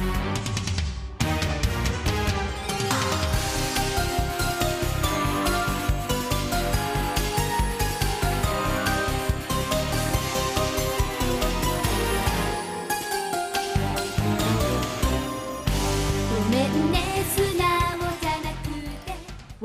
Podcast. 0.00 0.59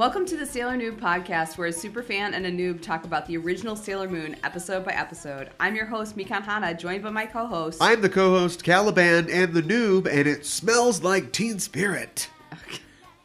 Welcome 0.06 0.28
to 0.28 0.38
the 0.38 0.46
Sailor 0.46 0.78
Noob 0.78 1.00
podcast, 1.00 1.58
where 1.58 1.68
a 1.68 1.71
superfan 1.71 2.36
and 2.36 2.46
a 2.46 2.52
noob 2.52 2.80
talk 2.80 3.06
about 3.06 3.26
the 3.26 3.38
original 3.38 3.76
Sailor 3.76 4.08
Moon 4.08 4.36
episode 4.44 4.86
by 4.86 4.92
episode. 4.92 5.50
I'm 5.60 5.76
your 5.76 5.88
host, 5.88 6.16
Mikan 6.16 6.44
Hana, 6.44 6.76
joined 6.76 7.02
by 7.02 7.10
my 7.10 7.26
co 7.26 7.48
host. 7.48 7.80
I'm 7.82 8.02
the 8.02 8.10
co-host 8.10 8.64
Caliban 8.64 9.28
and 9.32 9.52
the 9.56 9.64
noob, 9.64 10.06
and 10.06 10.28
it 10.28 10.46
smells 10.46 11.02
like 11.02 11.32
Teen 11.32 11.57
Spirit. 11.57 12.29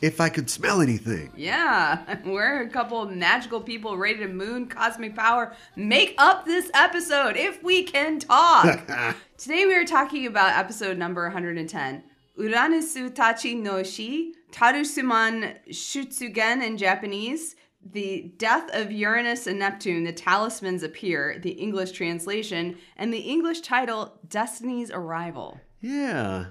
If 0.01 0.23
I 0.23 0.31
could 0.31 0.49
smell 0.49 0.81
anything. 0.81 1.31
Yeah, 1.37 2.17
we're 2.25 2.63
a 2.63 2.71
couple 2.71 3.03
of 3.03 3.11
magical 3.11 3.61
people 3.61 3.99
ready 3.99 4.21
to 4.21 4.29
moon 4.29 4.67
cosmic 4.67 5.15
power 5.15 5.55
make 5.77 6.15
up 6.17 6.47
this 6.47 6.71
episode 6.73 7.37
if 7.37 7.63
we 7.63 7.83
can 7.83 8.21
talk. 8.21 8.81
Today 9.37 9.67
we 9.67 9.75
are 9.75 9.85
talking 9.85 10.25
about 10.25 10.59
episode 10.59 10.97
number 10.97 11.25
110 11.25 12.05
Uranisu 12.41 13.11
Tachi 13.11 13.57
no 13.57 13.83
Shi, 13.83 14.35
Tarusuman 14.53 15.57
Shutsugen 15.71 16.63
in 16.65 16.77
Japanese. 16.77 17.57
The 17.93 18.33
death 18.37 18.69
of 18.75 18.93
Uranus 18.93 19.47
and 19.47 19.59
Neptune, 19.59 20.05
the 20.05 20.13
talismans 20.13 20.83
appear, 20.83 21.39
the 21.43 21.53
English 21.53 21.93
translation, 21.93 22.77
and 22.97 23.13
the 23.13 23.19
English 23.21 23.63
title, 23.63 24.19
Destiny's 24.29 24.91
Arrival. 24.91 25.59
Yeah. 25.81 26.47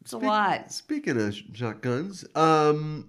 It's 0.00 0.12
a 0.12 0.18
lot. 0.18 0.70
Speaking 0.72 1.20
of 1.20 1.34
shotguns, 1.54 2.24
um, 2.36 3.08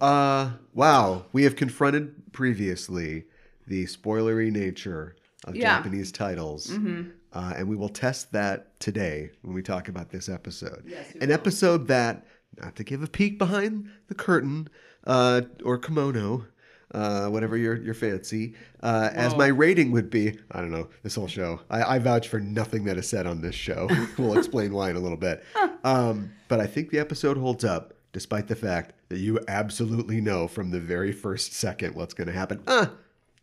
uh, 0.00 0.52
wow, 0.74 1.26
we 1.32 1.44
have 1.44 1.56
confronted 1.56 2.32
previously 2.32 3.24
the 3.66 3.84
spoilery 3.84 4.50
nature 4.50 5.16
of 5.44 5.56
Yeah. 5.56 5.76
Japanese 5.76 6.10
titles, 6.10 6.68
Mm-hmm. 6.68 7.10
Uh, 7.32 7.54
and 7.56 7.68
we 7.68 7.76
will 7.76 7.88
test 7.88 8.32
that 8.32 8.78
today 8.80 9.30
when 9.42 9.54
we 9.54 9.62
talk 9.62 9.88
about 9.88 10.10
this 10.10 10.28
episode. 10.28 10.82
Yes, 10.86 11.12
An 11.20 11.28
will. 11.28 11.32
episode 11.34 11.88
that, 11.88 12.26
not 12.60 12.76
to 12.76 12.84
give 12.84 13.02
a 13.02 13.06
peek 13.06 13.38
behind 13.38 13.88
the 14.08 14.14
curtain 14.14 14.68
uh, 15.06 15.42
or 15.64 15.78
kimono. 15.78 16.46
Uh, 16.92 17.28
whatever 17.28 17.56
your 17.56 17.76
your 17.76 17.94
fancy, 17.94 18.52
uh, 18.82 19.10
as 19.12 19.36
my 19.36 19.46
rating 19.46 19.92
would 19.92 20.10
be. 20.10 20.36
I 20.50 20.60
don't 20.60 20.72
know 20.72 20.88
this 21.04 21.14
whole 21.14 21.28
show. 21.28 21.60
I, 21.70 21.82
I 21.84 21.98
vouch 22.00 22.26
for 22.26 22.40
nothing 22.40 22.82
that 22.86 22.98
is 22.98 23.08
said 23.08 23.28
on 23.28 23.42
this 23.42 23.54
show. 23.54 23.88
we'll 24.18 24.36
explain 24.36 24.72
why 24.72 24.90
in 24.90 24.96
a 24.96 24.98
little 24.98 25.16
bit. 25.16 25.44
Um, 25.84 26.32
but 26.48 26.58
I 26.58 26.66
think 26.66 26.90
the 26.90 26.98
episode 26.98 27.36
holds 27.36 27.62
up, 27.64 27.94
despite 28.12 28.48
the 28.48 28.56
fact 28.56 28.94
that 29.08 29.18
you 29.20 29.38
absolutely 29.46 30.20
know 30.20 30.48
from 30.48 30.72
the 30.72 30.80
very 30.80 31.12
first 31.12 31.52
second 31.52 31.94
what's 31.94 32.12
going 32.12 32.26
to 32.26 32.32
happen. 32.34 32.60
Ah, 32.66 32.90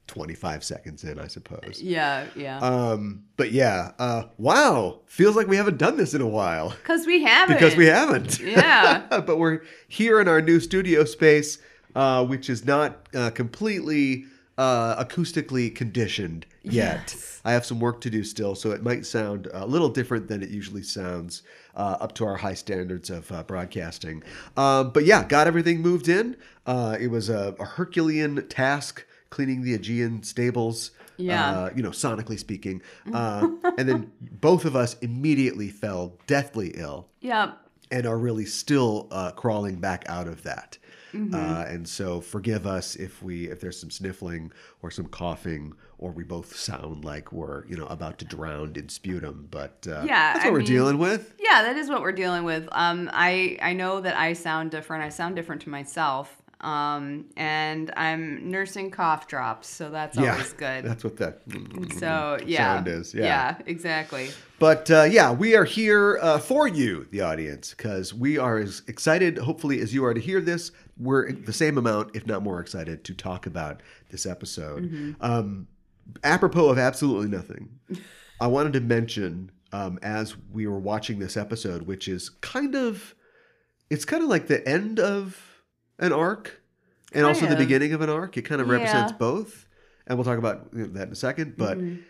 25 0.08 0.64
seconds 0.64 1.04
in, 1.04 1.20
I 1.20 1.28
suppose. 1.28 1.82
Yeah, 1.82 2.26
yeah. 2.36 2.60
Um, 2.60 3.24
but 3.36 3.52
yeah, 3.52 3.92
uh, 4.00 4.24
wow, 4.38 5.02
feels 5.06 5.36
like 5.36 5.48
we 5.48 5.58
haven't 5.58 5.78
done 5.78 5.98
this 5.98 6.14
in 6.14 6.22
a 6.22 6.28
while 6.28 6.70
Because 6.70 7.06
we 7.06 7.24
haven't. 7.24 7.56
because 7.58 7.76
we 7.76 7.86
haven't. 7.86 8.40
Yeah. 8.40 9.06
but 9.10 9.38
we're 9.38 9.62
here 9.88 10.20
in 10.22 10.28
our 10.28 10.42
new 10.42 10.60
studio 10.60 11.04
space, 11.04 11.60
uh, 11.96 12.26
which 12.26 12.50
is 12.50 12.66
not 12.66 13.08
uh, 13.14 13.30
completely 13.32 14.26
uh, 14.58 15.04
acoustically 15.04 15.74
conditioned 15.74 16.46
yet. 16.64 17.14
Yes. 17.14 17.42
I 17.46 17.52
have 17.54 17.66
some 17.66 17.80
work 17.80 18.02
to 18.02 18.10
do 18.10 18.24
still, 18.24 18.56
so 18.56 18.72
it 18.72 18.84
might 18.84 19.06
sound 19.06 19.48
a 19.54 19.66
little 19.66 19.90
different 19.90 20.28
than 20.28 20.42
it 20.44 20.50
usually 20.50 20.84
sounds 20.84 21.44
uh, 21.76 21.98
up 22.02 22.14
to 22.16 22.26
our 22.26 22.36
high 22.38 22.56
standards 22.56 23.10
of 23.10 23.32
uh, 23.32 23.44
broadcasting. 23.44 24.24
Um, 24.58 24.90
but 24.92 25.06
yeah, 25.06 25.24
got 25.24 25.48
everything 25.48 25.82
moved 25.82 26.10
in. 26.10 26.36
Uh, 26.66 26.98
it 27.00 27.08
was 27.08 27.30
a, 27.30 27.56
a 27.60 27.66
Herculean 27.66 28.48
task 28.50 29.06
cleaning 29.38 29.62
the 29.62 29.78
Augean 29.78 30.26
stables. 30.26 30.90
Yeah. 31.18 31.52
Uh, 31.52 31.70
you 31.76 31.84
know, 31.84 31.92
sonically 31.92 32.40
speaking. 32.40 32.82
Uh, 33.14 33.48
and 33.78 33.88
then 33.88 34.12
both 34.20 34.66
of 34.66 34.76
us 34.76 34.96
immediately 35.02 35.70
fell 35.70 36.18
deathly 36.26 36.70
ill 36.76 37.08
Yep. 37.22 37.56
and 37.92 38.06
are 38.08 38.18
really 38.18 38.46
still 38.46 39.08
uh, 39.12 39.32
crawling 39.32 39.76
back 39.80 40.06
out 40.10 40.28
of 40.28 40.42
that. 40.44 40.78
Mm-hmm. 41.14 41.34
Uh, 41.36 41.64
and 41.74 41.88
so 41.88 42.20
forgive 42.20 42.66
us 42.68 42.96
if 42.96 43.22
we 43.24 43.48
if 43.50 43.60
there's 43.62 43.80
some 43.80 43.90
sniffling 43.92 44.52
or 44.82 44.92
some 44.92 45.06
coughing 45.08 45.74
or 46.00 46.12
we 46.12 46.24
both 46.24 46.56
sound 46.56 47.06
like 47.06 47.32
we're 47.32 47.66
you 47.68 47.78
know 47.78 47.86
about 47.88 48.18
to 48.20 48.26
drown 48.26 48.74
in 48.76 48.90
sputum. 48.90 49.48
But 49.50 49.88
uh, 49.90 50.04
Yeah, 50.06 50.34
that's 50.34 50.46
I 50.46 50.48
what 50.48 50.54
we're 50.54 50.60
mean- 50.60 50.68
dealing 50.68 50.98
with. 50.98 51.34
Yeah, 51.40 51.62
that 51.64 51.78
is 51.78 51.90
what 51.90 52.02
we're 52.02 52.12
dealing 52.12 52.44
with. 52.44 52.68
Um, 52.72 53.10
I 53.14 53.58
I 53.62 53.74
know 53.74 54.02
that 54.02 54.16
I 54.18 54.34
sound 54.34 54.70
different. 54.72 55.04
I 55.04 55.10
sound 55.10 55.36
different 55.36 55.62
to 55.64 55.70
myself. 55.70 56.42
Um, 56.62 57.26
and 57.38 57.92
I'm 57.96 58.50
nursing 58.50 58.90
cough 58.90 59.28
drops, 59.28 59.68
so 59.68 59.92
that's 59.92 60.18
yeah, 60.18 60.32
always 60.32 60.54
good. 60.54 60.84
That's 60.84 61.04
what 61.04 61.18
that 61.18 61.42
so 62.00 62.40
yeah, 62.46 62.76
sound 62.76 62.88
is. 62.88 63.14
Yeah. 63.14 63.58
exactly. 63.66 64.30
But 64.60 64.90
uh, 64.90 65.04
yeah, 65.04 65.32
we 65.32 65.56
are 65.56 65.66
here 65.66 66.18
uh, 66.20 66.40
for 66.40 66.68
you, 66.68 67.08
the 67.12 67.22
audience, 67.22 67.76
because 67.76 68.12
we 68.14 68.40
are 68.40 68.58
as 68.58 68.82
excited, 68.88 69.38
hopefully, 69.38 69.82
as 69.82 69.94
you 69.94 70.04
are 70.06 70.16
to 70.16 70.20
hear 70.20 70.42
this. 70.42 70.72
We're 70.98 71.32
the 71.32 71.54
same 71.54 71.78
amount, 71.78 72.16
if 72.16 72.26
not 72.26 72.42
more 72.42 72.60
excited, 72.60 73.04
to 73.04 73.14
talk 73.14 73.46
about 73.46 73.84
this 74.10 74.26
episode. 74.26 74.86
Mm-hmm. 74.86 75.12
Um, 75.24 75.68
apropos 76.24 76.70
of 76.70 76.80
absolutely 76.80 77.28
nothing, 77.30 77.70
I 78.42 78.48
wanted 78.48 78.74
to 78.74 78.82
mention 78.82 79.52
um, 79.72 80.00
as 80.02 80.36
we 80.52 80.66
were 80.66 80.80
watching 80.80 81.20
this 81.20 81.38
episode, 81.38 81.84
which 81.84 82.08
is 82.08 82.30
kind 82.30 82.74
of, 82.74 83.14
it's 83.92 84.06
kind 84.06 84.24
of 84.24 84.30
like 84.30 84.48
the 84.48 84.68
end 84.68 85.00
of 85.00 85.47
an 86.00 86.14
arc 86.14 86.62
and 87.14 87.26
also 87.26 87.46
the 87.48 87.56
beginning 87.56 87.94
of 87.94 88.02
an 88.02 88.10
arc. 88.10 88.38
It 88.38 88.44
kind 88.44 88.62
of 88.62 88.70
represents 88.70 89.12
Yeah. 89.12 89.18
both. 89.18 89.66
And 90.06 90.18
we'll 90.18 90.26
talk 90.26 90.38
about 90.38 90.72
that 90.74 91.08
in 91.08 91.12
a 91.12 91.16
second. 91.16 91.56
But 91.58 91.78
Mhm. 91.80 92.04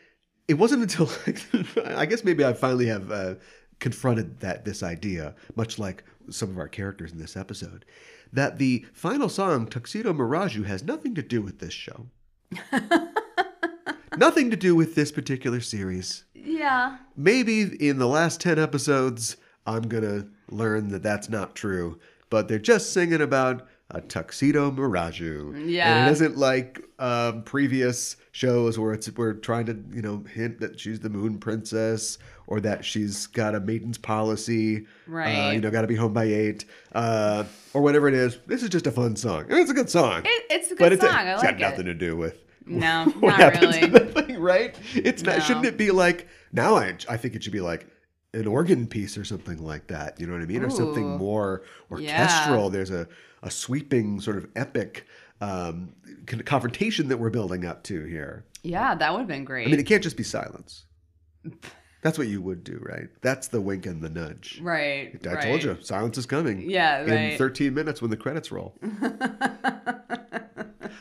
it 0.47 0.55
wasn't 0.55 0.83
until 0.83 1.09
like, 1.25 1.41
I 1.85 2.05
guess 2.05 2.23
maybe 2.23 2.43
I 2.45 2.53
finally 2.53 2.87
have 2.87 3.11
uh, 3.11 3.35
confronted 3.79 4.39
that 4.41 4.65
this 4.65 4.83
idea, 4.83 5.35
much 5.55 5.77
like 5.79 6.03
some 6.29 6.49
of 6.49 6.57
our 6.57 6.67
characters 6.67 7.11
in 7.11 7.17
this 7.19 7.37
episode, 7.37 7.85
that 8.33 8.57
the 8.57 8.85
final 8.93 9.29
song 9.29 9.67
Tuxedo 9.67 10.13
Miraju 10.13 10.65
has 10.65 10.83
nothing 10.83 11.15
to 11.15 11.21
do 11.21 11.41
with 11.41 11.59
this 11.59 11.73
show. 11.73 12.07
nothing 14.17 14.49
to 14.51 14.57
do 14.57 14.75
with 14.75 14.95
this 14.95 15.11
particular 15.11 15.59
series. 15.61 16.23
Yeah. 16.33 16.97
Maybe 17.15 17.61
in 17.87 17.99
the 17.99 18.07
last 18.07 18.41
10 18.41 18.59
episodes 18.59 19.37
I'm 19.65 19.83
going 19.83 20.03
to 20.03 20.27
learn 20.49 20.89
that 20.89 21.03
that's 21.03 21.29
not 21.29 21.55
true, 21.55 21.99
but 22.29 22.47
they're 22.47 22.57
just 22.59 22.93
singing 22.93 23.21
about 23.21 23.67
a 23.91 24.01
tuxedo 24.01 24.69
miraju. 24.71 25.55
And 25.55 25.69
it 26.09 26.11
isn't 26.11 26.37
like 26.37 26.83
um, 26.99 27.43
previous 27.43 28.17
shows 28.31 28.77
where 28.77 28.93
it's 28.93 29.09
we're 29.15 29.33
trying 29.33 29.65
to, 29.67 29.81
you 29.93 30.01
know, 30.01 30.23
hint 30.33 30.59
that 30.59 30.79
she's 30.79 30.99
the 30.99 31.09
moon 31.09 31.37
princess 31.37 32.17
or 32.47 32.59
that 32.61 32.83
she's 32.83 33.27
got 33.27 33.55
a 33.55 33.59
maiden's 33.59 33.97
policy. 33.97 34.77
Uh, 34.77 34.81
Right. 35.11 35.53
you 35.53 35.61
know, 35.61 35.71
got 35.71 35.81
to 35.81 35.87
be 35.87 35.95
home 35.95 36.11
by 36.13 36.25
eight 36.25 36.65
uh, 36.93 37.45
or 37.73 37.81
whatever 37.81 38.07
it 38.09 38.13
is. 38.13 38.37
This 38.45 38.61
is 38.61 38.69
just 38.69 38.87
a 38.87 38.91
fun 38.91 39.15
song. 39.15 39.45
I 39.45 39.53
mean, 39.53 39.61
it's 39.61 39.71
a 39.71 39.75
good 39.75 39.89
song. 39.89 40.21
It, 40.25 40.43
it's 40.49 40.67
a 40.67 40.75
good 40.75 40.79
but 40.79 40.93
it's, 40.93 41.01
song. 41.01 41.11
it's 41.27 41.41
I 41.41 41.45
got 41.45 41.53
like 41.53 41.59
nothing 41.59 41.85
to 41.85 41.93
do 41.93 42.17
with 42.17 42.43
No, 42.65 43.05
what 43.19 43.37
not 43.37 43.53
happens 43.53 43.75
really. 43.75 43.83
in 43.83 43.91
the 43.93 43.99
thing, 44.23 44.39
right? 44.39 44.75
It's 44.95 45.23
not. 45.23 45.37
No. 45.37 45.43
Shouldn't 45.43 45.65
it 45.65 45.77
be 45.77 45.91
like 45.91 46.27
now? 46.51 46.75
I 46.75 46.95
I 47.07 47.15
think 47.15 47.35
it 47.35 47.43
should 47.43 47.53
be 47.53 47.61
like 47.61 47.87
an 48.33 48.45
organ 48.47 48.85
piece 48.85 49.17
or 49.17 49.23
something 49.23 49.63
like 49.63 49.87
that. 49.87 50.19
You 50.19 50.27
know 50.27 50.33
what 50.33 50.41
I 50.41 50.45
mean? 50.45 50.61
Or 50.63 50.69
something 50.69 51.05
Ooh. 51.13 51.17
more 51.17 51.63
Yeah. 51.97 52.21
orchestral. 52.21 52.69
There's 52.69 52.91
a 52.91 53.07
a 53.43 53.51
sweeping 53.51 54.19
sort 54.19 54.37
of 54.37 54.47
epic 54.55 55.05
um, 55.41 55.93
con- 56.25 56.41
confrontation 56.41 57.07
that 57.09 57.17
we're 57.17 57.29
building 57.29 57.65
up 57.65 57.83
to 57.83 58.03
here. 58.05 58.45
Yeah, 58.63 58.95
that 58.95 59.11
would 59.11 59.19
have 59.19 59.27
been 59.27 59.45
great. 59.45 59.67
I 59.67 59.71
mean, 59.71 59.79
it 59.79 59.85
can't 59.85 60.03
just 60.03 60.17
be 60.17 60.23
silence. 60.23 60.85
That's 62.03 62.17
what 62.17 62.27
you 62.27 62.41
would 62.41 62.63
do, 62.63 62.79
right? 62.81 63.09
That's 63.21 63.47
the 63.47 63.59
wink 63.59 63.85
and 63.85 64.01
the 64.01 64.09
nudge. 64.09 64.59
right. 64.61 65.19
I 65.25 65.33
right. 65.33 65.43
told 65.43 65.63
you, 65.63 65.77
silence 65.81 66.17
is 66.17 66.25
coming. 66.25 66.69
Yeah, 66.69 67.03
in 67.03 67.37
13 67.37 67.73
minutes 67.73 68.01
when 68.01 68.11
the 68.11 68.17
credits 68.17 68.51
roll. 68.51 68.77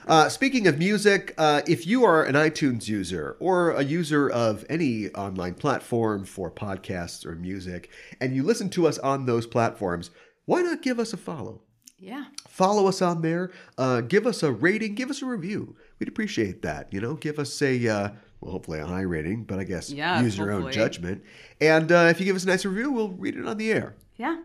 Uh, 0.06 0.28
speaking 0.28 0.68
of 0.68 0.78
music, 0.78 1.34
uh, 1.36 1.62
if 1.66 1.84
you 1.84 2.04
are 2.04 2.22
an 2.22 2.36
iTunes 2.36 2.86
user 2.86 3.36
or 3.40 3.72
a 3.72 3.82
user 3.82 4.30
of 4.30 4.64
any 4.70 5.08
online 5.10 5.54
platform 5.54 6.24
for 6.24 6.48
podcasts 6.48 7.26
or 7.26 7.34
music, 7.34 7.90
and 8.20 8.36
you 8.36 8.44
listen 8.44 8.70
to 8.70 8.86
us 8.86 8.98
on 8.98 9.26
those 9.26 9.48
platforms, 9.48 10.10
why 10.44 10.62
not 10.62 10.80
give 10.80 11.00
us 11.00 11.12
a 11.12 11.16
follow? 11.16 11.62
Yeah. 11.98 12.26
Follow 12.48 12.86
us 12.86 13.00
on 13.00 13.22
there. 13.22 13.50
Uh, 13.78 14.02
give 14.02 14.26
us 14.26 14.42
a 14.42 14.52
rating. 14.52 14.94
Give 14.94 15.10
us 15.10 15.22
a 15.22 15.26
review. 15.26 15.76
We'd 15.98 16.08
appreciate 16.08 16.62
that. 16.62 16.92
You 16.92 17.00
know, 17.00 17.14
give 17.14 17.38
us 17.38 17.60
a 17.62 17.88
uh, 17.88 18.08
well, 18.40 18.52
hopefully 18.52 18.80
a 18.80 18.86
high 18.86 19.02
rating, 19.02 19.44
but 19.44 19.58
I 19.58 19.64
guess 19.64 19.90
Yeah, 19.90 20.20
use 20.20 20.36
your 20.36 20.52
own 20.52 20.70
judgment. 20.70 21.22
And 21.60 21.90
uh, 21.90 22.08
if 22.10 22.20
you 22.20 22.26
give 22.26 22.36
us 22.36 22.44
a 22.44 22.48
nice 22.48 22.64
review, 22.64 22.92
we'll 22.92 23.10
read 23.10 23.36
it 23.36 23.46
on 23.46 23.56
the 23.56 23.72
air. 23.72 23.96
Yeah. 24.16 24.42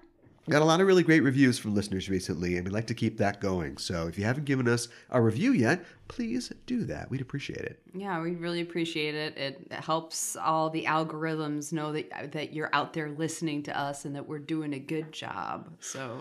Got 0.49 0.63
a 0.63 0.65
lot 0.65 0.81
of 0.81 0.87
really 0.87 1.03
great 1.03 1.21
reviews 1.21 1.59
from 1.59 1.75
listeners 1.75 2.09
recently, 2.09 2.57
and 2.57 2.65
we'd 2.65 2.73
like 2.73 2.87
to 2.87 2.95
keep 2.95 3.17
that 3.19 3.39
going. 3.39 3.77
So 3.77 4.07
if 4.07 4.17
you 4.17 4.25
haven't 4.25 4.45
given 4.45 4.67
us 4.67 4.87
a 5.11 5.21
review 5.21 5.53
yet, 5.53 5.85
please 6.07 6.51
do 6.65 6.83
that. 6.85 7.11
We'd 7.11 7.21
appreciate 7.21 7.59
it. 7.59 7.79
Yeah, 7.93 8.19
we 8.21 8.31
really 8.31 8.61
appreciate 8.61 9.13
it. 9.13 9.37
It 9.37 9.71
helps 9.71 10.35
all 10.35 10.71
the 10.71 10.85
algorithms 10.85 11.71
know 11.71 11.91
that 11.91 12.31
that 12.31 12.53
you're 12.53 12.71
out 12.73 12.93
there 12.93 13.09
listening 13.09 13.61
to 13.63 13.79
us 13.79 14.05
and 14.05 14.15
that 14.15 14.27
we're 14.27 14.39
doing 14.39 14.73
a 14.73 14.79
good 14.79 15.11
job. 15.11 15.69
So 15.79 16.17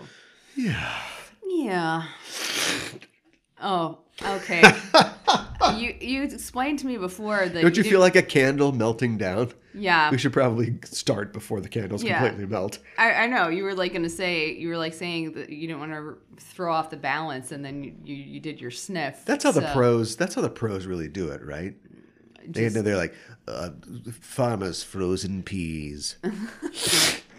Yeah. 0.55 0.93
yeah. 1.47 2.03
Oh, 3.61 3.99
okay. 4.23 4.61
you 5.77 5.95
you 5.99 6.23
explained 6.23 6.79
to 6.79 6.87
me 6.87 6.97
before 6.97 7.47
that 7.47 7.61
Don't 7.61 7.77
you 7.77 7.83
feel 7.83 7.99
like 7.99 8.15
a 8.15 8.21
candle 8.23 8.71
melting 8.71 9.17
down? 9.17 9.51
yeah. 9.73 10.09
We 10.11 10.17
should 10.17 10.33
probably 10.33 10.77
start 10.85 11.31
before 11.31 11.61
the 11.61 11.69
candles 11.69 12.03
Yeah. 12.03 12.19
completely 12.19 12.45
melt. 12.47 12.79
I, 12.97 13.13
I 13.13 13.27
know 13.27 13.47
you 13.49 13.63
were 13.63 13.73
like 13.75 13.91
going 13.93 14.03
to 14.03 14.09
say 14.09 14.51
you 14.53 14.67
were 14.69 14.77
like 14.77 14.93
saying 14.93 15.33
that 15.33 15.49
you 15.49 15.67
didn't 15.67 15.79
want 15.79 15.91
to 15.93 16.17
throw 16.43 16.73
off 16.73 16.89
the 16.89 16.97
balance, 16.97 17.51
and 17.51 17.63
then 17.63 17.83
you, 17.83 17.93
you, 18.03 18.15
you 18.15 18.39
did 18.39 18.59
your 18.59 18.71
sniff. 18.71 19.23
That's 19.25 19.43
how 19.43 19.51
the 19.51 19.69
pros. 19.73 20.15
That's 20.15 20.35
how 20.35 20.41
the 20.41 20.49
pros 20.49 20.85
really 20.87 21.07
do 21.07 21.29
it, 21.29 21.43
right? 21.45 21.75
They, 22.47 22.67
just- 22.69 22.83
they're 22.83 22.97
like 22.97 23.13
uh, 23.47 23.69
farmers 24.19 24.81
frozen 24.83 25.43
peas. 25.43 26.15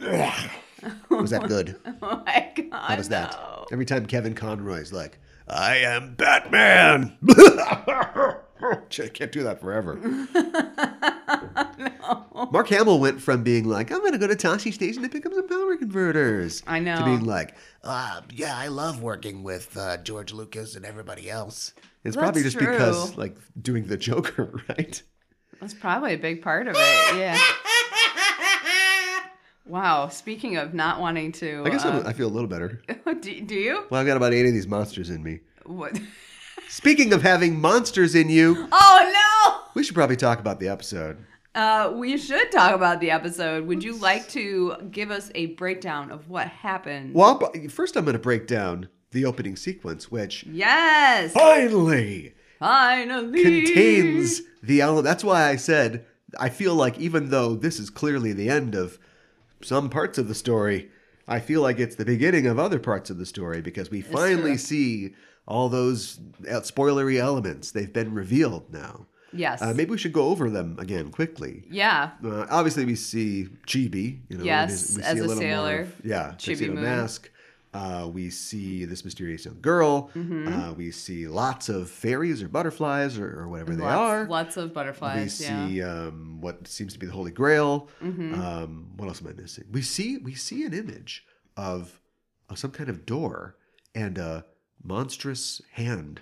was 1.11 1.31
that 1.31 1.47
good? 1.49 1.77
Oh 2.03 2.23
my 2.27 2.53
god! 2.57 2.69
How 2.73 2.97
was 2.97 3.09
that? 3.11 3.33
no. 3.33 3.67
Every 3.73 3.85
time 3.87 4.07
Kevin 4.07 4.35
Conroy's 4.35 4.93
like, 4.93 5.19
"I 5.49 5.77
am 5.79 6.15
Batman." 6.15 7.17
I 8.63 9.09
can't 9.13 9.33
do 9.33 9.43
that 9.43 9.61
forever. 9.61 9.97
Mark 12.53 12.69
Hamill 12.69 13.01
went 13.01 13.21
from 13.21 13.43
being 13.43 13.65
like, 13.69 13.91
"I'm 13.91 14.01
going 14.01 14.13
to 14.13 14.19
go 14.19 14.27
to 14.27 14.37
Tosche 14.37 14.73
Station 14.73 15.03
to 15.03 15.09
pick 15.09 15.27
up 15.27 15.33
some 15.35 15.49
power 15.49 15.77
converters," 15.77 16.63
I 16.67 16.79
know. 16.79 16.97
to 16.97 17.05
being 17.05 17.25
like, 17.25 17.57
Uh, 17.83 18.21
yeah, 18.33 18.57
I 18.57 18.69
love 18.69 19.03
working 19.03 19.43
with 19.43 19.77
uh, 19.77 19.97
George 19.99 20.33
Lucas 20.33 20.77
and 20.77 20.85
everybody 20.85 21.31
else. 21.31 21.73
"It's 22.05 22.15
That's 22.15 22.17
probably 22.17 22.43
just 22.43 22.59
true. 22.59 22.71
because 22.71 23.17
like 23.17 23.37
doing 23.61 23.87
the 23.87 23.97
Joker, 23.97 24.61
right?" 24.69 25.03
That's 25.61 25.75
probably 25.75 26.15
a 26.15 26.19
big 26.19 26.43
part 26.43 26.67
of 26.67 26.75
it. 26.77 27.17
Yeah. 27.17 27.39
Wow. 29.67 30.09
Speaking 30.09 30.57
of 30.57 30.75
not 30.75 31.01
wanting 31.01 31.33
to, 31.33 31.63
I 31.65 31.71
guess 31.71 31.85
uh, 31.85 32.03
I 32.07 32.13
feel 32.13 32.27
a 32.29 32.31
little 32.33 32.49
better. 32.49 32.83
do, 33.21 33.41
do 33.41 33.55
you? 33.55 33.85
Well, 33.91 34.01
I've 34.01 34.07
got 34.07 34.17
about 34.17 34.33
eight 34.35 34.47
of 34.47 34.53
these 34.53 34.67
monsters 34.67 35.11
in 35.11 35.23
me. 35.23 35.41
What? 35.65 35.99
Speaking 36.69 37.13
of 37.13 37.23
having 37.23 37.61
monsters 37.61 38.15
in 38.15 38.29
you, 38.29 38.67
Oh 38.73 39.13
no! 39.13 39.71
we 39.75 39.83
should 39.85 39.95
probably 39.95 40.17
talk 40.17 40.39
about 40.41 40.59
the 40.59 40.69
episode. 40.69 41.19
Uh, 41.55 41.93
we 41.95 42.17
should 42.17 42.51
talk 42.51 42.75
about 42.75 42.99
the 43.01 43.11
episode. 43.11 43.67
Would 43.67 43.85
you 43.85 43.95
like 43.97 44.27
to 44.31 44.75
give 44.91 45.11
us 45.11 45.31
a 45.35 45.47
breakdown 45.47 46.11
of 46.11 46.29
what 46.31 46.49
happened? 46.49 47.15
Well, 47.15 47.53
first 47.69 47.97
I'm 47.97 48.05
going 48.05 48.15
to 48.15 48.19
break 48.19 48.47
down 48.47 48.89
the 49.11 49.27
opening 49.27 49.57
sequence, 49.57 50.11
which 50.11 50.45
Yes. 50.45 51.33
finally 51.35 52.35
Finally. 52.59 53.43
contains 53.43 54.41
the 54.63 54.81
element. 54.81 55.05
That's 55.05 55.23
why 55.25 55.49
I 55.49 55.57
said 55.57 56.07
I 56.41 56.49
feel 56.49 56.75
like 56.75 56.99
even 56.99 57.29
though 57.29 57.55
this 57.55 57.79
is 57.79 57.91
clearly 57.91 58.33
the 58.33 58.49
end 58.49 58.75
of 58.75 58.99
some 59.63 59.89
parts 59.91 60.19
of 60.19 60.29
the 60.29 60.35
story, 60.35 60.91
I 61.29 61.41
feel 61.41 61.63
like 61.63 61.79
it's 61.79 61.97
the 61.97 62.05
beginning 62.05 62.47
of 62.47 62.59
other 62.59 62.79
parts 62.79 63.11
of 63.11 63.19
the 63.19 63.27
story 63.27 63.61
because 63.63 63.91
we 63.91 64.01
finally 64.01 64.57
see 64.57 65.15
all 65.47 65.69
those 65.69 66.19
uh, 66.49 66.61
spoilery 66.61 67.19
elements. 67.19 67.71
They've 67.73 67.93
been 67.93 68.13
revealed 68.15 68.73
now. 68.73 69.07
Yes. 69.33 69.63
Uh, 69.63 69.73
maybe 69.75 69.91
we 69.93 69.99
should 69.99 70.13
go 70.13 70.27
over 70.29 70.51
them 70.51 70.77
again 70.79 71.11
quickly. 71.11 71.65
yeah. 71.71 72.11
Uh, 72.23 72.47
obviously, 72.51 72.85
we 72.85 72.95
see 72.97 73.49
Chibi. 73.67 74.21
You 74.29 74.39
know, 74.39 74.45
Yes, 74.45 74.97
we 74.97 75.03
as 75.03 75.21
a 75.21 75.25
more 75.27 75.37
sailor. 75.37 75.81
of- 75.81 75.95
yeah, 76.05 76.35
Chibi 76.37 76.73
mask. 76.73 77.31
Uh, 77.75 78.07
we 78.13 78.29
see 78.29 78.85
this 78.85 79.03
mysterious 79.05 79.47
young 79.47 79.59
girl. 79.63 80.11
Mm-hmm. 80.15 80.47
Uh, 80.53 80.73
we 80.75 80.91
see 80.91 81.27
lots 81.27 81.71
of 81.71 81.89
fairies 81.89 82.43
or 82.43 82.49
butterflies 82.49 83.19
or, 83.19 83.41
or 83.41 83.49
whatever 83.49 83.75
they 83.75 83.85
are. 83.85 84.27
Lots 84.27 84.59
of 84.59 84.69
we 84.71 84.75
butterflies. 84.75 85.41
yeah. 85.41 85.51
Mm-hmm. 85.57 85.69
see 85.69 85.83
um, 85.83 86.41
what 86.43 86.67
seems 86.69 86.93
to 86.93 86.99
be 86.99 87.07
the 87.07 87.13
Holy 87.13 87.31
Grail. 87.31 87.89
Um, 88.03 88.91
what 88.97 89.09
else 89.09 89.23
am 89.23 89.29
I 89.29 89.33
missing? 89.33 89.65
We 89.73 89.81
see 89.83 90.19
we 90.19 90.35
see 90.35 90.65
an 90.65 90.75
image 90.75 91.25
of, 91.57 91.99
of 92.51 92.59
some 92.59 92.73
kind 92.73 92.91
of 92.91 93.07
door 93.07 93.57
and 93.95 94.19
a 94.19 94.45
monstrous 94.83 95.63
hand, 95.73 96.21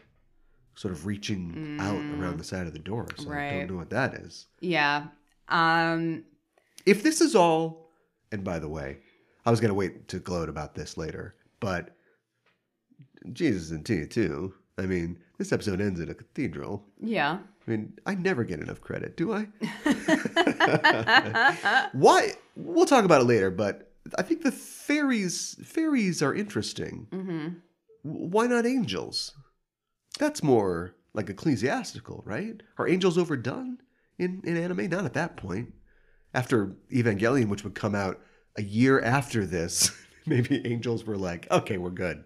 sort 0.76 0.92
of 0.92 1.04
reaching 1.06 1.78
out 1.80 1.96
around 2.20 2.38
the 2.38 2.44
side 2.44 2.66
of 2.68 2.72
the 2.72 2.78
door. 2.78 3.08
So 3.16 3.24
I 3.30 3.34
Mm. 3.34 3.58
Don't 3.60 3.70
know 3.72 3.76
what 3.76 3.90
that 3.90 4.14
is. 4.14 4.46
Yeah. 4.60 5.06
Um. 5.48 6.24
If 6.86 7.02
this 7.02 7.20
is 7.20 7.34
all, 7.34 7.90
and 8.32 8.42
by 8.44 8.58
the 8.60 8.68
way, 8.68 8.98
I 9.44 9.50
was 9.50 9.60
going 9.60 9.70
to 9.70 9.74
wait 9.74 10.06
to 10.08 10.18
gloat 10.20 10.48
about 10.48 10.74
this 10.74 10.96
later, 10.96 11.34
but 11.60 11.96
Jesus 13.32 13.70
and 13.70 13.84
Tia 13.84 14.06
too. 14.06 14.54
I 14.78 14.86
mean, 14.86 15.18
this 15.38 15.52
episode 15.52 15.80
ends 15.80 16.00
at 16.00 16.08
a 16.08 16.14
cathedral. 16.14 16.86
Yeah. 17.00 17.38
I 17.66 17.70
mean, 17.70 17.94
I 18.06 18.14
never 18.14 18.44
get 18.44 18.60
enough 18.60 18.80
credit, 18.80 19.16
do 19.16 19.32
I? 19.32 19.48
Why? 21.92 22.32
We'll 22.56 22.86
talk 22.86 23.04
about 23.04 23.20
it 23.20 23.26
later, 23.26 23.50
but 23.50 23.92
I 24.18 24.22
think 24.22 24.42
the 24.42 24.52
fairies 24.52 25.56
fairies 25.64 26.22
are 26.22 26.34
interesting. 26.34 27.06
Mm-hmm. 27.10 27.48
Why 28.02 28.46
not 28.46 28.66
angels? 28.66 29.34
That's 30.18 30.42
more 30.42 30.94
like 31.12 31.28
ecclesiastical, 31.28 32.22
right? 32.24 32.62
Are 32.78 32.88
angels 32.88 33.18
overdone 33.18 33.78
in, 34.18 34.40
in 34.44 34.56
anime? 34.56 34.88
Not 34.88 35.04
at 35.04 35.14
that 35.14 35.36
point. 35.36 35.74
After 36.32 36.76
Evangelion, 36.92 37.48
which 37.48 37.64
would 37.64 37.74
come 37.74 37.94
out 37.94 38.20
a 38.56 38.62
year 38.62 39.00
after 39.00 39.44
this, 39.44 39.90
maybe 40.30 40.66
angels 40.66 41.04
were 41.04 41.16
like, 41.18 41.50
okay, 41.50 41.76
we're 41.76 41.90
good. 41.90 42.24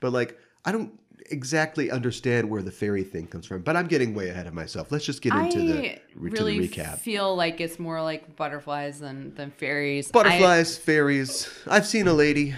But 0.00 0.12
like, 0.12 0.38
I 0.64 0.72
don't 0.72 0.98
exactly 1.30 1.90
understand 1.90 2.50
where 2.50 2.62
the 2.62 2.72
fairy 2.72 3.04
thing 3.04 3.28
comes 3.28 3.46
from. 3.46 3.62
But 3.62 3.76
I'm 3.76 3.86
getting 3.86 4.12
way 4.14 4.28
ahead 4.30 4.46
of 4.48 4.54
myself. 4.54 4.90
Let's 4.90 5.04
just 5.04 5.22
get 5.22 5.32
into 5.34 5.58
the, 5.60 5.78
I 5.78 5.94
to 5.94 6.00
really 6.14 6.58
the 6.58 6.68
recap. 6.68 6.98
feel 6.98 7.36
like 7.36 7.60
it's 7.60 7.78
more 7.78 8.02
like 8.02 8.34
butterflies 8.36 8.98
than 8.98 9.34
than 9.36 9.50
fairies. 9.52 10.08
I- 10.08 10.12
Butterflies, 10.12 10.76
fairies. 10.76 11.48
I've 11.68 11.86
seen 11.86 12.08
a 12.08 12.14
lady. 12.14 12.54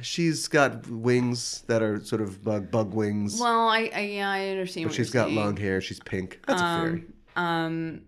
She's 0.00 0.46
got 0.48 0.86
wings 0.88 1.62
that 1.66 1.82
are 1.82 2.00
sort 2.04 2.22
of 2.22 2.42
bug 2.44 2.70
bug 2.70 2.94
wings. 2.94 3.40
well, 3.40 3.68
I, 3.68 3.90
I 3.94 4.00
yeah, 4.00 4.30
I 4.30 4.48
understand. 4.48 4.84
but 4.86 4.90
what 4.90 4.96
she's 4.96 5.10
got 5.10 5.26
saying. 5.26 5.36
long 5.36 5.56
hair. 5.56 5.80
She's 5.80 6.00
pink. 6.00 6.40
That's 6.46 6.62
a 6.62 6.64
fairy. 6.64 7.04
Um, 7.36 8.02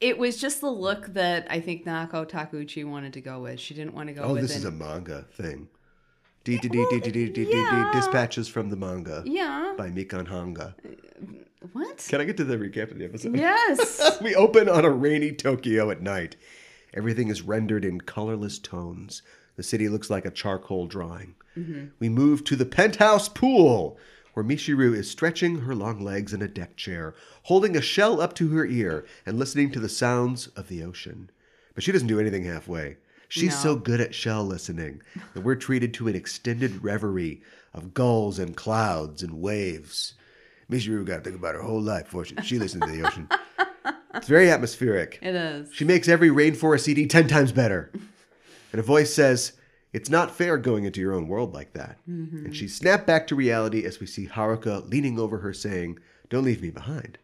it 0.00 0.18
was 0.18 0.38
just 0.38 0.60
the 0.60 0.70
look 0.70 1.08
that 1.14 1.46
I 1.50 1.60
think 1.60 1.84
Naoko 1.84 2.28
Takeuchi 2.28 2.84
wanted 2.84 3.12
to 3.14 3.20
go 3.20 3.40
with. 3.40 3.60
She 3.60 3.74
didn't 3.74 3.94
want 3.94 4.08
to 4.08 4.14
go. 4.14 4.22
Oh, 4.22 4.32
with 4.32 4.42
this 4.42 4.52
an... 4.52 4.58
is 4.58 4.64
a 4.64 4.70
manga 4.70 5.26
thing. 5.32 5.68
D 6.42 6.58
D 6.58 6.68
D 6.68 6.86
D 6.90 7.00
D 7.00 7.28
D 7.28 7.44
D 7.44 7.84
dispatches 7.92 8.48
from 8.48 8.70
the 8.70 8.76
manga. 8.76 9.22
Yeah. 9.26 9.74
By 9.76 9.90
Mikan 9.90 10.26
Hanga. 10.26 10.74
What? 11.72 12.06
Can 12.08 12.22
I 12.22 12.24
get 12.24 12.38
to 12.38 12.44
the 12.44 12.56
recap 12.56 12.90
of 12.90 12.98
the 12.98 13.04
episode? 13.04 13.36
Yes. 13.36 14.18
we 14.22 14.34
open 14.34 14.68
on 14.68 14.86
a 14.86 14.90
rainy 14.90 15.32
Tokyo 15.32 15.90
at 15.90 16.00
night. 16.00 16.36
Everything 16.94 17.28
is 17.28 17.42
rendered 17.42 17.84
in 17.84 18.00
colorless 18.00 18.58
tones. 18.58 19.22
The 19.56 19.62
city 19.62 19.90
looks 19.90 20.08
like 20.08 20.24
a 20.24 20.30
charcoal 20.30 20.86
drawing. 20.86 21.34
Mm-hmm. 21.56 21.88
We 21.98 22.08
move 22.08 22.44
to 22.44 22.56
the 22.56 22.64
penthouse 22.64 23.28
pool 23.28 23.98
where 24.40 24.56
Michiru 24.56 24.94
is 24.96 25.10
stretching 25.10 25.60
her 25.60 25.74
long 25.74 26.00
legs 26.00 26.32
in 26.32 26.40
a 26.40 26.48
deck 26.48 26.74
chair, 26.74 27.14
holding 27.42 27.76
a 27.76 27.82
shell 27.82 28.22
up 28.22 28.34
to 28.36 28.48
her 28.48 28.64
ear 28.64 29.04
and 29.26 29.38
listening 29.38 29.70
to 29.70 29.78
the 29.78 29.88
sounds 29.88 30.46
of 30.56 30.68
the 30.68 30.82
ocean. 30.82 31.28
But 31.74 31.84
she 31.84 31.92
doesn't 31.92 32.08
do 32.08 32.18
anything 32.18 32.44
halfway. 32.46 32.96
She's 33.28 33.52
No. 33.52 33.60
so 33.60 33.76
good 33.76 34.00
at 34.00 34.14
shell 34.14 34.42
listening 34.46 35.02
that 35.34 35.42
we're 35.42 35.56
treated 35.56 35.92
to 35.94 36.08
an 36.08 36.14
extended 36.16 36.82
reverie 36.82 37.42
of 37.74 37.92
gulls 37.92 38.38
and 38.38 38.56
clouds 38.56 39.22
and 39.22 39.42
waves. 39.42 40.14
Michiru 40.70 41.04
got 41.04 41.16
to 41.18 41.20
think 41.22 41.36
about 41.36 41.54
her 41.54 41.60
whole 41.62 41.82
life 41.82 42.04
before 42.06 42.24
she, 42.24 42.34
she 42.42 42.58
listened 42.58 42.82
to 42.84 42.90
the 42.90 43.06
ocean. 43.06 43.28
It's 44.14 44.26
very 44.26 44.50
atmospheric. 44.50 45.18
it 45.20 45.34
is. 45.34 45.68
She 45.74 45.84
makes 45.84 46.08
every 46.08 46.30
rainforest 46.30 46.80
CD 46.80 47.06
10 47.06 47.28
times 47.28 47.52
better. 47.52 47.90
And 48.72 48.80
a 48.80 48.82
voice 48.82 49.12
says, 49.12 49.52
It's 49.92 50.08
not 50.10 50.30
fair 50.34 50.56
going 50.56 50.84
into 50.84 51.00
your 51.00 51.12
own 51.12 51.26
world 51.28 51.52
like 51.52 51.72
that. 51.72 51.98
And 52.06 52.54
she 52.54 52.68
snapped 52.68 53.06
back 53.06 53.26
to 53.28 53.34
reality 53.34 53.84
as 53.84 53.98
we 54.00 54.06
see 54.06 54.26
Haruka 54.26 54.88
leaning 54.90 55.18
over 55.18 55.38
her 55.38 55.52
saying, 55.52 55.98
Don't 56.28 56.44
leave 56.44 56.62
me 56.62 56.70
behind. 56.70 57.18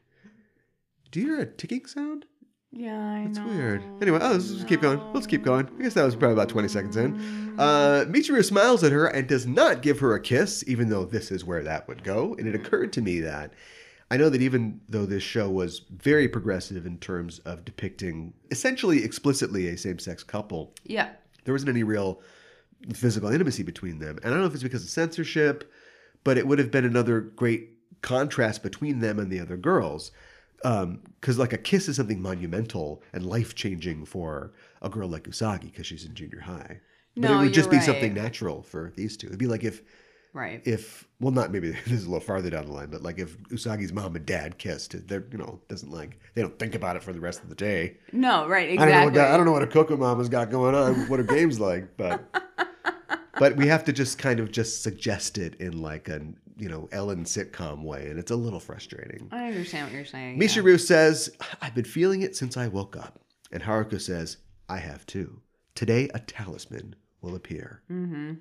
Do 1.12 1.20
you 1.20 1.26
hear 1.26 1.40
a 1.40 1.46
ticking 1.46 1.87
sound? 1.87 2.26
Yeah, 2.73 2.99
I 3.12 3.20
It's 3.28 3.38
know. 3.38 3.46
weird. 3.46 3.82
Anyway, 4.02 4.18
oh, 4.20 4.32
let's 4.32 4.50
just 4.50 4.66
keep 4.68 4.82
going. 4.82 5.00
Let's 5.14 5.26
keep 5.26 5.42
going. 5.44 5.68
I 5.78 5.82
guess 5.82 5.94
that 5.94 6.04
was 6.04 6.16
probably 6.16 6.35
about 6.35 6.49
20 6.49 6.68
seconds 6.68 6.96
in. 6.96 7.54
Uh, 7.58 8.04
Michiru 8.08 8.44
smiles 8.44 8.82
at 8.85 8.92
her 8.92 9.06
and 9.06 9.26
does 9.26 9.46
not 9.46 9.80
give 9.80 10.00
her 10.00 10.14
a 10.14 10.20
kiss, 10.20 10.62
even 10.66 10.88
though 10.90 11.04
this 11.04 11.30
is 11.30 11.44
where 11.44 11.62
that 11.62 11.87
would 11.88 12.02
go. 12.02 12.35
And 12.38 12.46
it 12.49 12.54
occurred 12.54 12.92
to 12.94 13.00
me 13.00 13.20
that 13.20 13.52
I 14.11 14.16
know 14.18 14.28
that 14.28 14.42
even 14.42 14.80
though 14.88 15.06
this 15.06 15.23
show 15.23 15.49
was 15.49 15.82
very 15.90 16.28
progressive 16.28 16.85
in 16.85 16.99
terms 16.99 17.38
of 17.40 17.64
depicting 17.64 18.35
essentially 18.50 19.02
explicitly 19.04 19.68
a 19.68 19.78
same 19.78 19.99
sex 20.00 20.23
couple, 20.23 20.75
Yeah. 20.85 21.11
there 21.44 21.54
wasn't 21.54 21.70
any 21.70 21.82
real 21.85 22.20
physical 22.95 23.30
intimacy 23.30 23.62
between 23.62 23.99
them. 23.99 24.18
And 24.23 24.26
I 24.26 24.30
don't 24.30 24.40
know 24.40 24.47
if 24.47 24.54
it's 24.54 24.62
because 24.62 24.85
of 24.85 24.90
censorship, 24.90 25.71
but 26.25 26.38
it 26.38 26.47
would 26.47 26.59
have 26.59 26.71
been 26.71 26.85
another 26.85 27.21
great 27.21 27.71
contrast 28.02 28.62
between 28.62 29.00
them 29.00 29.18
and 29.18 29.30
the 29.30 29.40
other 29.40 29.56
girls. 29.56 30.11
Um, 30.64 31.00
because, 31.21 31.38
like, 31.38 31.52
a 31.52 31.59
kiss 31.59 31.88
is 31.88 31.97
something 31.97 32.21
monumental 32.21 33.02
and 33.12 33.26
life 33.26 33.54
changing 33.54 34.06
for 34.06 34.52
a 34.80 34.88
girl 34.88 35.09
like 35.09 35.25
Usagi 35.25 35.64
because 35.64 35.87
she's 35.87 36.04
in 36.04 36.14
junior 36.14 36.40
high. 36.40 36.80
But 37.14 37.28
No, 37.30 37.40
it 37.40 37.45
would 37.45 37.54
just 37.54 37.71
be 37.71 37.76
you're 37.76 37.85
something 37.85 38.14
natural 38.14 38.62
for 38.62 38.92
these 38.97 39.16
two. 39.16 39.26
It'd 39.26 39.38
be 39.38 39.47
like 39.47 39.64
if 39.64 39.83
Right. 40.37 40.61
if 40.66 41.09
well 41.19 41.33
not 41.33 41.50
maybe 41.50 41.71
this 41.87 41.93
is 41.93 42.05
a 42.05 42.11
little 42.11 42.21
farther 42.21 42.50
down 42.50 42.66
the 42.66 42.73
line, 42.73 42.90
but 42.90 43.02
like 43.02 43.19
if 43.19 43.38
Usagi's 43.45 43.93
mom 43.93 44.16
and 44.16 44.26
dad 44.26 44.59
kissed, 44.59 45.09
they're 45.09 45.25
you 45.33 45.38
know 45.38 45.61
doesn't 45.69 45.90
like 45.90 46.19
they 46.35 46.43
don't 46.43 46.59
think 46.59 46.75
about 46.75 46.95
it 46.97 47.02
for 47.02 47.14
the 47.14 47.21
rest 47.21 47.43
of 47.43 47.49
the 47.49 47.55
day. 47.55 47.97
no, 48.12 48.47
right. 48.47 48.69
I 48.69 48.75
don't 48.76 48.88
know 48.90 48.99
what 49.00 49.09
Exactly. 49.09 49.35
I 49.35 49.37
don't 49.38 49.47
know 49.47 49.52
what 49.52 49.62
a 49.62 49.66
Coco 49.66 49.97
Mama's 49.97 50.28
got 50.28 50.50
going 50.50 50.75
on, 50.75 51.09
what 51.09 51.19
her 51.19 51.25
game's 51.25 51.59
like, 51.59 51.97
but 51.97 52.23
but 53.38 53.57
we 53.57 53.66
have 53.66 53.85
to 53.85 53.93
just 53.93 54.19
kind 54.19 54.38
of 54.38 54.52
just 54.52 54.83
suggest 54.83 55.38
it 55.38 55.55
in 55.57 55.81
like 55.81 56.09
a 56.09 56.21
you 56.59 56.69
know 56.69 56.88
Ellen 56.93 57.25
sitcom 57.25 57.83
way, 57.83 58.09
and 58.11 58.19
it's 58.19 58.31
a 58.31 58.37
little 58.37 58.61
frustrating. 58.61 59.28
I 59.33 59.47
understand 59.47 59.87
what 59.87 59.95
you're 59.95 60.05
saying. 60.05 60.38
Misha 60.38 60.61
Michiru 60.61 60.78
says, 60.78 61.31
"I've 61.62 61.75
been 61.75 61.85
feeling 61.85 62.23
it 62.23 62.37
since 62.37 62.57
I 62.57 62.69
woke 62.69 62.97
up," 62.97 63.21
and 63.52 63.62
Haruka 63.62 64.00
says, 64.00 64.37
"I 64.69 64.78
have 64.78 65.07
too. 65.07 65.40
Today, 65.75 66.09
a 66.14 66.21
talisman 66.21 66.95
will 67.23 67.35
appear." 67.35 67.83
Mm-hmm. 67.90 68.35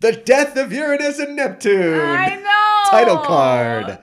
The 0.00 0.12
death 0.12 0.56
of 0.56 0.72
Uranus 0.72 1.18
and 1.18 1.36
Neptune. 1.36 1.98
I 2.00 2.36
know. 2.36 2.90
Title 2.90 3.18
card. 3.18 3.98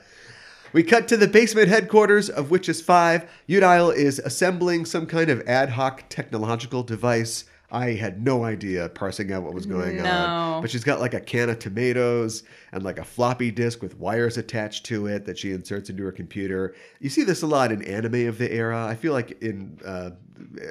We 0.74 0.82
cut 0.82 1.08
to 1.10 1.18
the 1.18 1.28
basement 1.28 1.68
headquarters 1.68 2.30
of 2.32 2.50
Witches 2.50 2.82
5. 2.82 3.30
Eudial 3.48 3.96
is 3.96 4.18
assembling 4.20 4.86
some 4.86 5.06
kind 5.06 5.30
of 5.30 5.42
ad 5.42 5.70
hoc 5.70 6.06
technological 6.10 6.82
device. 6.82 7.46
I 7.72 7.92
had 7.92 8.24
no 8.24 8.44
idea 8.44 8.90
parsing 8.90 9.32
out 9.32 9.44
what 9.44 9.54
was 9.54 9.68
going 9.68 9.98
No. 9.98 10.06
on. 10.10 10.62
But 10.62 10.72
she's 10.72 10.84
got 10.84 11.00
like 11.00 11.14
a 11.14 11.20
can 11.20 11.50
of 11.50 11.60
tomatoes 11.60 12.44
and 12.72 12.84
like 12.84 12.98
a 12.98 13.04
floppy 13.04 13.52
disk 13.52 13.84
with 13.84 13.98
wires 14.00 14.38
attached 14.38 14.86
to 14.88 15.06
it 15.08 15.26
that 15.26 15.38
she 15.38 15.52
inserts 15.52 15.92
into 15.92 16.04
her 16.04 16.12
computer. 16.12 16.74
You 17.02 17.10
see 17.10 17.24
this 17.24 17.44
a 17.44 17.48
lot 17.48 17.72
in 17.72 17.84
anime 17.84 18.28
of 18.28 18.40
the 18.40 18.52
era. 18.52 18.84
I 18.86 18.96
feel 18.96 19.14
like 19.14 19.42
in 19.44 19.80
uh, 19.86 20.12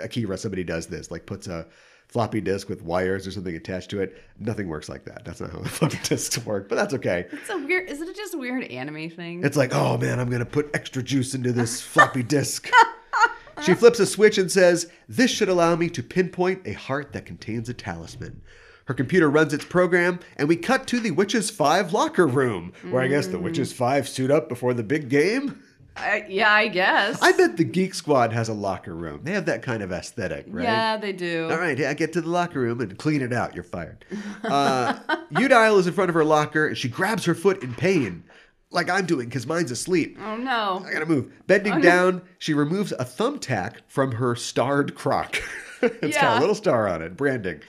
Akira, 0.02 0.36
somebody 0.36 0.64
does 0.64 0.86
this, 0.86 1.12
like 1.12 1.26
puts 1.26 1.46
a 1.46 1.66
floppy 2.12 2.42
disk 2.42 2.68
with 2.68 2.82
wires 2.82 3.26
or 3.26 3.30
something 3.30 3.56
attached 3.56 3.90
to 3.90 4.00
it. 4.00 4.22
Nothing 4.38 4.68
works 4.68 4.88
like 4.88 5.04
that. 5.06 5.24
That's 5.24 5.40
not 5.40 5.50
how 5.50 5.62
floppy 5.64 5.98
disks 6.04 6.44
work, 6.44 6.68
but 6.68 6.76
that's 6.76 6.94
okay. 6.94 7.26
It's 7.32 7.50
a 7.50 7.56
weird. 7.56 7.88
Isn't 7.88 8.08
it 8.08 8.16
just 8.16 8.34
a 8.34 8.38
weird 8.38 8.64
anime 8.64 9.10
thing? 9.10 9.42
It's 9.44 9.56
like, 9.56 9.74
oh 9.74 9.96
man, 9.96 10.20
I'm 10.20 10.30
gonna 10.30 10.44
put 10.44 10.70
extra 10.74 11.02
juice 11.02 11.34
into 11.34 11.52
this 11.52 11.80
floppy 11.80 12.22
disk. 12.22 12.70
she 13.64 13.74
flips 13.74 13.98
a 13.98 14.06
switch 14.06 14.38
and 14.38 14.50
says, 14.50 14.90
This 15.08 15.30
should 15.30 15.48
allow 15.48 15.74
me 15.74 15.88
to 15.90 16.02
pinpoint 16.02 16.66
a 16.66 16.72
heart 16.72 17.12
that 17.12 17.26
contains 17.26 17.68
a 17.68 17.74
talisman. 17.74 18.42
Her 18.86 18.94
computer 18.94 19.30
runs 19.30 19.54
its 19.54 19.64
program, 19.64 20.18
and 20.36 20.48
we 20.48 20.56
cut 20.56 20.86
to 20.88 20.98
the 20.98 21.12
Witches 21.12 21.50
5 21.50 21.92
locker 21.92 22.26
room, 22.26 22.72
where 22.90 23.02
I 23.02 23.06
guess 23.06 23.28
the 23.28 23.38
Witches 23.38 23.72
mm. 23.72 23.76
5 23.76 24.08
suit 24.08 24.30
up 24.30 24.48
before 24.48 24.74
the 24.74 24.82
big 24.82 25.08
game. 25.08 25.62
I, 25.96 26.24
yeah, 26.28 26.50
I 26.52 26.68
guess. 26.68 27.20
I 27.20 27.32
bet 27.32 27.56
the 27.56 27.64
Geek 27.64 27.94
Squad 27.94 28.32
has 28.32 28.48
a 28.48 28.54
locker 28.54 28.94
room. 28.94 29.20
They 29.24 29.32
have 29.32 29.46
that 29.46 29.62
kind 29.62 29.82
of 29.82 29.92
aesthetic, 29.92 30.46
right? 30.48 30.64
Yeah, 30.64 30.96
they 30.96 31.12
do. 31.12 31.48
All 31.50 31.58
right, 31.58 31.78
yeah, 31.78 31.92
get 31.94 32.12
to 32.14 32.20
the 32.20 32.28
locker 32.30 32.60
room 32.60 32.80
and 32.80 32.96
clean 32.98 33.20
it 33.20 33.32
out. 33.32 33.54
You're 33.54 33.64
fired. 33.64 34.04
Uh, 34.42 34.94
Eudial 35.32 35.78
is 35.78 35.86
in 35.86 35.92
front 35.92 36.08
of 36.08 36.14
her 36.14 36.24
locker 36.24 36.66
and 36.68 36.78
she 36.78 36.88
grabs 36.88 37.24
her 37.26 37.34
foot 37.34 37.62
in 37.62 37.74
pain, 37.74 38.24
like 38.70 38.88
I'm 38.88 39.04
doing 39.06 39.28
because 39.28 39.46
mine's 39.46 39.70
asleep. 39.70 40.16
Oh 40.20 40.36
no. 40.36 40.82
I 40.86 40.92
gotta 40.92 41.06
move. 41.06 41.30
Bending 41.46 41.80
down, 41.80 42.22
she 42.38 42.54
removes 42.54 42.92
a 42.92 43.04
thumbtack 43.04 43.76
from 43.86 44.12
her 44.12 44.34
starred 44.34 44.94
crock. 44.94 45.40
It's 45.84 46.16
got 46.16 46.36
a 46.36 46.40
little 46.40 46.54
star 46.54 46.86
on 46.86 47.02
it, 47.02 47.16
branding. 47.16 47.60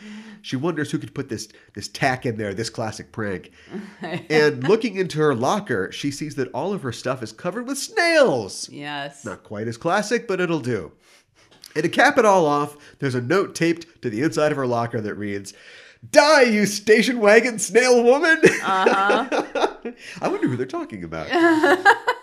She 0.43 0.57
wonders 0.57 0.91
who 0.91 0.99
could 0.99 1.15
put 1.15 1.29
this 1.29 1.47
this 1.73 1.87
tack 1.87 2.25
in 2.25 2.35
there, 2.37 2.53
this 2.53 2.69
classic 2.69 3.13
prank. 3.13 3.51
and 4.01 4.67
looking 4.67 4.97
into 4.97 5.17
her 5.19 5.33
locker, 5.33 5.89
she 5.91 6.11
sees 6.11 6.35
that 6.35 6.51
all 6.51 6.73
of 6.73 6.83
her 6.83 6.91
stuff 6.91 7.23
is 7.23 7.31
covered 7.31 7.65
with 7.65 7.77
snails. 7.77 8.67
Yes. 8.69 9.23
Not 9.23 9.43
quite 9.43 9.69
as 9.69 9.77
classic, 9.77 10.27
but 10.27 10.41
it'll 10.41 10.59
do. 10.59 10.91
And 11.75 11.83
to 11.83 11.89
cap 11.89 12.17
it 12.17 12.25
all 12.25 12.45
off, 12.45 12.77
there's 12.99 13.15
a 13.15 13.21
note 13.21 13.55
taped 13.55 14.01
to 14.01 14.09
the 14.09 14.21
inside 14.21 14.51
of 14.51 14.57
her 14.57 14.67
locker 14.67 14.99
that 14.99 15.15
reads, 15.15 15.53
Die, 16.11 16.41
you 16.43 16.65
station 16.65 17.21
wagon 17.21 17.57
snail 17.57 18.03
woman! 18.03 18.41
Uh-huh. 18.43 19.43
I 20.21 20.27
wonder 20.27 20.49
who 20.49 20.57
they're 20.57 20.65
talking 20.65 21.05
about. 21.05 21.27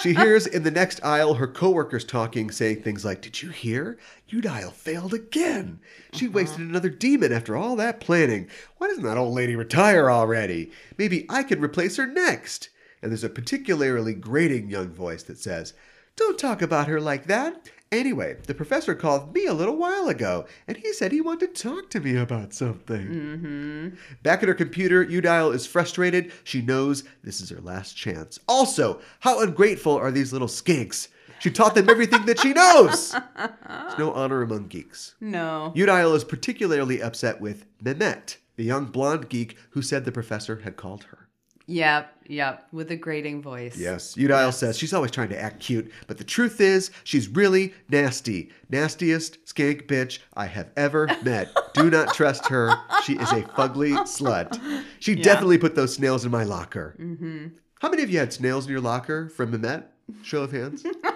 she 0.00 0.14
hears 0.14 0.46
in 0.46 0.62
the 0.62 0.70
next 0.70 1.02
aisle 1.04 1.34
her 1.34 1.46
coworkers 1.46 2.04
talking, 2.04 2.50
saying 2.50 2.82
things 2.82 3.04
like, 3.04 3.20
Did 3.20 3.42
you 3.42 3.50
hear? 3.50 3.98
Eudial 4.30 4.72
failed 4.72 5.14
again. 5.14 5.80
She 6.12 6.26
uh-huh. 6.26 6.34
wasted 6.34 6.60
another 6.60 6.90
demon 6.90 7.32
after 7.32 7.56
all 7.56 7.76
that 7.76 8.00
planning. 8.00 8.48
Why 8.78 8.88
doesn't 8.88 9.04
that 9.04 9.18
old 9.18 9.34
lady 9.34 9.56
retire 9.56 10.10
already? 10.10 10.70
Maybe 10.98 11.26
I 11.28 11.42
could 11.42 11.62
replace 11.62 11.96
her 11.96 12.06
next. 12.06 12.70
And 13.02 13.10
there's 13.10 13.24
a 13.24 13.28
particularly 13.28 14.14
grating 14.14 14.70
young 14.70 14.88
voice 14.88 15.22
that 15.24 15.38
says, 15.38 15.74
Don't 16.16 16.38
talk 16.38 16.62
about 16.62 16.88
her 16.88 17.00
like 17.00 17.26
that. 17.26 17.68
Anyway, 17.94 18.36
the 18.46 18.54
professor 18.54 18.94
called 18.94 19.32
me 19.32 19.46
a 19.46 19.54
little 19.54 19.76
while 19.76 20.08
ago, 20.08 20.46
and 20.66 20.76
he 20.76 20.92
said 20.92 21.12
he 21.12 21.20
wanted 21.20 21.54
to 21.54 21.62
talk 21.62 21.90
to 21.90 22.00
me 22.00 22.16
about 22.16 22.52
something. 22.52 23.06
Mm-hmm. 23.06 23.88
Back 24.22 24.42
at 24.42 24.48
her 24.48 24.54
computer, 24.54 25.04
Eudial 25.04 25.54
is 25.54 25.64
frustrated. 25.64 26.32
She 26.42 26.60
knows 26.60 27.04
this 27.22 27.40
is 27.40 27.50
her 27.50 27.60
last 27.60 27.96
chance. 27.96 28.40
Also, 28.48 29.00
how 29.20 29.40
ungrateful 29.40 29.94
are 29.94 30.10
these 30.10 30.32
little 30.32 30.48
skinks? 30.48 31.06
She 31.38 31.50
taught 31.50 31.76
them 31.76 31.88
everything 31.88 32.26
that 32.26 32.40
she 32.40 32.52
knows. 32.52 33.12
There's 33.12 33.98
no 33.98 34.12
honor 34.12 34.42
among 34.42 34.68
geeks. 34.68 35.14
No. 35.20 35.72
Eudial 35.76 36.16
is 36.16 36.24
particularly 36.24 37.00
upset 37.00 37.40
with 37.40 37.64
Mimete, 37.82 38.38
the 38.56 38.64
young 38.64 38.86
blonde 38.86 39.28
geek 39.28 39.56
who 39.70 39.82
said 39.82 40.04
the 40.04 40.12
professor 40.12 40.60
had 40.60 40.76
called 40.76 41.04
her. 41.04 41.23
Yep. 41.66 42.10
Yep. 42.28 42.68
With 42.72 42.90
a 42.90 42.96
grating 42.96 43.42
voice. 43.42 43.76
Yes, 43.76 44.14
Eudial 44.16 44.52
says 44.52 44.78
she's 44.78 44.92
always 44.92 45.10
trying 45.10 45.28
to 45.30 45.40
act 45.40 45.60
cute, 45.60 45.90
but 46.06 46.18
the 46.18 46.24
truth 46.24 46.60
is 46.60 46.90
she's 47.04 47.28
really 47.28 47.72
nasty. 47.88 48.50
Nastiest 48.70 49.44
skank 49.46 49.86
bitch 49.86 50.18
I 50.34 50.46
have 50.46 50.70
ever 50.76 51.08
met. 51.22 51.48
Do 51.74 51.90
not 51.90 52.14
trust 52.14 52.46
her. 52.48 52.74
She 53.04 53.14
is 53.14 53.30
a 53.32 53.42
fugly 53.42 53.94
slut. 54.00 54.84
She 55.00 55.14
definitely 55.14 55.58
put 55.58 55.74
those 55.74 55.94
snails 55.94 56.24
in 56.24 56.30
my 56.30 56.44
locker. 56.44 56.96
Mm-hmm. 56.98 57.48
How 57.80 57.90
many 57.90 58.02
of 58.02 58.10
you 58.10 58.18
had 58.18 58.32
snails 58.32 58.66
in 58.66 58.72
your 58.72 58.80
locker 58.80 59.28
from 59.28 59.52
Mimete? 59.52 59.84
Show 60.22 60.42
of 60.42 60.52
hands. 60.52 60.84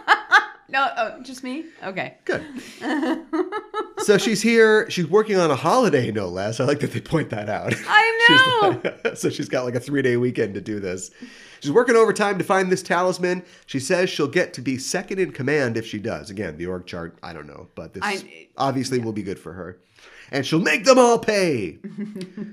No. 0.68 0.88
Oh, 0.96 1.22
just 1.22 1.42
me. 1.42 1.64
Okay. 1.82 2.16
Good. 2.24 2.44
so 3.98 4.18
she's 4.18 4.42
here. 4.42 4.88
She's 4.90 5.06
working 5.06 5.36
on 5.36 5.50
a 5.50 5.56
holiday, 5.56 6.10
no 6.10 6.28
less. 6.28 6.60
I 6.60 6.64
like 6.64 6.80
that 6.80 6.92
they 6.92 7.00
point 7.00 7.30
that 7.30 7.48
out. 7.48 7.72
I 7.88 8.78
know. 8.84 8.92
She's 9.10 9.20
so 9.20 9.30
she's 9.30 9.48
got 9.48 9.64
like 9.64 9.74
a 9.74 9.80
three 9.80 10.02
day 10.02 10.16
weekend 10.16 10.54
to 10.54 10.60
do 10.60 10.78
this. 10.80 11.10
She's 11.60 11.72
working 11.72 11.96
overtime 11.96 12.38
to 12.38 12.44
find 12.44 12.70
this 12.70 12.82
talisman. 12.82 13.42
She 13.66 13.80
says 13.80 14.10
she'll 14.10 14.28
get 14.28 14.52
to 14.54 14.60
be 14.60 14.78
second 14.78 15.18
in 15.18 15.32
command 15.32 15.76
if 15.76 15.86
she 15.86 15.98
does. 15.98 16.30
Again, 16.30 16.56
the 16.56 16.66
org 16.66 16.86
chart, 16.86 17.18
I 17.22 17.32
don't 17.32 17.46
know, 17.48 17.68
but 17.74 17.94
this 17.94 18.02
I- 18.04 18.48
obviously 18.56 18.98
will 19.00 19.12
be 19.12 19.22
good 19.22 19.38
for 19.38 19.52
her. 19.54 19.80
And 20.30 20.44
she'll 20.46 20.60
make 20.60 20.84
them 20.84 20.98
all 20.98 21.18
pay. 21.18 21.78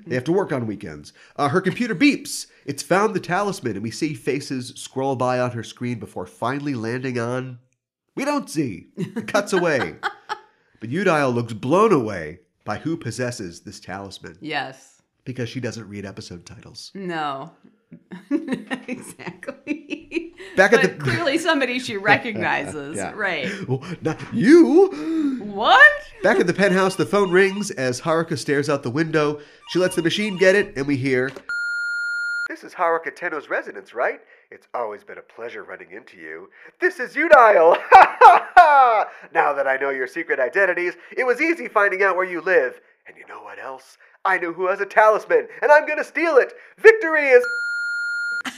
they 0.08 0.16
have 0.16 0.24
to 0.24 0.32
work 0.32 0.54
on 0.54 0.66
weekends. 0.66 1.12
Uh, 1.36 1.50
her 1.50 1.60
computer 1.60 1.94
beeps. 1.94 2.48
It's 2.66 2.82
found 2.82 3.14
the 3.14 3.20
talisman, 3.20 3.74
and 3.74 3.84
we 3.84 3.92
see 3.92 4.14
faces 4.14 4.70
scroll 4.78 5.18
by 5.18 5.40
on 5.42 5.52
her 5.52 5.62
screen 5.64 6.00
before 6.00 6.26
finally 6.26 6.74
landing 6.74 7.20
on. 7.20 7.60
We 8.16 8.26
don't 8.26 8.50
see. 8.50 8.86
It 8.98 9.28
cuts 9.28 9.54
away. 9.54 9.96
But 10.82 10.90
Eudial 10.90 11.34
looks 11.34 11.54
blown 11.54 11.94
away 11.94 12.40
by 12.66 12.78
who 12.78 12.98
possesses 12.98 13.62
this 13.62 13.80
talisman 13.80 14.38
Yes. 14.42 15.02
because 15.24 15.48
she 15.48 15.62
doesn't 15.62 15.88
read 15.88 16.06
episode 16.06 16.46
titles. 16.46 16.92
No. 16.94 17.52
exactly. 18.88 20.34
Back 20.56 20.74
at 20.74 20.82
the- 20.82 20.90
clearly 21.04 21.38
somebody 21.38 21.80
she 21.80 21.96
recognizes. 22.12 22.98
Yeah. 22.98 23.12
Right. 23.16 23.50
Oh, 23.70 23.82
not 24.02 24.20
you! 24.34 25.40
What? 25.46 25.82
Back 26.24 26.40
at 26.40 26.48
the 26.48 26.54
penthouse, 26.54 26.96
the 26.98 27.06
phone 27.06 27.32
rings 27.32 27.72
as 27.72 28.02
Haruka 28.02 28.38
stares 28.38 28.70
out 28.70 28.84
the 28.84 28.92
window. 28.92 29.40
She 29.70 29.80
lets 29.80 29.96
the 29.96 30.04
machine 30.04 30.38
get 30.38 30.56
it, 30.56 30.74
and 30.76 30.86
we 30.86 30.98
hear. 30.98 31.32
This 32.50 32.64
is 32.64 32.74
Haruka 32.74 33.16
Tenno's 33.16 33.50
residence, 33.50 33.94
right? 33.94 34.20
It's 34.52 34.68
always 34.74 35.04
been 35.04 35.18
a 35.18 35.22
pleasure 35.22 35.64
running 35.64 35.92
into 35.92 36.18
you. 36.18 36.50
This 36.80 37.00
is 37.00 37.16
Eudial! 37.16 37.78
Ha 37.92 38.18
ha 38.20 38.50
ha! 38.56 39.10
Now 39.34 39.54
that 39.54 39.68
I 39.68 39.78
know 39.78 39.90
your 39.90 40.08
secret 40.08 40.40
identities, 40.40 40.94
it 41.18 41.26
was 41.26 41.42
easy 41.42 41.68
finding 41.68 42.04
out 42.04 42.16
where 42.16 42.30
you 42.30 42.42
live. 42.42 42.80
And 43.08 43.18
you 43.18 43.26
know 43.28 43.42
what 43.42 43.60
else? 43.60 43.98
I 44.24 44.38
know 44.38 44.54
who 44.54 44.68
has 44.68 44.80
a 44.82 44.86
talisman, 44.86 45.48
and 45.62 45.72
I'm 45.72 45.88
gonna 45.88 46.04
steal 46.04 46.38
it! 46.38 46.54
Victory 46.78 47.30
is. 47.30 47.46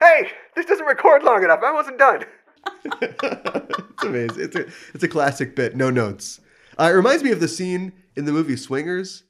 Hey, 0.00 0.28
this 0.54 0.66
doesn't 0.66 0.84
record 0.84 1.22
long 1.22 1.42
enough. 1.44 1.60
I 1.64 1.72
wasn't 1.72 1.98
done. 1.98 2.24
it's 2.84 4.02
amazing. 4.04 4.42
It's 4.44 4.54
a 4.54 4.66
it's 4.92 5.02
a 5.02 5.08
classic 5.08 5.56
bit. 5.56 5.74
No 5.74 5.88
notes. 5.88 6.40
Uh, 6.78 6.90
it 6.92 6.96
reminds 6.96 7.22
me 7.22 7.30
of 7.30 7.40
the 7.40 7.48
scene 7.48 7.90
in 8.14 8.26
the 8.26 8.32
movie 8.32 8.56
Swingers. 8.56 9.22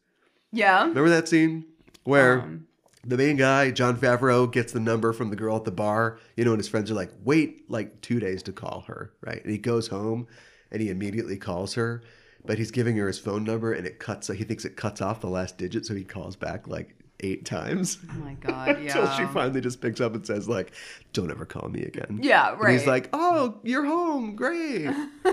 Yeah. 0.54 0.80
Remember 0.86 1.10
that 1.10 1.28
scene 1.28 1.64
where 2.04 2.40
Um. 2.40 2.66
the 3.04 3.16
main 3.16 3.36
guy, 3.36 3.70
Jon 3.70 3.96
Favreau, 3.96 4.50
gets 4.50 4.72
the 4.72 4.80
number 4.80 5.12
from 5.12 5.30
the 5.30 5.36
girl 5.36 5.56
at 5.56 5.64
the 5.64 5.70
bar. 5.70 6.18
You 6.36 6.44
know, 6.44 6.52
and 6.52 6.58
his 6.60 6.68
friends 6.68 6.90
are 6.90 6.94
like, 6.94 7.10
"Wait, 7.24 7.68
like 7.70 8.00
two 8.00 8.20
days 8.20 8.42
to 8.44 8.52
call 8.52 8.84
her." 8.86 9.12
Right? 9.20 9.42
And 9.42 9.50
he 9.50 9.58
goes 9.58 9.88
home 9.88 10.26
and 10.70 10.80
he 10.80 10.88
immediately 10.90 11.36
calls 11.36 11.74
her, 11.74 12.02
but 12.44 12.58
he's 12.58 12.70
giving 12.70 12.96
her 12.96 13.06
his 13.06 13.18
phone 13.18 13.44
number, 13.44 13.72
and 13.72 13.86
it 13.86 13.98
cuts. 13.98 14.28
He 14.28 14.44
thinks 14.44 14.64
it 14.64 14.76
cuts 14.76 15.00
off 15.02 15.20
the 15.20 15.28
last 15.28 15.58
digit, 15.58 15.86
so 15.86 15.94
he 15.94 16.02
calls 16.04 16.34
back 16.36 16.66
like 16.66 16.96
eight 17.20 17.44
times. 17.44 17.98
Oh 18.10 18.14
my 18.18 18.34
god. 18.40 18.68
Yeah. 18.82 18.98
Until 18.98 19.10
she 19.16 19.24
finally 19.32 19.60
just 19.60 19.80
picks 19.80 20.00
up 20.00 20.14
and 20.14 20.26
says, 20.26 20.48
like, 20.48 20.72
don't 21.12 21.30
ever 21.30 21.46
call 21.46 21.68
me 21.68 21.82
again. 21.84 22.18
Yeah, 22.22 22.56
And 22.58 22.68
he's 22.72 22.86
like, 22.88 23.08
oh, 23.12 23.60
you're 23.62 23.84
home. 23.84 24.34
Great. 24.34 24.82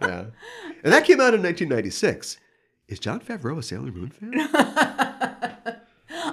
yeah. 0.00 0.24
And 0.84 0.92
that 0.92 1.04
came 1.04 1.20
out 1.20 1.34
in 1.34 1.42
1996. 1.42 2.38
Is 2.88 2.98
Jon 2.98 3.20
Favreau 3.20 3.58
a 3.58 3.62
Sailor 3.62 3.92
Moon 3.92 4.10
fan? 4.10 4.32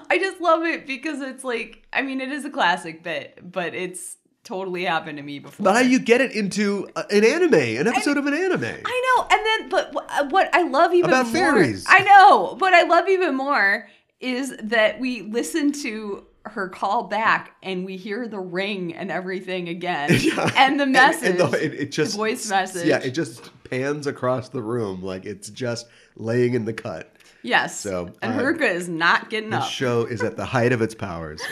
I 0.10 0.17
just 0.20 0.41
love 0.41 0.63
it 0.63 0.86
because 0.86 1.22
it's 1.22 1.43
like, 1.43 1.84
I 1.93 2.01
mean, 2.01 2.20
it 2.22 2.31
is 2.31 2.43
a 2.46 2.50
classic 2.50 3.03
bit, 3.03 3.39
but 3.51 3.74
it's 3.74 4.17
totally 4.43 4.84
happened 4.84 5.17
to 5.17 5.24
me 5.24 5.39
before. 5.39 5.63
But 5.63 5.74
how 5.75 5.79
you 5.81 6.00
get 6.00 6.20
it 6.20 6.34
into 6.34 6.89
a- 6.96 7.05
an 7.10 7.24
anime, 7.24 7.53
an 7.53 7.88
episode 7.88 8.17
of 8.17 8.25
an 8.25 8.34
anime? 8.34 8.63
I 8.86 9.15
know, 9.17 9.27
and 9.31 9.46
then, 9.46 9.70
but 9.70 9.93
wh- 9.93 10.20
uh, 10.20 10.27
what 10.29 10.50
I 10.53 10.63
love 10.63 10.93
even 10.93 11.10
About 11.10 11.25
more, 11.27 11.34
fairies. 11.34 11.86
I 11.88 12.00
know, 12.03 12.55
what 12.60 12.74
I 12.74 12.84
love 12.84 13.08
even 13.08 13.36
more 13.36 13.88
is 14.20 14.55
that 14.62 15.00
we 15.00 15.22
listen 15.22 15.72
to 15.72 16.25
her 16.46 16.68
call 16.70 17.04
back 17.04 17.56
and 17.62 17.86
we 17.86 17.98
hear 17.98 18.28
the 18.28 18.40
ring 18.40 18.94
and 18.96 19.12
everything 19.12 19.70
again, 19.70 20.10
Yeah. 20.22 20.52
and 20.58 20.80
the 20.80 20.86
message, 20.88 21.40
And 21.40 21.40
the- 21.52 21.64
it, 21.66 21.74
it 21.74 21.92
just 21.92 22.16
voice 22.16 22.50
message. 22.50 22.88
Yeah, 22.88 22.98
it 23.00 23.12
just 23.12 23.52
pans 23.70 24.08
across 24.08 24.50
the 24.50 24.62
room 24.62 25.02
like 25.04 25.26
it's 25.26 25.50
just 25.50 25.88
laying 26.16 26.54
in 26.56 26.66
the 26.66 26.74
cut. 26.74 27.16
yes. 27.44 27.80
So, 27.80 28.12
and 28.22 28.34
uh, 28.34 28.44
Haruka 28.44 28.62
is 28.70 28.90
not 28.90 29.30
getting 29.30 29.52
The 29.52 29.58
up. 29.58 29.70
show 29.70 30.06
is 30.06 30.24
at 30.24 30.36
the 30.36 30.46
height 30.46 30.72
of 30.74 30.82
its 30.82 30.96
powers. 30.96 31.42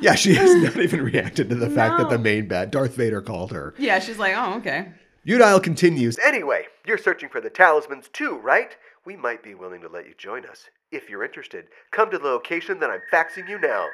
Yeah, 0.00 0.16
she 0.16 0.34
has 0.34 0.52
not 0.56 0.76
even 0.76 1.02
reacted 1.02 1.48
to 1.50 1.54
the 1.54 1.70
fact 1.70 1.98
that 1.98 2.10
the 2.10 2.18
main 2.18 2.48
bad 2.48 2.72
Darth 2.72 2.96
Vader 2.96 3.22
called 3.22 3.52
her. 3.52 3.74
yeah, 3.78 4.00
she's 4.00 4.18
like, 4.18 4.34
oh, 4.36 4.54
okay. 4.58 4.88
Eudial 5.24 5.62
continues. 5.62 6.18
Anyway, 6.18 6.64
you're 6.84 6.98
searching 6.98 7.28
for 7.28 7.40
the 7.40 7.48
talismans 7.48 8.08
too, 8.12 8.36
right? 8.38 8.76
We 9.06 9.14
might 9.16 9.42
be 9.44 9.54
willing 9.54 9.80
to 9.82 9.88
let 9.88 10.06
you 10.06 10.12
join 10.18 10.44
us. 10.46 10.64
If 10.90 11.08
you're 11.08 11.24
interested, 11.24 11.66
come 11.92 12.10
to 12.10 12.18
the 12.18 12.26
location 12.26 12.80
that 12.80 12.90
I'm 12.90 13.00
faxing 13.10 13.48
you 13.48 13.58
now. 13.60 13.86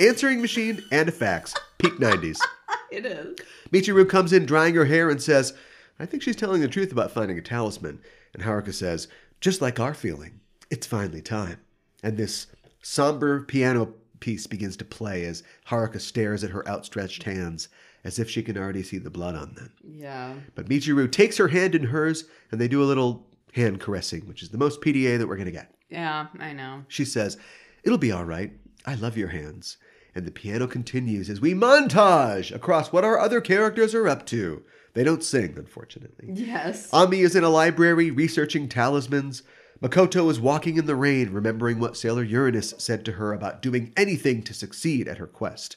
Answering 0.00 0.40
machine 0.40 0.84
and 0.92 1.08
a 1.08 1.12
fax. 1.12 1.54
Peak 1.78 1.94
90s. 1.94 2.38
It 2.90 3.04
is. 3.04 3.36
Michiru 3.70 4.08
comes 4.08 4.32
in 4.32 4.46
drying 4.46 4.74
her 4.74 4.86
hair 4.86 5.10
and 5.10 5.20
says, 5.20 5.52
I 5.98 6.06
think 6.06 6.22
she's 6.22 6.36
telling 6.36 6.62
the 6.62 6.68
truth 6.68 6.90
about 6.90 7.10
finding 7.12 7.38
a 7.38 7.42
talisman. 7.42 8.00
And 8.32 8.42
Haruka 8.42 8.72
says, 8.72 9.08
just 9.42 9.60
like 9.60 9.78
our 9.78 9.92
feeling, 9.92 10.40
it's 10.70 10.86
finally 10.86 11.20
time. 11.20 11.60
And 12.02 12.16
this 12.16 12.46
somber 12.82 13.42
piano 13.42 13.92
piece 14.20 14.46
begins 14.46 14.76
to 14.78 14.86
play 14.86 15.24
as 15.26 15.42
Haruka 15.68 16.00
stares 16.00 16.42
at 16.42 16.50
her 16.50 16.66
outstretched 16.66 17.24
hands 17.24 17.68
as 18.04 18.18
if 18.18 18.30
she 18.30 18.42
can 18.42 18.56
already 18.56 18.82
see 18.82 18.98
the 18.98 19.10
blood 19.10 19.34
on 19.34 19.54
them. 19.54 19.72
Yeah. 19.84 20.34
But 20.54 20.68
Michiru 20.68 21.10
takes 21.10 21.36
her 21.36 21.48
hand 21.48 21.74
in 21.74 21.84
hers 21.84 22.24
and 22.50 22.60
they 22.60 22.68
do 22.68 22.82
a 22.82 22.86
little 22.86 23.26
hand 23.52 23.80
caressing, 23.80 24.26
which 24.26 24.42
is 24.42 24.48
the 24.48 24.58
most 24.58 24.80
PDA 24.80 25.18
that 25.18 25.26
we're 25.26 25.36
going 25.36 25.46
to 25.46 25.52
get. 25.52 25.74
Yeah, 25.88 26.26
I 26.38 26.52
know. 26.52 26.84
She 26.88 27.04
says, 27.04 27.36
It'll 27.82 27.98
be 27.98 28.12
all 28.12 28.24
right. 28.24 28.52
I 28.86 28.94
love 28.94 29.16
your 29.16 29.28
hands. 29.28 29.76
And 30.14 30.26
the 30.26 30.30
piano 30.30 30.66
continues 30.66 31.30
as 31.30 31.40
we 31.40 31.54
montage 31.54 32.54
across 32.54 32.92
what 32.92 33.04
our 33.04 33.18
other 33.18 33.40
characters 33.40 33.94
are 33.94 34.08
up 34.08 34.26
to. 34.26 34.64
They 34.94 35.04
don't 35.04 35.22
sing, 35.22 35.54
unfortunately. 35.56 36.30
Yes. 36.32 36.92
Ami 36.92 37.20
is 37.20 37.36
in 37.36 37.44
a 37.44 37.48
library 37.50 38.10
researching 38.10 38.68
talismans. 38.68 39.42
Makoto 39.80 40.28
is 40.28 40.40
walking 40.40 40.76
in 40.76 40.86
the 40.86 40.96
rain, 40.96 41.32
remembering 41.32 41.78
what 41.78 41.96
Sailor 41.96 42.24
Uranus 42.24 42.74
said 42.78 43.04
to 43.04 43.12
her 43.12 43.32
about 43.32 43.62
doing 43.62 43.92
anything 43.96 44.42
to 44.42 44.54
succeed 44.54 45.06
at 45.06 45.18
her 45.18 45.26
quest. 45.26 45.76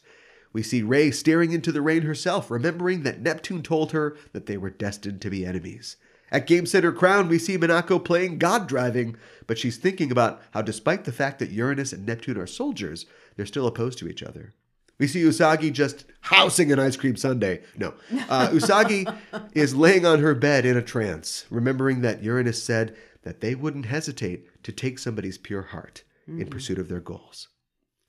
We 0.53 0.63
see 0.63 0.81
Rei 0.81 1.11
staring 1.11 1.51
into 1.51 1.71
the 1.71 1.81
rain 1.81 2.01
herself, 2.01 2.49
remembering 2.49 3.03
that 3.03 3.21
Neptune 3.21 3.61
told 3.61 3.91
her 3.91 4.17
that 4.33 4.47
they 4.47 4.57
were 4.57 4.71
destined 4.71 5.21
to 5.21 5.29
be 5.29 5.45
enemies. 5.45 5.97
At 6.31 6.47
Game 6.47 6.65
Center 6.65 6.93
Crown, 6.93 7.27
we 7.27 7.37
see 7.37 7.57
Minako 7.57 8.03
playing 8.03 8.37
God 8.37 8.67
driving, 8.67 9.17
but 9.47 9.57
she's 9.57 9.77
thinking 9.77 10.11
about 10.11 10.41
how, 10.51 10.61
despite 10.61 11.03
the 11.03 11.11
fact 11.11 11.39
that 11.39 11.51
Uranus 11.51 11.91
and 11.91 12.05
Neptune 12.05 12.37
are 12.37 12.47
soldiers, 12.47 13.05
they're 13.35 13.45
still 13.45 13.67
opposed 13.67 13.99
to 13.99 14.07
each 14.07 14.23
other. 14.23 14.53
We 14.97 15.07
see 15.07 15.23
Usagi 15.23 15.73
just 15.73 16.05
housing 16.21 16.71
an 16.71 16.79
ice 16.79 16.95
cream 16.95 17.15
sundae. 17.15 17.59
No. 17.75 17.95
Uh, 18.29 18.49
Usagi 18.53 19.13
is 19.53 19.75
laying 19.75 20.05
on 20.05 20.19
her 20.19 20.35
bed 20.35 20.65
in 20.65 20.77
a 20.77 20.81
trance, 20.81 21.45
remembering 21.49 22.01
that 22.01 22.23
Uranus 22.23 22.63
said 22.63 22.95
that 23.23 23.41
they 23.41 23.55
wouldn't 23.55 23.87
hesitate 23.87 24.63
to 24.63 24.71
take 24.71 24.99
somebody's 24.99 25.37
pure 25.37 25.63
heart 25.63 26.03
in 26.27 26.47
pursuit 26.47 26.79
of 26.79 26.87
their 26.87 26.99
goals. 26.99 27.49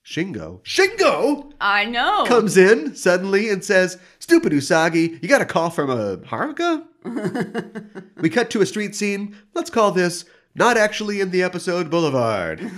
Shingo, 0.05 0.61
Shingo 0.63 1.53
I 1.61 1.85
know. 1.85 2.25
comes 2.25 2.57
in 2.57 2.93
suddenly 2.95 3.49
and 3.49 3.63
says, 3.63 3.97
Stupid 4.19 4.51
Usagi, 4.51 5.21
you 5.23 5.29
got 5.29 5.41
a 5.41 5.45
call 5.45 5.69
from 5.69 5.89
a 5.89 6.17
Haruka? 6.17 6.85
we 8.21 8.29
cut 8.29 8.49
to 8.49 8.61
a 8.61 8.65
street 8.65 8.95
scene. 8.95 9.35
Let's 9.53 9.69
call 9.69 9.91
this 9.91 10.25
Not 10.55 10.77
Actually 10.77 11.21
in 11.21 11.31
the 11.31 11.41
Episode 11.41 11.89
Boulevard. 11.89 12.59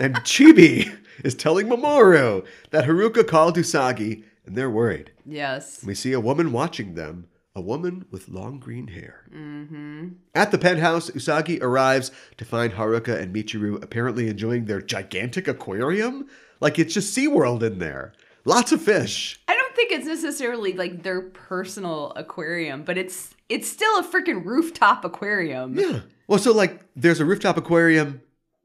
and 0.00 0.16
Chibi 0.16 0.92
is 1.22 1.34
telling 1.36 1.68
Mamoru 1.68 2.44
that 2.70 2.86
Haruka 2.86 3.26
called 3.26 3.56
Usagi 3.56 4.24
and 4.44 4.56
they're 4.56 4.70
worried. 4.70 5.12
yes. 5.24 5.84
We 5.84 5.94
see 5.94 6.12
a 6.12 6.18
woman 6.20 6.50
watching 6.50 6.94
them, 6.96 7.28
a 7.54 7.60
woman 7.60 8.06
with 8.10 8.28
long 8.28 8.58
green 8.58 8.88
hair. 8.88 9.24
Mm-hmm. 9.34 10.08
At 10.34 10.50
the 10.50 10.58
penthouse, 10.58 11.10
Usagi 11.10 11.62
arrives 11.62 12.10
to 12.38 12.44
find 12.44 12.72
Haruka 12.72 13.20
and 13.20 13.34
Michiru 13.34 13.82
apparently 13.82 14.28
enjoying 14.28 14.64
their 14.64 14.80
gigantic 14.80 15.48
aquarium. 15.48 16.28
Like 16.60 16.78
it's 16.78 16.94
just 16.94 17.16
SeaWorld 17.16 17.62
in 17.62 17.78
there. 17.78 18.12
Lots 18.44 18.72
of 18.72 18.82
fish. 18.82 19.40
I 19.48 19.54
don't 19.54 19.74
think 19.76 19.92
it's 19.92 20.06
necessarily 20.06 20.72
like 20.72 21.02
their 21.02 21.20
personal 21.20 22.12
aquarium, 22.16 22.82
but 22.82 22.98
it's 22.98 23.34
it's 23.48 23.68
still 23.68 23.98
a 23.98 24.02
freaking 24.02 24.44
rooftop 24.44 25.04
aquarium. 25.04 25.78
Yeah. 25.78 26.00
Well, 26.26 26.38
so 26.38 26.52
like 26.52 26.80
there's 26.96 27.20
a 27.20 27.24
rooftop 27.24 27.56
aquarium 27.56 28.22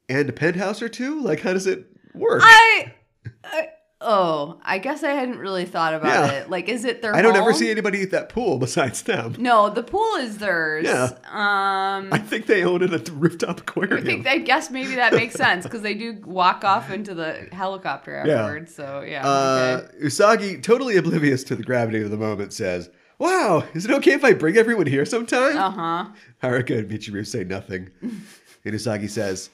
and 0.09 0.29
a 0.29 0.33
penthouse 0.33 0.81
or 0.81 0.89
two? 0.89 1.21
Like 1.21 1.41
how 1.41 1.53
does 1.53 1.67
it 1.67 1.85
work? 2.13 2.41
I, 2.43 2.93
I 3.43 3.69
oh, 3.99 4.59
I 4.63 4.77
guess 4.77 5.03
I 5.03 5.11
hadn't 5.11 5.39
really 5.39 5.65
thought 5.65 5.93
about 5.93 6.07
Yeah. 6.31 6.39
it. 6.39 6.49
Like, 6.49 6.69
is 6.69 6.85
it 6.85 7.01
their? 7.01 7.15
I 7.15 7.21
don't 7.21 7.35
ever 7.35 7.53
see 7.53 7.69
anybody 7.71 8.01
at 8.03 8.11
that 8.11 8.29
pool 8.29 8.57
besides 8.59 9.01
them. 9.01 9.35
No, 9.39 9.69
the 9.69 9.83
pool 9.83 10.15
is 10.19 10.37
theirs. 10.37 10.85
Yeah. 10.85 11.05
Um, 11.31 12.13
I 12.13 12.17
think 12.19 12.45
they 12.45 12.63
own 12.63 12.83
it 12.83 12.93
at 12.93 13.05
the 13.05 13.11
rooftop 13.11 13.61
aquarium. 13.61 13.97
I 13.97 14.01
think 14.01 14.27
I 14.27 14.37
guess 14.37 14.69
maybe 14.69 14.95
that 14.95 15.13
makes 15.13 15.35
sense 15.35 15.63
because 15.63 15.81
they 15.81 15.93
do 15.95 16.19
walk 16.25 16.63
off 16.63 16.91
into 16.91 17.13
the 17.15 17.47
helicopter 17.51 18.23
Yeah. 18.25 18.41
afterwards. 18.41 18.73
So 18.75 19.01
yeah. 19.07 19.27
Uh, 19.27 19.81
okay. 19.83 20.05
Usagi, 20.05 20.61
totally 20.63 20.97
oblivious 20.97 21.43
to 21.45 21.55
the 21.55 21.63
gravity 21.63 22.01
of 22.01 22.11
the 22.11 22.17
moment, 22.17 22.53
says, 22.53 22.89
Wow, 23.19 23.63
is 23.73 23.83
it 23.85 23.91
okay 23.91 24.11
if 24.13 24.23
I 24.23 24.33
bring 24.33 24.57
everyone 24.57 24.85
here 24.85 25.05
sometime? 25.05 25.57
Uh 25.57 25.71
huh. 25.71 26.05
Haruka 26.43 26.77
and 26.77 26.89
Michiru 26.89 27.25
say 27.25 27.43
nothing. 27.43 27.89
and 28.01 28.73
Usagi 28.75 29.09
says, 29.09 29.49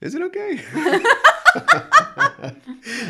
Is 0.00 0.14
it 0.16 0.22
okay? 0.22 0.60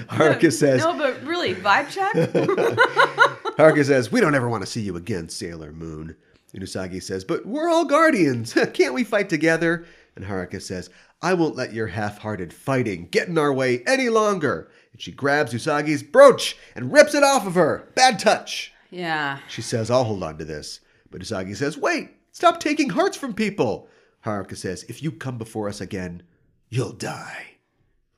Haruka 0.08 0.52
says, 0.52 0.80
No, 0.82 0.96
but 0.96 1.22
really, 1.24 1.54
vibe 1.54 1.90
check. 1.90 2.12
Haruka 3.56 3.84
says, 3.84 4.10
We 4.12 4.20
don't 4.20 4.34
ever 4.34 4.48
want 4.48 4.62
to 4.62 4.66
see 4.70 4.80
you 4.80 4.96
again, 4.96 5.28
Sailor 5.28 5.72
Moon. 5.72 6.16
And 6.52 6.62
Usagi 6.62 7.02
says, 7.02 7.24
But 7.24 7.46
we're 7.46 7.68
all 7.68 7.84
guardians. 7.84 8.54
Can't 8.74 8.94
we 8.94 9.04
fight 9.04 9.28
together? 9.28 9.86
And 10.16 10.24
Haruka 10.26 10.60
says, 10.60 10.90
I 11.22 11.34
won't 11.34 11.56
let 11.56 11.72
your 11.72 11.86
half 11.88 12.18
hearted 12.18 12.52
fighting 12.52 13.08
get 13.10 13.28
in 13.28 13.38
our 13.38 13.52
way 13.52 13.82
any 13.86 14.08
longer. 14.08 14.68
And 14.92 15.00
she 15.00 15.12
grabs 15.12 15.54
Usagi's 15.54 16.02
brooch 16.02 16.56
and 16.74 16.92
rips 16.92 17.14
it 17.14 17.22
off 17.22 17.46
of 17.46 17.54
her. 17.54 17.88
Bad 17.94 18.18
touch. 18.18 18.72
yeah. 18.90 19.38
She 19.48 19.62
says, 19.62 19.90
I'll 19.90 20.04
hold 20.04 20.22
on 20.22 20.36
to 20.38 20.44
this. 20.44 20.80
But 21.10 21.22
Usagi 21.22 21.56
says, 21.56 21.78
Wait, 21.78 22.10
stop 22.32 22.60
taking 22.60 22.90
hearts 22.90 23.16
from 23.16 23.32
people. 23.34 23.88
Haruka 24.26 24.56
says, 24.56 24.82
If 24.84 25.02
you 25.02 25.12
come 25.12 25.38
before 25.38 25.68
us 25.68 25.80
again, 25.80 26.22
you'll 26.68 26.92
die. 26.92 27.51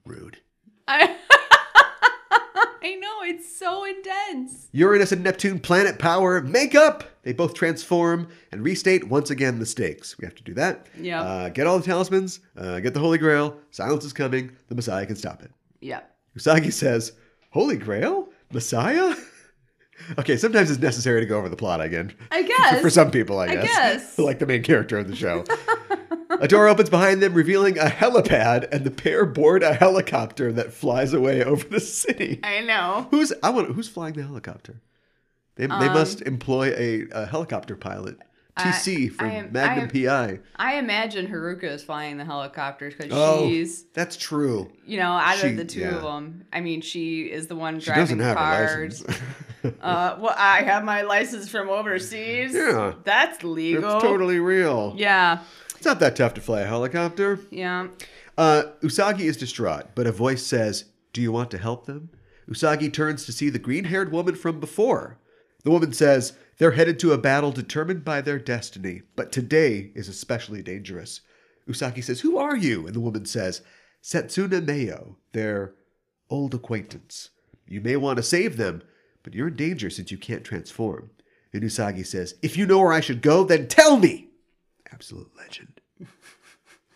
Rude. 0.04 0.38
I. 0.86 1.16
I 2.86 2.96
know 2.96 3.22
it's 3.22 3.58
so 3.58 3.84
intense. 3.84 4.68
Uranus 4.72 5.10
and 5.12 5.24
Neptune 5.24 5.58
planet 5.58 5.98
power 5.98 6.42
make 6.42 6.74
up. 6.74 7.04
They 7.22 7.32
both 7.32 7.54
transform 7.54 8.28
and 8.52 8.62
restate 8.62 9.04
once 9.08 9.30
again 9.30 9.58
the 9.58 9.64
stakes. 9.64 10.18
We 10.18 10.26
have 10.26 10.34
to 10.34 10.42
do 10.42 10.52
that. 10.54 10.86
Yeah. 11.00 11.22
Uh, 11.22 11.48
get 11.48 11.66
all 11.66 11.78
the 11.78 11.84
talismans, 11.86 12.40
uh, 12.58 12.80
get 12.80 12.92
the 12.92 13.00
Holy 13.00 13.16
Grail. 13.16 13.56
Silence 13.70 14.04
is 14.04 14.12
coming. 14.12 14.54
The 14.68 14.74
Messiah 14.74 15.06
can 15.06 15.16
stop 15.16 15.42
it. 15.42 15.50
Yeah. 15.80 16.00
Usagi 16.36 16.70
says, 16.70 17.12
Holy 17.50 17.78
Grail? 17.78 18.28
Messiah? 18.52 19.14
okay, 20.18 20.36
sometimes 20.36 20.70
it's 20.70 20.80
necessary 20.80 21.20
to 21.20 21.26
go 21.26 21.38
over 21.38 21.48
the 21.48 21.56
plot 21.56 21.80
again. 21.80 22.12
I 22.30 22.42
guess. 22.42 22.80
For 22.82 22.90
some 22.90 23.10
people, 23.10 23.38
I 23.38 23.44
I 23.46 23.54
guess. 23.54 23.64
guess. 23.64 24.18
like 24.18 24.38
the 24.40 24.46
main 24.46 24.62
character 24.62 24.98
of 24.98 25.08
the 25.08 25.16
show. 25.16 25.44
A 26.44 26.48
door 26.48 26.68
opens 26.68 26.90
behind 26.90 27.22
them, 27.22 27.34
revealing 27.34 27.78
a 27.78 27.84
helipad, 27.86 28.68
and 28.70 28.84
the 28.84 28.90
pair 28.90 29.24
board 29.24 29.62
a 29.62 29.74
helicopter 29.74 30.52
that 30.52 30.72
flies 30.72 31.12
away 31.12 31.42
over 31.42 31.66
the 31.66 31.80
city. 31.80 32.40
I 32.44 32.60
know. 32.60 33.06
Who's 33.10 33.32
I 33.42 33.50
want 33.50 33.72
who's 33.74 33.88
flying 33.88 34.14
the 34.14 34.22
helicopter? 34.22 34.80
They, 35.56 35.66
they 35.66 35.72
Um, 35.72 35.94
must 35.94 36.20
employ 36.22 36.72
a, 36.76 37.06
a 37.12 37.26
helicopter 37.26 37.76
pilot. 37.76 38.18
TC 38.58 39.10
from 39.12 39.30
am- 39.30 39.52
Magnum 39.52 39.78
I 39.78 39.82
am- 39.82 40.36
PI. 40.36 40.40
I 40.56 40.74
imagine 40.76 41.26
Haruka 41.26 41.64
is 41.64 41.82
flying 41.82 42.18
the 42.18 42.24
helicopters 42.24 42.94
because 42.94 43.10
Oh, 43.12 43.48
she's, 43.48 43.82
that's 43.94 44.16
true. 44.16 44.70
you 44.86 44.96
know, 44.98 45.10
out 45.10 45.38
She- 45.38 45.48
of 45.48 45.56
the 45.56 45.64
two 45.64 45.80
yeah. 45.80 45.96
of 45.96 46.02
them. 46.02 46.44
I 46.52 46.60
mean, 46.60 46.80
she 46.80 47.22
is 47.22 47.48
the 47.48 47.56
one 47.56 47.80
She 47.80 47.86
driving 47.86 48.02
doesn't 48.02 48.20
have 48.20 48.36
cars. 48.36 49.02
a 49.02 49.06
license. 49.08 49.20
Uh, 49.80 50.18
well, 50.20 50.34
I 50.36 50.60
have 50.60 50.84
my 50.84 51.00
license 51.02 51.48
from 51.48 51.70
overseas. 51.70 52.52
Yeah. 52.54 52.92
that's 53.02 53.42
legal. 53.42 53.94
it's 53.94 54.02
totally 54.04 54.38
real. 54.38 54.92
Yeah, 54.94 55.38
It's 55.84 55.90
not 55.90 56.00
that 56.00 56.16
tough 56.16 56.32
to 56.32 56.40
fly 56.40 56.62
a 56.62 56.66
helicopter. 56.66 57.40
yeah. 57.50 57.88
Uh, 58.38 58.62
Usagi 58.80 59.20
is 59.20 59.36
distraught, 59.36 59.88
but 59.94 60.06
a 60.06 60.12
voice 60.12 60.42
says, 60.42 60.86
Do 61.12 61.20
you 61.20 61.30
want 61.30 61.50
to 61.50 61.58
help 61.58 61.84
them? 61.84 62.08
Usagi 62.48 62.90
turns 62.90 63.26
to 63.26 63.32
see 63.32 63.50
the 63.50 63.58
green 63.58 63.84
haired 63.84 64.10
woman 64.10 64.34
from 64.34 64.60
before. 64.60 65.18
The 65.62 65.70
woman 65.70 65.92
says 65.92 66.38
they're 66.56 66.70
headed 66.70 66.98
to 67.00 67.12
a 67.12 67.18
battle 67.18 67.52
determined 67.52 68.02
by 68.02 68.22
their 68.22 68.38
destiny, 68.38 69.02
but 69.14 69.30
today 69.30 69.92
is 69.94 70.08
especially 70.08 70.62
dangerous. 70.62 71.20
Usagi 71.68 72.02
says, 72.02 72.22
Who 72.22 72.38
are 72.38 72.56
you? 72.56 72.86
And 72.86 72.96
the 72.96 73.00
woman 73.00 73.26
says, 73.26 73.60
Setsuna 74.02 74.64
Meioh, 74.64 75.16
their 75.32 75.74
old 76.30 76.54
acquaintance. 76.54 77.28
You 77.68 77.82
may 77.82 77.96
want 77.96 78.16
to 78.16 78.22
save 78.22 78.56
them, 78.56 78.82
but 79.22 79.34
you're 79.34 79.48
in 79.48 79.56
danger 79.56 79.90
since 79.90 80.10
you 80.10 80.16
can't 80.16 80.44
transform. 80.44 81.10
And 81.52 81.62
Usagi 81.62 82.06
says, 82.06 82.36
If 82.40 82.56
you 82.56 82.64
know 82.64 82.78
where 82.78 82.94
I 82.94 83.00
should 83.00 83.20
go, 83.20 83.44
then 83.44 83.68
tell 83.68 83.98
me. 83.98 84.30
Absolute 84.94 85.30
legend. 85.36 85.80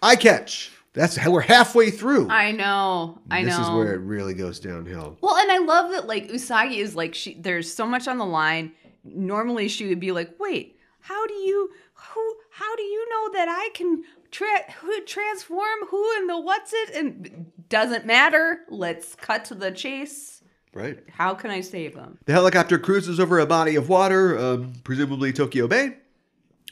I 0.00 0.14
catch. 0.14 0.70
That's 0.92 1.16
how 1.16 1.32
we're 1.32 1.40
halfway 1.40 1.90
through. 1.90 2.30
I 2.30 2.52
know. 2.52 3.18
I 3.28 3.42
this 3.42 3.52
know. 3.52 3.58
This 3.58 3.66
is 3.66 3.74
where 3.74 3.94
it 3.94 4.00
really 4.00 4.34
goes 4.34 4.60
downhill. 4.60 5.18
Well, 5.20 5.36
and 5.36 5.50
I 5.50 5.58
love 5.58 5.90
that 5.90 6.06
like 6.06 6.28
Usagi 6.28 6.78
is 6.78 6.94
like 6.94 7.14
she 7.14 7.34
there's 7.34 7.72
so 7.72 7.86
much 7.86 8.06
on 8.06 8.18
the 8.18 8.26
line. 8.26 8.72
Normally 9.02 9.68
she 9.68 9.88
would 9.88 10.00
be 10.00 10.12
like, 10.12 10.38
"Wait, 10.38 10.78
how 11.00 11.26
do 11.26 11.34
you 11.34 11.70
who 11.92 12.36
how 12.50 12.76
do 12.76 12.82
you 12.82 13.08
know 13.10 13.32
that 13.32 13.48
I 13.48 13.70
can 13.74 14.04
tra- 14.30 14.72
who 14.80 15.00
transform 15.02 15.86
who 15.88 16.16
and 16.18 16.28
the 16.28 16.40
what's 16.40 16.72
it 16.72 16.90
and 16.94 17.46
doesn't 17.68 18.06
matter. 18.06 18.60
Let's 18.68 19.14
cut 19.16 19.44
to 19.46 19.54
the 19.54 19.70
chase. 19.70 20.42
Right. 20.72 20.98
How 21.10 21.34
can 21.34 21.50
I 21.50 21.60
save 21.60 21.94
them? 21.94 22.18
The 22.26 22.32
helicopter 22.32 22.78
cruises 22.78 23.18
over 23.18 23.38
a 23.40 23.46
body 23.46 23.74
of 23.76 23.88
water, 23.88 24.38
um, 24.38 24.72
presumably 24.84 25.32
Tokyo 25.32 25.66
Bay, 25.66 25.96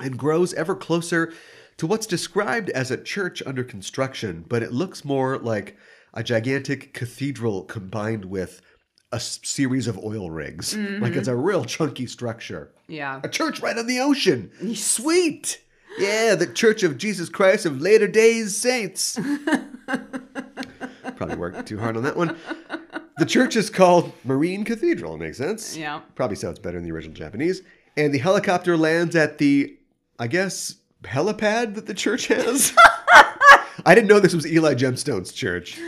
and 0.01 0.19
grows 0.19 0.53
ever 0.55 0.75
closer 0.75 1.33
to 1.79 1.87
what's 1.87 2.07
described 2.07 2.71
as 2.71 2.91
a 2.91 2.97
church 2.97 3.43
under 3.45 3.65
construction, 3.65 4.45
but 4.49 4.63
it 4.63 4.73
looks 4.73 5.05
more 5.05 5.39
like 5.39 5.77
a 6.15 6.23
gigantic 6.23 6.95
cathedral 6.95 7.65
combined 7.65 8.25
with 8.25 8.63
a 9.13 9.21
series 9.21 9.87
of 9.87 9.99
oil 9.99 10.31
rigs. 10.31 10.77
Like 10.77 11.15
it's 11.15 11.29
a 11.29 11.33
mm-hmm. 11.33 11.43
real 11.43 11.65
chunky 11.65 12.07
structure. 12.07 12.73
Yeah. 12.89 13.21
A 13.23 13.29
church 13.29 13.61
right 13.61 13.77
on 13.77 13.87
the 13.87 14.01
ocean. 14.01 14.51
Sweet. 14.75 15.61
Yeah, 15.99 16.35
the 16.35 16.47
Church 16.47 16.83
of 16.83 16.99
Jesus 16.99 17.29
Christ 17.31 17.65
of 17.65 17.81
Later 17.81 18.07
Days 18.07 18.57
Saints. 18.57 19.19
Probably 21.17 21.37
worked 21.37 21.67
too 21.67 21.79
hard 21.79 21.97
on 21.97 22.03
that 22.03 22.17
one. 22.17 22.37
The 23.17 23.25
church 23.25 23.57
is 23.57 23.71
called 23.71 24.13
Marine 24.23 24.65
Cathedral. 24.65 25.17
Makes 25.17 25.39
sense. 25.39 25.75
Yeah. 25.75 26.01
Probably 26.15 26.37
sounds 26.37 26.59
better 26.59 26.77
in 26.77 26.85
the 26.85 26.93
original 26.93 27.15
Japanese. 27.15 27.63
And 27.97 28.13
the 28.13 28.19
helicopter 28.19 28.77
lands 28.77 29.17
at 29.17 29.39
the, 29.39 29.76
I 30.19 30.27
guess, 30.27 30.77
helipad 31.03 31.75
that 31.75 31.87
the 31.87 31.95
church 31.95 32.27
has. 32.29 32.75
I 33.85 33.95
didn't 33.95 34.09
know 34.09 34.19
this 34.19 34.35
was 34.35 34.47
Eli 34.47 34.75
Gemstone's 34.75 35.33
church. 35.33 35.79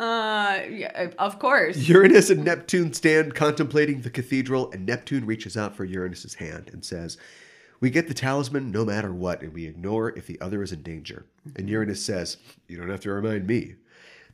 Uh, 0.00 0.60
yeah, 0.70 1.10
of 1.18 1.38
course. 1.38 1.76
Uranus 1.88 2.30
and 2.30 2.44
Neptune 2.44 2.92
stand 2.92 3.34
contemplating 3.34 4.00
the 4.00 4.10
cathedral, 4.10 4.70
and 4.72 4.84
Neptune 4.84 5.24
reaches 5.26 5.56
out 5.56 5.76
for 5.76 5.84
Uranus's 5.84 6.34
hand 6.34 6.70
and 6.72 6.84
says, 6.84 7.16
We 7.80 7.90
get 7.90 8.08
the 8.08 8.14
talisman 8.14 8.72
no 8.72 8.84
matter 8.84 9.12
what, 9.14 9.42
and 9.42 9.52
we 9.52 9.66
ignore 9.66 10.10
if 10.18 10.26
the 10.26 10.40
other 10.40 10.62
is 10.62 10.72
in 10.72 10.82
danger. 10.82 11.26
And 11.56 11.68
Uranus 11.68 12.04
says, 12.04 12.38
You 12.66 12.78
don't 12.78 12.90
have 12.90 13.00
to 13.00 13.12
remind 13.12 13.46
me. 13.46 13.76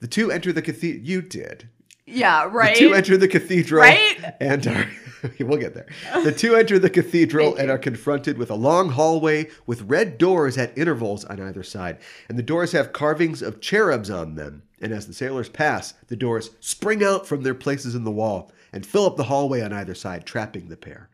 The 0.00 0.08
two 0.08 0.30
enter 0.30 0.52
the 0.52 0.62
cathedral. 0.62 1.04
You 1.06 1.20
did. 1.20 1.68
Yeah. 2.10 2.48
Right. 2.50 2.74
The 2.74 2.80
two 2.80 2.94
enter 2.94 3.16
the 3.16 3.28
cathedral 3.28 3.82
Right? 3.82 4.34
and 4.40 4.66
are 4.66 4.86
we'll 5.40 5.58
get 5.58 5.74
there. 5.74 5.86
The 6.24 6.32
two 6.32 6.54
enter 6.54 6.78
the 6.78 6.90
cathedral 6.90 7.54
and 7.56 7.70
are 7.70 7.78
confronted 7.78 8.38
with 8.38 8.50
a 8.50 8.54
long 8.54 8.90
hallway 8.90 9.48
with 9.66 9.82
red 9.82 10.16
doors 10.18 10.56
at 10.56 10.76
intervals 10.76 11.24
on 11.26 11.40
either 11.40 11.62
side. 11.62 11.98
And 12.28 12.38
the 12.38 12.42
doors 12.42 12.72
have 12.72 12.92
carvings 12.92 13.42
of 13.42 13.60
cherubs 13.60 14.10
on 14.10 14.34
them. 14.34 14.62
And 14.80 14.92
as 14.92 15.06
the 15.06 15.12
sailors 15.12 15.48
pass, 15.50 15.92
the 16.08 16.16
doors 16.16 16.50
spring 16.60 17.04
out 17.04 17.26
from 17.26 17.42
their 17.42 17.54
places 17.54 17.94
in 17.94 18.04
the 18.04 18.10
wall 18.10 18.50
and 18.72 18.86
fill 18.86 19.04
up 19.04 19.16
the 19.16 19.24
hallway 19.24 19.60
on 19.60 19.72
either 19.74 19.94
side, 19.94 20.24
trapping 20.24 20.68
the 20.68 20.76
pair. 20.76 21.10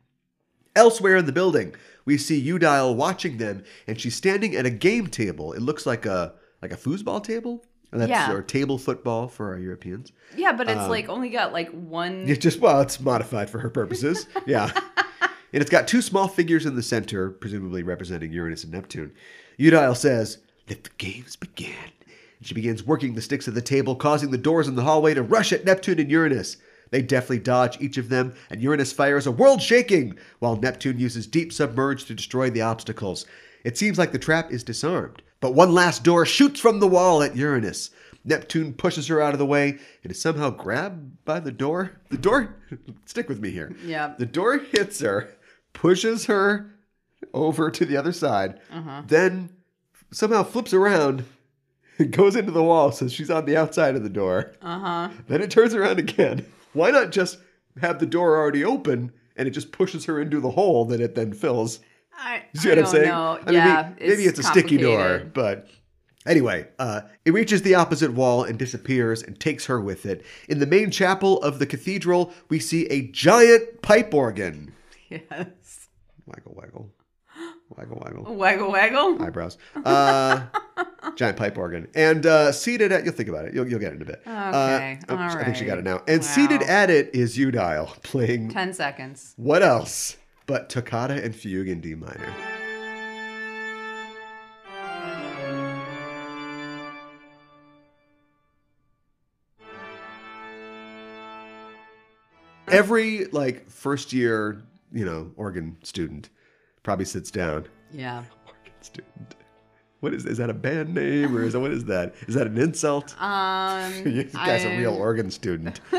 Elsewhere 0.77 1.17
in 1.17 1.27
the 1.27 1.33
building, 1.33 1.75
we 2.05 2.19
see 2.19 2.41
Eudial 2.47 2.95
watching 2.95 3.39
them, 3.39 3.65
and 3.87 3.99
she's 4.01 4.15
standing 4.15 4.55
at 4.55 4.67
a 4.67 4.71
game 4.71 5.07
table. 5.07 5.53
It 5.53 5.63
looks 5.63 5.87
like 5.87 6.05
a 6.07 6.35
like 6.63 6.71
a 6.73 6.77
foosball 6.77 7.25
table. 7.25 7.65
That's 7.92 8.11
Yeah. 8.11 8.33
or 8.33 8.42
table 8.42 8.79
football 8.79 9.29
for 9.29 9.53
our 9.53 9.59
Europeans. 9.59 10.12
yeah, 10.37 10.53
but 10.53 10.68
Um, 10.68 10.79
it's 10.79 10.88
like 10.88 11.09
only 11.09 11.31
got 11.31 11.53
like 11.53 11.70
one. 11.70 12.25
It's 12.29 12.38
just 12.42 12.61
well, 12.61 12.81
it's 12.81 13.01
modified 13.01 13.49
for 13.51 13.59
her 13.61 13.70
purposes. 13.70 14.27
Yeah. 14.46 14.70
and 15.53 15.62
it's 15.62 15.70
got 15.70 15.88
two 15.88 16.03
small 16.03 16.29
figures 16.29 16.66
in 16.66 16.75
the 16.77 16.83
center, 16.83 17.31
presumably 17.31 17.83
representing 17.83 18.33
Uranus 18.33 18.64
and 18.64 18.72
Neptune. 18.72 19.12
Eudial 19.59 19.96
says, 19.96 20.38
Let 20.68 20.85
the 20.85 20.90
games 20.99 21.37
begin. 21.37 21.75
And 22.38 22.46
she 22.46 22.55
begins 22.55 22.85
working 22.85 23.14
the 23.14 23.22
sticks 23.22 23.49
of 23.49 23.55
the 23.55 23.62
table, 23.62 23.94
causing 23.96 24.31
the 24.31 24.37
doors 24.38 24.68
in 24.68 24.75
the 24.75 24.83
hallway 24.83 25.14
to 25.14 25.22
rush 25.22 25.53
at 25.53 25.64
Neptune 25.64 25.99
and 25.99 26.11
Uranus. 26.11 26.59
They 26.90 27.03
deftly 27.03 27.38
dodge 27.40 27.81
each 27.81 27.96
of 27.99 28.11
them, 28.11 28.35
and 28.51 28.61
Uranus 28.62 28.92
fires 28.92 29.27
a 29.27 29.33
world 29.33 29.61
shaking, 29.62 30.16
while 30.38 30.55
Neptune 30.57 31.01
uses 31.01 31.27
deep 31.27 31.53
submerge 31.53 32.05
to 32.05 32.14
destroy 32.14 32.49
the 32.51 32.61
obstacles. 32.62 33.27
It 33.66 33.76
seems 33.76 33.98
like 33.98 34.12
the 34.12 34.18
trap 34.20 34.52
is 34.52 34.62
disarmed, 34.62 35.22
but 35.40 35.52
one 35.52 35.74
last 35.74 36.05
door 36.05 36.24
shoots 36.24 36.61
from 36.61 36.79
the 36.79 36.87
wall 36.87 37.20
at 37.20 37.35
Uranus. 37.35 37.90
Neptune 38.24 38.72
pushes 38.72 39.09
her 39.09 39.20
out 39.20 39.33
of 39.33 39.40
the 39.40 39.44
way 39.44 39.81
and 40.05 40.12
is 40.12 40.20
somehow 40.20 40.50
grabbed 40.50 41.24
by 41.24 41.40
the 41.40 41.50
door. 41.50 41.90
The 42.11 42.16
door, 42.16 42.55
stick 43.07 43.29
with 43.29 43.40
me 43.40 43.50
here. 43.50 43.74
Yeah. 43.85 44.14
The 44.16 44.24
door 44.24 44.59
hits 44.59 45.00
her, 45.00 45.31
pushes 45.72 46.26
her 46.26 46.76
over 47.35 47.68
to 47.72 47.85
the 47.85 47.96
other 47.96 48.12
side, 48.12 48.61
uh-huh. 48.70 49.02
then 49.09 49.50
somehow 50.12 50.44
flips 50.44 50.72
around 50.72 51.24
and 51.98 52.12
goes 52.16 52.37
into 52.37 52.52
the 52.52 52.62
wall 52.62 52.92
so 52.92 53.09
she's 53.09 53.31
on 53.31 53.46
the 53.46 53.57
outside 53.57 53.96
of 53.96 54.05
the 54.05 54.09
door. 54.09 54.52
Uh 54.62 54.79
huh. 54.79 55.09
Then 55.26 55.42
it 55.42 55.50
turns 55.50 55.74
around 55.74 55.98
again. 55.98 56.46
Why 56.72 56.92
not 56.92 57.11
just 57.11 57.38
have 57.81 57.98
the 57.98 58.07
door 58.07 58.37
already 58.37 58.64
open 58.64 59.11
and 59.35 59.48
it 59.48 59.50
just 59.50 59.72
pushes 59.72 60.05
her 60.05 60.20
into 60.20 60.38
the 60.38 60.52
hole 60.52 60.85
that 60.85 61.00
it 61.00 61.16
then 61.16 61.33
fills? 61.33 61.81
I, 62.18 62.42
You 62.52 62.61
see 62.61 62.68
what 62.70 62.79
I'm 62.79 62.87
saying? 62.87 63.09
know. 63.09 63.38
I 63.42 63.44
mean, 63.46 63.55
yeah. 63.55 63.92
may- 63.98 64.07
maybe 64.09 64.24
it's, 64.24 64.38
a 64.38 64.42
sticky 64.42 64.79
door, 64.79 65.22
but 65.35 65.68
anyway, 66.26 66.66
uh, 66.79 67.02
it 67.24 67.33
reaches 67.33 67.62
the 67.62 67.74
opposite 67.74 68.12
wall 68.12 68.42
and 68.44 68.59
disappears 68.59 69.22
and 69.22 69.38
takes 69.38 69.66
her 69.66 69.81
with 69.81 70.07
it. 70.07 70.24
In 70.48 70.59
the 70.59 70.66
main 70.66 70.90
chapel 70.90 71.40
of 71.42 71.59
the 71.59 71.66
cathedral, 71.66 72.33
we 72.48 72.59
see 72.59 72.87
a 72.87 73.09
giant 73.09 73.83
pipe 73.83 74.12
organ. 74.14 74.72
Yes. 75.09 75.88
Waggle, 76.26 76.52
waggle, 76.57 76.90
waggle, 77.70 78.02
waggle. 78.05 78.35
Waggle 78.35 78.72
waggle. 78.72 79.22
Eyebrows. 79.22 79.57
Uh, 79.85 80.46
giant 81.14 81.37
pipe 81.37 81.57
organ. 81.57 81.87
And 81.94 82.26
uh, 82.26 82.50
seated 82.50 82.90
at, 82.90 83.05
you'll 83.05 83.14
think 83.14 83.29
about 83.29 83.44
it. 83.44 83.55
You'll, 83.55 83.68
you'll 83.68 83.79
get 83.79 83.92
it 83.92 83.96
in 83.96 84.02
a 84.02 84.05
bit. 84.05 84.20
Okay, 84.26 84.98
Uh, 85.09 85.12
oh, 85.12 85.16
I 85.16 85.44
think 85.44 85.55
she 85.57 85.64
got 85.64 85.79
it 85.79 85.85
now. 85.85 86.02
And 86.09 86.24
seated 86.24 86.62
at 86.62 86.90
it 86.90 87.14
is 87.14 87.38
Eudial 87.38 88.02
playing 88.02 88.48
Ten 88.50 88.72
seconds. 88.74 89.33
what 89.37 89.62
else 89.62 90.16
but 90.47 90.71
toccata 90.71 91.23
and 91.23 91.35
fugue 91.35 91.69
in 91.69 91.81
D 91.81 91.95
minor. 91.95 92.33
Every 102.69 103.27
like 103.27 103.69
first 103.71 104.13
year, 104.13 104.63
you 104.93 105.05
know, 105.05 105.31
organ 105.37 105.77
student 105.83 106.31
probably 106.83 107.05
sits 107.05 107.31
down. 107.31 107.67
Yeah. 107.93 108.25
Organ 108.47 108.73
student. 108.81 109.37
What 110.01 110.15
is 110.15 110.27
is 110.27 110.39
that 110.39 110.51
a 110.51 110.55
band 110.55 110.95
name 110.95 111.37
or 111.37 111.43
is 111.43 111.53
that 111.53 111.61
what 111.61 111.71
is 111.71 111.85
that? 111.87 112.15
Is 112.27 112.35
that 112.35 112.47
an 112.47 112.59
insult? 112.59 113.21
Um. 113.21 113.93
you 114.07 114.25
guy's 114.25 114.65
a 114.65 114.77
real 114.77 114.95
organ 114.95 115.31
student. 115.31 115.81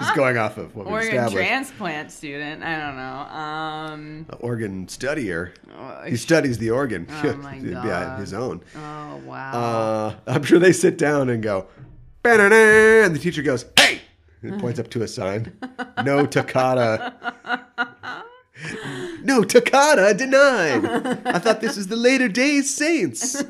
Just 0.00 0.14
going 0.16 0.36
off 0.38 0.56
of 0.58 0.74
what 0.74 0.86
we 0.86 0.92
Organ 0.92 1.08
established. 1.10 1.36
transplant 1.36 2.10
student. 2.10 2.62
I 2.64 2.78
don't 2.78 2.96
know. 2.96 3.36
Um. 3.36 4.26
An 4.30 4.38
organ 4.40 4.86
studier. 4.86 5.52
uh, 5.78 6.04
He 6.04 6.16
studies 6.16 6.58
the 6.58 6.70
organ. 6.70 7.06
Oh 7.22 7.34
my 7.42 7.56
Yeah, 7.56 7.72
God. 7.82 8.20
his 8.20 8.32
own. 8.34 8.62
Oh 8.76 9.16
wow. 9.26 9.52
Uh, 9.52 10.14
I'm 10.26 10.42
sure 10.42 10.58
they 10.58 10.72
sit 10.72 10.96
down 10.98 11.28
and 11.28 11.42
go, 11.42 11.66
"Ba-da-da," 12.22 13.04
and 13.04 13.14
the 13.14 13.18
teacher 13.18 13.42
goes, 13.42 13.66
"Hey!" 13.78 14.00
and 14.42 14.58
points 14.60 14.80
up 14.80 14.88
to 14.90 15.02
a 15.02 15.08
sign. 15.08 15.52
No 16.04 16.24
toccata. 16.26 17.14
no 19.22 19.42
toccata 19.44 20.14
denied. 20.16 20.84
I 21.26 21.38
thought 21.38 21.60
this 21.60 21.76
is 21.76 21.88
the 21.88 21.96
later 21.96 22.28
days 22.28 22.74
saints. 22.74 23.42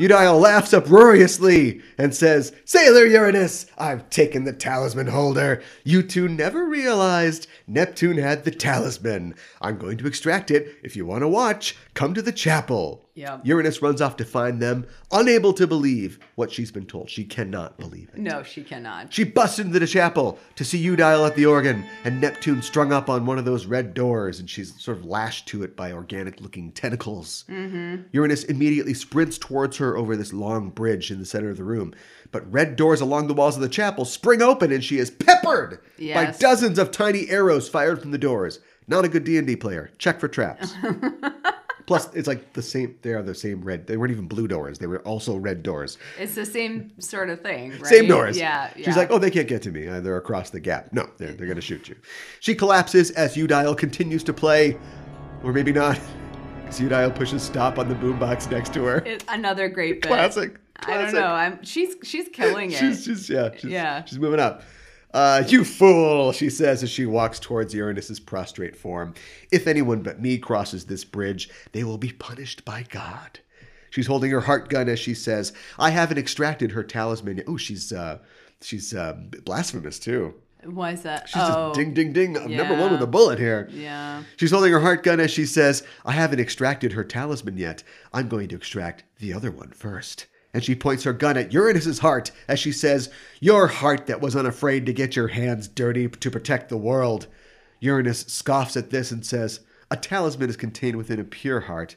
Eudial 0.00 0.40
laughs 0.40 0.72
uproariously 0.72 1.80
and 1.96 2.12
says, 2.12 2.52
Sailor 2.64 3.06
Uranus, 3.06 3.66
I've 3.78 4.10
taken 4.10 4.42
the 4.42 4.52
talisman 4.52 5.06
holder. 5.06 5.62
You 5.84 6.02
two 6.02 6.26
never 6.26 6.64
realized 6.64 7.46
Neptune 7.68 8.18
had 8.18 8.42
the 8.42 8.50
talisman. 8.50 9.36
I'm 9.62 9.78
going 9.78 9.98
to 9.98 10.08
extract 10.08 10.50
it. 10.50 10.78
If 10.82 10.96
you 10.96 11.06
want 11.06 11.22
to 11.22 11.28
watch, 11.28 11.76
come 11.94 12.12
to 12.14 12.22
the 12.22 12.32
chapel. 12.32 13.03
Yeah. 13.14 13.38
Uranus 13.44 13.80
runs 13.80 14.00
off 14.00 14.16
to 14.16 14.24
find 14.24 14.60
them, 14.60 14.86
unable 15.12 15.52
to 15.54 15.66
believe 15.66 16.18
what 16.34 16.50
she's 16.50 16.72
been 16.72 16.86
told. 16.86 17.08
She 17.08 17.24
cannot 17.24 17.78
believe 17.78 18.10
it. 18.12 18.18
No, 18.18 18.42
she 18.42 18.64
cannot. 18.64 19.12
She 19.12 19.22
busts 19.22 19.60
into 19.60 19.78
the 19.78 19.86
chapel 19.86 20.38
to 20.56 20.64
see 20.64 20.84
Eudial 20.84 21.26
at 21.26 21.36
the 21.36 21.46
organ 21.46 21.84
and 22.04 22.20
Neptune 22.20 22.60
strung 22.60 22.92
up 22.92 23.08
on 23.08 23.24
one 23.24 23.38
of 23.38 23.44
those 23.44 23.66
red 23.66 23.94
doors, 23.94 24.40
and 24.40 24.50
she's 24.50 24.74
sort 24.82 24.98
of 24.98 25.04
lashed 25.04 25.46
to 25.48 25.62
it 25.62 25.76
by 25.76 25.92
organic 25.92 26.40
looking 26.40 26.72
tentacles. 26.72 27.44
Mm-hmm. 27.48 28.02
Uranus 28.12 28.44
immediately 28.44 28.94
sprints 28.94 29.38
towards 29.38 29.76
her 29.76 29.96
over 29.96 30.16
this 30.16 30.32
long 30.32 30.70
bridge 30.70 31.12
in 31.12 31.20
the 31.20 31.26
center 31.26 31.50
of 31.50 31.56
the 31.56 31.64
room. 31.64 31.94
But 32.32 32.50
red 32.52 32.74
doors 32.74 33.00
along 33.00 33.28
the 33.28 33.34
walls 33.34 33.54
of 33.54 33.62
the 33.62 33.68
chapel 33.68 34.04
spring 34.04 34.42
open, 34.42 34.72
and 34.72 34.82
she 34.82 34.98
is 34.98 35.10
peppered 35.10 35.78
by 35.98 36.32
dozens 36.32 36.80
of 36.80 36.90
tiny 36.90 37.30
arrows 37.30 37.68
fired 37.68 38.00
from 38.00 38.10
the 38.10 38.18
doors. 38.18 38.58
Not 38.88 39.04
a 39.04 39.08
good 39.08 39.24
D&D 39.24 39.56
player. 39.56 39.90
Check 39.98 40.18
for 40.20 40.28
traps. 40.28 40.74
Plus, 41.86 42.12
it's 42.14 42.26
like 42.26 42.52
the 42.54 42.62
same. 42.62 42.96
They 43.02 43.12
are 43.12 43.22
the 43.22 43.34
same 43.34 43.60
red. 43.62 43.86
They 43.86 43.96
weren't 43.96 44.12
even 44.12 44.26
blue 44.26 44.48
doors. 44.48 44.78
They 44.78 44.86
were 44.86 45.00
also 45.00 45.36
red 45.36 45.62
doors. 45.62 45.98
It's 46.18 46.34
the 46.34 46.46
same 46.46 46.92
sort 46.98 47.28
of 47.28 47.42
thing, 47.42 47.72
right? 47.72 47.86
Same 47.86 48.08
doors. 48.08 48.38
Yeah. 48.38 48.72
She's 48.76 48.96
like, 48.96 49.10
oh, 49.10 49.18
they 49.18 49.30
can't 49.30 49.48
get 49.48 49.60
to 49.62 49.70
me. 49.70 49.86
Uh, 49.86 50.00
they're 50.00 50.16
across 50.16 50.50
the 50.50 50.60
gap. 50.60 50.92
No, 50.92 51.08
they're, 51.18 51.32
they're 51.32 51.46
going 51.46 51.56
to 51.56 51.60
shoot 51.62 51.88
you. 51.88 51.96
She 52.40 52.54
collapses 52.54 53.10
as 53.12 53.34
Eudial 53.36 53.76
continues 53.76 54.24
to 54.24 54.32
play, 54.32 54.78
or 55.42 55.52
maybe 55.52 55.72
not, 55.72 56.00
because 56.62 56.80
Eudial 56.80 57.14
pushes 57.14 57.42
stop 57.42 57.78
on 57.78 57.88
the 57.88 57.94
boombox 57.96 58.50
next 58.50 58.72
to 58.74 58.84
her. 58.84 58.98
It's 59.04 59.24
another 59.28 59.68
great 59.68 60.00
bit. 60.00 60.08
Classic. 60.08 60.56
I 60.86 61.02
don't 61.02 61.14
know. 61.14 61.26
I'm 61.26 61.62
she's 61.62 61.96
she's 62.02 62.28
killing 62.28 62.70
it. 62.72 62.78
She's 62.78 63.04
just 63.04 63.28
yeah, 63.28 63.50
she's, 63.56 63.70
Yeah. 63.70 64.04
she's 64.04 64.18
moving 64.18 64.40
up. 64.40 64.62
Uh, 65.14 65.44
you 65.46 65.64
fool, 65.64 66.32
she 66.32 66.50
says 66.50 66.82
as 66.82 66.90
she 66.90 67.06
walks 67.06 67.38
towards 67.38 67.72
Uranus's 67.72 68.18
prostrate 68.18 68.74
form. 68.76 69.14
If 69.52 69.68
anyone 69.68 70.02
but 70.02 70.20
me 70.20 70.38
crosses 70.38 70.86
this 70.86 71.04
bridge, 71.04 71.48
they 71.70 71.84
will 71.84 71.98
be 71.98 72.10
punished 72.10 72.64
by 72.64 72.84
God. 72.90 73.38
She's 73.90 74.08
holding 74.08 74.32
her 74.32 74.40
heart 74.40 74.68
gun 74.68 74.88
as 74.88 74.98
she 74.98 75.14
says, 75.14 75.52
"I 75.78 75.90
haven't 75.90 76.18
extracted 76.18 76.72
her 76.72 76.82
talisman." 76.82 77.36
yet." 77.36 77.46
Oh, 77.48 77.56
she's 77.56 77.92
uh, 77.92 78.18
she's 78.60 78.92
uh, 78.92 79.12
blasphemous 79.44 80.00
too. 80.00 80.34
Why 80.64 80.92
is 80.92 81.02
that? 81.02 81.28
She's 81.28 81.42
oh, 81.44 81.68
just 81.68 81.78
ding, 81.78 81.94
ding, 81.94 82.12
ding. 82.12 82.36
I'm 82.36 82.56
number 82.56 82.74
one 82.74 82.90
with 82.90 83.02
a 83.02 83.06
bullet 83.06 83.38
here. 83.38 83.68
yeah. 83.70 84.24
She's 84.36 84.50
holding 84.50 84.72
her 84.72 84.80
heart 84.80 85.02
gun 85.02 85.20
as 85.20 85.30
she 85.30 85.44
says, 85.44 85.82
I 86.04 86.12
haven't 86.12 86.40
extracted 86.40 86.94
her 86.94 87.04
talisman 87.04 87.58
yet. 87.58 87.82
I'm 88.12 88.28
going 88.28 88.48
to 88.48 88.56
extract 88.56 89.04
the 89.18 89.32
other 89.32 89.50
one 89.50 89.70
first. 89.70 90.26
And 90.54 90.62
she 90.62 90.76
points 90.76 91.02
her 91.02 91.12
gun 91.12 91.36
at 91.36 91.52
Uranus's 91.52 91.98
heart 91.98 92.30
as 92.48 92.60
she 92.60 92.70
says, 92.70 93.10
Your 93.40 93.66
heart 93.66 94.06
that 94.06 94.20
was 94.20 94.36
unafraid 94.36 94.86
to 94.86 94.92
get 94.92 95.16
your 95.16 95.28
hands 95.28 95.66
dirty 95.66 96.08
to 96.08 96.30
protect 96.30 96.68
the 96.68 96.78
world. 96.78 97.26
Uranus 97.80 98.20
scoffs 98.20 98.76
at 98.76 98.90
this 98.90 99.10
and 99.10 99.26
says, 99.26 99.60
A 99.90 99.96
talisman 99.96 100.48
is 100.48 100.56
contained 100.56 100.96
within 100.96 101.18
a 101.18 101.24
pure 101.24 101.60
heart. 101.60 101.96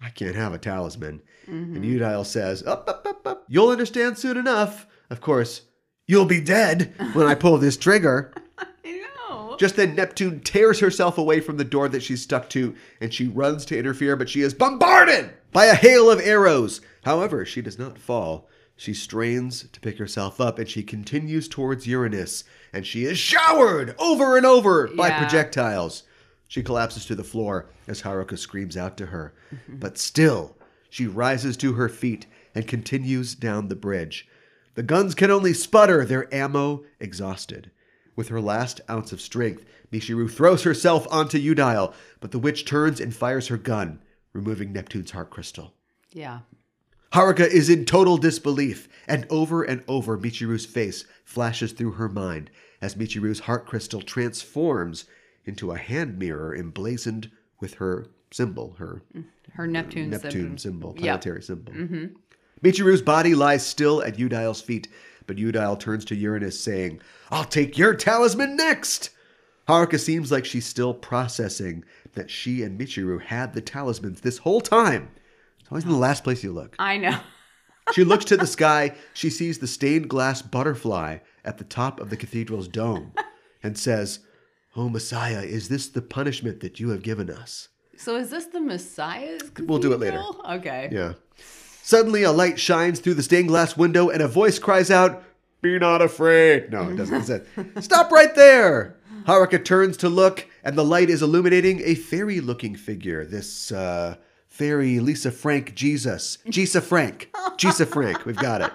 I 0.00 0.10
can't 0.10 0.36
have 0.36 0.54
a 0.54 0.58
talisman. 0.58 1.22
Mm-hmm. 1.48 1.76
And 1.76 1.84
Eudial 1.84 2.24
says, 2.24 2.62
Up, 2.62 2.88
up, 2.88 3.04
up, 3.04 3.26
up. 3.26 3.44
You'll 3.48 3.70
understand 3.70 4.16
soon 4.16 4.36
enough. 4.36 4.86
Of 5.10 5.20
course, 5.20 5.62
you'll 6.06 6.24
be 6.24 6.40
dead 6.40 6.94
when 7.14 7.26
I 7.26 7.34
pull 7.34 7.58
this 7.58 7.76
trigger. 7.76 8.32
Just 9.58 9.76
then, 9.76 9.94
Neptune 9.94 10.40
tears 10.40 10.80
herself 10.80 11.18
away 11.18 11.40
from 11.40 11.56
the 11.56 11.64
door 11.64 11.88
that 11.88 12.02
she's 12.02 12.22
stuck 12.22 12.48
to, 12.50 12.74
and 13.00 13.12
she 13.12 13.28
runs 13.28 13.64
to 13.66 13.78
interfere, 13.78 14.16
but 14.16 14.28
she 14.28 14.40
is 14.42 14.54
bombarded 14.54 15.30
by 15.52 15.66
a 15.66 15.74
hail 15.74 16.10
of 16.10 16.20
arrows. 16.20 16.80
However, 17.04 17.44
she 17.44 17.62
does 17.62 17.78
not 17.78 17.98
fall. 17.98 18.48
She 18.76 18.94
strains 18.94 19.68
to 19.72 19.80
pick 19.80 19.98
herself 19.98 20.40
up, 20.40 20.58
and 20.58 20.68
she 20.68 20.82
continues 20.82 21.46
towards 21.48 21.86
Uranus, 21.86 22.44
and 22.72 22.86
she 22.86 23.04
is 23.04 23.18
showered 23.18 23.94
over 23.98 24.36
and 24.36 24.46
over 24.46 24.88
by 24.88 25.08
Yeah. 25.08 25.18
projectiles. 25.18 26.02
She 26.48 26.62
collapses 26.62 27.06
to 27.06 27.14
the 27.14 27.24
floor 27.24 27.66
as 27.86 28.02
Haruka 28.02 28.38
screams 28.38 28.76
out 28.76 28.96
to 28.98 29.06
her. 29.06 29.32
Mm-hmm. 29.54 29.76
But 29.76 29.98
still, 29.98 30.56
she 30.90 31.06
rises 31.06 31.56
to 31.58 31.74
her 31.74 31.88
feet 31.88 32.26
and 32.54 32.66
continues 32.66 33.34
down 33.34 33.68
the 33.68 33.76
bridge. 33.76 34.26
The 34.74 34.82
guns 34.82 35.14
can 35.14 35.30
only 35.30 35.52
sputter, 35.54 36.04
their 36.04 36.32
ammo 36.34 36.84
exhausted. 36.98 37.70
With 38.22 38.28
her 38.28 38.40
last 38.40 38.80
ounce 38.88 39.10
of 39.10 39.20
strength, 39.20 39.64
Michiru 39.92 40.30
throws 40.30 40.62
herself 40.62 41.08
onto 41.10 41.40
Eudial, 41.40 41.92
but 42.20 42.30
the 42.30 42.38
witch 42.38 42.64
turns 42.64 43.00
and 43.00 43.12
fires 43.12 43.48
her 43.48 43.56
gun, 43.56 44.00
removing 44.32 44.72
Neptune's 44.72 45.10
heart 45.10 45.28
crystal. 45.30 45.74
Yeah. 46.12 46.42
Haruka 47.12 47.44
is 47.48 47.68
in 47.68 47.84
total 47.84 48.16
disbelief, 48.18 48.88
and 49.08 49.26
over 49.28 49.64
and 49.64 49.82
over 49.88 50.16
Michiru's 50.16 50.64
face 50.66 51.04
flashes 51.24 51.72
through 51.72 51.94
her 51.94 52.08
mind 52.08 52.48
as 52.80 52.94
Michiru's 52.94 53.40
heart 53.40 53.66
crystal 53.66 54.00
transforms 54.02 55.04
into 55.44 55.72
a 55.72 55.76
hand 55.78 56.16
mirror 56.16 56.54
emblazoned 56.54 57.28
with 57.58 57.74
her 57.74 58.06
symbol, 58.30 58.76
her 58.78 59.02
Her 59.54 59.66
Neptune, 59.66 60.10
Neptune 60.10 60.58
symbol. 60.58 60.90
symbol, 60.90 60.94
Yep. 60.94 61.22
planetary 61.22 61.42
symbol. 61.42 61.72
Mm-hmm. 61.74 62.04
Michiru's 62.62 63.02
body 63.02 63.34
lies 63.34 63.66
still 63.66 64.00
at 64.04 64.16
Eudial's 64.16 64.60
feet, 64.62 64.86
but 65.32 65.40
Eudial 65.40 65.80
turns 65.80 66.04
to 66.04 66.14
Uranus, 66.14 66.60
saying, 66.60 67.00
I'll 67.30 67.44
take 67.44 67.78
your 67.78 67.94
talisman 67.94 68.54
next! 68.54 69.08
Haruka 69.66 69.98
seems 69.98 70.30
like 70.30 70.44
she's 70.44 70.66
still 70.66 70.92
processing 70.92 71.84
that 72.12 72.30
she 72.30 72.62
and 72.62 72.78
Michiru 72.78 73.18
had 73.18 73.54
the 73.54 73.62
talismans 73.62 74.20
this 74.20 74.36
whole 74.36 74.60
time. 74.60 75.08
It's 75.58 75.72
always 75.72 75.84
in 75.84 75.90
the 75.90 75.96
last 75.96 76.22
place 76.22 76.44
you 76.44 76.52
look. 76.52 76.76
I 76.78 76.98
know. 76.98 77.18
She 77.94 78.04
looks 78.04 78.26
to 78.26 78.36
the 78.36 78.46
sky. 78.46 78.94
She 79.14 79.30
sees 79.30 79.58
the 79.58 79.66
stained 79.66 80.10
glass 80.10 80.42
butterfly 80.42 81.18
at 81.46 81.56
the 81.56 81.64
top 81.64 81.98
of 81.98 82.10
the 82.10 82.16
cathedral's 82.18 82.68
dome 82.68 83.14
and 83.62 83.78
says, 83.78 84.18
Oh, 84.76 84.90
Messiah, 84.90 85.40
is 85.40 85.68
this 85.70 85.88
the 85.88 86.02
punishment 86.02 86.60
that 86.60 86.78
you 86.78 86.90
have 86.90 87.02
given 87.02 87.30
us? 87.30 87.70
So 87.96 88.16
is 88.16 88.28
this 88.28 88.46
the 88.46 88.60
Messiah's? 88.60 89.50
We'll 89.60 89.78
do 89.78 89.94
it 89.94 90.00
later. 90.00 90.22
Okay. 90.50 90.90
Yeah. 90.92 91.14
Suddenly, 91.82 92.22
a 92.22 92.32
light 92.32 92.58
shines 92.58 93.00
through 93.00 93.14
the 93.14 93.22
stained 93.22 93.48
glass 93.48 93.76
window, 93.76 94.08
and 94.08 94.22
a 94.22 94.28
voice 94.28 94.58
cries 94.58 94.90
out, 94.90 95.22
Be 95.60 95.78
not 95.78 96.00
afraid. 96.00 96.70
No, 96.70 96.88
it 96.88 96.96
doesn't. 96.96 97.22
It 97.22 97.24
says, 97.24 97.46
Stop 97.84 98.10
right 98.10 98.34
there. 98.34 98.96
Haruka 99.26 99.64
turns 99.64 99.96
to 99.98 100.08
look, 100.08 100.46
and 100.64 100.76
the 100.76 100.84
light 100.84 101.10
is 101.10 101.22
illuminating 101.22 101.80
a 101.84 101.94
fairy 101.94 102.40
looking 102.40 102.74
figure. 102.74 103.24
This, 103.24 103.72
uh, 103.72 104.16
fairy 104.52 105.00
Lisa 105.00 105.30
Frank 105.30 105.74
Jesus. 105.74 106.38
Gisa 106.46 106.82
Frank. 106.82 107.30
Gisa 107.56 107.86
Frank. 107.86 108.26
We've 108.26 108.36
got 108.36 108.60
it. 108.60 108.72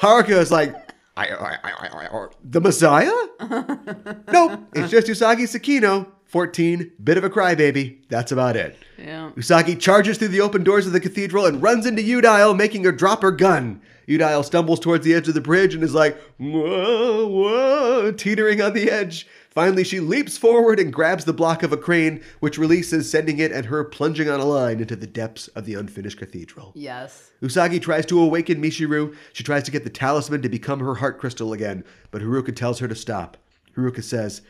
Haruka 0.00 0.38
is 0.38 0.52
like, 0.52 0.74
I, 1.16 1.28
I, 1.28 1.58
I, 1.64 1.70
I, 1.88 2.06
I, 2.06 2.28
the 2.44 2.60
Messiah? 2.60 3.10
nope, 4.32 4.60
it's 4.74 4.90
just 4.90 5.08
Usagi 5.08 5.44
Tsukino, 5.44 6.06
14, 6.26 6.92
bit 7.02 7.16
of 7.16 7.24
a 7.24 7.30
crybaby. 7.30 7.98
That's 8.08 8.32
about 8.32 8.56
it. 8.56 8.76
Yeah. 8.98 9.30
Usagi 9.36 9.78
charges 9.78 10.18
through 10.18 10.28
the 10.28 10.40
open 10.40 10.64
doors 10.64 10.86
of 10.86 10.92
the 10.92 11.00
cathedral 11.00 11.46
and 11.46 11.62
runs 11.62 11.86
into 11.86 12.02
Eudial, 12.02 12.56
making 12.56 12.84
her 12.84 12.92
drop 12.92 13.22
her 13.22 13.30
gun. 13.30 13.80
Eudial 14.08 14.44
stumbles 14.44 14.80
towards 14.80 15.04
the 15.04 15.14
edge 15.14 15.28
of 15.28 15.34
the 15.34 15.40
bridge 15.40 15.74
and 15.74 15.82
is 15.82 15.94
like, 15.94 16.16
whoa, 16.38 17.26
whoa, 17.26 18.12
teetering 18.12 18.60
on 18.60 18.72
the 18.72 18.90
edge. 18.90 19.26
Finally, 19.50 19.84
she 19.84 20.00
leaps 20.00 20.36
forward 20.36 20.78
and 20.78 20.92
grabs 20.92 21.24
the 21.24 21.32
block 21.32 21.62
of 21.62 21.72
a 21.72 21.76
crane, 21.78 22.22
which 22.40 22.58
releases, 22.58 23.10
sending 23.10 23.38
it 23.38 23.50
and 23.50 23.66
her 23.66 23.82
plunging 23.84 24.28
on 24.28 24.38
a 24.38 24.44
line 24.44 24.80
into 24.80 24.94
the 24.94 25.06
depths 25.06 25.48
of 25.48 25.64
the 25.64 25.74
unfinished 25.74 26.18
cathedral. 26.18 26.72
Yes. 26.74 27.30
Usagi 27.40 27.80
tries 27.80 28.04
to 28.06 28.20
awaken 28.20 28.60
Michiru. 28.60 29.16
She 29.32 29.42
tries 29.42 29.62
to 29.62 29.70
get 29.70 29.82
the 29.82 29.90
talisman 29.90 30.42
to 30.42 30.48
become 30.48 30.80
her 30.80 30.96
heart 30.96 31.18
crystal 31.18 31.52
again, 31.52 31.84
but 32.10 32.20
Haruka 32.20 32.54
tells 32.54 32.80
her 32.80 32.88
to 32.88 32.94
stop. 32.94 33.38
Haruka 33.76 34.04
says, 34.04 34.42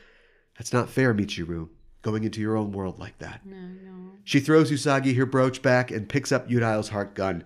That's 0.59 0.73
not 0.73 0.91
fair, 0.91 1.15
Michiru, 1.15 1.69
going 2.03 2.25
into 2.25 2.41
your 2.41 2.57
own 2.57 2.73
world 2.73 2.99
like 2.99 3.19
that. 3.19 3.45
No, 3.45 3.57
no. 3.57 4.11
She 4.25 4.41
throws 4.41 4.71
Usagi 4.71 5.17
her 5.17 5.27
brooch 5.27 5.63
back 5.63 5.91
and 5.91 6.09
picks 6.09 6.33
up 6.33 6.51
Eudial's 6.51 6.89
heart 6.89 7.15
gun. 7.15 7.45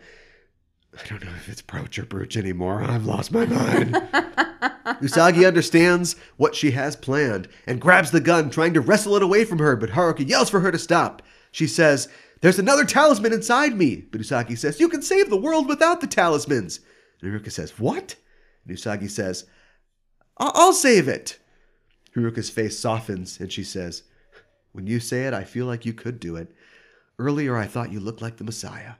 I 0.94 1.06
don't 1.08 1.24
know 1.24 1.34
if 1.36 1.48
it's 1.48 1.62
brooch 1.62 1.98
or 1.98 2.04
brooch 2.04 2.36
anymore. 2.36 2.82
I've 2.82 3.04
lost 3.04 3.32
my 3.32 3.46
mind. 3.46 3.94
Usagi 5.00 5.46
understands 5.46 6.16
what 6.36 6.54
she 6.54 6.72
has 6.72 6.96
planned 6.96 7.48
and 7.66 7.80
grabs 7.80 8.10
the 8.10 8.20
gun, 8.20 8.50
trying 8.50 8.74
to 8.74 8.80
wrestle 8.80 9.16
it 9.16 9.22
away 9.22 9.44
from 9.44 9.58
her, 9.58 9.76
but 9.76 9.90
Haruka 9.90 10.28
yells 10.28 10.50
for 10.50 10.60
her 10.60 10.72
to 10.72 10.78
stop. 10.78 11.22
She 11.52 11.66
says, 11.66 12.08
There's 12.40 12.58
another 12.58 12.84
talisman 12.84 13.32
inside 13.32 13.76
me. 13.76 13.96
But 13.96 14.20
Usagi 14.20 14.58
says, 14.58 14.80
You 14.80 14.88
can 14.88 15.02
save 15.02 15.30
the 15.30 15.36
world 15.36 15.68
without 15.68 16.00
the 16.00 16.06
talismans. 16.06 16.80
And 17.20 17.32
Haruka 17.32 17.52
says, 17.52 17.78
What? 17.78 18.16
And 18.66 18.76
Usagi 18.76 19.10
says, 19.10 19.46
I'll 20.38 20.72
save 20.72 21.08
it. 21.08 21.38
Haruka's 22.20 22.50
face 22.50 22.78
softens 22.78 23.40
and 23.40 23.52
she 23.52 23.64
says, 23.64 24.02
When 24.72 24.86
you 24.86 25.00
say 25.00 25.24
it, 25.26 25.34
I 25.34 25.44
feel 25.44 25.66
like 25.66 25.86
you 25.86 25.92
could 25.92 26.20
do 26.20 26.36
it. 26.36 26.52
Earlier, 27.18 27.56
I 27.56 27.66
thought 27.66 27.92
you 27.92 28.00
looked 28.00 28.22
like 28.22 28.36
the 28.36 28.44
Messiah. 28.44 28.94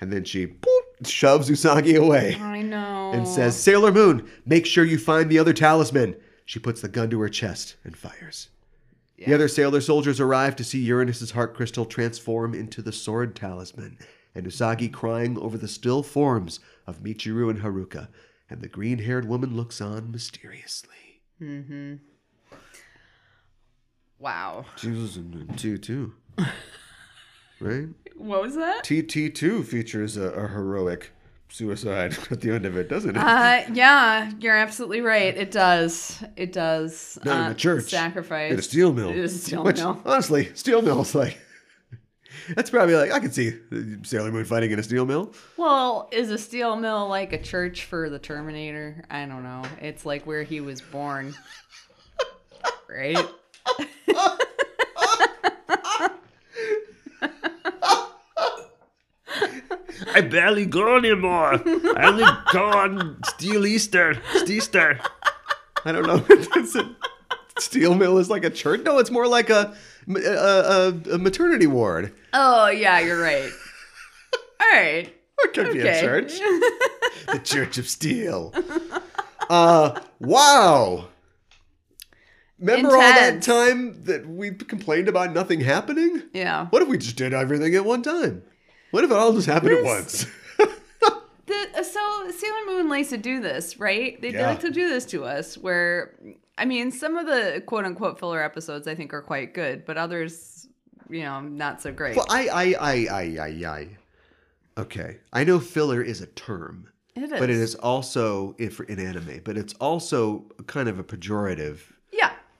And 0.00 0.10
then 0.12 0.24
she 0.24 0.46
boop, 0.46 1.06
shoves 1.06 1.50
Usagi 1.50 1.96
away 1.96 2.36
I 2.40 2.62
know. 2.62 3.12
and 3.12 3.28
says, 3.28 3.54
Sailor 3.60 3.92
Moon, 3.92 4.30
make 4.46 4.64
sure 4.64 4.84
you 4.84 4.98
find 4.98 5.28
the 5.30 5.38
other 5.38 5.52
talisman. 5.52 6.16
She 6.46 6.58
puts 6.58 6.80
the 6.80 6.88
gun 6.88 7.10
to 7.10 7.20
her 7.20 7.28
chest 7.28 7.76
and 7.84 7.96
fires. 7.96 8.48
The 9.18 9.34
other 9.34 9.48
sailor 9.48 9.82
soldiers 9.82 10.18
arrive 10.18 10.56
to 10.56 10.64
see 10.64 10.78
Uranus's 10.80 11.32
heart 11.32 11.54
crystal 11.54 11.84
transform 11.84 12.54
into 12.54 12.80
the 12.80 12.90
sword 12.90 13.36
talisman, 13.36 13.98
and 14.34 14.46
Usagi 14.46 14.90
crying 14.90 15.36
over 15.38 15.58
the 15.58 15.68
still 15.68 16.02
forms 16.02 16.58
of 16.86 17.02
Michiru 17.02 17.50
and 17.50 17.60
Haruka, 17.60 18.08
and 18.48 18.62
the 18.62 18.68
green 18.68 19.00
haired 19.00 19.28
woman 19.28 19.54
looks 19.54 19.78
on 19.82 20.10
mysteriously. 20.10 21.20
Mm-hmm. 21.40 21.96
Wow. 24.20 24.66
Two, 24.76 25.78
two. 25.78 26.12
right? 27.60 27.88
What 28.16 28.42
was 28.42 28.54
that? 28.54 28.84
TT2 28.84 29.64
features 29.64 30.18
a, 30.18 30.24
a 30.24 30.46
heroic 30.48 31.12
suicide 31.48 32.16
at 32.30 32.42
the 32.42 32.50
end 32.52 32.66
of 32.66 32.76
it, 32.76 32.88
doesn't 32.90 33.16
it? 33.16 33.18
Uh, 33.18 33.62
yeah, 33.72 34.30
you're 34.38 34.56
absolutely 34.56 35.00
right. 35.00 35.34
It 35.34 35.50
does. 35.50 36.22
It 36.36 36.52
does. 36.52 37.18
Not 37.24 37.38
in 37.38 37.46
uh, 37.46 37.50
a 37.52 37.54
church. 37.54 37.84
Sacrifice. 37.84 38.52
in 38.52 38.58
a 38.58 38.62
steel 38.62 38.92
mill. 38.92 39.08
It 39.08 39.16
is 39.16 39.34
a 39.34 39.38
steel 39.38 39.64
Which, 39.64 39.78
mill. 39.78 40.00
honestly, 40.04 40.54
steel 40.54 40.82
mill's 40.82 41.14
like. 41.14 41.38
That's 42.54 42.68
probably 42.70 42.94
like, 42.96 43.12
I 43.12 43.20
could 43.20 43.34
see 43.34 43.58
Sailor 44.02 44.30
Moon 44.30 44.44
fighting 44.44 44.70
in 44.70 44.78
a 44.78 44.82
steel 44.82 45.06
mill. 45.06 45.32
Well, 45.56 46.08
is 46.12 46.30
a 46.30 46.38
steel 46.38 46.76
mill 46.76 47.08
like 47.08 47.32
a 47.32 47.40
church 47.42 47.84
for 47.84 48.10
the 48.10 48.18
Terminator? 48.18 49.04
I 49.10 49.24
don't 49.24 49.42
know. 49.42 49.62
It's 49.80 50.04
like 50.04 50.26
where 50.26 50.42
he 50.42 50.60
was 50.60 50.80
born. 50.80 51.34
right? 52.88 53.18
I 60.14 60.20
barely 60.22 60.66
go 60.66 60.96
anymore. 60.96 61.54
I 61.54 62.06
only 62.06 62.24
go 62.52 62.64
on 62.64 63.18
Steel 63.24 63.66
Easter. 63.66 64.16
Easter. 64.46 64.98
I 65.84 65.92
don't 65.92 66.06
know. 66.06 66.24
It's 66.28 66.74
a- 66.74 66.96
steel 67.58 67.94
mill 67.94 68.18
is 68.18 68.30
like 68.30 68.44
a 68.44 68.50
church. 68.50 68.82
No, 68.84 68.98
it's 68.98 69.10
more 69.10 69.26
like 69.28 69.50
a, 69.50 69.74
a, 70.08 70.20
a, 70.20 70.88
a 71.14 71.18
maternity 71.18 71.66
ward. 71.66 72.12
Oh, 72.32 72.68
yeah, 72.68 72.98
you're 73.00 73.20
right. 73.20 73.50
All 74.60 74.68
right. 74.72 75.14
It 75.42 75.54
could 75.54 75.72
be 75.72 75.80
a 75.80 76.00
church. 76.00 76.38
the 76.38 77.40
Church 77.42 77.78
of 77.78 77.88
Steel. 77.88 78.52
Uh, 79.48 79.98
wow. 80.18 81.08
Remember 82.60 82.90
all 82.94 83.00
that 83.00 83.42
time 83.42 84.04
that 84.04 84.26
we 84.28 84.50
complained 84.52 85.08
about 85.08 85.32
nothing 85.32 85.60
happening? 85.60 86.22
Yeah. 86.34 86.66
What 86.66 86.82
if 86.82 86.88
we 86.88 86.98
just 86.98 87.16
did 87.16 87.32
everything 87.32 87.74
at 87.74 87.84
one 87.84 88.02
time? 88.02 88.42
What 88.90 89.02
if 89.04 89.10
it 89.10 89.16
all 89.16 89.32
just 89.32 89.46
happened 89.46 89.72
at 89.78 89.84
once? 89.84 90.26
The, 91.46 91.66
uh, 91.80 91.82
so 91.82 92.30
Sailor 92.30 92.66
Moon 92.66 92.88
likes 92.88 93.08
to 93.08 93.16
do 93.16 93.40
this, 93.40 93.80
right? 93.80 94.20
They, 94.22 94.30
Yeah. 94.30 94.46
like 94.46 94.60
to 94.60 94.70
do 94.70 94.88
this 94.88 95.04
to 95.06 95.24
us 95.24 95.58
where, 95.58 96.14
I 96.56 96.64
mean, 96.64 96.92
some 96.92 97.16
of 97.16 97.26
the 97.26 97.60
quote 97.66 97.84
unquote 97.84 98.20
filler 98.20 98.40
episodes 98.40 98.86
I 98.86 98.94
think 98.94 99.12
are 99.12 99.20
quite 99.22 99.52
good, 99.52 99.84
but 99.84 99.96
others, 99.96 100.68
you 101.08 101.22
know, 101.24 101.40
not 101.40 101.82
so 101.82 101.90
great. 101.90 102.14
well, 102.14 102.26
I, 102.30 102.46
I, 102.46 102.62
I, 102.62 103.06
I, 103.10 103.36
I, 103.40 103.68
I. 103.68 103.88
Okay. 104.78 105.18
I 105.32 105.42
know 105.42 105.58
filler 105.58 106.00
is 106.00 106.20
a 106.20 106.26
term, 106.26 106.88
it 107.16 107.24
is. 107.24 107.30
but 107.30 107.50
it 107.50 107.56
is 107.56 107.74
also, 107.74 108.54
if 108.56 108.78
in 108.80 109.00
anime, 109.04 109.40
but 109.44 109.58
it's 109.58 109.74
also 109.74 110.44
kind 110.68 110.88
of 110.88 111.00
a 111.00 111.02
pejorative. 111.04 111.80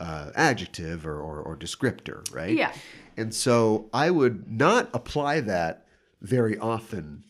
Uh, 0.01 0.31
adjective 0.35 1.07
or, 1.07 1.21
or, 1.21 1.41
or 1.41 1.57
descriptor, 1.57 2.25
right? 2.35 2.57
Yeah. 2.57 2.73
And 3.17 3.35
so 3.35 3.91
I 3.93 4.11
would 4.11 4.51
not 4.51 4.89
apply 4.95 5.41
that 5.41 5.87
very 6.23 6.59
often 6.59 7.25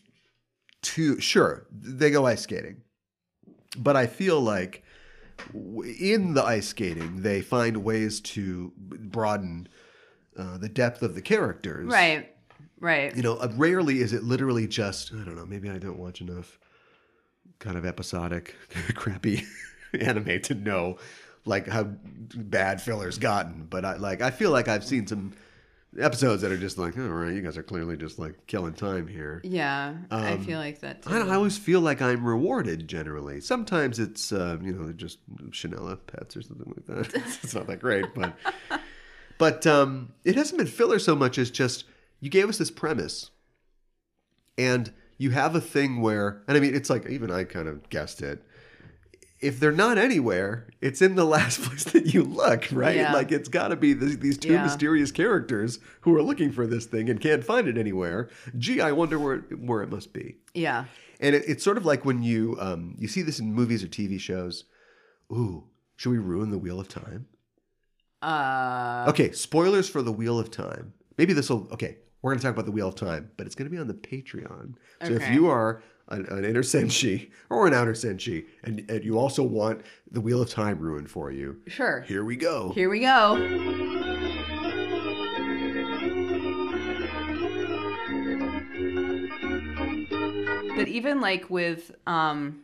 to, 0.83 1.19
sure, 1.19 1.67
they 1.71 2.09
go 2.09 2.25
ice 2.25 2.41
skating. 2.41 2.77
But 3.77 3.95
I 3.95 4.07
feel 4.07 4.39
like 4.39 4.83
in 5.53 6.33
the 6.33 6.43
ice 6.43 6.67
skating, 6.67 7.21
they 7.21 7.41
find 7.41 7.83
ways 7.83 8.21
to 8.21 8.71
broaden 8.77 9.67
uh, 10.37 10.57
the 10.57 10.69
depth 10.69 11.03
of 11.03 11.13
the 11.13 11.21
characters. 11.21 11.87
Right. 11.87 12.33
Right. 12.79 13.15
You 13.15 13.21
know, 13.21 13.35
uh, 13.35 13.51
rarely 13.55 13.99
is 13.99 14.11
it 14.11 14.23
literally 14.23 14.67
just, 14.67 15.13
I 15.13 15.23
don't 15.23 15.35
know, 15.35 15.45
maybe 15.45 15.69
I 15.69 15.77
don't 15.77 15.99
watch 15.99 16.21
enough 16.21 16.57
kind 17.59 17.77
of 17.77 17.85
episodic, 17.85 18.55
crappy 18.95 19.43
anime 19.99 20.41
to 20.41 20.55
know 20.55 20.97
like 21.45 21.67
how 21.67 21.83
bad 21.83 22.81
filler's 22.81 23.17
gotten. 23.17 23.65
But 23.69 23.85
I 23.85 23.97
like, 23.97 24.21
I 24.21 24.31
feel 24.31 24.51
like 24.51 24.67
I've 24.67 24.83
seen 24.83 25.07
some 25.07 25.33
episodes 25.99 26.41
that 26.41 26.51
are 26.51 26.57
just 26.57 26.77
like, 26.77 26.97
all 26.97 27.03
right, 27.03 27.33
you 27.33 27.41
guys 27.41 27.57
are 27.57 27.63
clearly 27.63 27.97
just 27.97 28.19
like 28.19 28.47
killing 28.47 28.73
time 28.73 29.07
here. 29.07 29.41
Yeah. 29.43 29.95
I 30.09 30.37
feel 30.37 30.59
like 30.59 30.79
that 30.81 31.03
too. 31.03 31.09
I, 31.09 31.19
don't, 31.19 31.29
I 31.29 31.35
always 31.35 31.57
feel 31.57 31.81
like 31.81 32.01
I'm 32.01 32.25
rewarded 32.25 32.87
generally. 32.87 33.41
Sometimes 33.41 33.99
it's, 33.99 34.31
uh, 34.31 34.57
you 34.61 34.73
know, 34.73 34.91
just 34.93 35.19
Chanela 35.49 35.97
pets 36.07 36.37
or 36.37 36.41
something 36.41 36.73
like 36.75 36.85
that. 36.85 37.13
it's 37.43 37.53
not 37.53 37.67
that 37.67 37.79
great, 37.79 38.05
but, 38.15 38.33
but 39.37 39.67
um, 39.67 40.13
it 40.23 40.35
hasn't 40.35 40.57
been 40.57 40.67
filler 40.67 40.99
so 40.99 41.15
much 41.15 41.37
as 41.37 41.51
just 41.51 41.85
you 42.21 42.29
gave 42.29 42.47
us 42.47 42.57
this 42.57 42.71
premise, 42.71 43.31
and 44.57 44.93
you 45.17 45.31
have 45.31 45.55
a 45.55 45.61
thing 45.61 46.01
where, 46.01 46.43
and 46.47 46.55
I 46.55 46.59
mean, 46.59 46.75
it's 46.75 46.89
like 46.89 47.09
even 47.09 47.31
I 47.31 47.43
kind 47.43 47.67
of 47.67 47.89
guessed 47.89 48.21
it. 48.21 48.43
If 49.41 49.59
they're 49.59 49.71
not 49.71 49.97
anywhere, 49.97 50.67
it's 50.81 51.01
in 51.01 51.15
the 51.15 51.25
last 51.35 51.61
place 51.63 51.83
that 51.85 52.13
you 52.13 52.23
look, 52.23 52.67
right? 52.71 52.95
Yeah. 52.95 53.13
Like 53.13 53.31
it's 53.31 53.49
got 53.49 53.69
to 53.69 53.75
be 53.75 53.93
these, 53.93 54.17
these 54.19 54.37
two 54.37 54.53
Yeah. 54.53 54.63
mysterious 54.63 55.11
characters 55.11 55.79
who 56.01 56.15
are 56.15 56.21
looking 56.21 56.51
for 56.51 56.67
this 56.67 56.85
thing 56.85 57.09
and 57.09 57.19
can't 57.19 57.43
find 57.43 57.67
it 57.67 57.77
anywhere. 57.77 58.29
Gee, 58.57 58.81
I 58.81 58.91
wonder 58.91 59.17
where 59.17 59.33
it, 59.35 59.59
where 59.59 59.81
it 59.81 59.89
must 59.89 60.13
be. 60.13 60.37
yeah. 60.53 60.85
And 61.19 61.35
it, 61.35 61.43
it's 61.47 61.63
sort 61.63 61.77
of 61.77 61.85
like 61.85 62.03
when 62.03 62.23
you 62.23 62.57
um, 62.59 62.95
you 62.97 63.07
see 63.07 63.21
this 63.21 63.39
in 63.39 63.53
movies 63.53 63.83
or 63.83 63.87
TV 63.87 64.19
shows. 64.19 64.63
Ooh, 65.31 65.65
should 65.95 66.09
we 66.09 66.17
ruin 66.17 66.49
the 66.49 66.57
Wheel 66.57 66.79
of 66.79 66.87
Time? 66.87 67.27
Uh, 68.21 69.05
Okay, 69.09 69.31
spoilers 69.31 69.89
for 69.89 70.01
the 70.01 70.11
Wheel 70.11 70.39
of 70.39 70.51
Time. 70.51 70.93
Maybe 71.17 71.33
this 71.33 71.49
will. 71.49 71.67
Okay, 71.71 71.97
we're 72.21 72.31
going 72.31 72.39
to 72.39 72.43
talk 72.45 72.53
about 72.53 72.65
the 72.65 72.71
Wheel 72.71 72.87
of 72.89 72.95
Time, 72.95 73.31
but 73.37 73.45
it's 73.45 73.55
going 73.55 73.67
to 73.69 73.71
be 73.71 73.77
on 73.79 73.87
the 73.87 73.93
Patreon. 73.93 74.75
So 75.05 75.13
if 75.13 75.29
you 75.31 75.47
are 75.47 75.81
an, 76.11 76.25
an 76.27 76.45
inner 76.45 76.61
senshi 76.63 77.31
or 77.49 77.67
an 77.67 77.73
outer 77.73 77.93
senshi, 77.93 78.45
and, 78.63 78.85
and 78.89 79.03
you 79.03 79.17
also 79.17 79.43
want 79.43 79.81
the 80.11 80.21
Wheel 80.21 80.41
of 80.41 80.49
Time 80.49 80.79
ruined 80.79 81.09
for 81.09 81.31
you, 81.31 81.57
Sure. 81.67 82.01
here 82.01 82.23
we 82.23 82.35
go. 82.35 82.71
Here 82.73 82.89
we 82.89 82.99
go. 82.99 83.37
But 90.75 90.87
even 90.87 91.21
like 91.21 91.49
with 91.49 91.91
um 92.07 92.61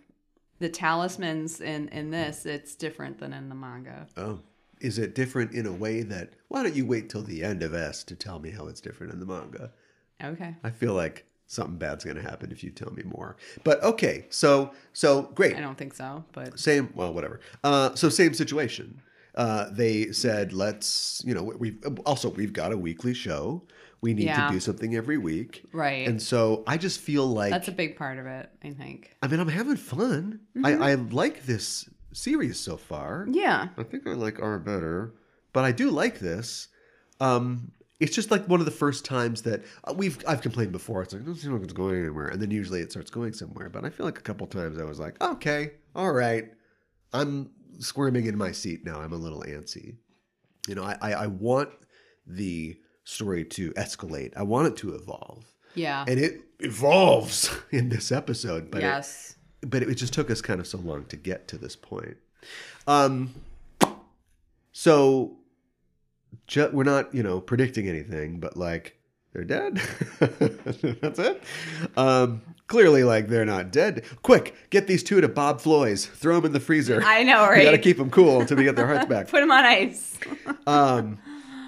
the 0.59 0.69
talismans 0.69 1.61
in 1.61 1.89
in 1.89 2.09
this, 2.09 2.45
it's 2.45 2.75
different 2.75 3.19
than 3.19 3.33
in 3.33 3.49
the 3.49 3.55
manga. 3.55 4.07
Oh, 4.17 4.39
is 4.79 4.97
it 4.97 5.13
different 5.13 5.51
in 5.53 5.65
a 5.65 5.73
way 5.73 6.01
that? 6.03 6.33
Why 6.47 6.63
don't 6.63 6.75
you 6.75 6.85
wait 6.85 7.09
till 7.09 7.21
the 7.23 7.43
end 7.43 7.61
of 7.63 7.73
S 7.73 8.03
to 8.05 8.15
tell 8.15 8.39
me 8.39 8.49
how 8.51 8.67
it's 8.67 8.81
different 8.81 9.13
in 9.13 9.19
the 9.19 9.25
manga? 9.25 9.71
Okay. 10.23 10.55
I 10.63 10.71
feel 10.71 10.93
like 10.93 11.25
something 11.47 11.77
bad's 11.77 12.03
going 12.03 12.17
to 12.17 12.21
happen 12.21 12.51
if 12.51 12.63
you 12.63 12.69
tell 12.69 12.91
me 12.91 13.03
more. 13.03 13.37
But 13.63 13.81
okay, 13.83 14.25
so 14.29 14.71
so 14.93 15.23
great. 15.33 15.55
I 15.55 15.61
don't 15.61 15.77
think 15.77 15.93
so, 15.93 16.23
but 16.33 16.59
Same, 16.59 16.91
well, 16.93 17.13
whatever. 17.13 17.39
Uh, 17.63 17.95
so 17.95 18.09
same 18.09 18.33
situation. 18.33 19.01
Uh, 19.35 19.69
they 19.71 20.11
said, 20.11 20.51
let's, 20.51 21.21
you 21.25 21.33
know, 21.33 21.43
we've 21.43 21.77
also 22.05 22.29
we've 22.31 22.53
got 22.53 22.71
a 22.71 22.77
weekly 22.77 23.13
show. 23.13 23.63
We 24.01 24.13
need 24.13 24.25
Yeah. 24.25 24.47
to 24.47 24.53
do 24.53 24.59
something 24.59 24.95
every 24.95 25.17
week, 25.17 25.63
right. 25.73 26.07
and 26.07 26.21
so 26.21 26.63
I 26.67 26.77
just 26.77 26.99
feel 26.99 27.25
like 27.25 27.49
That's 27.51 27.67
a 27.67 27.71
big 27.71 27.97
part 27.97 28.19
of 28.19 28.27
it, 28.27 28.49
I 28.63 28.71
think. 28.71 29.15
I 29.23 29.27
mean 29.27 29.39
I'm 29.39 29.47
having 29.47 29.75
fun. 29.75 30.41
Mm-hmm. 30.55 30.65
I, 30.65 30.91
I 30.91 30.93
like 30.95 31.45
this 31.45 31.89
series 32.13 32.59
so 32.59 32.77
far. 32.77 33.27
Yeah. 33.31 33.69
I 33.77 33.83
think 33.83 34.05
I 34.07 34.11
like 34.13 34.39
R 34.39 34.59
better, 34.59 35.13
but 35.53 35.65
I 35.65 35.71
do 35.71 35.89
like 35.89 36.19
this. 36.19 36.67
Um, 37.19 37.71
it's 37.99 38.15
just 38.15 38.29
like 38.31 38.45
one 38.47 38.59
of 38.59 38.65
the 38.65 38.71
first 38.71 39.05
times 39.05 39.41
that 39.43 39.63
uh, 39.83 39.93
we've 39.95 40.23
I've 40.27 40.41
complained 40.41 40.71
before. 40.71 41.01
It's 41.03 41.13
like 41.13 41.21
it 41.23 41.25
doesn't 41.25 41.41
seem 41.41 41.53
like 41.53 41.63
it's 41.63 41.73
going 41.73 41.99
anywhere, 41.99 42.27
and 42.27 42.41
then 42.41 42.51
usually 42.51 42.81
it 42.81 42.91
starts 42.91 43.09
going 43.09 43.33
somewhere. 43.33 43.69
But 43.69 43.85
I 43.85 43.89
feel 43.89 44.05
like 44.05 44.17
a 44.19 44.21
couple 44.21 44.45
times 44.47 44.79
I 44.79 44.83
was 44.83 44.99
like, 44.99 45.21
okay, 45.21 45.71
all 45.95 46.11
right, 46.11 46.51
I'm 47.13 47.49
squirming 47.79 48.25
in 48.27 48.37
my 48.37 48.51
seat 48.51 48.85
now. 48.85 48.99
I'm 49.01 49.13
a 49.13 49.17
little 49.17 49.41
antsy. 49.43 49.95
You 50.67 50.75
know, 50.75 50.83
I 50.83 50.97
I, 51.01 51.11
I 51.13 51.27
want 51.27 51.69
the 52.27 52.77
story 53.03 53.45
to 53.45 53.71
escalate. 53.73 54.33
I 54.35 54.43
want 54.43 54.67
it 54.67 54.75
to 54.77 54.93
evolve, 54.93 55.45
Yeah. 55.75 56.03
and 56.07 56.19
it 56.19 56.41
evolves 56.59 57.49
in 57.71 57.89
this 57.89 58.11
episode. 58.11 58.69
But 58.69 58.79
it, 58.79 58.85
yes. 58.85 59.35
but 59.61 59.81
it 59.81 59.95
just 59.95 60.13
took 60.13 60.29
us 60.29 60.41
kind 60.41 60.59
of 60.59 60.67
so 60.67 60.77
long 60.77 61.05
to 61.05 61.15
get 61.15 61.47
to 61.47 61.57
this 61.57 61.75
point. 61.75 62.17
Um, 62.85 63.33
so 64.71 65.37
ju- 66.45 66.69
we're 66.71 66.83
not, 66.83 67.13
you 67.13 67.23
know, 67.23 67.39
predicting 67.41 67.87
anything, 67.87 68.39
but 68.39 68.55
like 68.57 68.97
they're 69.33 69.43
dead. 69.43 69.75
That's 70.19 71.19
it. 71.19 71.43
Um, 71.95 72.41
clearly, 72.67 73.03
like 73.03 73.27
they're 73.27 73.45
not 73.45 73.71
dead. 73.71 74.03
Quick, 74.23 74.55
get 74.69 74.87
these 74.87 75.03
two 75.03 75.21
to 75.21 75.27
Bob 75.27 75.61
Floyd's. 75.61 76.05
Throw 76.05 76.35
them 76.35 76.45
in 76.45 76.53
the 76.53 76.59
freezer. 76.59 77.01
I 77.03 77.23
know, 77.23 77.41
right? 77.47 77.59
We 77.59 77.63
got 77.65 77.71
to 77.71 77.77
keep 77.77 77.97
them 77.97 78.09
cool 78.09 78.41
until 78.41 78.57
we 78.57 78.63
get 78.63 78.75
their 78.75 78.87
hearts 78.87 79.05
back. 79.09 79.27
Put 79.27 79.41
them 79.41 79.51
on 79.51 79.63
ice. 79.65 80.17
Um, 80.67 81.17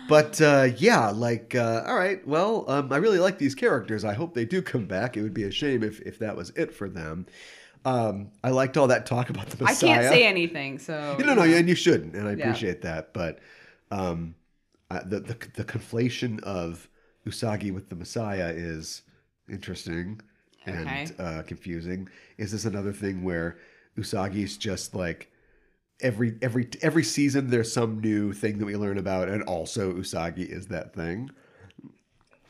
but 0.09 0.41
uh, 0.41 0.69
yeah, 0.77 1.09
like, 1.11 1.53
uh, 1.55 1.83
all 1.85 1.95
right, 1.95 2.25
well, 2.27 2.65
um, 2.67 2.91
I 2.91 2.97
really 2.97 3.19
like 3.19 3.37
these 3.37 3.53
characters. 3.55 4.03
I 4.03 4.13
hope 4.13 4.33
they 4.33 4.43
do 4.43 4.61
come 4.61 4.85
back. 4.87 5.15
It 5.15 5.21
would 5.21 5.33
be 5.33 5.43
a 5.43 5.51
shame 5.51 5.83
if, 5.83 6.01
if 6.01 6.17
that 6.19 6.35
was 6.35 6.49
it 6.55 6.73
for 6.73 6.89
them. 6.89 7.27
Um, 7.85 8.31
I 8.43 8.49
liked 8.49 8.75
all 8.75 8.87
that 8.87 9.05
talk 9.05 9.29
about 9.29 9.47
the 9.51 9.63
I 9.65 9.73
can't 9.75 10.03
say 10.03 10.25
anything, 10.25 10.79
so 10.79 11.15
No, 11.19 11.33
no, 11.35 11.43
and 11.43 11.69
you 11.69 11.75
shouldn't, 11.75 12.15
and 12.15 12.27
I 12.27 12.33
Yeah. 12.33 12.47
appreciate 12.49 12.81
that. 12.81 13.13
But 13.13 13.39
um, 13.91 14.35
I, 14.89 14.99
the, 14.99 15.19
the 15.19 15.37
the 15.55 15.63
conflation 15.65 16.41
of 16.43 16.89
Usagi 17.27 17.73
with 17.73 17.89
the 17.89 17.95
Messiah 17.95 18.51
is 18.55 19.03
interesting 19.49 20.21
and 20.65 21.11
Okay. 21.15 21.15
uh, 21.19 21.43
confusing. 21.43 22.09
Is 22.37 22.51
this 22.51 22.65
another 22.65 22.93
thing 22.93 23.23
where 23.23 23.57
Usagi's 23.97 24.57
just 24.57 24.95
like 24.95 25.31
every 26.01 26.37
every 26.41 26.69
every 26.81 27.03
season 27.03 27.49
there's 27.49 27.71
some 27.73 27.99
new 27.99 28.33
thing 28.33 28.57
that 28.59 28.65
we 28.65 28.75
learn 28.75 28.97
about, 28.97 29.29
and 29.29 29.43
also 29.43 29.93
Usagi 29.93 30.47
is 30.49 30.67
that 30.67 30.93
thing? 30.93 31.29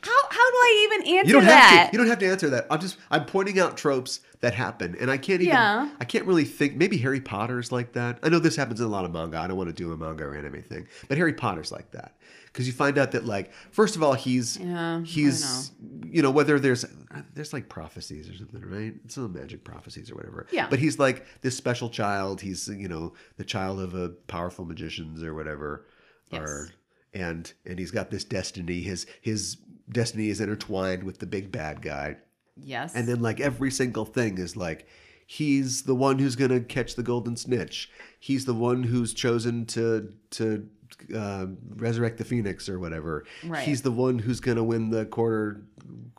How 0.02 0.16
how 0.30 0.50
do 0.50 0.56
I 0.56 0.88
even 0.90 1.16
answer 1.16 1.26
You 1.28 1.32
don't 1.34 1.44
that? 1.46 1.70
have 1.70 1.90
to. 1.90 1.92
You 1.92 1.98
don't 1.98 2.08
have 2.08 2.18
to 2.20 2.26
answer 2.26 2.50
that. 2.50 2.66
I'm 2.70 2.80
just 2.80 2.96
I'm 3.10 3.24
pointing 3.26 3.58
out 3.58 3.76
tropes 3.76 4.20
that 4.40 4.54
happen, 4.54 4.96
and 4.98 5.10
I 5.10 5.18
can't 5.18 5.42
even. 5.42 5.54
Yeah. 5.54 5.90
I 6.00 6.04
can't 6.04 6.24
really 6.24 6.44
think. 6.44 6.76
Maybe 6.76 6.96
Harry 6.98 7.20
Potter's 7.20 7.70
like 7.70 7.92
that. 7.92 8.18
I 8.22 8.28
know 8.30 8.38
this 8.38 8.56
happens 8.56 8.80
in 8.80 8.86
a 8.86 8.90
lot 8.90 9.04
of 9.04 9.12
manga. 9.12 9.38
I 9.38 9.46
don't 9.46 9.56
want 9.58 9.68
to 9.68 9.74
do 9.74 9.92
a 9.92 9.96
manga 9.96 10.24
or 10.24 10.34
anime 10.34 10.62
thing, 10.62 10.86
but 11.08 11.18
Harry 11.18 11.34
Potter's 11.34 11.70
like 11.70 11.90
that 11.90 12.16
because 12.46 12.66
you 12.66 12.72
find 12.72 12.96
out 12.98 13.12
that 13.12 13.26
like 13.26 13.52
first 13.70 13.94
of 13.96 14.02
all 14.02 14.14
he's 14.14 14.56
Yeah, 14.56 15.02
he's 15.04 15.70
you 16.06 16.22
know 16.22 16.30
whether 16.30 16.58
there's 16.58 16.84
uh, 16.84 16.88
there's 17.34 17.52
like 17.52 17.68
prophecies 17.68 18.28
or 18.28 18.34
something 18.36 18.60
right 18.62 18.94
some 19.08 19.32
magic 19.32 19.62
prophecies 19.62 20.10
or 20.10 20.16
whatever 20.16 20.46
Yeah. 20.50 20.66
but 20.68 20.80
he's 20.80 20.98
like 20.98 21.24
this 21.42 21.56
special 21.56 21.88
child 21.90 22.40
he's 22.40 22.66
you 22.66 22.88
know 22.88 23.12
the 23.36 23.44
child 23.44 23.78
of 23.80 23.94
a 23.94 24.08
powerful 24.08 24.64
magicians 24.64 25.22
or 25.22 25.32
whatever 25.34 25.86
Yes. 26.32 26.40
or 26.42 26.68
and 27.14 27.52
and 27.66 27.78
he's 27.78 27.92
got 27.92 28.10
this 28.10 28.24
destiny 28.24 28.80
his 28.80 29.06
his 29.20 29.56
destiny 29.90 30.28
is 30.28 30.40
intertwined 30.40 31.02
with 31.02 31.18
the 31.18 31.26
big 31.26 31.50
bad 31.52 31.82
guy 31.82 32.16
yes. 32.62 32.94
and 32.94 33.06
then 33.08 33.20
like 33.20 33.40
every 33.40 33.70
single 33.70 34.04
thing 34.04 34.38
is 34.38 34.56
like 34.56 34.86
he's 35.26 35.82
the 35.82 35.94
one 35.94 36.18
who's 36.18 36.36
gonna 36.36 36.60
catch 36.60 36.94
the 36.94 37.02
golden 37.02 37.36
snitch 37.36 37.90
he's 38.18 38.44
the 38.44 38.54
one 38.54 38.82
who's 38.82 39.12
chosen 39.14 39.64
to 39.66 40.12
to 40.30 40.68
uh, 41.16 41.46
resurrect 41.76 42.18
the 42.18 42.24
phoenix 42.24 42.68
or 42.68 42.78
whatever 42.78 43.24
Right. 43.44 43.62
he's 43.62 43.82
the 43.82 43.92
one 43.92 44.18
who's 44.18 44.40
gonna 44.40 44.64
win 44.64 44.90
the 44.90 45.04
quarter 45.06 45.62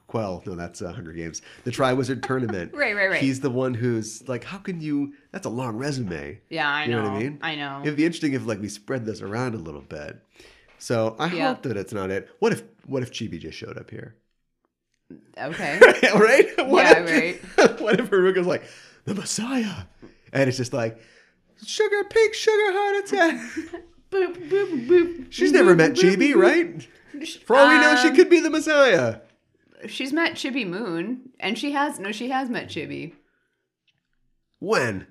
quell 0.07 0.41
no 0.45 0.55
that's 0.55 0.81
uh, 0.81 0.91
hunger 0.91 1.11
games 1.13 1.41
the 1.65 1.71
tri-wizard 1.71 2.23
tournament 2.29 2.73
Right, 2.73 2.95
right, 2.95 3.09
right. 3.09 3.21
he's 3.21 3.39
the 3.41 3.49
one 3.49 3.73
who's 3.73 4.27
like 4.27 4.43
how 4.45 4.57
can 4.57 4.81
you 4.81 5.13
that's 5.31 5.45
a 5.45 5.49
long 5.49 5.77
resume 5.77 6.39
yeah, 6.49 6.69
I 6.69 6.85
you 6.85 6.91
know. 6.91 7.03
know 7.03 7.09
what 7.09 7.17
I 7.17 7.19
mean? 7.23 7.39
I 7.41 7.55
know. 7.55 7.81
It'd 7.83 7.95
be 7.97 8.05
interesting 8.05 8.33
if 8.33 8.45
like 8.45 8.59
we 8.61 8.67
spread 8.69 9.05
this 9.05 9.21
around 9.21 9.53
a 9.55 9.57
little 9.57 9.81
bit. 9.81 10.17
So 10.79 11.15
I 11.19 11.27
Yeah. 11.33 11.49
hope 11.49 11.61
that 11.63 11.77
it's 11.77 11.93
not 11.93 12.09
it. 12.09 12.27
What 12.39 12.51
if 12.53 12.63
what 12.85 13.03
if 13.03 13.11
Chibi 13.11 13.39
just 13.39 13.57
showed 13.57 13.77
up 13.77 13.89
here? 13.89 14.15
okay. 15.37 15.79
right? 16.15 16.47
What 16.67 16.83
Yeah, 16.85 17.05
if, 17.05 17.79
What 17.81 17.99
if 17.99 18.09
Haruka's 18.09 18.47
like 18.47 18.63
the 19.05 19.13
Messiah, 19.15 19.83
and 20.31 20.47
it's 20.47 20.57
just 20.57 20.73
like 20.73 20.99
sugar 21.65 22.03
pink 22.09 22.33
sugar 22.33 22.71
heart 22.71 23.05
attack. 23.05 23.35
boop 24.11 24.49
boop 24.49 24.87
boop. 24.87 25.27
She's 25.31 25.51
never 25.51 25.75
met 25.75 25.93
Chibi, 25.93 26.35
right? 26.35 26.87
For 27.45 27.55
all 27.55 27.67
we 27.69 27.75
know, 27.77 27.95
she 28.01 28.09
Um, 28.09 28.15
could 28.15 28.29
be 28.29 28.39
the 28.39 28.49
Messiah. 28.49 29.19
She's 29.87 30.13
met 30.13 30.33
Chibi 30.33 30.65
Moon, 30.67 31.31
and 31.39 31.57
she 31.57 31.71
has 31.71 31.99
no, 31.99 32.11
she 32.11 32.29
has 32.29 32.49
met 32.49 32.67
Chibi. 32.69 33.13
When? 34.59 35.07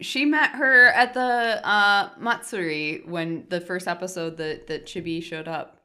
She 0.00 0.24
met 0.26 0.50
her 0.56 0.88
at 0.88 1.14
the 1.14 1.20
uh, 1.66 2.10
Matsuri 2.18 3.02
when 3.06 3.46
the 3.48 3.60
first 3.60 3.88
episode 3.88 4.36
that 4.36 4.66
that 4.66 4.86
Chibi 4.86 5.22
showed 5.22 5.48
up. 5.48 5.75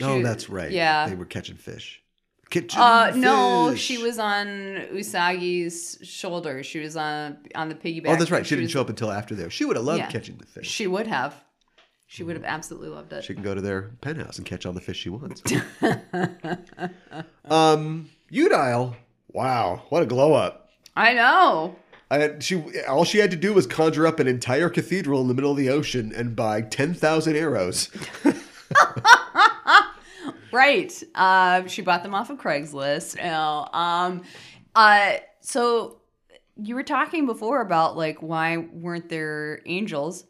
Oh, 0.00 0.22
that's 0.22 0.48
right. 0.48 0.70
Yeah. 0.70 1.08
they 1.08 1.14
were 1.14 1.24
catching 1.24 1.56
fish. 1.56 2.00
Catching 2.50 2.80
Uh, 2.80 3.12
no, 3.16 3.74
she 3.74 3.98
was 3.98 4.18
on 4.18 4.46
Usagi's 4.92 5.98
shoulder. 6.02 6.62
She 6.62 6.78
was 6.80 6.96
on 6.96 7.38
on 7.54 7.68
the 7.68 7.74
piggyback. 7.74 8.08
Oh, 8.08 8.16
that's 8.16 8.30
right. 8.30 8.44
She 8.46 8.54
didn't 8.54 8.64
was- 8.66 8.72
show 8.72 8.80
up 8.80 8.88
until 8.90 9.10
after 9.10 9.34
there. 9.34 9.50
She 9.50 9.64
would 9.64 9.76
have 9.76 9.84
loved 9.84 10.00
Yeah. 10.00 10.10
catching 10.10 10.36
the 10.36 10.46
fish. 10.46 10.66
She 10.68 10.86
would 10.86 11.06
have. 11.06 11.34
She 12.06 12.22
would 12.22 12.36
have 12.36 12.44
absolutely 12.44 12.90
loved 12.90 13.12
it. 13.12 13.24
She 13.24 13.34
can 13.34 13.42
go 13.42 13.54
to 13.54 13.60
their 13.60 13.90
penthouse 14.02 14.36
and 14.38 14.46
catch 14.46 14.66
all 14.66 14.72
the 14.72 14.80
fish 14.80 14.98
she 14.98 15.08
wants. 15.08 15.42
um, 17.46 18.10
Eudial. 18.32 18.94
Wow, 19.32 19.82
what 19.88 20.02
a 20.02 20.06
glow 20.06 20.32
up! 20.34 20.70
I 20.96 21.14
know. 21.14 21.76
I, 22.10 22.38
she 22.38 22.62
all 22.86 23.04
she 23.04 23.18
had 23.18 23.30
to 23.32 23.36
do 23.36 23.52
was 23.52 23.66
conjure 23.66 24.06
up 24.06 24.20
an 24.20 24.28
entire 24.28 24.68
cathedral 24.68 25.20
in 25.22 25.28
the 25.28 25.34
middle 25.34 25.50
of 25.50 25.56
the 25.56 25.70
ocean 25.70 26.12
and 26.14 26.36
buy 26.36 26.60
ten 26.60 26.94
thousand 26.94 27.34
arrows. 27.36 27.88
Right. 30.54 31.02
Uh, 31.14 31.66
she 31.66 31.82
bought 31.82 32.02
them 32.02 32.14
off 32.14 32.30
of 32.30 32.38
Craigslist. 32.38 33.16
Now, 33.16 33.68
um, 33.72 34.22
uh, 34.74 35.14
so 35.40 35.98
you 36.56 36.74
were 36.74 36.82
talking 36.84 37.26
before 37.26 37.60
about 37.60 37.96
like 37.96 38.22
why 38.22 38.56
weren't 38.58 39.08
there 39.08 39.60
angels? 39.66 40.24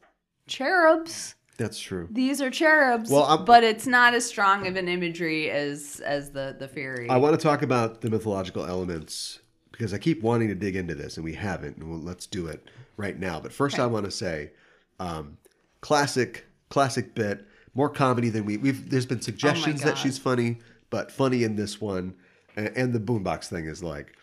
Cherubs. 0.46 1.34
That's 1.56 1.78
true. 1.78 2.08
These 2.10 2.40
are 2.40 2.50
cherubs. 2.50 3.10
Well, 3.10 3.24
I'm- 3.24 3.44
but 3.44 3.62
it's 3.62 3.86
not 3.86 4.14
as 4.14 4.24
strong 4.24 4.66
of 4.66 4.76
an 4.76 4.88
imagery 4.88 5.50
as 5.50 6.00
as 6.04 6.30
the 6.32 6.56
the 6.58 6.66
fairy. 6.68 7.08
I 7.08 7.16
want 7.16 7.38
to 7.38 7.42
talk 7.42 7.62
about 7.62 8.00
the 8.00 8.10
mythological 8.10 8.64
elements 8.66 9.38
because 9.70 9.94
I 9.94 9.98
keep 9.98 10.22
wanting 10.22 10.48
to 10.48 10.54
dig 10.54 10.74
into 10.76 10.94
this 10.94 11.16
and 11.16 11.24
we 11.24 11.34
haven't. 11.34 11.76
And 11.76 11.90
well, 11.90 12.00
let's 12.00 12.26
do 12.26 12.46
it 12.48 12.68
right 12.96 13.18
now. 13.18 13.40
But 13.40 13.52
first, 13.52 13.78
I 13.78 13.86
want 13.86 14.04
to 14.06 14.10
say, 14.10 14.50
um, 14.98 15.36
classic, 15.80 16.44
classic 16.70 17.14
bit, 17.14 17.46
more 17.74 17.88
comedy 17.88 18.28
than 18.28 18.44
we. 18.44 18.56
We've 18.56 18.88
there's 18.88 19.06
been 19.06 19.20
suggestions 19.20 19.82
that 19.82 19.98
she's 19.98 20.18
funny, 20.18 20.58
but 20.90 21.10
funny 21.10 21.44
in 21.44 21.56
this 21.56 21.80
one, 21.80 22.14
and, 22.56 22.68
and 22.76 22.92
the 22.92 23.00
boombox 23.00 23.46
thing 23.46 23.66
is 23.66 23.82
like, 23.82 24.16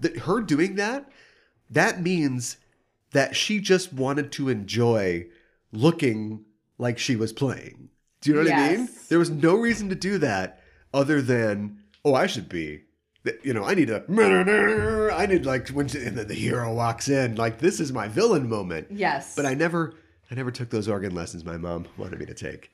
the, 0.00 0.18
her 0.20 0.40
doing 0.40 0.76
that. 0.76 1.10
That 1.70 2.02
means 2.02 2.58
that 3.12 3.34
she 3.34 3.58
just 3.58 3.92
wanted 3.92 4.30
to 4.32 4.48
enjoy 4.48 5.26
looking 5.72 6.44
like 6.78 6.98
she 6.98 7.16
was 7.16 7.32
playing. 7.32 7.88
Do 8.20 8.30
you 8.30 8.36
know 8.36 8.42
what 8.42 8.52
I 8.52 8.70
mean? 8.70 8.80
Yes. 8.80 9.08
There 9.08 9.18
was 9.18 9.30
no 9.30 9.54
reason 9.56 9.88
to 9.88 9.94
do 9.94 10.18
that 10.18 10.60
other 10.92 11.20
than, 11.20 11.78
oh, 12.04 12.14
I 12.14 12.26
should 12.26 12.48
be, 12.48 12.82
you 13.42 13.54
know, 13.54 13.64
I 13.64 13.74
need 13.74 13.90
a, 13.90 14.02
I 15.12 15.26
need 15.26 15.46
like 15.46 15.68
when 15.68 15.86
and 15.96 16.16
then 16.18 16.28
the 16.28 16.34
hero 16.34 16.72
walks 16.74 17.08
in, 17.08 17.36
like 17.36 17.58
this 17.58 17.80
is 17.80 17.92
my 17.92 18.08
villain 18.08 18.48
moment. 18.48 18.88
yes. 18.90 19.34
But 19.34 19.46
I 19.46 19.54
never, 19.54 19.94
I 20.30 20.34
never 20.34 20.50
took 20.50 20.70
those 20.70 20.88
organ 20.88 21.14
lessons 21.14 21.44
my 21.44 21.56
mom 21.56 21.86
wanted 21.96 22.18
me 22.18 22.26
to 22.26 22.34
take. 22.34 22.70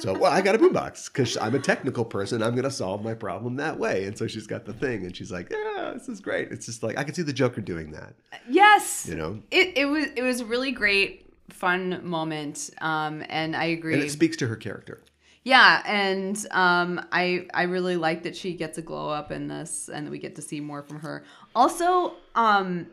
so 0.00 0.12
well, 0.18 0.32
I 0.32 0.40
got 0.40 0.54
a 0.54 0.58
boombox 0.58 1.06
because 1.12 1.36
I'm 1.36 1.54
a 1.54 1.58
technical 1.58 2.04
person. 2.04 2.42
I'm 2.42 2.54
gonna 2.54 2.70
solve 2.70 3.02
my 3.02 3.14
problem 3.14 3.56
that 3.56 3.78
way. 3.78 4.04
And 4.04 4.16
so 4.16 4.26
she's 4.26 4.46
got 4.46 4.64
the 4.64 4.72
thing, 4.72 5.04
and 5.04 5.16
she's 5.16 5.32
like, 5.32 5.50
yeah, 5.50 5.92
this 5.94 6.08
is 6.08 6.20
great. 6.20 6.52
It's 6.52 6.66
just 6.66 6.82
like 6.82 6.96
I 6.98 7.04
could 7.04 7.16
see 7.16 7.22
the 7.22 7.32
Joker 7.32 7.60
doing 7.60 7.90
that. 7.92 8.14
yes. 8.48 9.06
You 9.08 9.16
know, 9.16 9.42
It 9.50 9.76
it 9.76 9.86
was 9.86 10.06
it 10.16 10.22
was 10.22 10.40
a 10.40 10.44
really 10.44 10.72
great 10.72 11.26
fun 11.50 12.00
moment. 12.06 12.70
Um, 12.80 13.22
and 13.28 13.56
I 13.56 13.64
agree. 13.66 13.94
and 13.94 14.02
it 14.02 14.10
speaks 14.10 14.36
to 14.38 14.46
her 14.46 14.56
character. 14.56 15.02
Yeah, 15.44 15.80
and 15.86 16.36
um, 16.50 17.00
I 17.12 17.46
I 17.54 17.62
really 17.64 17.96
like 17.96 18.24
that 18.24 18.34
she 18.36 18.54
gets 18.54 18.78
a 18.78 18.82
glow 18.82 19.10
up 19.10 19.30
in 19.30 19.46
this, 19.46 19.88
and 19.88 20.10
we 20.10 20.18
get 20.18 20.34
to 20.36 20.42
see 20.42 20.58
more 20.60 20.82
from 20.82 20.98
her. 21.00 21.22
Also, 21.54 22.14
um, 22.34 22.88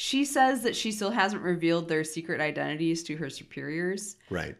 she 0.00 0.24
says 0.24 0.62
that 0.62 0.76
she 0.76 0.92
still 0.92 1.10
hasn't 1.10 1.42
revealed 1.42 1.88
their 1.88 2.04
secret 2.04 2.40
identities 2.40 3.02
to 3.02 3.16
her 3.16 3.28
superiors. 3.28 4.14
Right. 4.30 4.54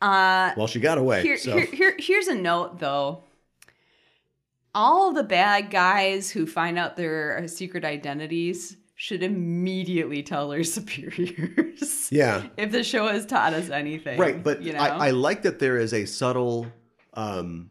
Uh, 0.00 0.52
Well, 0.56 0.66
she 0.68 0.80
got 0.80 0.96
away. 0.96 1.20
here, 1.20 1.36
so 1.36 1.58
here, 1.58 1.66
here, 1.66 1.94
here's 1.98 2.28
a 2.28 2.34
note 2.34 2.78
though. 2.78 3.24
All 4.74 5.12
the 5.12 5.22
bad 5.22 5.70
guys 5.70 6.30
who 6.30 6.46
find 6.46 6.78
out 6.78 6.96
their 6.96 7.46
secret 7.46 7.84
identities 7.84 8.78
should 8.94 9.22
immediately 9.22 10.22
tell 10.22 10.48
their 10.48 10.64
superiors. 10.76 12.08
yeah. 12.10 12.46
If 12.56 12.72
the 12.72 12.82
show 12.82 13.06
has 13.08 13.26
taught 13.26 13.52
us 13.52 13.68
anything, 13.68 14.18
Right, 14.18 14.42
but 14.42 14.62
you 14.62 14.72
know, 14.72 14.78
I, 14.78 15.08
I 15.08 15.10
like 15.10 15.42
that 15.42 15.58
there 15.58 15.76
is 15.76 15.92
a 15.92 16.06
subtle 16.06 16.66
um, 17.12 17.68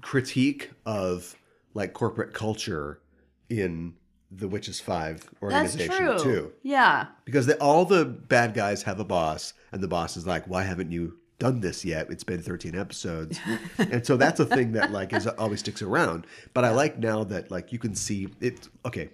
critique 0.00 0.70
of 0.86 1.34
like 1.74 1.92
corporate 1.92 2.34
culture 2.34 3.00
in 3.48 3.94
the 4.34 4.48
Witches 4.48 4.80
Five 4.80 5.20
that's 5.20 5.42
organization 5.42 5.96
true. 5.96 6.18
too, 6.18 6.52
Yeah, 6.62 7.06
because 7.24 7.46
they, 7.46 7.54
all 7.54 7.84
the 7.84 8.04
bad 8.04 8.54
guys 8.54 8.82
have 8.84 8.98
a 8.98 9.04
boss, 9.04 9.54
and 9.72 9.82
the 9.82 9.88
boss 9.88 10.16
is 10.16 10.26
like, 10.26 10.46
"Why 10.46 10.62
haven't 10.62 10.90
you 10.90 11.18
done 11.38 11.60
this 11.60 11.84
yet? 11.84 12.10
It's 12.10 12.24
been 12.24 12.40
13 12.42 12.74
episodes," 12.74 13.38
and 13.78 14.04
so 14.06 14.16
that's 14.16 14.40
a 14.40 14.44
thing 14.46 14.72
that 14.72 14.90
like 14.90 15.12
is 15.12 15.26
always 15.26 15.60
sticks 15.60 15.82
around. 15.82 16.26
But 16.54 16.64
I 16.64 16.70
like 16.70 16.98
now 16.98 17.24
that 17.24 17.50
like 17.50 17.72
you 17.72 17.78
can 17.78 17.94
see 17.94 18.28
it. 18.40 18.68
Okay. 18.84 19.10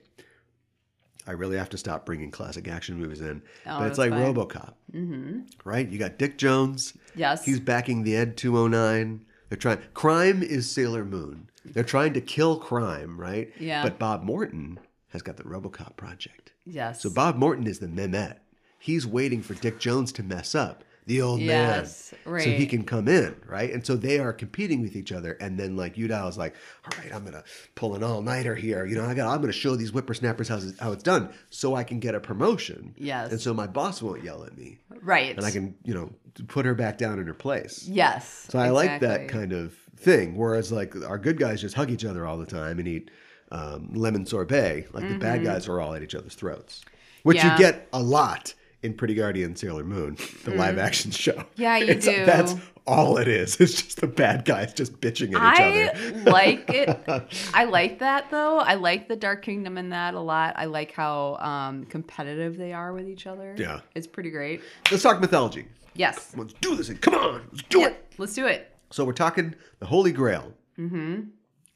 I 1.27 1.33
really 1.33 1.59
have 1.59 1.69
to 1.71 1.77
stop 1.77 2.07
bringing 2.07 2.31
classic 2.31 2.69
action 2.69 2.99
movies 2.99 3.21
in, 3.21 3.43
Oh, 3.67 3.81
but 3.81 3.89
it's 3.89 3.99
like 3.99 4.13
fine. 4.13 4.35
RoboCop, 4.35 4.73
mm-hmm. 4.95 5.41
right? 5.63 5.87
You 5.87 5.99
got 5.99 6.17
Dick 6.17 6.39
Jones, 6.39 6.95
yes, 7.15 7.45
He's 7.45 7.61
backing 7.61 8.03
the 8.03 8.17
Ed 8.17 8.39
209. 8.39 9.27
They're 9.51 9.59
trying. 9.59 9.79
Crime 9.93 10.43
is 10.43 10.71
Sailor 10.71 11.05
Moon. 11.05 11.51
They're 11.67 11.85
trying 11.85 12.15
to 12.15 12.23
kill 12.23 12.57
crime, 12.59 13.21
right? 13.21 13.53
Yeah. 13.61 13.83
But 13.83 13.99
Bob 13.99 14.23
Morton 14.23 14.79
has 15.09 15.23
got 15.23 15.37
the 15.37 15.45
RoboCop 15.45 15.97
project. 15.97 16.53
yes. 16.67 17.03
So 17.03 17.11
Bob 17.11 17.37
Morton 17.37 17.67
is 17.67 17.79
the 17.79 17.87
Mimete. 17.89 18.37
He's 18.79 19.07
waiting 19.07 19.43
for 19.43 19.55
Dick 19.55 19.81
Jones 19.81 20.13
to 20.13 20.23
mess 20.23 20.55
up, 20.55 20.85
the 21.07 21.21
old 21.21 21.41
Yes, 21.41 22.15
man, 22.27 22.41
so 22.41 22.51
he 22.51 22.65
can 22.67 22.85
come 22.85 23.09
in, 23.09 23.35
right? 23.47 23.73
And 23.73 23.85
so 23.85 23.97
they 23.97 24.21
are 24.21 24.33
competing 24.33 24.83
with 24.83 24.95
each 24.95 25.11
other. 25.11 25.33
And 25.41 25.59
then 25.59 25.77
like 25.77 25.97
Eudial 25.97 26.29
is 26.29 26.39
like, 26.39 26.55
all 26.85 26.97
right, 27.03 27.13
I'm 27.13 27.25
gonna 27.25 27.43
pull 27.75 27.97
an 27.97 28.05
all 28.05 28.23
nighter 28.23 28.55
here. 28.55 28.85
You 28.87 28.95
know, 28.97 29.05
I 29.05 29.15
got. 29.15 29.33
I'm 29.35 29.41
gonna 29.41 29.53
show 29.53 29.75
these 29.75 29.91
whippersnappers 29.91 30.47
how 30.47 30.61
how 30.79 30.93
it's 30.93 31.03
done, 31.03 31.31
so 31.51 31.75
I 31.75 31.83
can 31.83 31.99
get 31.99 32.15
a 32.15 32.21
promotion. 32.21 32.95
Yes. 32.97 33.33
And 33.33 33.41
so 33.41 33.53
my 33.53 33.67
boss 33.67 34.01
won't 34.01 34.23
yell 34.23 34.45
at 34.45 34.57
me, 34.57 34.79
right, 35.03 35.37
and 35.37 35.45
I 35.45 35.51
can 35.51 35.75
you 35.83 35.95
know 35.95 36.13
put 36.47 36.65
her 36.67 36.75
back 36.75 36.99
down 36.99 37.19
in 37.19 37.27
her 37.27 37.35
place. 37.35 37.89
Yes. 37.89 38.47
So 38.51 38.59
I 38.61 38.69
like 38.69 39.01
that 39.01 39.27
kind 39.29 39.53
of 39.53 39.75
thing. 39.97 40.37
Whereas 40.37 40.71
like 40.71 40.95
our 41.05 41.19
good 41.19 41.39
guys 41.39 41.63
just 41.63 41.75
hug 41.75 41.91
each 41.91 42.05
other 42.05 42.27
all 42.27 42.39
the 42.39 42.47
time 42.47 42.79
and 42.79 42.87
eat 42.87 43.11
um, 43.51 43.91
lemon 43.95 44.27
sorbet. 44.27 44.87
Like 44.93 45.09
the 45.09 45.19
bad 45.19 45.45
guys 45.45 45.69
are 45.69 45.81
all 45.81 45.95
at 45.95 46.03
each 46.03 46.15
other's 46.15 46.35
throats, 46.35 46.85
which 47.23 47.39
Mm-hmm. 47.39 47.47
Yeah. 47.47 47.53
you 47.53 47.59
get 47.59 47.89
a 47.93 48.03
lot 48.03 48.55
in 48.83 48.95
Pretty 48.95 49.15
Guardian 49.15 49.57
Sailor 49.57 49.83
Moon, 49.85 50.17
the 50.45 50.53
live 50.53 50.79
action 50.79 51.11
show. 51.11 51.33
Mm. 51.33 51.47
Yeah, 51.57 51.77
you 51.79 51.85
It's- 51.87 52.05
do. 52.05 52.25
That's 52.25 52.55
all 52.87 53.19
it 53.19 53.29
is. 53.29 53.61
It's 53.61 53.83
just 53.83 54.01
the 54.01 54.07
bad 54.07 54.45
guys 54.47 54.73
just 54.73 54.99
bitching 55.01 55.35
at 55.39 55.55
each 55.55 55.61
other. 55.61 56.21
I 56.29 56.31
like 56.31 56.71
it. 56.71 57.31
I 57.55 57.65
like 57.65 57.99
that 57.99 58.31
though. 58.31 58.59
I 58.61 58.75
like 58.75 59.09
the 59.09 59.17
Dark 59.17 59.43
Kingdom 59.43 59.77
in 59.77 59.91
that 59.91 60.15
a 60.15 60.21
lot. 60.21 60.55
I 60.57 60.65
like 60.67 60.93
how 60.93 61.37
um, 61.37 61.85
competitive 61.87 62.57
they 62.57 62.73
are 62.73 62.93
with 62.95 63.09
each 63.09 63.27
other. 63.27 63.55
Yeah. 63.59 63.81
it's 63.95 64.07
pretty 64.07 64.31
great. 64.31 64.63
Let's 64.91 65.03
talk 65.03 65.21
mythology. 65.21 65.67
Yes, 65.95 66.33
Let's 66.37 66.53
do 66.61 66.77
this. 66.77 66.91
Come 67.01 67.15
on, 67.15 67.43
let's 67.51 67.65
do 67.69 67.81
Yeah, 67.81 67.89
it. 67.89 68.13
let's 68.19 68.33
do 68.35 68.47
it. 68.47 68.73
So 68.91 69.05
we're 69.05 69.13
talking 69.13 69.55
the 69.81 69.87
Holy 69.87 70.13
Grail. 70.13 70.55
Mm-hmm. 70.79 71.23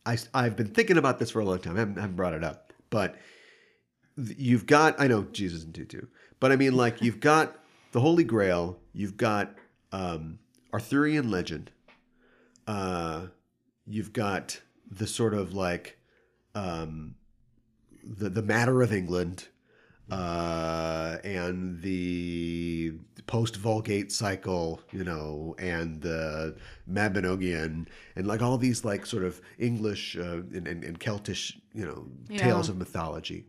I, 0.04 0.18
I've 0.34 0.56
been 0.56 0.68
thinking 0.68 0.96
about 0.96 1.18
this 1.18 1.30
for 1.30 1.40
a 1.40 1.44
long 1.44 1.58
time. 1.58 1.76
I 1.76 1.80
haven't, 1.80 1.98
I 1.98 2.00
haven't 2.02 2.16
brought 2.16 2.34
it 2.34 2.44
up, 2.44 2.72
but 2.90 3.16
you've 4.16 4.66
got. 4.66 5.00
I 5.00 5.06
know 5.06 5.24
Jesus 5.32 5.64
and 5.64 5.74
Tutu, 5.74 6.06
but 6.40 6.52
I 6.52 6.56
mean, 6.56 6.76
like 6.76 7.00
you've 7.02 7.20
got 7.20 7.56
the 7.92 8.00
Holy 8.00 8.24
Grail. 8.24 8.78
You've 8.92 9.16
got 9.16 9.54
um, 9.92 10.38
Arthurian 10.72 11.30
legend. 11.30 11.70
Uh, 12.66 13.26
you've 13.86 14.12
got 14.12 14.60
the 14.90 15.06
sort 15.06 15.34
of 15.34 15.54
like 15.54 15.98
um, 16.54 17.14
the 18.02 18.28
the 18.28 18.42
matter 18.42 18.82
of 18.82 18.92
England, 18.92 19.48
uh, 20.12 21.16
and 21.24 21.80
the 21.80 22.92
post 23.26 23.56
Vulgate 23.56 24.12
cycle, 24.12 24.80
you 24.92 25.04
know, 25.04 25.54
and 25.58 26.02
the 26.02 26.54
Mabinogion, 26.90 27.86
and 28.14 28.26
like 28.26 28.42
all 28.42 28.58
these 28.58 28.84
like 28.84 29.06
sort 29.06 29.24
of 29.24 29.40
English 29.58 30.16
uh, 30.16 30.42
and, 30.52 30.68
and, 30.68 30.84
and 30.84 31.00
Celtish, 31.00 31.58
you 31.72 31.86
know, 31.86 32.06
tales 32.36 32.68
of 32.68 32.76
mythology 32.76 33.46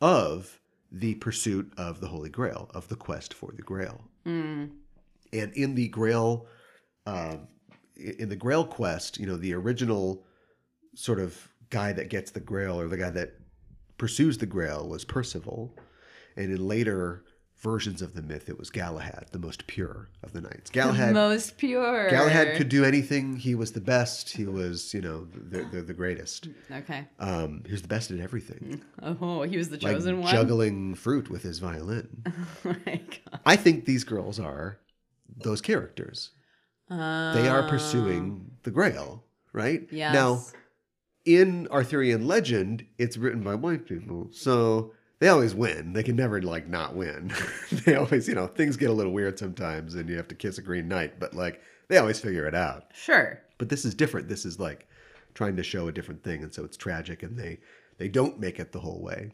of 0.00 0.58
the 0.90 1.14
pursuit 1.16 1.70
of 1.76 2.00
the 2.00 2.08
Holy 2.08 2.30
Grail, 2.30 2.70
of 2.74 2.88
the 2.88 2.96
quest 2.96 3.34
for 3.34 3.52
the 3.54 3.62
Grail. 3.62 4.00
And 5.32 5.52
in 5.52 5.74
the 5.74 5.88
Grail, 5.88 6.46
uh, 7.06 7.36
in 7.96 8.28
the 8.30 8.36
Grail 8.36 8.64
quest, 8.64 9.18
you 9.18 9.26
know, 9.26 9.36
the 9.36 9.52
original 9.54 10.24
sort 10.94 11.20
of 11.20 11.48
guy 11.68 11.92
that 11.92 12.08
gets 12.08 12.30
the 12.30 12.40
Grail 12.40 12.80
or 12.80 12.88
the 12.88 12.96
guy 12.96 13.10
that 13.10 13.34
pursues 13.98 14.38
the 14.38 14.46
Grail 14.46 14.88
was 14.88 15.04
Percival, 15.04 15.76
and 16.40 16.52
in 16.52 16.66
later 16.66 17.24
versions 17.58 18.00
of 18.00 18.14
the 18.14 18.22
myth, 18.22 18.48
it 18.48 18.58
was 18.58 18.70
Galahad, 18.70 19.26
the 19.32 19.38
most 19.38 19.66
pure 19.66 20.08
of 20.22 20.32
the 20.32 20.40
knights. 20.40 20.70
Galahad, 20.70 21.10
the 21.10 21.14
Most 21.14 21.58
pure. 21.58 22.08
Galahad 22.08 22.56
could 22.56 22.70
do 22.70 22.84
anything. 22.84 23.36
He 23.36 23.54
was 23.54 23.72
the 23.72 23.82
best. 23.82 24.30
He 24.30 24.46
was, 24.46 24.94
you 24.94 25.02
know, 25.02 25.26
the, 25.26 25.64
the, 25.64 25.82
the 25.82 25.92
greatest. 25.92 26.48
Okay. 26.72 27.06
Um, 27.18 27.62
he 27.66 27.72
was 27.72 27.82
the 27.82 27.88
best 27.88 28.10
at 28.10 28.18
everything, 28.18 28.80
Oh, 29.02 29.42
he 29.42 29.58
was 29.58 29.68
the 29.68 29.76
like 29.76 29.94
chosen 29.96 30.22
one. 30.22 30.32
juggling 30.32 30.94
fruit 30.94 31.28
with 31.28 31.42
his 31.42 31.58
violin. 31.58 32.22
Oh 32.64 32.74
my 32.86 32.96
God. 32.96 33.40
I 33.44 33.56
think 33.56 33.84
these 33.84 34.04
girls 34.04 34.40
are 34.40 34.78
those 35.36 35.60
characters. 35.60 36.30
They 36.88 36.96
are 37.48 37.68
pursuing 37.68 38.50
the 38.64 38.70
Grail, 38.70 39.22
right? 39.52 39.86
Yes. 39.92 40.12
Now, 40.14 40.42
in 41.24 41.68
Arthurian 41.70 42.26
legend, 42.26 42.84
it's 42.98 43.16
written 43.16 43.42
by 43.44 43.54
white 43.54 43.86
people, 43.86 44.28
so 44.32 44.92
they 45.20 45.28
always 45.28 45.54
win. 45.54 45.92
They 45.92 46.02
can 46.02 46.16
never 46.16 46.42
like 46.42 46.66
not 46.66 46.96
win. 46.96 47.32
they 47.72 47.94
always, 47.94 48.26
you 48.26 48.34
know, 48.34 48.46
things 48.46 48.76
get 48.76 48.90
a 48.90 48.94
little 48.94 49.12
weird 49.12 49.38
sometimes, 49.38 49.94
and 49.94 50.08
you 50.08 50.16
have 50.16 50.28
to 50.28 50.34
kiss 50.34 50.58
a 50.58 50.62
green 50.62 50.88
knight, 50.88 51.20
but 51.20 51.34
like 51.34 51.60
they 51.88 51.98
always 51.98 52.18
figure 52.18 52.46
it 52.46 52.54
out. 52.54 52.86
Sure. 52.94 53.40
But 53.58 53.68
this 53.68 53.84
is 53.84 53.94
different. 53.94 54.28
This 54.28 54.46
is 54.46 54.58
like 54.58 54.88
trying 55.34 55.56
to 55.56 55.62
show 55.62 55.88
a 55.88 55.92
different 55.92 56.24
thing, 56.24 56.42
and 56.42 56.52
so 56.52 56.64
it's 56.64 56.76
tragic, 56.76 57.22
and 57.22 57.38
they 57.38 57.58
they 57.98 58.08
don't 58.08 58.40
make 58.40 58.58
it 58.58 58.72
the 58.72 58.80
whole 58.80 59.02
way. 59.02 59.32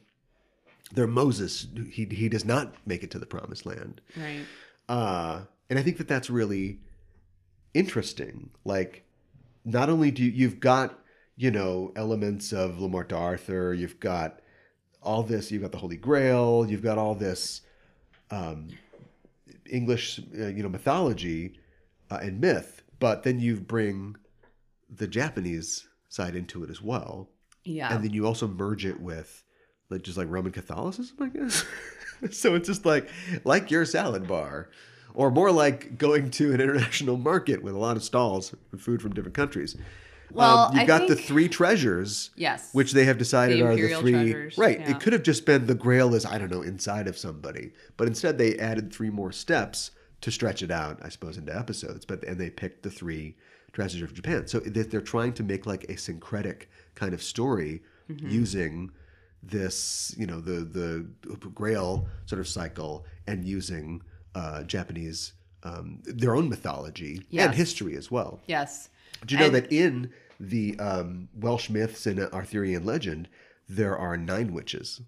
They're 0.92 1.06
Moses. 1.06 1.68
He 1.88 2.04
he 2.06 2.28
does 2.28 2.44
not 2.44 2.74
make 2.84 3.04
it 3.04 3.10
to 3.12 3.18
the 3.20 3.26
promised 3.26 3.64
land. 3.64 4.00
Right. 4.16 4.44
Uh, 4.88 5.42
and 5.70 5.78
I 5.78 5.82
think 5.82 5.98
that 5.98 6.08
that's 6.08 6.30
really 6.30 6.80
interesting. 7.74 8.50
Like, 8.64 9.04
not 9.64 9.88
only 9.88 10.10
do 10.10 10.24
you, 10.24 10.30
you've 10.30 10.60
got, 10.60 10.98
you 11.36 11.50
know, 11.50 11.92
elements 11.96 12.52
of 12.52 12.80
Le 12.80 12.88
Morte 12.88 13.08
d'Arthur, 13.08 13.74
you've 13.74 14.00
got 14.00 14.40
all 15.06 15.22
this, 15.22 15.50
you've 15.50 15.62
got 15.62 15.72
the 15.72 15.78
Holy 15.78 15.96
Grail, 15.96 16.66
you've 16.68 16.82
got 16.82 16.98
all 16.98 17.14
this 17.14 17.62
um, 18.30 18.68
English, 19.70 20.20
uh, 20.38 20.48
you 20.48 20.62
know, 20.62 20.68
mythology 20.68 21.58
uh, 22.10 22.18
and 22.20 22.40
myth, 22.40 22.82
but 22.98 23.22
then 23.22 23.38
you 23.38 23.56
bring 23.56 24.16
the 24.90 25.06
Japanese 25.06 25.88
side 26.08 26.34
into 26.34 26.64
it 26.64 26.70
as 26.70 26.82
well. 26.82 27.28
Yeah. 27.64 27.94
And 27.94 28.04
then 28.04 28.12
you 28.12 28.26
also 28.26 28.48
merge 28.48 28.84
it 28.84 29.00
with 29.00 29.44
like 29.90 30.02
just 30.02 30.18
like 30.18 30.28
Roman 30.28 30.52
Catholicism, 30.52 31.16
I 31.20 31.28
guess. 31.28 31.64
so 32.30 32.54
it's 32.54 32.68
just 32.68 32.84
like 32.84 33.08
like 33.44 33.70
your 33.70 33.84
salad 33.84 34.26
bar. 34.26 34.70
Or 35.14 35.30
more 35.30 35.50
like 35.50 35.96
going 35.96 36.30
to 36.32 36.52
an 36.52 36.60
international 36.60 37.16
market 37.16 37.62
with 37.62 37.74
a 37.74 37.78
lot 37.78 37.96
of 37.96 38.02
stalls 38.02 38.54
with 38.70 38.82
food 38.82 39.00
from 39.00 39.14
different 39.14 39.34
countries. 39.34 39.74
Well, 40.32 40.58
um, 40.58 40.74
you've 40.74 40.82
I 40.82 40.86
got 40.86 41.08
the 41.08 41.16
three 41.16 41.48
treasures, 41.48 42.30
yes. 42.36 42.70
which 42.72 42.92
they 42.92 43.04
have 43.04 43.18
decided 43.18 43.58
The 43.58 43.62
are 43.66 43.74
the 43.76 43.94
three. 44.00 44.12
treasures, 44.12 44.58
Right. 44.58 44.80
yeah. 44.80 44.90
It 44.90 45.00
could 45.00 45.12
have 45.12 45.22
just 45.22 45.46
been 45.46 45.66
the 45.66 45.74
grail 45.74 46.14
is, 46.14 46.24
I 46.26 46.38
don't 46.38 46.50
know, 46.50 46.62
inside 46.62 47.06
of 47.08 47.16
somebody. 47.16 47.72
But 47.96 48.08
instead 48.08 48.36
they 48.38 48.58
added 48.58 48.92
three 48.92 49.10
more 49.10 49.32
steps 49.32 49.90
to 50.22 50.30
stretch 50.30 50.62
it 50.62 50.70
out, 50.70 50.98
I 51.02 51.08
suppose, 51.10 51.36
into 51.36 51.56
episodes. 51.56 52.04
But 52.04 52.24
and 52.24 52.38
they 52.40 52.50
picked 52.50 52.82
the 52.82 52.90
three 52.90 53.36
treasures 53.72 54.02
of 54.02 54.14
Japan. 54.14 54.46
So 54.46 54.60
they- 54.60 54.82
they're 54.82 55.00
trying 55.00 55.32
to 55.34 55.42
make 55.42 55.66
like 55.66 55.84
a 55.84 55.96
syncretic 55.96 56.68
kind 56.94 57.14
of 57.14 57.22
story 57.22 57.82
Mm-hmm. 58.10 58.28
using 58.30 58.90
this, 59.42 60.14
you 60.18 60.26
know, 60.26 60.40
the 60.40 60.60
the 60.60 61.06
grail 61.54 62.06
sort 62.26 62.40
of 62.40 62.48
cycle 62.48 63.04
and 63.26 63.44
using 63.44 64.02
uh, 64.34 64.62
Japanese 64.64 65.32
um, 65.62 66.00
their 66.04 66.34
own 66.36 66.48
mythology 66.48 67.26
and 67.32 67.54
history 67.54 67.96
as 67.96 68.10
well. 68.10 68.40
yes. 68.46 68.88
Do 69.24 69.34
you 69.34 69.38
know 69.40 69.46
And- 69.46 69.54
that 69.54 69.72
in 69.72 70.12
the 70.38 70.78
um, 70.78 71.28
Welsh 71.34 71.70
myths 71.70 72.06
and 72.06 72.20
Arthurian 72.20 72.84
legend, 72.84 73.28
there 73.68 73.96
are 73.96 74.16
nine 74.16 74.52
witches? 74.52 75.00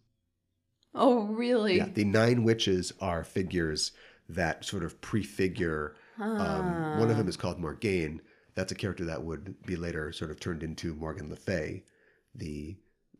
Oh, 0.95 1.25
really? 1.27 1.77
Yeah, 1.77 1.89
the 1.93 2.05
nine 2.05 2.45
witches 2.45 2.93
are 3.01 3.23
figures 3.25 3.93
that 4.29 4.65
sort 4.65 4.85
of 4.85 5.01
prefigure. 5.01 5.95
Um, 6.19 6.99
one 6.99 7.11
of 7.11 7.17
them 7.17 7.29
is 7.29 7.37
called 7.37 7.61
Morgaine. 7.61 8.21
That's 8.55 8.73
a 8.73 8.75
character 8.75 9.05
that 9.05 9.23
would 9.23 9.55
be 9.65 9.77
later 9.77 10.11
sort 10.13 10.31
of 10.31 10.41
turned 10.41 10.63
into 10.65 10.95
Morgan 10.95 11.29
Le 11.31 11.37
Fay, 11.37 11.85
the, 12.35 12.77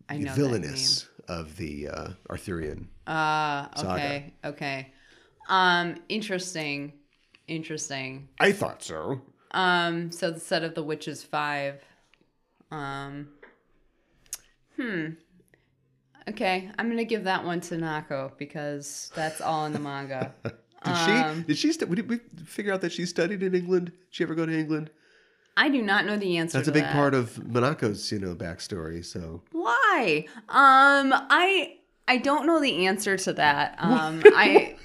the 0.09 0.31
villainess 0.31 1.09
of 1.29 1.57
the 1.57 1.89
uh, 1.89 2.09
Arthurian. 2.29 2.89
Ah, 3.07 3.71
Saga. 3.77 3.93
okay. 3.93 4.35
Okay. 4.45 4.93
Um, 5.49 5.97
interesting. 6.09 6.95
Interesting. 7.47 8.29
I 8.41 8.51
thought 8.53 8.83
so. 8.83 9.21
Um, 9.53 10.11
so 10.13 10.31
the 10.31 10.41
set 10.41 10.65
of 10.65 10.75
the 10.75 10.83
witches 10.83 11.23
five. 11.23 11.83
Um, 12.71 13.29
hmm. 14.77 15.11
Okay, 16.29 16.71
I'm 16.79 16.89
gonna 16.89 17.05
give 17.05 17.25
that 17.25 17.45
one 17.45 17.61
to 17.63 17.77
Naoko 17.77 18.33
because 18.37 19.11
that's 19.15 19.41
all 19.41 19.65
in 19.67 19.73
the 19.73 19.79
manga. 19.79 20.35
Did 20.85 20.97
she? 20.97 21.43
Did 21.43 21.59
she? 21.59 21.73
St- 21.73 21.93
did 21.93 22.09
we 22.09 22.21
figure 22.45 22.73
out 22.73 22.83
that 22.83 22.93
she 22.93 23.05
studied 23.05 23.43
in 23.43 23.55
England? 23.55 23.87
Did 23.87 23.95
she 24.11 24.23
ever 24.23 24.37
go 24.37 24.47
to 24.47 24.57
England? 24.57 24.91
I 25.57 25.69
do 25.69 25.83
not 25.83 26.07
know 26.07 26.17
the 26.17 26.37
answer. 26.37 26.57
That's 26.57 26.69
a 26.69 26.73
big 26.73 26.85
that. 26.85 26.93
part 26.93 27.15
of 27.15 27.35
Monaco's, 27.35 28.13
you 28.13 28.21
know, 28.21 28.37
backstory. 28.37 29.05
So 29.05 29.43
Why? 29.51 30.27
Um, 30.49 31.13
I 31.13 31.79
I 32.07 32.19
don't 32.19 32.47
know 32.47 32.61
the 32.61 32.87
answer 32.87 33.17
to 33.17 33.33
that. 33.33 33.75
Um, 33.79 34.23
I 34.27 34.77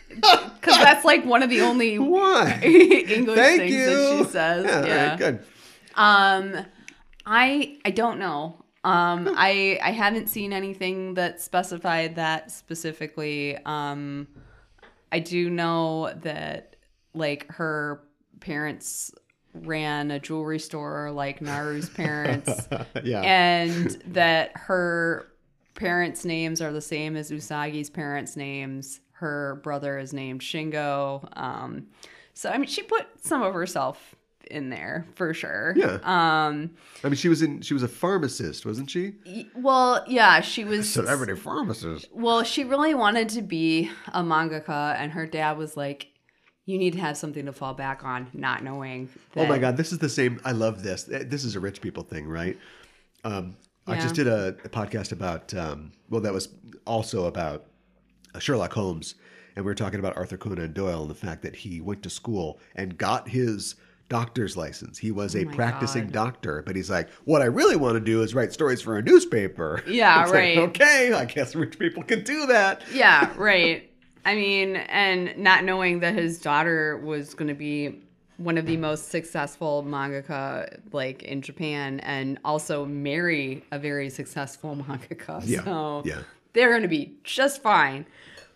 because 0.64 0.78
that's 0.80 1.04
like 1.06 1.26
one 1.26 1.44
of 1.44 1.50
the 1.50 1.62
only 1.62 2.00
why? 2.00 2.60
English 2.64 3.38
Thank 3.38 3.60
things 3.62 3.72
you. 3.74 3.86
that 3.86 4.18
she 4.26 4.32
says. 4.32 4.66
Yeah, 4.66 4.86
Yeah. 4.86 5.10
right, 5.10 5.20
good. 5.20 5.40
Um, 5.96 6.66
I 7.26 7.78
I 7.86 7.92
don't 7.92 8.20
know. 8.20 8.64
Um, 8.84 9.30
I 9.38 9.80
I 9.82 9.92
haven't 9.92 10.28
seen 10.28 10.52
anything 10.54 11.14
that 11.14 11.40
specified 11.42 12.16
that 12.16 12.52
specifically. 12.52 13.58
Um, 13.66 14.28
I 15.12 15.20
do 15.20 15.50
know 15.50 16.12
that 16.22 16.76
like 17.14 17.50
her 17.54 18.02
parents 18.40 19.14
ran 19.54 20.10
a 20.12 20.20
jewelry 20.20 20.60
store 20.60 21.12
like 21.12 21.40
Naru's 21.40 21.90
parents, 21.90 22.68
yeah. 23.04 23.22
and 23.22 23.92
that 24.08 24.52
her 24.56 25.28
parents' 25.76 26.26
names 26.26 26.60
are 26.62 26.74
the 26.74 26.82
same 26.82 27.16
as 27.16 27.32
Usagi's 27.32 27.90
parents' 27.90 28.36
names. 28.36 29.00
Her 29.24 29.60
brother 29.64 29.98
is 29.98 30.12
named 30.14 30.42
Shingo. 30.42 31.28
Um, 31.38 31.88
so 32.34 32.50
I 32.50 32.58
mean, 32.58 32.68
she 32.68 32.84
put 32.84 33.06
some 33.24 33.42
of 33.42 33.54
herself 33.54 34.16
in 34.52 34.70
there 34.70 35.06
for 35.16 35.34
sure. 35.34 35.74
Yeah. 35.78 36.00
Um. 36.04 36.72
I 37.04 37.08
mean, 37.08 37.16
she 37.16 37.30
was 37.30 37.42
in. 37.42 37.62
She 37.62 37.74
was 37.74 37.84
a 37.84 37.88
pharmacist, 37.88 38.66
wasn't 38.66 38.90
she? 38.92 39.14
y- 39.26 39.48
Well, 39.56 40.04
yeah, 40.08 40.42
she 40.42 40.66
was. 40.72 40.92
Celebrity 40.92 41.36
pharmacist. 41.36 42.10
Well, 42.12 42.44
she 42.44 42.64
really 42.66 42.94
wanted 42.94 43.30
to 43.30 43.42
be 43.42 43.90
a 44.14 44.22
mangaka, 44.22 44.96
and 45.00 45.12
her 45.14 45.26
dad 45.26 45.58
was 45.58 45.78
like, 45.78 46.08
"You 46.66 46.78
need 46.78 46.94
to 46.94 47.00
have 47.00 47.16
something 47.18 47.46
to 47.46 47.54
fall 47.54 47.74
back 47.74 48.04
on," 48.04 48.28
not 48.34 48.64
knowing. 48.64 49.10
That, 49.34 49.46
Oh 49.46 49.48
my 49.48 49.58
God, 49.60 49.78
this 49.78 49.92
is 49.94 50.00
the 50.00 50.10
same. 50.10 50.42
I 50.44 50.52
love 50.52 50.84
this. 50.84 51.08
Eh, 51.10 51.24
This 51.26 51.44
is 51.46 51.56
a 51.56 51.60
rich 51.62 51.80
people 51.82 52.04
thing, 52.04 52.28
right? 52.28 52.58
Um, 53.24 53.56
I 53.88 53.96
just 54.00 54.16
did 54.16 54.28
a, 54.28 54.50
a 54.66 54.70
podcast 54.70 55.12
about. 55.14 55.54
Um, 55.54 55.92
well, 56.10 56.22
that 56.22 56.34
was 56.34 56.50
also 56.86 57.26
about 57.28 57.66
Sherlock 58.40 58.74
Holmes, 58.74 59.16
And 59.56 59.66
we 59.66 59.72
are 59.72 59.76
talking 59.76 60.00
about 60.00 60.18
Arthur 60.18 60.38
Conan 60.38 60.74
Doyle 60.74 61.02
and 61.02 61.10
the 61.10 61.16
fact 61.16 61.42
that 61.44 61.56
he 61.58 61.80
went 61.82 62.04
to 62.04 62.10
school 62.10 62.60
and 62.76 62.98
got 62.98 63.30
his 63.30 63.76
doctor's 64.10 64.56
license. 64.58 64.98
He 64.98 65.12
was 65.12 65.36
oh 65.36 65.40
a 65.40 65.42
Oh 65.44 65.46
my 65.46 65.56
practicing 65.56 66.04
God. 66.06 66.14
doctor, 66.14 66.62
but 66.66 66.76
he's 66.76 66.90
like, 66.90 67.10
what 67.26 67.42
I 67.42 67.46
really 67.46 67.76
want 67.76 67.96
to 67.96 68.00
do 68.00 68.22
is 68.22 68.36
write 68.36 68.52
stories 68.54 68.82
for 68.82 68.98
a 68.98 69.02
newspaper. 69.02 69.82
Yeah, 69.88 70.22
It's 70.24 70.32
like, 70.32 70.40
right. 70.40 70.58
okay, 70.60 71.14
I 71.14 71.26
guess 71.26 71.56
rich 71.56 71.78
people 71.80 72.04
can 72.04 72.24
do 72.24 72.46
that. 72.48 72.84
Yeah, 72.94 73.32
right. 73.38 73.90
I 74.26 74.36
mean, 74.36 74.76
and 74.78 75.38
not 75.38 75.64
knowing 75.64 76.00
that 76.00 76.16
his 76.16 76.40
daughter 76.40 76.98
was 76.98 77.34
going 77.34 77.50
to 77.50 77.54
be 77.54 78.00
one 78.38 78.58
of 78.58 78.66
the 78.66 78.78
most 78.78 79.10
successful 79.10 79.84
mangaka 79.88 80.80
like 80.92 81.22
in 81.24 81.42
Japan 81.42 82.00
and 82.02 82.40
also 82.44 82.86
marry 82.86 83.64
a 83.72 83.78
very 83.80 84.10
successful 84.10 84.76
mangaka. 84.88 85.42
Yeah, 85.46 85.64
So 85.64 86.02
yeah. 86.06 86.22
They're 86.54 86.70
going 86.70 86.82
to 86.84 86.88
be 86.88 87.18
just 87.24 87.62
fine. 87.62 88.06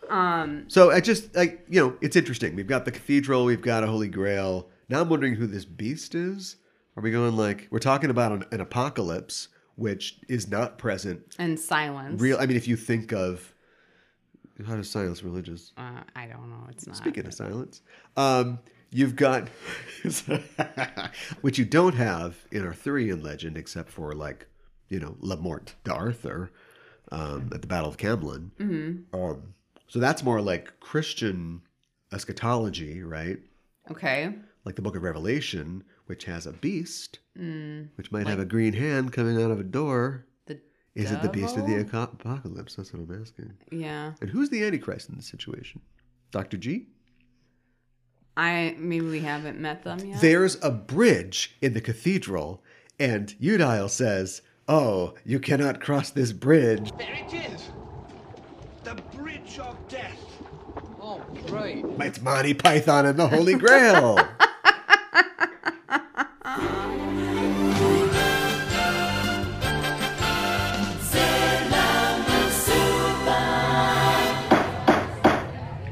So 0.09 0.91
I 0.91 1.01
just 1.01 1.35
like 1.35 1.65
you 1.67 1.81
know, 1.81 1.97
it's 2.01 2.15
interesting. 2.15 2.55
We've 2.55 2.67
got 2.67 2.85
the 2.85 2.91
cathedral, 2.91 3.43
we've 3.45 3.61
got 3.61 3.83
a 3.83 3.87
holy 3.87 4.07
grail. 4.07 4.69
Now 4.89 5.01
I'm 5.01 5.09
wondering 5.09 5.35
who 5.35 5.47
this 5.47 5.65
beast 5.65 6.15
is. 6.15 6.55
Are 6.95 7.03
we 7.03 7.11
going 7.11 7.35
like 7.35 7.67
we're 7.71 7.79
talking 7.79 8.09
about 8.09 8.31
an, 8.31 8.45
an 8.51 8.61
apocalypse, 8.61 9.49
which 9.75 10.19
is 10.29 10.47
not 10.47 10.77
present 10.77 11.35
And 11.37 11.59
silence. 11.59 12.21
real? 12.21 12.37
I 12.39 12.45
mean, 12.45 12.55
if 12.57 12.67
you 12.67 12.77
think 12.77 13.11
of 13.11 13.53
how 14.65 14.75
does 14.77 14.89
silence 14.89 15.23
religious? 15.23 15.73
Uh, 15.77 16.01
I 16.15 16.25
don't 16.25 16.49
know. 16.49 16.65
It's 16.69 16.87
not. 16.87 16.95
Speaking 16.95 17.25
of 17.27 17.33
silence, 17.33 17.81
um, 18.15 18.59
you've 18.89 19.15
got 19.17 19.49
which 21.41 21.57
you 21.59 21.65
don't 21.65 21.95
have 21.95 22.37
in 22.51 22.65
Arthurian 22.65 23.21
legend, 23.21 23.57
except 23.57 23.89
for 23.89 24.13
like 24.13 24.47
you 24.89 24.99
know 24.99 25.15
La 25.19 25.35
Morte 25.35 25.73
d'Arthur 25.83 26.51
um, 27.11 27.49
at 27.53 27.61
the 27.61 27.67
Battle 27.67 27.89
of 27.89 27.97
Camlann. 27.97 28.51
Mm-hmm. 28.59 29.15
Um, 29.15 29.53
so 29.87 29.99
that's 29.99 30.23
more 30.23 30.41
like 30.41 30.79
Christian 30.79 31.61
eschatology, 32.11 33.03
right? 33.03 33.39
Okay. 33.91 34.33
Like 34.65 34.75
the 34.75 34.81
Book 34.81 34.95
of 34.95 35.03
Revelation, 35.03 35.83
which 36.07 36.25
has 36.25 36.45
a 36.45 36.51
beast, 36.51 37.19
which 37.95 38.11
might 38.11 38.27
have 38.27 38.39
a 38.39 38.45
green 38.45 38.73
hand 38.73 39.13
coming 39.13 39.41
out 39.41 39.51
of 39.51 39.59
a 39.59 39.63
door. 39.63 40.25
The 40.45 40.59
Is 40.95 41.11
it 41.11 41.21
the 41.21 41.29
beast 41.29 41.55
of 41.55 41.65
the 41.65 41.79
apocalypse? 41.79 42.75
That's 42.75 42.91
what 42.91 43.01
I'm 43.01 43.21
asking. 43.21 43.53
Yeah. 43.71 44.13
And 44.19 44.29
who's 44.29 44.49
the 44.49 44.63
Antichrist 44.65 45.09
in 45.09 45.15
this 45.15 45.27
situation? 45.27 45.81
Dr. 46.31 46.57
G? 46.57 46.87
I 48.35 48.75
maybe 48.77 49.05
we 49.05 49.19
haven't 49.21 49.59
met 49.59 49.83
them 49.83 49.99
yet. 49.99 50.21
There's 50.21 50.63
a 50.63 50.69
bridge 50.69 51.55
in 51.61 51.73
the 51.73 51.81
cathedral, 51.81 52.61
and 52.99 53.33
Eudial 53.41 53.89
says, 53.89 54.41
Oh, 54.69 55.13
you 55.23 55.39
cannot 55.39 55.79
cross 55.79 56.09
this 56.09 56.33
bridge. 56.33 56.91
There 56.97 57.13
it 57.13 57.33
is! 57.33 57.69
The 58.83 58.95
Bridge 59.15 59.59
of 59.59 59.77
Death! 59.87 60.19
Oh, 60.99 61.21
right. 61.47 61.85
It's 61.99 62.21
Monty 62.21 62.53
Python 62.53 63.05
and 63.05 63.17
the 63.17 63.29
Holy 63.29 63.55
Grail. 63.55 64.19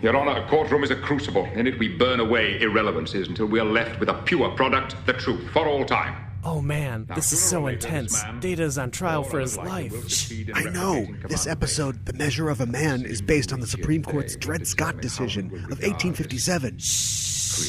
Your 0.01 0.17
Honor, 0.17 0.39
a 0.39 0.47
courtroom 0.49 0.83
is 0.83 0.91
a 0.91 0.97
crucible. 0.97 1.45
In 1.55 1.65
it 1.65 1.79
we 1.79 1.87
burn 1.87 2.19
away 2.19 2.59
irrelevancies 2.59 3.29
until 3.29 3.45
we 3.45 3.61
are 3.61 3.65
left 3.65 4.01
with 4.01 4.09
a 4.09 4.13
pure 4.25 4.49
product, 4.51 4.97
the 5.05 5.13
truth, 5.13 5.49
for 5.51 5.65
all 5.65 5.85
time. 5.85 6.25
Oh 6.47 6.61
man, 6.61 7.07
this 7.15 7.33
is 7.33 7.41
so 7.41 7.65
intense. 7.65 8.23
Data's 8.39 8.77
on 8.77 8.91
trial 8.91 9.23
for 9.23 9.39
his 9.39 9.57
life. 9.57 9.91
I 10.53 10.63
know. 10.65 11.07
This 11.27 11.47
episode, 11.47 12.05
The 12.05 12.13
Measure 12.13 12.49
of 12.49 12.61
a 12.61 12.67
Man, 12.67 13.03
is 13.03 13.19
based 13.19 13.51
on 13.51 13.61
the 13.61 13.67
Supreme 13.67 14.03
Court's 14.03 14.35
Dred 14.35 14.67
Scott 14.67 15.01
decision 15.01 15.47
of 15.47 15.81
1857. 15.81 16.77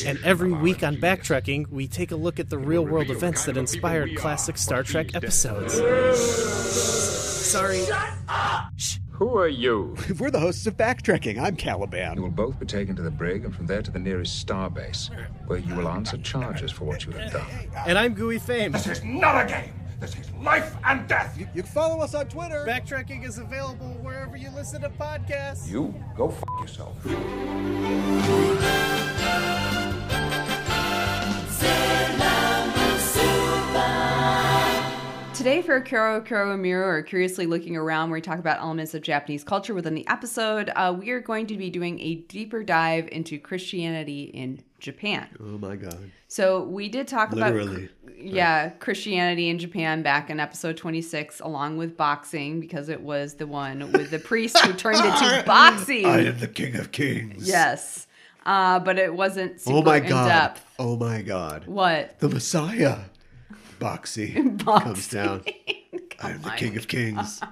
And 0.06 0.18
every 0.22 0.52
week 0.52 0.82
on 0.82 0.96
Backtracking, 0.96 1.68
we 1.70 1.88
take 1.88 2.10
a 2.10 2.16
look 2.16 2.38
at 2.38 2.50
the 2.50 2.58
real 2.58 2.84
world 2.84 3.10
events 3.10 3.46
that 3.46 3.56
inspired 3.56 4.14
classic 4.16 4.58
Star 4.58 4.82
Trek 4.82 5.14
episodes. 5.14 5.74
Sorry. 7.46 7.82
Who 9.16 9.38
are 9.38 9.48
you? 9.48 9.96
We're 10.18 10.30
the 10.30 10.40
hosts 10.40 10.66
of 10.66 10.76
Backtracking. 10.76 11.40
I'm 11.40 11.56
Caliban. 11.56 12.16
You 12.16 12.22
will 12.22 12.28
both 12.28 12.60
be 12.60 12.66
taken 12.66 12.94
to 12.96 13.02
the 13.02 13.10
brig 13.10 13.46
and 13.46 13.54
from 13.54 13.64
there 13.64 13.80
to 13.80 13.90
the 13.90 13.98
nearest 13.98 14.46
starbase, 14.46 15.08
where 15.46 15.58
you 15.58 15.74
will 15.74 15.88
answer 15.88 16.18
charges 16.18 16.70
for 16.70 16.84
what 16.84 17.06
you 17.06 17.12
have 17.12 17.32
done. 17.32 17.46
And 17.86 17.96
I'm 17.96 18.12
Gooey 18.12 18.38
Fame. 18.38 18.72
This 18.72 18.86
is 18.86 19.02
not 19.02 19.46
a 19.46 19.48
game! 19.48 19.72
This 20.00 20.14
is 20.16 20.30
life 20.34 20.76
and 20.84 21.08
death! 21.08 21.38
You 21.38 21.46
can 21.46 21.62
follow 21.62 22.02
us 22.02 22.14
on 22.14 22.28
Twitter. 22.28 22.66
Backtracking 22.68 23.26
is 23.26 23.38
available 23.38 23.88
wherever 24.02 24.36
you 24.36 24.50
listen 24.50 24.82
to 24.82 24.90
podcasts. 24.90 25.66
You 25.66 25.94
go 26.14 26.28
f 26.28 26.44
yourself. 26.60 27.02
Today 35.46 35.62
for 35.62 35.80
Kuro 35.80 36.20
Kuro 36.22 36.56
Miro, 36.56 36.88
or 36.88 37.02
Curiously 37.02 37.46
Looking 37.46 37.76
Around, 37.76 38.10
where 38.10 38.16
we 38.16 38.20
talk 38.20 38.40
about 38.40 38.58
elements 38.58 38.94
of 38.94 39.02
Japanese 39.02 39.44
culture 39.44 39.74
within 39.74 39.94
the 39.94 40.04
episode, 40.08 40.72
uh, 40.74 40.92
we 40.98 41.10
are 41.10 41.20
going 41.20 41.46
to 41.46 41.56
be 41.56 41.70
doing 41.70 42.00
a 42.00 42.16
deeper 42.16 42.64
dive 42.64 43.08
into 43.12 43.38
Christianity 43.38 44.24
in 44.24 44.58
Japan. 44.80 45.28
oh 45.38 45.56
my 45.56 45.76
God. 45.76 46.10
So 46.26 46.64
we 46.64 46.88
did 46.88 47.06
talk 47.06 47.30
Literally. 47.30 47.88
about 48.04 48.18
yeah, 48.18 48.70
Christianity 48.70 49.48
in 49.48 49.60
Japan 49.60 50.02
back 50.02 50.30
in 50.30 50.40
episode 50.40 50.76
26 50.78 51.38
along 51.38 51.76
with 51.76 51.96
boxing 51.96 52.58
because 52.58 52.88
it 52.88 53.00
was 53.00 53.34
the 53.34 53.46
one 53.46 53.92
with 53.92 54.10
the 54.10 54.18
priest 54.18 54.58
who 54.58 54.72
turned 54.72 54.96
into 54.96 55.44
boxing. 55.46 56.06
I 56.06 56.24
am 56.24 56.40
the 56.40 56.48
King 56.48 56.74
of 56.74 56.90
Kings. 56.90 57.46
Yes. 57.48 58.08
Uh, 58.44 58.80
but 58.80 58.98
it 58.98 59.14
wasn't 59.14 59.60
super 59.60 59.76
Oh 59.76 59.82
my 59.82 59.98
in 59.98 60.08
God. 60.08 60.26
depth. 60.26 60.64
Oh 60.80 60.96
my 60.96 61.22
God. 61.22 61.68
What? 61.68 62.18
The 62.18 62.30
Messiah. 62.30 62.98
Boxy 63.80 64.58
comes 64.64 65.08
down. 65.08 65.44
I 66.22 66.30
am 66.30 66.42
the 66.42 66.50
King 66.50 66.76
of 66.76 66.88
Kings. 66.88 67.40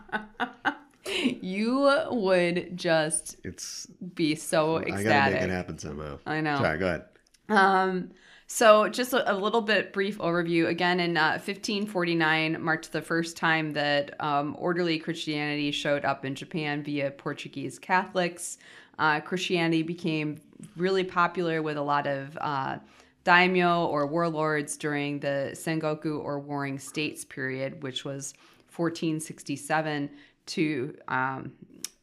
You 1.07 2.07
would 2.11 2.77
just 2.77 3.37
It's 3.45 3.87
be 4.15 4.35
so 4.35 4.79
I 4.79 5.03
gotta 5.03 5.33
make 5.33 5.43
it 5.43 5.51
happen 5.51 5.79
somehow. 5.79 6.19
I 6.25 6.41
know. 6.41 6.57
Sorry, 6.57 6.79
go 6.79 6.87
ahead. 6.87 7.05
Um, 7.51 8.11
so 8.47 8.89
just 8.89 9.13
a, 9.13 9.33
a 9.33 9.37
little 9.37 9.61
bit 9.61 9.93
brief 9.93 10.19
overview. 10.19 10.67
Again, 10.67 11.01
in 11.01 11.17
uh, 11.17 11.33
1549 11.33 12.63
marked 12.63 12.93
the 12.93 13.03
first 13.03 13.37
time 13.37 13.73
that 13.73 14.19
um, 14.21 14.57
orderly 14.59 14.99
Christianity 14.99 15.71
showed 15.71 16.05
up 16.05 16.25
in 16.25 16.35
Japan 16.35 16.83
via 16.83 17.11
Portuguese 17.11 17.79
Catholics. 17.79 18.59
Uh, 18.99 19.21
Christianity 19.21 19.83
became 19.83 20.41
really 20.77 21.05
popular 21.05 21.63
with 21.63 21.77
a 21.77 21.83
lot 21.83 22.07
of 22.07 22.39
uh, 22.41 22.79
daimyo 23.25 23.87
or 23.87 24.07
warlords 24.07 24.77
during 24.77 25.21
the 25.21 25.51
Sengoku 25.55 26.23
or 26.23 26.39
Warring 26.39 26.79
States 26.79 27.25
period, 27.25 27.83
which 27.83 28.05
was 28.05 28.35
1467 28.77 30.11
to 30.47 30.97
um, 31.09 31.53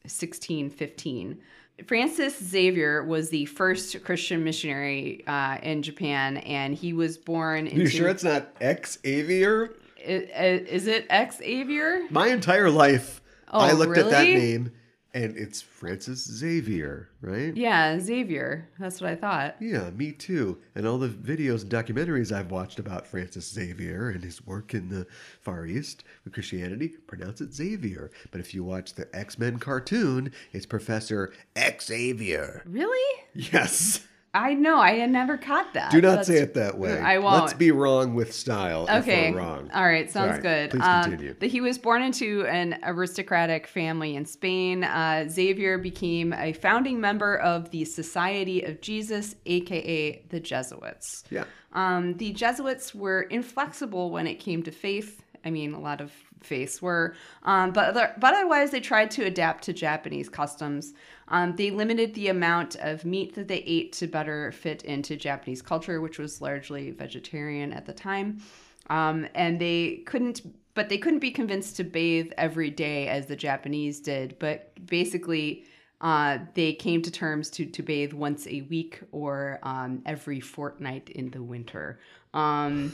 1615. 0.04 1.38
Francis 1.86 2.38
Xavier 2.42 3.02
was 3.02 3.30
the 3.30 3.44
first 3.46 4.04
Christian 4.04 4.44
missionary 4.44 5.24
uh, 5.26 5.58
in 5.62 5.82
Japan, 5.82 6.36
and 6.38 6.74
he 6.74 6.92
was 6.92 7.18
born 7.18 7.66
into. 7.66 7.80
You 7.82 7.86
sure 7.86 8.08
it's 8.08 8.22
not 8.24 8.48
X 8.60 8.98
Avier? 9.04 9.70
I- 10.06 10.28
I- 10.36 10.64
Is 10.68 10.86
it 10.86 11.06
Xavier? 11.32 12.02
My 12.10 12.28
entire 12.28 12.70
life, 12.70 13.20
Oh, 13.48 13.60
I 13.60 13.72
looked 13.72 13.96
at 13.98 14.10
that 14.10 14.24
name, 14.24 14.72
and 15.14 15.36
it's 15.36 15.60
Francis 15.60 16.24
Xavier, 16.24 17.10
right? 17.20 17.54
Yeah, 17.56 17.98
Xavier. 17.98 18.68
That's 18.78 19.00
what 19.00 19.10
I 19.10 19.14
thought. 19.14 19.56
Yeah, 19.60 19.90
me 19.90 20.12
too. 20.12 20.58
And 20.74 20.86
all 20.86 20.98
the 20.98 21.08
videos 21.08 21.62
and 21.62 21.70
documentaries 21.70 22.32
I've 22.32 22.50
watched 22.50 22.78
about 22.78 23.06
Francis 23.06 23.50
Xavier 23.50 24.08
and 24.08 24.24
his 24.24 24.44
work 24.46 24.74
in 24.74 24.88
the 24.88 25.06
Far 25.40 25.66
East 25.66 26.04
with 26.24 26.32
Christianity, 26.32 26.88
pronounce 27.06 27.40
it 27.40 27.52
Xavier. 27.52 28.10
But 28.30 28.40
if 28.40 28.54
you 28.54 28.64
watch 28.64 28.94
the 28.94 29.14
X 29.14 29.38
Men 29.38 29.58
cartoon, 29.58 30.32
it's 30.52 30.66
Professor 30.66 31.32
Xavier. 31.58 32.62
Really? 32.66 33.22
Yes. 33.34 34.06
I 34.34 34.54
know. 34.54 34.78
I 34.78 34.92
had 34.92 35.10
never 35.10 35.36
caught 35.36 35.74
that. 35.74 35.90
Do 35.90 36.00
not 36.00 36.08
That's- 36.10 36.26
say 36.28 36.38
it 36.38 36.54
that 36.54 36.78
way. 36.78 36.98
I 36.98 37.18
won't. 37.18 37.42
Let's 37.42 37.52
be 37.52 37.70
wrong 37.70 38.14
with 38.14 38.32
style 38.32 38.86
Okay. 38.90 39.28
if 39.28 39.34
we're 39.34 39.40
wrong. 39.40 39.70
All 39.74 39.84
right. 39.84 40.10
Sounds 40.10 40.38
good. 40.38 40.70
Please 40.70 40.82
Um, 40.82 41.02
continue. 41.10 41.34
he 41.42 41.60
was 41.60 41.76
born 41.76 42.00
into 42.02 42.46
an 42.46 42.78
aristocratic 42.82 43.66
family 43.66 44.16
in 44.16 44.24
Spain. 44.24 44.84
Uh, 44.84 45.26
Xavier 45.28 45.76
became 45.76 46.32
a 46.32 46.54
founding 46.54 46.98
member 46.98 47.36
of 47.36 47.70
the 47.72 47.84
Society 47.84 48.62
of 48.62 48.80
Jesus, 48.80 49.36
aka 49.44 50.22
the 50.30 50.40
Jesuits. 50.40 51.24
yeah. 51.30 51.44
Um, 51.74 52.14
the 52.14 52.32
Jesuits 52.32 52.94
were 52.94 53.22
inflexible 53.22 54.10
when 54.10 54.26
it 54.26 54.36
came 54.36 54.62
to 54.62 54.70
faith. 54.70 55.22
I 55.44 55.50
mean, 55.50 55.74
a 55.74 55.80
lot 55.80 56.00
of 56.00 56.10
faiths 56.40 56.80
were, 56.80 57.14
um, 57.44 57.72
but 57.72 57.88
other, 57.90 58.12
but 58.18 58.34
otherwise 58.34 58.70
they 58.70 58.80
tried 58.80 59.10
to 59.12 59.24
adapt 59.24 59.64
to 59.64 59.72
Japanese 59.72 60.28
customs. 60.28 60.94
Um, 61.28 61.56
they 61.56 61.70
limited 61.70 62.14
the 62.14 62.28
amount 62.28 62.76
of 62.76 63.04
meat 63.04 63.34
that 63.34 63.48
they 63.48 63.58
ate 63.58 63.92
to 63.94 64.06
better 64.06 64.52
fit 64.52 64.82
into 64.84 65.16
Japanese 65.16 65.62
culture, 65.62 66.00
which 66.00 66.18
was 66.18 66.40
largely 66.40 66.90
vegetarian 66.90 67.72
at 67.72 67.86
the 67.86 67.92
time. 67.92 68.42
Um, 68.90 69.26
and 69.34 69.60
they 69.60 70.02
couldn't, 70.06 70.42
but 70.74 70.88
they 70.88 70.98
couldn't 70.98 71.20
be 71.20 71.30
convinced 71.30 71.76
to 71.76 71.84
bathe 71.84 72.32
every 72.36 72.70
day 72.70 73.08
as 73.08 73.26
the 73.26 73.36
Japanese 73.36 74.00
did. 74.00 74.38
But 74.38 74.72
basically, 74.86 75.64
Uh, 76.02 76.38
they 76.54 76.72
came 76.74 77.00
to 77.00 77.12
terms 77.12 77.48
to, 77.48 77.64
to 77.64 77.80
bathe 77.80 78.12
once 78.12 78.48
a 78.48 78.62
week 78.62 78.98
or 79.12 79.60
um, 79.62 80.02
every 80.04 80.40
fortnight 80.40 81.08
in 81.10 81.30
the 81.30 81.40
winter. 81.40 82.00
Um, 82.34 82.92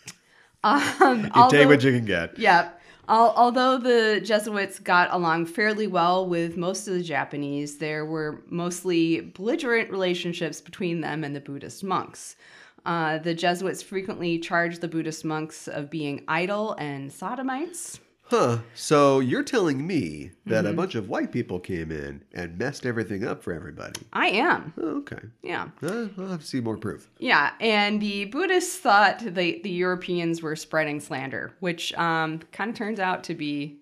um, 0.62 1.24
You 1.34 1.50
take 1.50 1.66
what 1.66 1.82
you 1.82 1.90
can 1.92 2.04
get. 2.04 2.38
yeah. 2.38 2.70
Al- 3.08 3.32
although 3.36 3.78
the 3.78 4.20
Jesuits 4.22 4.78
got 4.78 5.08
along 5.12 5.46
fairly 5.46 5.86
well 5.86 6.28
with 6.28 6.58
most 6.58 6.86
of 6.86 6.94
the 6.94 7.02
Japanese, 7.02 7.78
there 7.78 8.04
were 8.04 8.42
mostly 8.50 9.20
belligerent 9.20 9.90
relationships 9.90 10.60
between 10.60 11.00
them 11.00 11.24
and 11.24 11.34
the 11.34 11.40
Buddhist 11.40 11.82
monks. 11.82 12.36
Uh, 12.84 13.18
the 13.18 13.34
Jesuits 13.34 13.82
frequently 13.82 14.38
charged 14.38 14.82
the 14.82 14.88
Buddhist 14.88 15.24
monks 15.24 15.68
of 15.68 15.90
being 15.90 16.22
idle 16.28 16.74
and 16.78 17.10
sodomites. 17.10 17.98
Huh. 18.30 18.58
So 18.74 19.20
you're 19.20 19.42
telling 19.42 19.86
me 19.86 20.32
that 20.44 20.66
a 20.66 20.70
Mhm. 20.70 20.76
bunch 20.76 20.94
of 20.94 21.08
white 21.08 21.32
people 21.32 21.58
came 21.58 21.90
in 21.90 22.22
and 22.34 22.58
messed 22.58 22.84
everything 22.84 23.24
up 23.24 23.42
for 23.42 23.54
everybody? 23.54 24.00
I 24.12 24.28
am. 24.28 24.74
Oh, 24.76 24.98
okay. 24.98 25.20
Yeah. 25.42 25.68
Uh, 25.82 26.08
I'll 26.18 26.28
have 26.28 26.40
to 26.42 26.46
see 26.46 26.60
more 26.60 26.76
proof. 26.76 27.08
Yeah, 27.18 27.52
and 27.60 28.02
the 28.02 28.26
Buddhists 28.26 28.76
thought 28.76 29.20
the, 29.20 29.60
the 29.62 29.70
Europeans 29.70 30.42
were 30.42 30.56
spreading 30.56 31.00
slander, 31.00 31.52
which 31.60 31.94
um, 31.94 32.40
kind 32.52 32.68
of 32.70 32.76
turns 32.76 33.00
out 33.00 33.24
to 33.24 33.34
be 33.34 33.78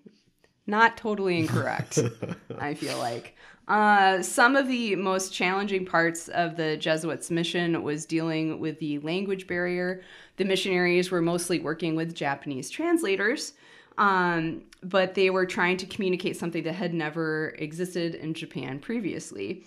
not 0.65 0.95
totally 0.97 1.37
incorrect, 1.39 1.99
I 2.59 2.73
feel 2.73 2.97
like. 2.99 3.35
Uh, 3.67 4.21
some 4.21 4.55
of 4.55 4.69
the 4.69 4.95
most 4.95 5.33
challenging 5.33 5.85
parts 5.85 6.29
of 6.29 6.55
the 6.55 6.77
Jesuits' 6.77 7.29
mission 7.29 7.83
was 7.83 8.05
dealing 8.05 8.61
with 8.61 8.79
the 8.79 8.99
language 8.99 9.45
barrier. 9.45 10.03
The 10.37 10.45
missionaries 10.45 11.11
were 11.11 11.21
mostly 11.21 11.59
working 11.59 11.95
with 11.97 12.15
Japanese 12.15 12.69
translators, 12.69 13.53
um, 13.97 14.63
but 14.83 15.15
they 15.15 15.29
were 15.29 15.45
trying 15.45 15.77
to 15.77 15.85
communicate 15.85 16.37
something 16.37 16.63
that 16.63 16.73
had 16.73 16.93
never 16.93 17.49
existed 17.57 18.15
in 18.15 18.33
Japan 18.33 18.79
previously. 18.79 19.65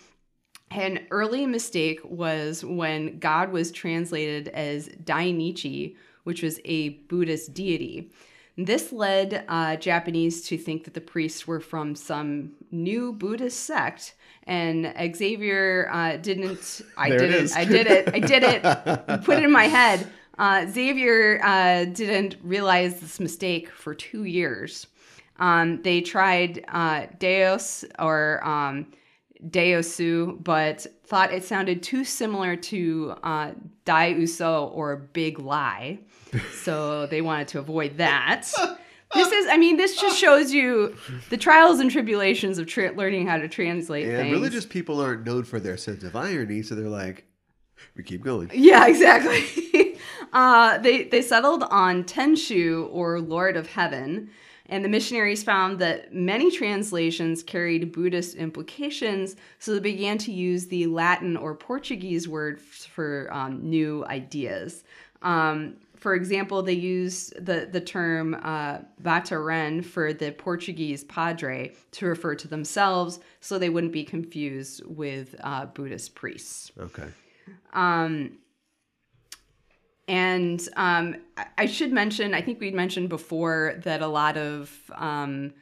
An 0.71 1.01
early 1.11 1.47
mistake 1.47 2.01
was 2.05 2.65
when 2.65 3.19
God 3.19 3.51
was 3.51 3.73
translated 3.73 4.49
as 4.49 4.89
Dainichi, 4.89 5.97
which 6.25 6.43
was 6.43 6.61
a 6.65 6.91
Buddhist 7.09 7.55
deity. 7.55 8.13
This 8.57 8.93
led 8.93 9.45
uh, 9.49 9.77
Japanese 9.77 10.43
to 10.49 10.59
think 10.59 10.85
that 10.85 10.95
the 10.95 11.01
priests 11.01 11.47
were 11.47 11.61
from 11.61 11.95
some 11.97 12.53
new 12.71 13.13
Buddhist 13.13 13.61
sect, 13.65 14.15
and 14.45 14.93
Xavier 15.17 15.89
uh, 15.91 16.17
didn't. 16.19 16.83
I 16.97 17.09
There 17.09 17.17
it 17.17 17.21
did 17.21 17.31
it. 17.31 17.43
is. 17.45 17.57
I 17.57 17.65
did 17.65 17.87
it. 17.87 18.11
I 18.15 18.19
did 18.21 18.43
it. 18.45 18.63
Put 19.25 19.39
it 19.39 19.45
in 19.45 19.51
my 19.53 19.65
head. 19.65 20.07
Uh, 20.41 20.67
Xavier 20.67 21.39
uh, 21.45 21.85
didn't 21.85 22.37
realize 22.43 22.99
this 22.99 23.21
mistake 23.21 23.71
for 23.71 23.95
two 23.95 24.25
years. 24.25 24.87
Um, 25.39 25.83
they 25.83 26.01
tried 26.01 26.65
uh, 26.69 27.07
Deus 27.19 27.85
or 27.99 28.41
um, 28.43 28.87
Deosu, 29.49 30.43
but 30.43 30.87
thought 31.05 31.33
it 31.33 31.45
sounded 31.45 31.83
too 31.83 32.05
similar 32.05 32.57
to 32.57 33.15
uh, 33.23 33.51
Dai 33.85 34.07
Uso 34.09 34.67
or 34.69 34.97
Big 34.97 35.39
Lie. 35.39 35.99
So 36.63 37.07
they 37.07 37.21
wanted 37.21 37.49
to 37.49 37.59
avoid 37.59 37.99
that. 37.99 38.49
This 39.13 39.33
is, 39.33 39.47
I 39.51 39.57
mean, 39.59 39.77
this 39.77 40.01
just 40.01 40.17
shows 40.17 40.53
you 40.53 40.97
the 41.31 41.37
trials 41.37 41.81
and 41.81 41.91
tribulations 41.91 42.59
of 42.59 42.67
tra- 42.67 42.93
learning 42.93 43.27
how 43.27 43.39
to 43.39 43.49
translate 43.49 44.07
And 44.07 44.17
things. 44.17 44.33
religious 44.33 44.65
people 44.65 45.01
aren't 45.01 45.27
known 45.27 45.45
for 45.45 45.59
their 45.59 45.77
sense 45.77 46.03
of 46.05 46.15
irony, 46.17 46.63
so 46.63 46.75
they're 46.77 46.89
like, 46.89 47.27
we 47.97 48.03
keep 48.03 48.23
going. 48.23 48.51
Yeah, 48.53 48.87
exactly. 48.89 49.99
uh, 50.33 50.79
they 50.79 51.05
they 51.05 51.23
settled 51.23 51.65
on 51.65 52.05
Tenshu 52.05 52.89
or 52.93 53.21
Lord 53.21 53.57
of 53.57 53.67
Heaven, 53.67 54.31
and 54.67 54.85
the 54.85 54.89
missionaries 54.89 55.43
found 55.43 55.79
that 55.81 56.15
many 56.15 56.51
translations 56.51 57.43
carried 57.43 57.93
Buddhist 57.93 58.37
implications, 58.37 59.37
so 59.59 59.75
they 59.75 59.81
began 59.81 60.19
to 60.19 60.33
use 60.33 60.67
the 60.67 60.87
Latin 60.87 61.37
or 61.37 61.55
Portuguese 61.55 62.29
word 62.29 62.61
for 62.61 63.29
um, 63.33 63.69
new 63.69 64.05
ideas. 64.07 64.85
Um, 65.23 65.77
for 66.01 66.15
example, 66.15 66.63
they 66.63 66.73
used 66.73 67.45
the, 67.45 67.69
the 67.71 67.81
term 67.81 68.35
uh, 68.43 68.79
Bateren 69.03 69.85
for 69.85 70.15
the 70.15 70.33
Portuguese 70.33 71.05
padre 71.05 71.75
to 71.93 72.07
refer 72.07 72.35
to 72.37 72.49
themselves 72.49 73.21
so 73.41 73.59
they 73.59 73.69
wouldn't 73.69 73.93
be 73.93 74.03
confused 74.03 74.83
with 74.87 75.35
uh, 75.41 75.67
Buddhist 75.67 76.15
priests. 76.15 76.73
Okay. 76.79 77.09
Um, 77.73 78.39
and 80.09 80.69
um, 80.77 81.17
I- 81.57 81.67
should 81.67 81.93
mention, 81.93 82.35
I 82.35 82.43
think 82.43 82.59
we'd 82.59 82.75
mentioned 82.75 83.09
before 83.09 83.81
that 83.85 84.03
a 84.03 84.09
lot 84.09 84.37
of 84.37 84.73
um, 84.97 85.53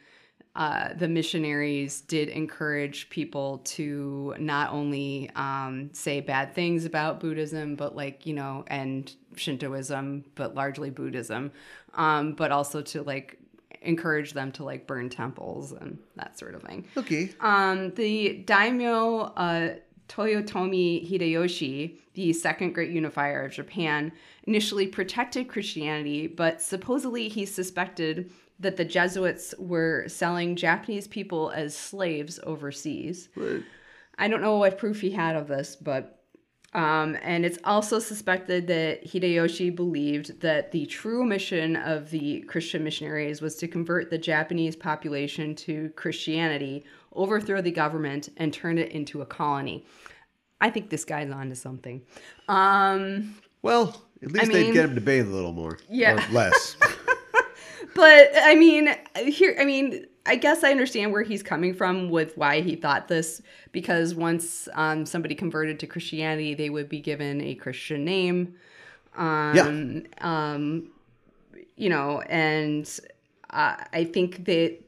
uh, 0.56 0.94
the 0.94 1.06
missionaries 1.06 2.00
did 2.00 2.28
encourage 2.30 3.10
people 3.10 3.58
to 3.58 4.34
not 4.38 4.72
only 4.72 5.30
um, 5.36 5.90
say 5.92 6.20
bad 6.20 6.54
things 6.54 6.84
about 6.84 7.20
Buddhism, 7.20 7.76
but 7.76 7.94
like, 7.94 8.24
you 8.26 8.32
know, 8.32 8.64
and 8.68 9.14
Shintoism, 9.36 10.24
but 10.34 10.54
largely 10.54 10.90
Buddhism, 10.90 11.52
um, 11.94 12.32
but 12.32 12.50
also 12.50 12.80
to 12.80 13.02
like 13.02 13.38
encourage 13.82 14.32
them 14.32 14.50
to 14.52 14.64
like 14.64 14.86
burn 14.86 15.08
temples 15.08 15.72
and 15.72 15.98
that 16.16 16.38
sort 16.38 16.54
of 16.54 16.62
thing. 16.62 16.86
Okay. 16.96 17.30
Um, 17.40 17.90
the 17.94 18.38
daimyo 18.46 19.32
uh, 19.36 19.74
Toyotomi 20.08 21.08
Hideyoshi, 21.08 21.98
the 22.14 22.32
second 22.32 22.72
great 22.72 22.90
unifier 22.90 23.44
of 23.44 23.52
Japan, 23.52 24.12
initially 24.44 24.86
protected 24.86 25.48
Christianity, 25.48 26.26
but 26.26 26.60
supposedly 26.60 27.28
he 27.28 27.44
suspected 27.44 28.30
that 28.58 28.76
the 28.76 28.84
Jesuits 28.84 29.54
were 29.58 30.08
selling 30.08 30.56
Japanese 30.56 31.06
people 31.06 31.50
as 31.50 31.76
slaves 31.76 32.40
overseas. 32.42 33.28
I 34.18 34.26
don't 34.26 34.42
know 34.42 34.56
what 34.56 34.78
proof 34.78 35.00
he 35.00 35.10
had 35.10 35.36
of 35.36 35.46
this, 35.46 35.76
but 35.76 36.18
um, 36.74 37.16
and 37.22 37.46
it's 37.46 37.58
also 37.64 37.98
suspected 37.98 38.66
that 38.66 39.06
Hideyoshi 39.06 39.74
believed 39.74 40.40
that 40.42 40.70
the 40.70 40.84
true 40.86 41.24
mission 41.24 41.76
of 41.76 42.10
the 42.10 42.40
Christian 42.42 42.84
missionaries 42.84 43.40
was 43.40 43.56
to 43.56 43.68
convert 43.68 44.10
the 44.10 44.18
Japanese 44.18 44.76
population 44.76 45.54
to 45.56 45.88
Christianity, 45.96 46.84
overthrow 47.14 47.60
the 47.60 47.70
government, 47.70 48.28
and 48.36 48.52
turn 48.52 48.78
it 48.78 48.92
into 48.92 49.22
a 49.22 49.26
colony. 49.26 49.84
I 50.60 50.70
think 50.70 50.90
this 50.90 51.04
guy's 51.04 51.30
onto 51.30 51.54
something. 51.54 52.02
Um, 52.48 53.36
Well, 53.62 54.02
at 54.22 54.32
least 54.32 54.50
I 54.50 54.52
they'd 54.52 54.72
get 54.72 54.84
him 54.84 54.94
to 54.94 55.00
bathe 55.00 55.28
a 55.28 55.30
little 55.30 55.52
more. 55.52 55.78
Yeah. 55.88 56.14
Or 56.14 56.32
less. 56.32 56.76
but 57.94 58.30
I 58.36 58.54
mean, 58.54 58.94
here, 59.26 59.56
I 59.58 59.64
mean, 59.64 60.06
I 60.26 60.36
guess 60.36 60.62
I 60.62 60.70
understand 60.70 61.12
where 61.12 61.22
he's 61.22 61.42
coming 61.42 61.74
from 61.74 62.10
with 62.10 62.36
why 62.36 62.60
he 62.60 62.76
thought 62.76 63.08
this, 63.08 63.40
because 63.72 64.14
once 64.14 64.68
um, 64.74 65.06
somebody 65.06 65.34
converted 65.34 65.80
to 65.80 65.86
Christianity, 65.86 66.54
they 66.54 66.70
would 66.70 66.88
be 66.88 67.00
given 67.00 67.40
a 67.40 67.54
Christian 67.54 68.04
name. 68.04 68.54
Um, 69.16 70.04
Um, 70.20 70.90
you 71.76 71.88
know, 71.88 72.20
and 72.22 72.88
uh, 73.50 73.76
I 73.92 74.04
think 74.04 74.44
that 74.46 74.78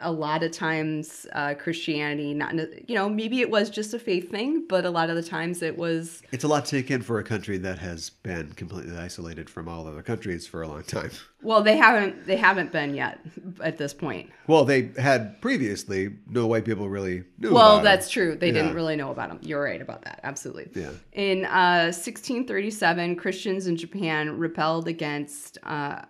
a 0.00 0.12
lot 0.12 0.42
of 0.42 0.52
times 0.52 1.26
uh, 1.32 1.54
Christianity, 1.54 2.34
not 2.34 2.54
you 2.88 2.94
know, 2.94 3.08
maybe 3.08 3.40
it 3.40 3.50
was 3.50 3.70
just 3.70 3.94
a 3.94 3.98
faith 3.98 4.30
thing, 4.30 4.66
but 4.68 4.84
a 4.84 4.90
lot 4.90 5.08
of 5.08 5.16
the 5.16 5.22
times 5.22 5.62
it 5.62 5.78
was 5.78 6.22
it's 6.32 6.44
a 6.44 6.48
lot 6.48 6.66
to 6.66 6.70
take 6.70 6.90
in 6.90 7.00
for 7.00 7.18
a 7.18 7.24
country 7.24 7.56
that 7.58 7.78
has 7.78 8.10
been 8.10 8.52
completely 8.52 8.94
isolated 8.96 9.48
from 9.48 9.68
all 9.68 9.86
other 9.86 10.02
countries 10.02 10.46
for 10.46 10.60
a 10.60 10.68
long 10.68 10.82
time. 10.82 11.10
well, 11.42 11.62
they 11.62 11.76
haven't 11.78 12.26
they 12.26 12.36
haven't 12.36 12.72
been 12.72 12.94
yet 12.94 13.20
at 13.62 13.78
this 13.78 13.94
point. 13.94 14.30
Well, 14.46 14.66
they 14.66 14.90
had 14.98 15.40
previously. 15.40 16.16
No 16.28 16.46
white 16.46 16.66
people 16.66 16.90
really 16.90 17.24
knew 17.38 17.54
well, 17.54 17.80
that's 17.80 18.06
him. 18.08 18.12
true. 18.12 18.36
They 18.36 18.48
Yeah. 18.48 18.52
didn't 18.54 18.74
really 18.74 18.96
know 18.96 19.10
about 19.10 19.30
them. 19.30 19.38
You're 19.42 19.62
right 19.62 19.80
about 19.80 20.04
that. 20.04 20.20
Absolutely. 20.24 20.68
Yeah. 20.74 20.90
In 21.12 21.46
uh, 21.46 21.90
1637, 21.94 23.16
Christians 23.16 23.66
in 23.66 23.76
Japan 23.76 24.38
rebelled 24.38 24.88
against 24.88 25.56
uh, 25.62 26.02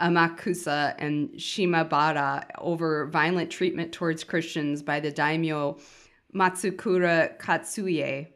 Amakusa 0.00 0.94
and 0.98 1.30
Shimabara 1.32 2.44
over 2.58 3.06
violent 3.06 3.50
treatment 3.50 3.92
towards 3.92 4.24
Christians 4.24 4.82
by 4.82 5.00
the 5.00 5.10
daimyo 5.10 5.78
Matsukura 6.34 7.38
Katsuie, 7.38 8.28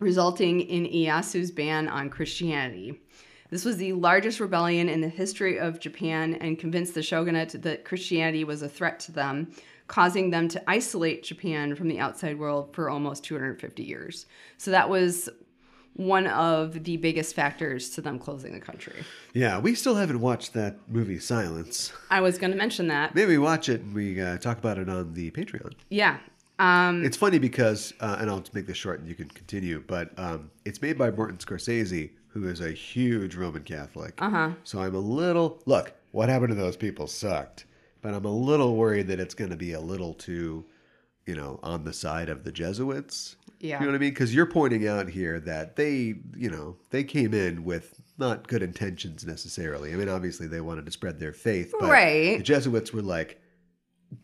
resulting 0.00 0.60
in 0.60 0.84
Ieyasu's 0.84 1.50
ban 1.50 1.88
on 1.88 2.10
Christianity. 2.10 3.00
This 3.50 3.64
was 3.64 3.76
the 3.76 3.92
largest 3.92 4.40
rebellion 4.40 4.88
in 4.88 5.02
the 5.02 5.08
history 5.08 5.58
of 5.58 5.78
Japan 5.78 6.34
and 6.40 6.58
convinced 6.58 6.94
the 6.94 7.02
shogunate 7.02 7.62
that 7.62 7.84
Christianity 7.84 8.44
was 8.44 8.62
a 8.62 8.68
threat 8.68 8.98
to 9.00 9.12
them, 9.12 9.52
causing 9.88 10.30
them 10.30 10.48
to 10.48 10.70
isolate 10.70 11.22
Japan 11.22 11.74
from 11.74 11.88
the 11.88 11.98
outside 12.00 12.38
world 12.38 12.74
for 12.74 12.88
almost 12.88 13.24
250 13.24 13.82
years. 13.82 14.24
So 14.56 14.70
that 14.70 14.88
was 14.88 15.28
one 15.94 16.26
of 16.26 16.84
the 16.84 16.96
biggest 16.96 17.34
factors 17.34 17.90
to 17.90 18.00
them 18.00 18.18
closing 18.18 18.52
the 18.52 18.60
country. 18.60 19.04
Yeah, 19.34 19.58
we 19.58 19.74
still 19.74 19.94
haven't 19.94 20.20
watched 20.20 20.54
that 20.54 20.78
movie 20.88 21.18
Silence. 21.18 21.92
I 22.10 22.20
was 22.20 22.38
going 22.38 22.50
to 22.50 22.56
mention 22.56 22.88
that. 22.88 23.14
Maybe 23.14 23.32
we 23.32 23.38
watch 23.38 23.68
it 23.68 23.82
and 23.82 23.94
we 23.94 24.20
uh, 24.20 24.38
talk 24.38 24.58
about 24.58 24.78
it 24.78 24.88
on 24.88 25.12
the 25.12 25.30
Patreon. 25.30 25.74
Yeah. 25.90 26.18
Um, 26.58 27.04
It's 27.04 27.16
funny 27.16 27.38
because, 27.38 27.92
uh, 28.00 28.16
and 28.20 28.30
I'll 28.30 28.44
make 28.52 28.66
this 28.66 28.76
short 28.76 29.00
and 29.00 29.08
you 29.08 29.14
can 29.14 29.28
continue, 29.28 29.82
but 29.86 30.16
um, 30.18 30.50
it's 30.64 30.80
made 30.80 30.96
by 30.96 31.10
Martin 31.10 31.38
Scorsese, 31.38 32.10
who 32.28 32.48
is 32.48 32.60
a 32.60 32.70
huge 32.70 33.34
Roman 33.34 33.62
Catholic. 33.62 34.14
Uh-huh. 34.18 34.52
So 34.64 34.80
I'm 34.80 34.94
a 34.94 35.00
little, 35.00 35.60
look, 35.66 35.92
what 36.12 36.28
happened 36.28 36.50
to 36.50 36.54
those 36.54 36.76
people 36.76 37.06
sucked, 37.06 37.66
but 38.00 38.14
I'm 38.14 38.24
a 38.24 38.32
little 38.32 38.76
worried 38.76 39.08
that 39.08 39.20
it's 39.20 39.34
going 39.34 39.50
to 39.50 39.56
be 39.56 39.72
a 39.72 39.80
little 39.80 40.14
too 40.14 40.64
you 41.26 41.36
know, 41.36 41.60
on 41.62 41.84
the 41.84 41.92
side 41.92 42.28
of 42.28 42.44
the 42.44 42.52
Jesuits. 42.52 43.36
Yeah. 43.62 43.78
You 43.78 43.86
know 43.86 43.92
what 43.92 43.96
I 43.96 44.00
mean? 44.00 44.10
Because 44.10 44.34
you're 44.34 44.44
pointing 44.46 44.86
out 44.88 45.08
here 45.08 45.38
that 45.40 45.76
they, 45.76 46.16
you 46.36 46.50
know, 46.50 46.76
they 46.90 47.04
came 47.04 47.32
in 47.32 47.62
with 47.64 47.94
not 48.18 48.48
good 48.48 48.60
intentions 48.62 49.24
necessarily. 49.24 49.92
I 49.92 49.96
mean, 49.96 50.08
obviously 50.08 50.48
they 50.48 50.60
wanted 50.60 50.84
to 50.86 50.92
spread 50.92 51.20
their 51.20 51.32
faith, 51.32 51.72
but 51.78 51.88
Right. 51.88 52.36
the 52.38 52.42
Jesuits 52.42 52.92
were 52.92 53.02
like 53.02 53.40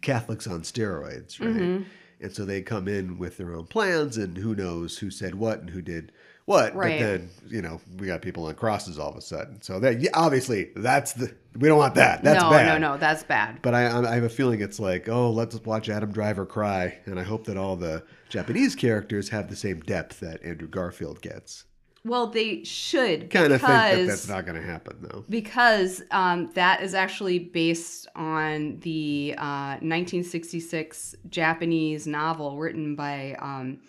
Catholics 0.03 0.47
on 0.47 0.62
steroids, 0.62 1.41
right? 1.41 1.55
Mhm. 1.57 1.84
And 2.20 2.32
so 2.34 2.45
they 2.45 2.62
come 2.62 2.89
in 2.89 3.16
with 3.16 3.36
their 3.36 3.55
own 3.55 3.66
plans, 3.68 4.16
and 4.18 4.36
who 4.36 4.55
knows 4.57 4.99
who 4.99 5.11
said 5.11 5.36
what 5.36 5.61
and 5.61 5.70
who 5.70 5.80
did 5.82 6.11
what. 6.49 6.74
Right. 6.74 6.99
But 6.99 7.07
then, 7.07 7.30
you 7.46 7.62
know, 7.62 7.80
we 7.99 8.07
got 8.07 8.22
people 8.22 8.46
on 8.46 8.55
crosses 8.55 8.99
all 8.99 9.11
of 9.11 9.16
a 9.16 9.20
sudden. 9.20 9.61
So 9.61 9.78
that 9.80 10.01
yeah, 10.01 10.11
obviously 10.14 10.70
that's 10.74 11.12
the 11.12 11.34
we 11.57 11.68
don't 11.68 11.78
want 11.78 11.94
that. 11.96 12.24
That's 12.24 12.42
no, 12.42 12.51
bad. 12.51 12.80
no, 12.80 12.92
no, 12.92 12.99
that's 12.99 13.22
bad. 13.22 13.61
But 13.62 13.74
I, 13.74 13.86
I 13.86 14.14
have 14.14 14.24
a 14.24 14.28
feeling 14.28 14.61
it's 14.61 14.80
like, 14.80 15.09
oh, 15.09 15.30
let's 15.30 15.57
watch 15.64 15.88
Adam 15.88 16.11
Driver 16.11 16.46
cry, 16.46 16.99
and 17.05 17.20
I 17.20 17.22
hope 17.22 17.44
that 17.44 17.57
all 17.57 17.76
the 17.76 18.03
Japanese 18.28 18.74
characters 18.74 19.28
have 19.28 19.51
the 19.51 19.57
same 19.57 19.80
depth 19.80 20.20
that 20.20 20.42
Andrew 20.42 20.68
Garfield 20.68 21.20
gets. 21.20 21.64
Well, 22.05 22.28
they 22.28 22.64
should 22.64 23.28
Kind 23.28 23.53
of 23.53 23.61
think 23.61 23.72
that 23.72 24.07
that's 24.07 24.28
not 24.28 24.46
going 24.46 24.61
to 24.61 24.66
happen, 24.66 24.96
though. 25.01 25.24
because 25.28 26.03
um, 26.12 26.51
that 26.55 26.80
is 26.82 26.94
actually 26.94 27.38
based 27.40 28.07
on 28.14 28.78
the 28.80 29.34
uh, 29.36 29.76
1966 29.82 31.16
Japanese 31.28 32.07
novel 32.07 32.57
written 32.57 32.94
by 32.94 33.36
um, 33.40 33.80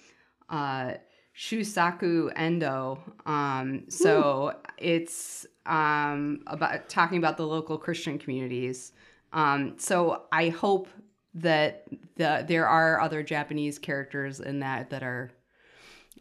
uh, 0.50 0.94
Shusaku 1.40 2.32
Endo. 2.36 3.00
Um, 3.26 3.86
so 3.88 4.54
it's 4.78 5.46
um, 5.66 6.42
about 6.48 6.90
talking 6.90 7.18
about 7.18 7.38
the 7.38 7.48
local 7.48 7.78
Christian 7.78 8.20
communities. 8.20 8.92
Um, 9.32 9.76
so 9.78 10.24
I 10.34 10.50
hope 10.50 10.90
that 11.36 11.86
the 12.18 12.44
there 12.46 12.68
are 12.68 13.00
other 13.00 13.24
Japanese 13.24 13.80
characters 13.80 14.42
in 14.42 14.60
that 14.60 14.90
that 14.90 15.02
are 15.02 15.32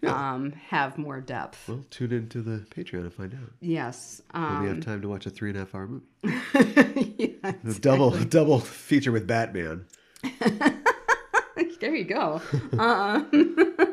um, 0.07 0.53
have 0.53 0.97
more 0.99 1.21
depth. 1.21 1.69
Well, 1.69 1.85
tune 1.91 2.13
into 2.13 2.41
the 2.41 2.65
Patreon 2.71 3.03
to 3.03 3.11
find 3.11 3.35
out. 3.35 3.51
Yes. 3.61 4.23
When 4.31 4.61
we 4.61 4.67
have 4.69 4.77
Um, 4.77 4.81
time 4.83 5.03
to 5.03 5.09
watch 5.09 5.27
a 5.27 5.31
three 5.31 5.51
and 5.51 5.57
a 5.57 5.61
half 5.63 5.75
hour 5.75 5.89
movie. 5.89 6.07
yeah, 7.43 7.53
A 7.69 7.75
double 7.81 8.11
double 8.13 8.61
feature 8.61 9.11
with 9.11 9.27
Batman. 9.27 9.87
there 11.81 11.95
you 11.97 12.05
go. 12.05 12.41
Uh, 12.79 13.25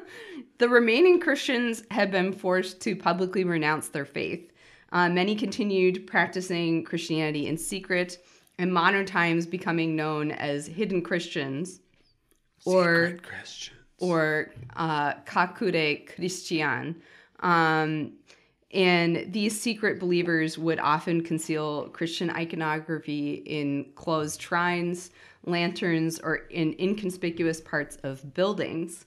the 0.58 0.70
remaining 0.70 1.20
Christians 1.20 1.84
had 1.92 2.12
been 2.12 2.32
forced 2.32 2.80
to 2.82 2.96
publicly 2.96 3.44
renounce 3.44 3.90
their 3.90 4.06
faith. 4.06 4.52
Uh, 4.92 5.10
many 5.10 5.36
continued 5.36 6.08
practicing 6.08 6.84
Christianity 6.84 7.48
in 7.48 7.58
secret, 7.58 8.20
in 8.58 8.72
modern 8.72 9.06
times 9.06 9.46
becoming 9.46 9.96
known 9.96 10.32
as 10.32 10.68
hidden 10.68 11.02
Christians 11.02 11.82
or 12.66 13.18
Christians. 13.22 13.78
or 14.00 14.52
uh, 14.76 15.16
Kakure 15.26 16.06
Christian. 16.16 17.02
Um, 17.42 18.14
and 18.72 19.32
these 19.32 19.60
secret 19.60 20.00
believers 20.00 20.58
would 20.58 20.80
often 20.80 21.24
conceal 21.24 21.90
Christian 21.90 22.30
iconography 22.30 23.36
in 23.46 23.92
closed 23.96 24.42
shrines, 24.42 25.12
lanterns, 25.46 26.20
or 26.20 26.36
in 26.50 26.76
inconspicuous 26.80 27.62
parts 27.62 27.98
of 28.04 28.34
buildings. 28.34 29.06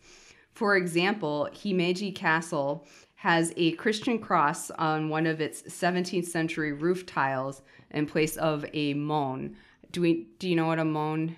For 0.58 0.76
example, 0.76 1.48
Himeji 1.52 2.12
Castle 2.12 2.84
has 3.14 3.52
a 3.56 3.70
Christian 3.74 4.18
cross 4.18 4.72
on 4.72 5.08
one 5.08 5.24
of 5.24 5.40
its 5.40 5.62
17th 5.62 6.24
century 6.24 6.72
roof 6.72 7.06
tiles 7.06 7.62
in 7.92 8.06
place 8.06 8.36
of 8.38 8.64
a 8.72 8.92
mon. 8.94 9.54
Do 9.92 10.00
we? 10.00 10.26
Do 10.40 10.48
you 10.48 10.56
know 10.56 10.66
what 10.66 10.80
a 10.80 10.84
mon 10.84 11.36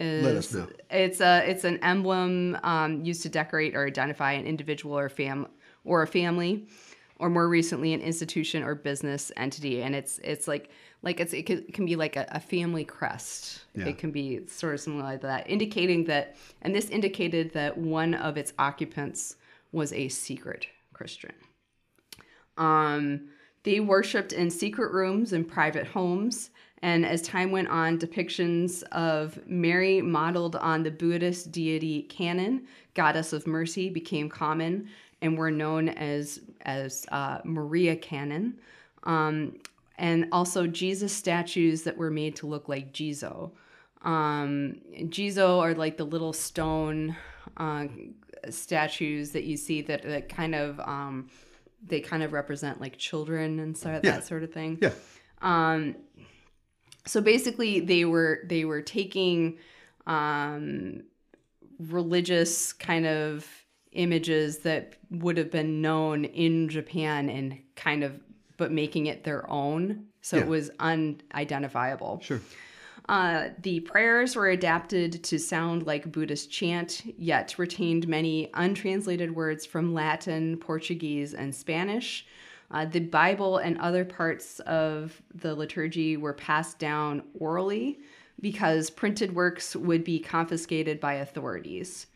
is? 0.00 0.24
Let 0.24 0.34
us 0.34 0.52
know. 0.52 0.66
It's 0.90 1.20
a 1.20 1.48
it's 1.48 1.62
an 1.62 1.78
emblem 1.84 2.58
um, 2.64 3.04
used 3.04 3.22
to 3.22 3.28
decorate 3.28 3.76
or 3.76 3.86
identify 3.86 4.32
an 4.32 4.44
individual 4.44 4.98
or 4.98 5.08
fam 5.08 5.46
or 5.84 6.02
a 6.02 6.08
family, 6.08 6.66
or 7.20 7.30
more 7.30 7.48
recently 7.48 7.92
an 7.92 8.00
institution 8.00 8.64
or 8.64 8.74
business 8.74 9.30
entity. 9.36 9.82
And 9.82 9.94
it's 9.94 10.18
it's 10.24 10.48
like 10.48 10.68
like 11.02 11.20
it's 11.20 11.32
it 11.32 11.46
can, 11.46 11.58
it 11.58 11.74
can 11.74 11.86
be 11.86 11.96
like 11.96 12.16
a, 12.16 12.26
a 12.30 12.40
family 12.40 12.84
crest. 12.84 13.64
Yeah. 13.74 13.86
It 13.86 13.98
can 13.98 14.10
be 14.10 14.46
sort 14.46 14.74
of 14.74 14.80
something 14.80 15.02
like 15.02 15.20
that, 15.22 15.48
indicating 15.48 16.04
that. 16.04 16.36
And 16.62 16.74
this 16.74 16.90
indicated 16.90 17.52
that 17.52 17.76
one 17.78 18.14
of 18.14 18.36
its 18.36 18.52
occupants 18.58 19.36
was 19.72 19.92
a 19.92 20.08
secret 20.08 20.66
Christian. 20.92 21.32
Um, 22.56 23.28
they 23.62 23.80
worshipped 23.80 24.32
in 24.32 24.50
secret 24.50 24.92
rooms 24.92 25.32
and 25.32 25.46
private 25.46 25.86
homes. 25.86 26.50
And 26.82 27.04
as 27.04 27.22
time 27.22 27.50
went 27.50 27.68
on, 27.68 27.98
depictions 27.98 28.84
of 28.92 29.38
Mary 29.46 30.00
modeled 30.00 30.56
on 30.56 30.84
the 30.84 30.90
Buddhist 30.90 31.50
deity 31.50 32.02
Kannon, 32.04 32.66
goddess 32.94 33.32
of 33.32 33.46
mercy, 33.46 33.90
became 33.90 34.28
common 34.28 34.88
and 35.20 35.36
were 35.36 35.50
known 35.50 35.88
as 35.88 36.40
as 36.62 37.04
uh, 37.10 37.38
Maria 37.44 37.96
Kannon. 37.96 38.54
Um, 39.04 39.56
and 39.98 40.28
also 40.32 40.66
Jesus 40.66 41.12
statues 41.12 41.82
that 41.82 41.96
were 41.96 42.10
made 42.10 42.36
to 42.36 42.46
look 42.46 42.68
like 42.68 42.92
Jizo. 42.92 43.50
Um, 44.02 44.76
Jizo 44.96 45.58
are 45.60 45.74
like 45.74 45.96
the 45.96 46.04
little 46.04 46.32
stone 46.32 47.16
uh, 47.56 47.86
statues 48.48 49.32
that 49.32 49.44
you 49.44 49.56
see 49.56 49.82
that, 49.82 50.02
that 50.04 50.28
kind 50.28 50.54
of 50.54 50.78
um, 50.80 51.28
they 51.84 52.00
kind 52.00 52.22
of 52.22 52.32
represent 52.32 52.80
like 52.80 52.96
children 52.96 53.58
and 53.58 53.76
so, 53.76 53.90
Yeah. 53.90 53.98
that 54.00 54.26
sort 54.26 54.42
of 54.44 54.52
thing. 54.52 54.78
Yeah. 54.80 54.92
Um, 55.42 55.96
so 57.06 57.20
basically, 57.20 57.80
they 57.80 58.04
were 58.04 58.40
they 58.44 58.64
were 58.64 58.82
taking 58.82 59.58
um, 60.06 61.02
religious 61.78 62.72
kind 62.72 63.06
of 63.06 63.46
images 63.92 64.58
that 64.58 64.94
would 65.10 65.38
have 65.38 65.50
been 65.50 65.80
known 65.80 66.24
in 66.24 66.68
Japan 66.68 67.28
and 67.30 67.58
kind 67.76 68.04
of 68.04 68.20
but 68.58 68.70
making 68.70 69.06
it 69.06 69.24
their 69.24 69.48
own. 69.50 70.04
So 70.20 70.36
Yeah. 70.36 70.42
it 70.42 70.48
was 70.48 70.70
unidentifiable. 70.78 72.20
Sure. 72.22 72.40
Uh, 73.08 73.48
the 73.62 73.80
prayers 73.80 74.36
were 74.36 74.48
adapted 74.50 75.24
to 75.24 75.38
sound 75.38 75.86
like 75.86 76.12
Buddhist 76.12 76.50
chant, 76.50 77.02
yet 77.16 77.58
retained 77.58 78.06
many 78.06 78.50
untranslated 78.52 79.34
words 79.34 79.64
from 79.64 79.94
Latin, 79.94 80.58
Portuguese, 80.58 81.32
and 81.32 81.54
Spanish. 81.54 82.26
Uh, 82.70 82.84
the 82.84 83.00
Bible 83.00 83.56
and 83.56 83.78
other 83.78 84.04
parts 84.04 84.60
of 84.60 85.22
the 85.34 85.54
liturgy 85.54 86.18
were 86.18 86.34
passed 86.34 86.78
down 86.78 87.22
orally 87.38 87.98
because 88.42 88.90
printed 88.90 89.34
works 89.34 89.74
would 89.74 90.04
be 90.04 90.18
confiscated 90.18 91.00
by 91.00 91.14
authorities. 91.14 92.08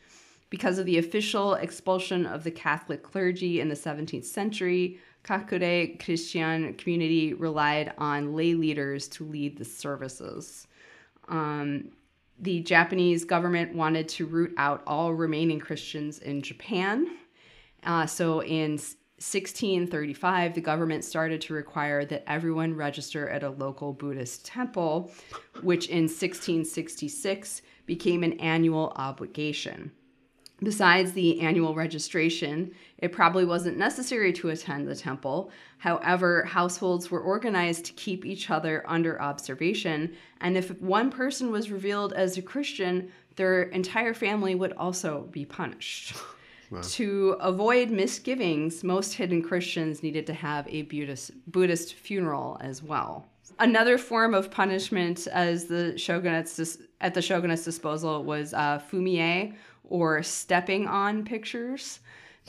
Because 0.51 0.79
of 0.79 0.85
the 0.85 0.99
official 0.99 1.55
expulsion 1.55 2.27
of 2.27 2.45
the 2.45 2.51
Catholic 2.51 3.03
clergy 3.03 3.61
in 3.61 3.71
the 3.71 3.75
17th 3.75 4.27
century, 4.27 4.99
Kakure 5.25 6.03
Christian 6.05 6.75
community 6.75 7.35
relied 7.35 7.93
on 7.99 8.35
lay 8.35 8.55
leaders 8.55 9.09
to 9.09 9.25
lead 9.25 9.57
the 9.57 9.65
services. 9.65 10.67
Um, 11.29 11.91
the 12.41 12.61
Japanese 12.61 13.25
government 13.25 13.75
wanted 13.75 14.09
to 14.09 14.27
root 14.27 14.53
out 14.57 14.83
all 14.87 15.15
remaining 15.15 15.61
Christians 15.61 16.19
in 16.19 16.43
Japan. 16.43 17.07
Uh, 17.85 18.07
so 18.07 18.43
in 18.43 18.73
1635, 18.73 20.55
the 20.55 20.61
government 20.61 21.05
started 21.05 21.41
to 21.43 21.55
require 21.55 22.05
that 22.05 22.25
everyone 22.27 22.75
register 22.75 23.29
at 23.29 23.45
a 23.45 23.51
local 23.51 23.93
Buddhist 23.93 24.45
temple, 24.45 25.13
which 25.63 25.87
in 25.87 26.05
1666 26.05 27.63
became 27.87 28.25
an 28.25 28.33
annual 28.41 28.93
obligation. 28.97 29.93
Besides 30.63 31.13
the 31.13 31.41
annual 31.41 31.75
registration, 31.75 32.73
it 32.99 33.11
probably 33.13 33.45
wasn't 33.45 33.79
necessary 33.79 34.33
to 34.35 34.51
attend 34.51 34.87
the 34.87 34.95
temple. 34.95 35.51
However, 35.79 36.45
households 36.45 37.11
were 37.11 37.21
organized 37.21 37.85
to 37.87 37.93
keep 37.95 38.25
each 38.25 38.49
other 38.49 38.85
under 38.87 39.21
observation, 39.21 40.15
and 40.41 40.57
if 40.57 40.71
one 40.81 41.11
person 41.11 41.51
was 41.51 41.71
revealed 41.71 42.13
as 42.13 42.39
a 42.39 42.43
Christian, 42.43 43.11
their 43.37 43.65
entire 43.65 44.15
family 44.15 44.55
would 44.55 44.73
also 44.75 45.29
be 45.33 45.45
punished. 45.45 46.15
To 46.81 47.37
avoid 47.41 47.91
misgivings, 47.91 48.83
most 48.83 49.13
hidden 49.13 49.43
Christians 49.43 50.03
needed 50.03 50.27
to 50.29 50.33
have 50.33 50.67
a 50.69 50.83
Buddhist, 50.83 51.33
Buddhist 51.47 51.95
funeral 51.95 52.57
as 52.63 52.83
well. 52.83 53.27
Another 53.59 53.99
form 53.99 54.33
of 54.33 54.51
punishment 54.51 55.27
as 55.33 55.67
the 55.67 55.93
shogunate's 55.97 56.57
dis- 56.57 56.79
at 57.03 57.13
the 57.13 57.21
shogunate's 57.21 57.65
disposal 57.65 58.25
was 58.25 58.55
uh, 58.55 58.81
fumie, 58.91 59.55
or 59.93 60.23
stepping 60.23 60.89
on 60.89 61.23
pictures. 61.23 62.01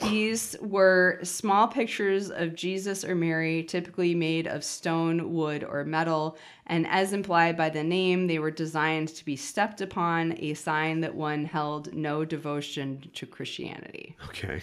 These 0.08 0.56
were 0.62 1.18
small 1.22 1.68
pictures 1.68 2.30
of 2.30 2.54
Jesus 2.54 3.04
or 3.04 3.14
Mary, 3.14 3.62
typically 3.62 4.14
made 4.14 4.46
of 4.46 4.64
stone, 4.64 5.34
wood, 5.34 5.62
or 5.62 5.84
metal, 5.84 6.38
and 6.66 6.86
as 6.86 7.12
implied 7.12 7.58
by 7.58 7.68
the 7.68 7.84
name, 7.84 8.28
they 8.28 8.38
were 8.38 8.50
designed 8.50 9.08
to 9.08 9.24
be 9.26 9.36
stepped 9.36 9.82
upon, 9.82 10.36
a 10.38 10.54
sign 10.54 11.02
that 11.02 11.14
one 11.14 11.44
held 11.44 11.92
no 11.92 12.24
devotion 12.24 13.10
to 13.12 13.26
Christianity. 13.26 14.16
Okay. 14.28 14.62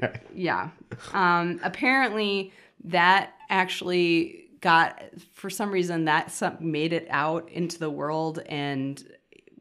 right. 0.00 0.20
Yeah. 0.34 0.70
Um, 1.12 1.60
apparently, 1.62 2.52
that 2.84 3.34
actually 3.50 4.46
got, 4.62 5.02
for 5.34 5.50
some 5.50 5.70
reason, 5.70 6.06
that 6.06 6.32
made 6.62 6.94
it 6.94 7.06
out 7.10 7.50
into 7.50 7.78
the 7.78 7.90
world 7.90 8.38
and 8.46 9.04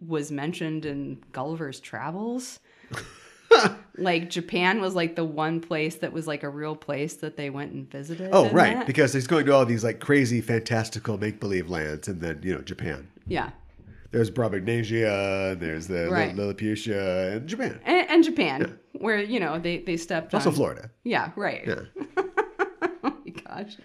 was 0.08 0.32
mentioned 0.32 0.86
in 0.86 1.22
Gulliver's 1.32 1.80
Travels. 1.80 2.60
like 3.97 4.30
Japan 4.30 4.82
was 4.82 4.95
like 4.95 5.16
the 5.16 5.24
one 5.24 5.60
place 5.62 5.95
that 5.95 6.12
was 6.12 6.26
like 6.28 6.43
a 6.43 6.49
real 6.49 6.76
place 6.76 7.16
that 7.18 7.38
they 7.38 7.49
went 7.49 7.72
and 7.74 7.89
visited. 7.89 8.30
Oh, 8.32 8.49
right, 8.49 8.78
that. 8.78 8.88
because 8.88 9.14
he's 9.14 9.28
going 9.28 9.45
to 9.45 9.54
all 9.54 9.66
these 9.66 9.84
like 9.84 9.99
crazy, 9.99 10.41
fantastical 10.41 11.18
make 11.18 11.39
believe 11.39 11.70
lands, 11.70 12.08
and 12.08 12.20
then 12.22 12.39
you 12.43 12.54
know 12.56 12.62
Japan. 12.62 13.08
yeah, 13.28 13.51
There's 14.12 14.32
Brobdignagia, 14.32 15.51
and 15.54 15.62
there's 15.62 15.88
the 15.88 16.10
Right. 16.10 16.36
Lilliputian, 16.36 16.97
and 16.97 17.47
Japan. 17.47 17.80
and, 17.86 18.10
and 18.10 18.24
Japan, 18.24 18.80
where 18.93 19.20
you 19.22 19.39
know 19.39 19.60
they 19.60 19.80
they 19.80 19.97
stepped 19.97 20.34
Also 20.34 20.49
on- 20.49 20.56
Florida. 20.56 20.89
Yeah, 21.04 21.32
right. 21.36 21.64
Yeah. 21.68 21.82
oh 23.04 23.14
my 23.26 23.32
gosh. 23.32 23.78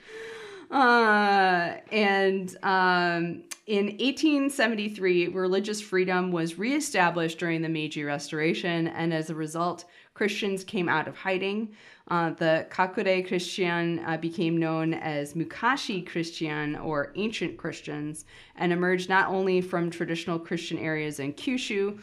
Uh, 0.70 1.76
and 1.90 2.56
um, 2.62 3.42
in 3.66 3.86
1873, 3.86 5.28
religious 5.28 5.80
freedom 5.80 6.30
was 6.30 6.58
reestablished 6.58 7.38
during 7.38 7.62
the 7.62 7.68
Meiji 7.68 8.04
Restoration, 8.04 8.88
and 8.88 9.14
as 9.14 9.30
a 9.30 9.34
result, 9.34 9.86
Christians 10.14 10.64
came 10.64 10.88
out 10.88 11.08
of 11.08 11.16
hiding. 11.16 11.70
Uh, 12.08 12.30
the 12.30 12.66
Kakure 12.70 13.26
Christian 13.26 14.00
uh, 14.00 14.16
became 14.16 14.56
known 14.56 14.94
as 14.94 15.34
Mukashi 15.34 16.06
Christian 16.06 16.76
or 16.76 17.12
ancient 17.14 17.56
Christians 17.56 18.24
and 18.56 18.72
emerged 18.72 19.08
not 19.08 19.28
only 19.28 19.60
from 19.60 19.90
traditional 19.90 20.38
Christian 20.38 20.78
areas 20.78 21.20
in 21.20 21.34
Kyushu, 21.34 22.00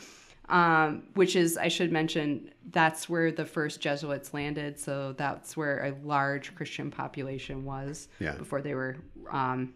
um, 0.49 1.03
which 1.15 1.35
is, 1.35 1.57
I 1.57 1.67
should 1.67 1.91
mention, 1.91 2.51
that's 2.71 3.09
where 3.09 3.31
the 3.31 3.45
first 3.45 3.81
Jesuits 3.81 4.33
landed. 4.33 4.79
So 4.79 5.13
that's 5.13 5.55
where 5.57 5.85
a 5.85 5.95
large 6.07 6.53
Christian 6.55 6.91
population 6.91 7.63
was 7.65 8.07
Yeah. 8.19 8.33
before 8.35 8.61
they 8.61 8.75
were 8.75 8.97
um, 9.31 9.73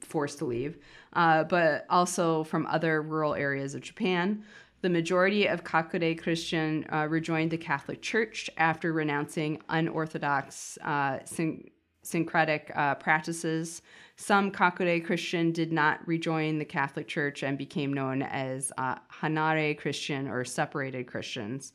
forced 0.00 0.38
to 0.38 0.44
leave, 0.44 0.78
uh, 1.12 1.44
but 1.44 1.84
also 1.90 2.44
from 2.44 2.66
other 2.66 3.02
rural 3.02 3.34
areas 3.34 3.74
of 3.74 3.82
Japan. 3.82 4.44
The 4.82 4.88
majority 4.90 5.46
of 5.46 5.64
Kakure 5.64 6.14
Christian 6.20 6.86
uh, 6.92 7.06
rejoined 7.08 7.50
the 7.50 7.58
Catholic 7.58 8.02
Church 8.02 8.48
after 8.56 8.92
renouncing 8.92 9.60
unorthodox 9.68 10.78
uh, 10.84 11.18
syn- 11.24 11.68
syncretic 12.02 12.70
uh, 12.76 12.94
practices. 12.96 13.82
Some 14.16 14.50
Kakure 14.50 15.04
Christian 15.04 15.52
did 15.52 15.72
not 15.72 16.06
rejoin 16.06 16.58
the 16.58 16.64
Catholic 16.64 17.06
Church 17.06 17.42
and 17.42 17.58
became 17.58 17.92
known 17.92 18.22
as 18.22 18.72
uh, 18.78 18.96
Hanare 19.20 19.76
Christian 19.78 20.26
or 20.26 20.44
separated 20.44 21.06
Christians. 21.06 21.72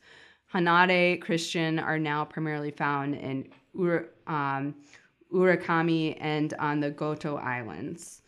Hanare 0.52 1.20
Christian 1.20 1.78
are 1.78 1.98
now 1.98 2.24
primarily 2.24 2.72
found 2.72 3.14
in 3.14 3.48
Ura, 3.74 4.04
um, 4.26 4.74
Urakami 5.32 6.16
and 6.20 6.52
on 6.58 6.80
the 6.80 6.90
Goto 6.90 7.36
Islands. 7.36 8.22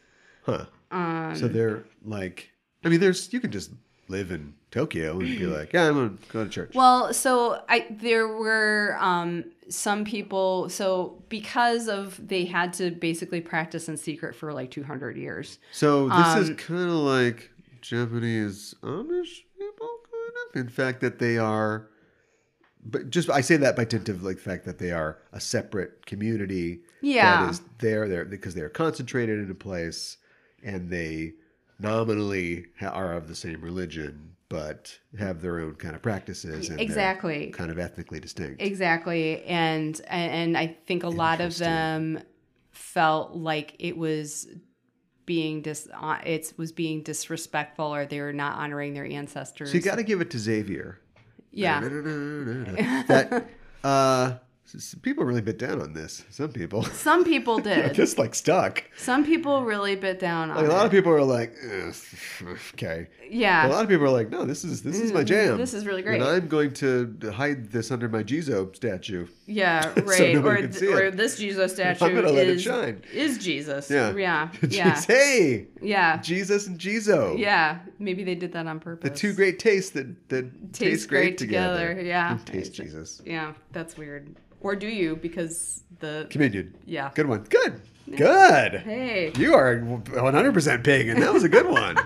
Huh. 0.45 0.67
Um, 0.93 1.35
so 1.35 1.49
they're 1.49 1.85
like, 2.05 2.51
I 2.85 2.89
mean, 2.89 3.01
there's 3.01 3.33
you 3.33 3.41
can 3.41 3.51
just 3.51 3.73
live 4.15 4.31
in 4.31 4.55
Tokyo 4.71 5.19
and 5.19 5.21
be 5.39 5.47
like, 5.59 5.73
yeah, 5.73 5.89
I'm 5.89 5.95
gonna 5.95 6.19
go 6.33 6.45
to 6.45 6.51
church. 6.51 6.73
Well, 6.75 7.13
so 7.13 7.63
I 7.69 7.87
there 7.91 8.29
were 8.29 8.97
um, 9.01 9.45
some 9.69 10.05
people. 10.05 10.69
So 10.69 11.23
because 11.29 11.89
of 11.89 12.21
they 12.27 12.45
had 12.45 12.73
to 12.75 12.91
basically 12.91 13.41
practice 13.41 13.89
in 13.89 13.97
secret 13.97 14.35
for 14.35 14.53
like 14.53 14.71
200 14.71 15.17
years. 15.17 15.59
So 15.73 16.09
this 16.09 16.37
is 16.37 16.51
Um, 16.51 16.57
kind 16.57 16.91
of 16.91 16.97
like 17.19 17.51
Japanese 17.81 18.75
Amish 18.83 19.43
people, 19.59 19.91
kind 20.11 20.35
of. 20.55 20.61
In 20.61 20.69
fact, 20.69 21.01
that 21.01 21.19
they 21.19 21.37
are, 21.39 21.89
but 22.85 23.11
just 23.11 23.29
I 23.31 23.41
say 23.43 23.57
that 23.59 23.77
by 23.77 23.85
dint 23.85 24.09
of 24.09 24.23
like 24.23 24.37
the 24.37 24.43
fact 24.43 24.65
that 24.65 24.79
they 24.79 24.93
are 24.93 25.19
a 25.33 25.41
separate 25.41 26.07
community. 26.07 26.81
Yeah. 27.01 27.43
that 27.45 27.51
is 27.51 27.61
there 27.81 28.09
there 28.09 28.25
because 28.25 28.55
they 28.55 28.63
are 28.63 28.71
concentrated 28.71 29.39
in 29.39 29.51
a 29.51 29.55
place, 29.55 30.17
and 30.63 30.89
they 30.91 31.35
nominally 31.79 32.67
are 32.81 33.13
of 33.15 33.29
the 33.29 33.35
same 33.35 33.61
religion, 33.61 34.37
but 34.49 34.99
have 35.19 35.41
their 35.41 35.61
own 35.61 35.75
kind 35.75 35.95
of 35.95 36.03
practices. 36.03 36.71
And 36.71 36.81
Exactly. 36.81 37.51
kind 37.51 37.71
of 37.71 37.79
ethnically 37.79 38.21
distinct. 38.21 38.63
Exactly, 38.63 39.43
and 39.45 40.01
and, 40.09 40.57
I 40.57 40.77
think 40.87 41.03
a 41.03 41.09
lot 41.09 41.41
of 41.41 41.57
them 41.59 42.21
felt 42.71 43.35
like 43.35 43.77
it 43.79 43.97
was 43.97 44.49
being 45.27 45.63
dis 45.63 45.89
uh, 45.95 46.19
it 46.25 46.53
was 46.57 46.73
being 46.73 47.03
disrespectful 47.03 47.95
or 47.95 48.05
they 48.05 48.21
were 48.21 48.33
not 48.33 48.59
honoring 48.59 48.95
their 48.95 49.07
ancestors. 49.07 49.71
So 49.71 49.77
you 49.77 49.83
got 49.83 49.97
to 49.97 50.03
give 50.03 50.21
it 50.21 50.31
to 50.31 50.39
Xavier. 50.39 51.01
Yeah. 51.51 51.81
that 53.09 53.49
uh, 53.83 54.35
people 55.03 55.25
really 55.25 55.41
bit 55.41 55.59
down 55.59 55.81
on 55.81 55.93
this. 55.93 56.25
Some 56.31 56.51
people. 56.53 56.83
Some 56.95 57.25
people 57.25 57.59
did. 57.61 57.95
just 57.95 58.19
like 58.19 58.35
stuck. 58.35 58.85
Some 58.97 59.25
people 59.25 59.65
really 59.65 59.97
bit 59.97 60.19
down 60.19 60.51
on 60.51 60.57
Like 60.57 60.67
a 60.67 60.69
lot 60.69 60.83
it. 60.83 60.87
of 60.87 60.93
people 60.93 61.13
are 61.13 61.23
like, 61.23 61.55
okay. 62.73 63.09
Yeah. 63.29 63.67
But 63.67 63.73
a 63.73 63.75
lot 63.75 63.85
of 63.85 63.89
people 63.89 64.07
are 64.07 64.11
like, 64.11 64.31
no, 64.31 64.45
this 64.45 64.65
is 64.65 64.83
this 64.83 64.99
is 64.99 65.13
my 65.13 65.23
mm, 65.23 65.27
jam. 65.27 65.59
This 65.59 65.75
is 65.75 65.87
really 65.87 66.03
great. 66.03 66.21
And 66.21 66.29
I'm 66.29 66.49
going 66.49 66.73
to 66.75 67.17
hide 67.35 67.71
this 67.71 67.91
under 67.91 68.09
my 68.09 68.23
Jizo 68.23 68.75
statue. 68.75 69.27
Yeah, 69.47 69.93
right. 70.05 70.35
nobody 70.35 70.87
or 70.87 71.07
or 71.07 71.11
this 71.11 71.37
Jesus 71.37 71.73
statue 71.75 72.05
I'm 72.05 72.15
gonna 72.15 72.31
let 72.31 72.61
shine. 72.61 73.03
is 73.13 73.39
Jesus. 73.39 73.91
Yeah. 73.91 74.13
yeah, 74.69 75.03
hey, 75.07 75.67
yeah, 75.83 76.17
Jesus 76.19 76.67
and 76.67 76.79
Jizo. 76.79 77.39
yeah. 77.39 77.81
Maybe 77.99 78.25
they 78.25 78.35
did 78.35 78.53
that 78.53 78.67
on 78.67 78.81
purpose. 78.81 79.11
The 79.11 79.17
two 79.17 79.35
great 79.35 79.59
tastes 79.59 79.91
that 79.91 80.29
that 80.31 80.73
taste, 80.73 81.09
great, 81.09 81.37
together. 81.37 82.01
Yeah, 82.01 82.39
Taste 82.47 82.73
Jesus. 82.73 83.21
yeah. 83.25 83.53
That's 83.73 83.97
weird. 83.99 84.37
Or 84.61 84.75
do 84.75 84.89
you? 84.89 85.17
Because 85.17 85.83
the 86.01 86.27
Communion. 86.31 86.75
Yeah. 86.87 87.11
Good 87.15 87.27
one. 87.27 87.43
Good. 87.45 87.83
Good. 88.17 88.81
Hey. 88.81 89.33
You 89.37 89.55
are 89.55 89.77
100% 89.79 90.85
pig, 90.85 91.09
and 91.09 91.23
that 91.23 91.33
was 91.33 91.45
a 91.45 91.49
good 91.49 91.67
one. 91.67 91.97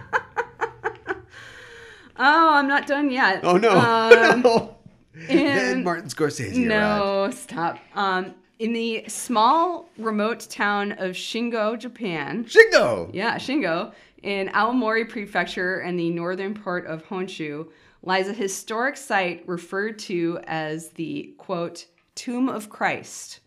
Oh, 2.21 2.55
I'm 2.55 2.67
not 2.67 2.87
done 2.87 3.11
yet. 3.11 3.41
Oh, 3.45 3.57
no. 3.57 3.79
Um, 3.79 4.43
no. 4.43 4.78
Then 5.27 5.77
and- 5.77 5.85
Martin 5.85 6.09
Scorsese 6.09 6.51
arrived. 6.53 6.59
No, 6.59 7.31
stop. 7.33 7.79
Um, 7.95 8.35
in 8.59 8.73
the 8.73 9.05
small 9.09 9.89
remote 9.99 10.41
town 10.51 10.93
of 10.93 11.13
Shingo, 11.13 11.79
Japan. 11.79 12.45
Shingo. 12.45 13.11
Yeah, 13.13 13.37
Shingo, 13.37 13.93
in 14.23 14.49
Aomori 14.49 15.09
Prefecture 15.09 15.79
and 15.81 15.99
the 15.99 16.11
northern 16.11 16.55
part 16.55 16.87
of 16.87 17.05
Honshu, 17.07 17.69
lies 18.03 18.29
a 18.29 18.33
historic 18.33 18.97
site 18.97 19.45
referred 19.47 19.99
to 20.01 20.41
as 20.47 20.91
the 20.91 21.35
quote 21.39 21.87
tomb 22.15 22.49
of 22.49 22.69
Christ. 22.69 23.41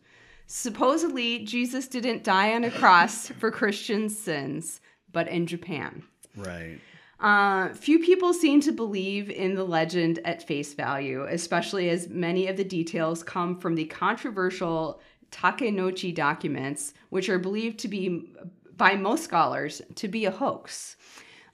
Supposedly, 0.48 1.40
Jesus 1.40 1.88
didn't 1.88 2.24
die 2.24 2.54
on 2.54 2.64
a 2.66 2.72
cross 2.72 3.28
for 3.40 3.52
Christian 3.52 4.10
sins, 4.10 4.82
but 5.12 5.28
in 5.30 5.48
Japan. 5.48 6.04
Right. 6.36 6.80
Uh, 7.22 7.70
few 7.74 8.00
people 8.00 8.34
seem 8.34 8.60
to 8.62 8.72
believe 8.72 9.30
in 9.30 9.54
the 9.54 9.64
legend 9.64 10.20
at 10.26 10.46
face 10.48 10.74
value, 10.74 11.24
especially 11.30 11.90
as 11.90 12.10
many 12.10 12.48
of 12.48 12.58
the 12.58 12.64
details 12.64 13.22
come 13.22 13.60
from 13.60 13.76
the 13.76 13.86
controversial 13.86 15.00
Takenouchi 15.32 16.14
documents, 16.14 16.94
which 17.10 17.30
are 17.30 17.40
believed 17.40 17.80
to 17.80 17.88
be, 17.88 18.28
by 18.76 18.96
most 18.96 19.24
scholars, 19.24 19.82
to 19.96 20.08
be 20.08 20.26
a 20.26 20.32
hoax. 20.32 20.98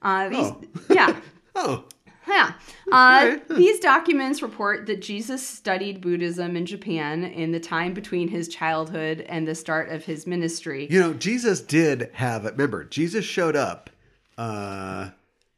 Uh, 0.02 0.30
these, 0.30 0.52
Yeah. 0.90 1.16
Oh. 1.60 1.86
Yeah. 2.28 2.54
Uh, 2.92 3.38
these 3.50 3.80
documents 3.80 4.44
report 4.44 4.86
that 4.86 5.02
Jesus 5.02 5.46
studied 5.46 6.02
Buddhism 6.02 6.56
in 6.56 6.66
Japan 6.66 7.24
in 7.24 7.52
the 7.52 7.60
time 7.60 7.94
between 7.94 8.28
his 8.28 8.48
childhood 8.48 9.22
and 9.22 9.48
the 9.48 9.56
start 9.56 9.90
of 9.90 10.06
his 10.06 10.28
ministry. 10.28 10.88
You 10.92 11.00
know, 11.00 11.14
Jesus 11.14 11.62
did 11.62 12.12
have 12.14 12.46
it. 12.46 12.52
Remember, 12.52 12.84
Jesus 12.84 13.26
showed 13.26 13.56
up, 13.56 13.90
uh, 14.38 15.10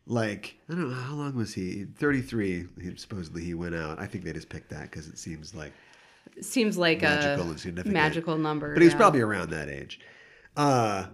like, 0.10 0.58
I 0.70 0.74
don't 0.74 0.90
know, 0.90 0.96
how 0.96 1.14
long 1.14 1.36
was 1.36 1.54
he? 1.54 1.86
33, 1.98 2.66
he, 2.82 2.96
supposedly 2.98 3.44
he 3.44 3.54
went 3.54 3.76
out. 3.76 4.00
I 4.00 4.08
think 4.08 4.24
they 4.26 4.34
just 4.34 4.50
picked 4.50 4.72
that 4.72 4.90
because 4.92 5.08
it 5.08 5.18
seems 5.18 5.54
like 5.56 5.72
Seems 6.42 6.78
like 6.78 7.02
magical 7.02 7.48
a 7.48 7.50
and 7.52 7.60
significant. 7.60 7.94
magical 7.94 8.38
number. 8.38 8.74
But 8.74 8.82
he 8.82 8.88
was 8.88 8.94
yeah. 8.94 8.98
probably 9.00 9.22
around 9.22 9.50
that 9.52 9.70
age. 9.70 10.00
Uh, 10.58 11.06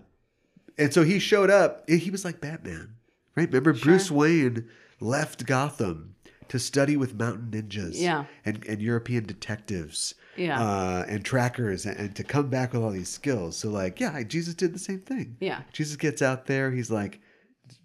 and 0.78 0.94
so 0.94 1.04
he 1.04 1.20
showed 1.20 1.50
up. 1.50 1.88
He 1.90 2.10
was 2.10 2.24
like 2.26 2.42
Batman, 2.42 2.96
right? 3.36 3.48
Remember, 3.48 3.74
Bruce 3.74 4.10
Wayne 4.12 4.68
left 5.00 5.46
Gotham 5.46 6.16
to 6.48 6.60
study 6.60 6.96
with 6.96 7.16
mountain 7.16 7.50
ninjas 7.52 7.94
Yeah. 7.96 8.26
and, 8.46 8.64
and 8.66 8.82
European 8.82 9.26
detectives 9.26 10.14
Yeah. 10.38 10.62
uh, 10.62 11.06
and 11.08 11.26
trackers 11.26 11.86
and, 11.86 11.98
and 11.98 12.16
to 12.16 12.24
come 12.24 12.50
back 12.50 12.74
with 12.74 12.82
all 12.84 12.92
these 12.92 13.10
skills. 13.10 13.58
So, 13.58 13.70
like, 13.70 14.00
yeah, 14.00 14.22
Jesus 14.24 14.54
did 14.54 14.74
the 14.74 14.80
same 14.80 15.00
thing. 15.00 15.38
Yeah. 15.40 15.62
Jesus 15.74 15.96
gets 15.96 16.22
out 16.22 16.46
there. 16.46 16.72
He's 16.72 16.92
like, 16.92 17.20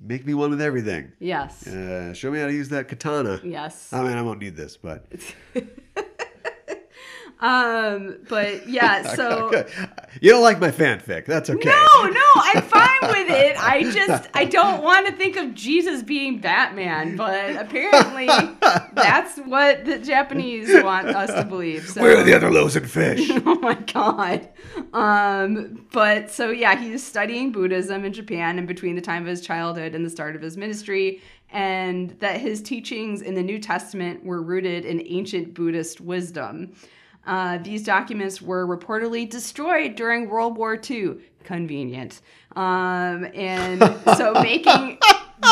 make 0.01 0.27
me 0.27 0.35
one 0.35 0.51
with 0.51 0.61
everything. 0.61 1.13
Yes. 1.19 1.67
Uh, 1.67 2.13
show 2.15 2.31
me 2.31 2.41
how 2.41 2.47
to 2.47 2.53
use 2.53 2.69
that 2.71 2.89
katana. 2.89 3.41
Yes. 3.45 3.93
I 3.93 4.03
mean, 4.03 4.17
I 4.17 4.23
won't 4.23 4.41
need 4.41 4.57
this, 4.57 4.77
but 4.77 5.05
Um, 7.41 8.19
but 8.29 8.69
yeah, 8.69 9.03
so 9.15 9.51
you 10.21 10.31
don't 10.31 10.43
like 10.43 10.61
my 10.61 10.71
fanfic. 10.71 11.25
That's 11.25 11.49
okay. 11.49 11.71
no, 11.71 12.07
no, 12.07 12.21
I'm 12.55 12.63
fine 12.63 12.99
with 13.03 13.31
it. 13.31 13.57
I 13.59 13.83
just 13.91 14.29
I 14.35 14.45
don't 14.45 14.83
want 14.83 15.07
to 15.07 15.13
think 15.13 15.37
of 15.37 15.55
Jesus 15.55 16.03
being 16.03 16.39
Batman, 16.39 17.17
but 17.17 17.57
apparently 17.57 18.27
that's 18.95 19.39
what 19.39 19.85
the 19.85 19.99
Japanese 19.99 20.83
want 20.83 21.09
us 21.09 21.33
to 21.35 21.45
believe. 21.45 21.89
So. 21.89 22.03
Where 22.03 22.19
are 22.19 22.23
the 22.23 22.35
other 22.35 22.51
loaves 22.51 22.77
and 22.77 22.91
fish? 22.91 23.31
oh 23.47 23.59
my 23.61 23.75
god. 23.75 24.49
Um, 24.93 25.87
but 25.93 26.31
so 26.31 26.51
yeah, 26.51 26.77
he's 26.77 27.07
studying 27.07 27.53
Buddhism 27.53 28.05
in 28.05 28.13
Japan 28.13 28.59
in 28.59 28.67
between 28.67 28.97
the 28.97 29.03
time 29.03 29.23
of 29.23 29.29
his 29.29 29.41
childhood 29.41 29.95
and 29.95 30.05
the 30.05 30.11
start 30.11 30.37
of 30.37 30.43
his 30.43 30.57
ministry, 30.57 31.21
and 31.51 32.11
that 32.21 32.41
his 32.41 32.63
teachings 32.63 33.23
in 33.23 33.35
the 33.35 33.43
New 33.43 33.59
Testament 33.59 34.25
were 34.25 34.43
rooted 34.43 34.85
in 34.85 35.03
ancient 35.07 35.55
Buddhist 35.55 36.01
wisdom. 36.01 36.73
Uh, 37.27 37.59
these 37.59 37.85
documents 37.85 38.41
were 38.41 38.67
reportedly 38.67 39.29
destroyed 39.29 39.95
during 39.95 40.29
World 40.29 40.57
War 40.57 40.81
II. 40.91 41.17
Convenient. 41.51 42.21
Um, 42.55 43.27
and 43.35 43.83
so 44.17 44.35
making 44.41 44.99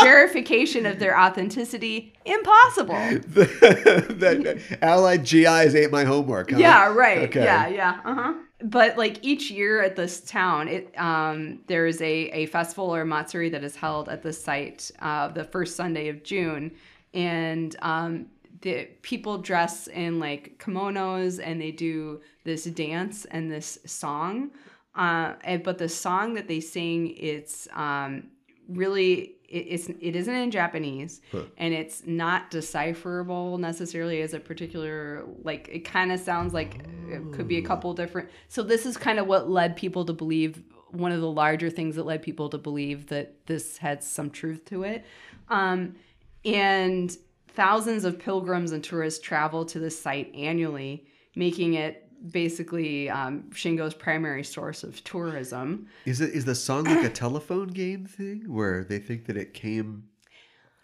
verification 0.05 0.87
of 0.87 1.01
their 1.01 1.19
authenticity 1.19 2.13
impossible. 2.25 2.95
that 2.95 4.79
Allied 4.81 5.25
GIs 5.25 5.75
ate 5.75 5.91
my 5.91 6.05
homework. 6.05 6.53
Huh? 6.53 6.59
Yeah, 6.59 6.87
right. 6.93 7.19
Okay. 7.25 7.43
Yeah, 7.43 7.67
yeah. 7.67 8.01
Uh 8.05 8.15
huh. 8.15 8.35
But 8.63 8.97
like 8.97 9.19
each 9.23 9.51
year 9.51 9.83
at 9.83 9.97
this 9.97 10.21
town, 10.21 10.69
it 10.69 10.97
um, 10.97 11.59
there 11.67 11.85
is 11.85 12.01
a, 12.01 12.31
a 12.31 12.47
festival 12.47 12.95
or 12.95 13.05
matsuri 13.05 13.49
that 13.49 13.65
is 13.65 13.75
held 13.75 14.09
at 14.09 14.23
the 14.23 14.33
site 14.33 14.93
uh, 15.01 15.27
the 15.27 15.43
first 15.43 15.75
Sunday 15.75 16.09
of 16.11 16.23
June, 16.23 16.71
and 17.13 17.75
um, 17.83 18.27
the 18.61 18.89
people 19.03 19.39
dress 19.39 19.89
in 19.89 20.21
like 20.21 20.63
kimonos 20.65 21.41
and 21.45 21.61
they 21.61 21.73
do 21.73 22.21
this 22.45 22.67
dance 22.67 23.25
and 23.25 23.51
this 23.51 23.81
song. 23.85 24.51
Uh, 24.99 25.35
and, 25.45 25.63
but 25.63 25.79
the 25.79 25.89
song 25.89 26.35
that 26.35 26.49
they 26.49 26.61
sing, 26.61 27.15
it's 27.17 27.69
um, 27.73 28.25
really 28.69 29.37
it, 29.49 29.67
it's 29.69 29.89
it 29.89 30.17
isn't 30.17 30.35
in 30.35 30.51
Japanese 30.51 31.23
and 31.57 31.73
it's 31.73 32.07
not 32.07 32.51
decipherable 32.51 33.57
necessarily 33.59 34.21
as 34.21 34.35
a 34.35 34.41
particular 34.41 35.25
like 35.43 35.69
it 35.73 35.85
kind 35.87 36.13
of 36.13 36.21
sounds 36.21 36.53
like 36.53 36.85
it 37.09 37.33
could 37.33 37.49
be 37.49 37.57
a 37.57 37.63
couple 37.63 37.95
different 37.95 38.29
so 38.49 38.63
this 38.63 38.85
is 38.85 38.99
kind 38.99 39.19
of 39.19 39.27
what 39.27 39.49
led 39.49 39.75
people 39.75 40.05
to 40.05 40.13
believe 40.13 40.63
one 40.91 41.13
of 41.13 41.21
the 41.21 41.31
larger 41.31 41.71
things 41.71 41.97
that 41.97 42.07
led 42.07 42.23
people 42.23 42.49
to 42.51 42.59
believe 42.59 43.09
that 43.09 43.47
this 43.47 43.79
had 43.79 44.03
some 44.03 44.31
truth 44.31 44.65
to 44.67 44.85
it. 44.85 45.05
Um, 45.49 45.97
and 46.45 47.15
thousands 47.49 48.05
of 48.05 48.19
pilgrims 48.19 48.73
and 48.73 48.83
tourists 48.83 49.21
travel 49.21 49.65
to 49.67 49.79
this 49.79 50.01
site 50.01 50.35
annually 50.35 51.07
making 51.35 51.75
it 51.75 52.08
basically 52.31 53.09
um, 53.11 53.45
Shingo's 53.51 53.95
primary 53.95 54.45
source 54.45 54.83
of 54.83 55.03
tourism. 55.05 55.87
Is 56.05 56.21
it 56.21 56.33
is 56.35 56.45
the 56.45 56.55
song 56.55 56.85
like 56.85 57.05
a 57.05 57.11
telephone 57.11 57.69
game 57.69 58.07
thing 58.07 58.45
where 58.47 58.85
they 58.85 58.99
think 58.99 59.27
that 59.27 59.37
it 59.37 59.55
came 59.55 60.05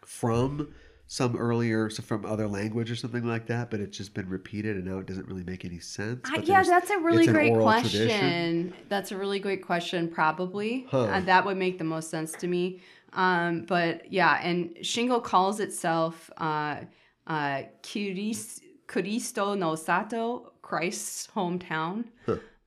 from 0.04 0.72
some 1.06 1.36
earlier 1.36 1.90
so 1.90 2.02
from 2.02 2.24
other 2.24 2.48
language 2.48 2.90
or 2.90 2.96
something 2.96 3.24
like 3.24 3.46
that, 3.46 3.70
but 3.70 3.80
it's 3.80 3.96
just 3.96 4.14
been 4.14 4.28
repeated 4.28 4.76
and 4.76 4.86
now 4.86 4.98
it 4.98 5.06
doesn't 5.06 5.28
really 5.28 5.44
make 5.44 5.64
any 5.64 5.78
sense. 5.78 6.20
Uh, 6.34 6.40
yeah, 6.42 6.62
that's 6.62 6.90
a 6.90 6.98
really 6.98 7.26
great 7.26 7.54
question. 7.54 8.08
tradition? 8.08 8.74
That's 8.88 9.12
a 9.12 9.16
really 9.16 9.38
great 9.38 9.64
question, 9.64 10.08
probably. 10.08 10.86
Huh. 10.90 11.04
Uh, 11.04 11.20
that 11.20 11.44
would 11.44 11.56
make 11.56 11.78
the 11.78 11.84
most 11.84 12.10
sense 12.10 12.32
to 12.32 12.46
me. 12.46 12.80
Um, 13.12 13.64
but 13.66 14.10
yeah, 14.12 14.40
and 14.42 14.74
Shingo 14.76 15.22
calls 15.22 15.60
itself 15.60 16.30
uh, 16.38 16.80
uh, 17.26 17.62
Kuristo 17.82 19.58
no 19.58 19.74
Sato, 19.74 20.52
Christ's 20.64 21.28
hometown. 21.36 22.04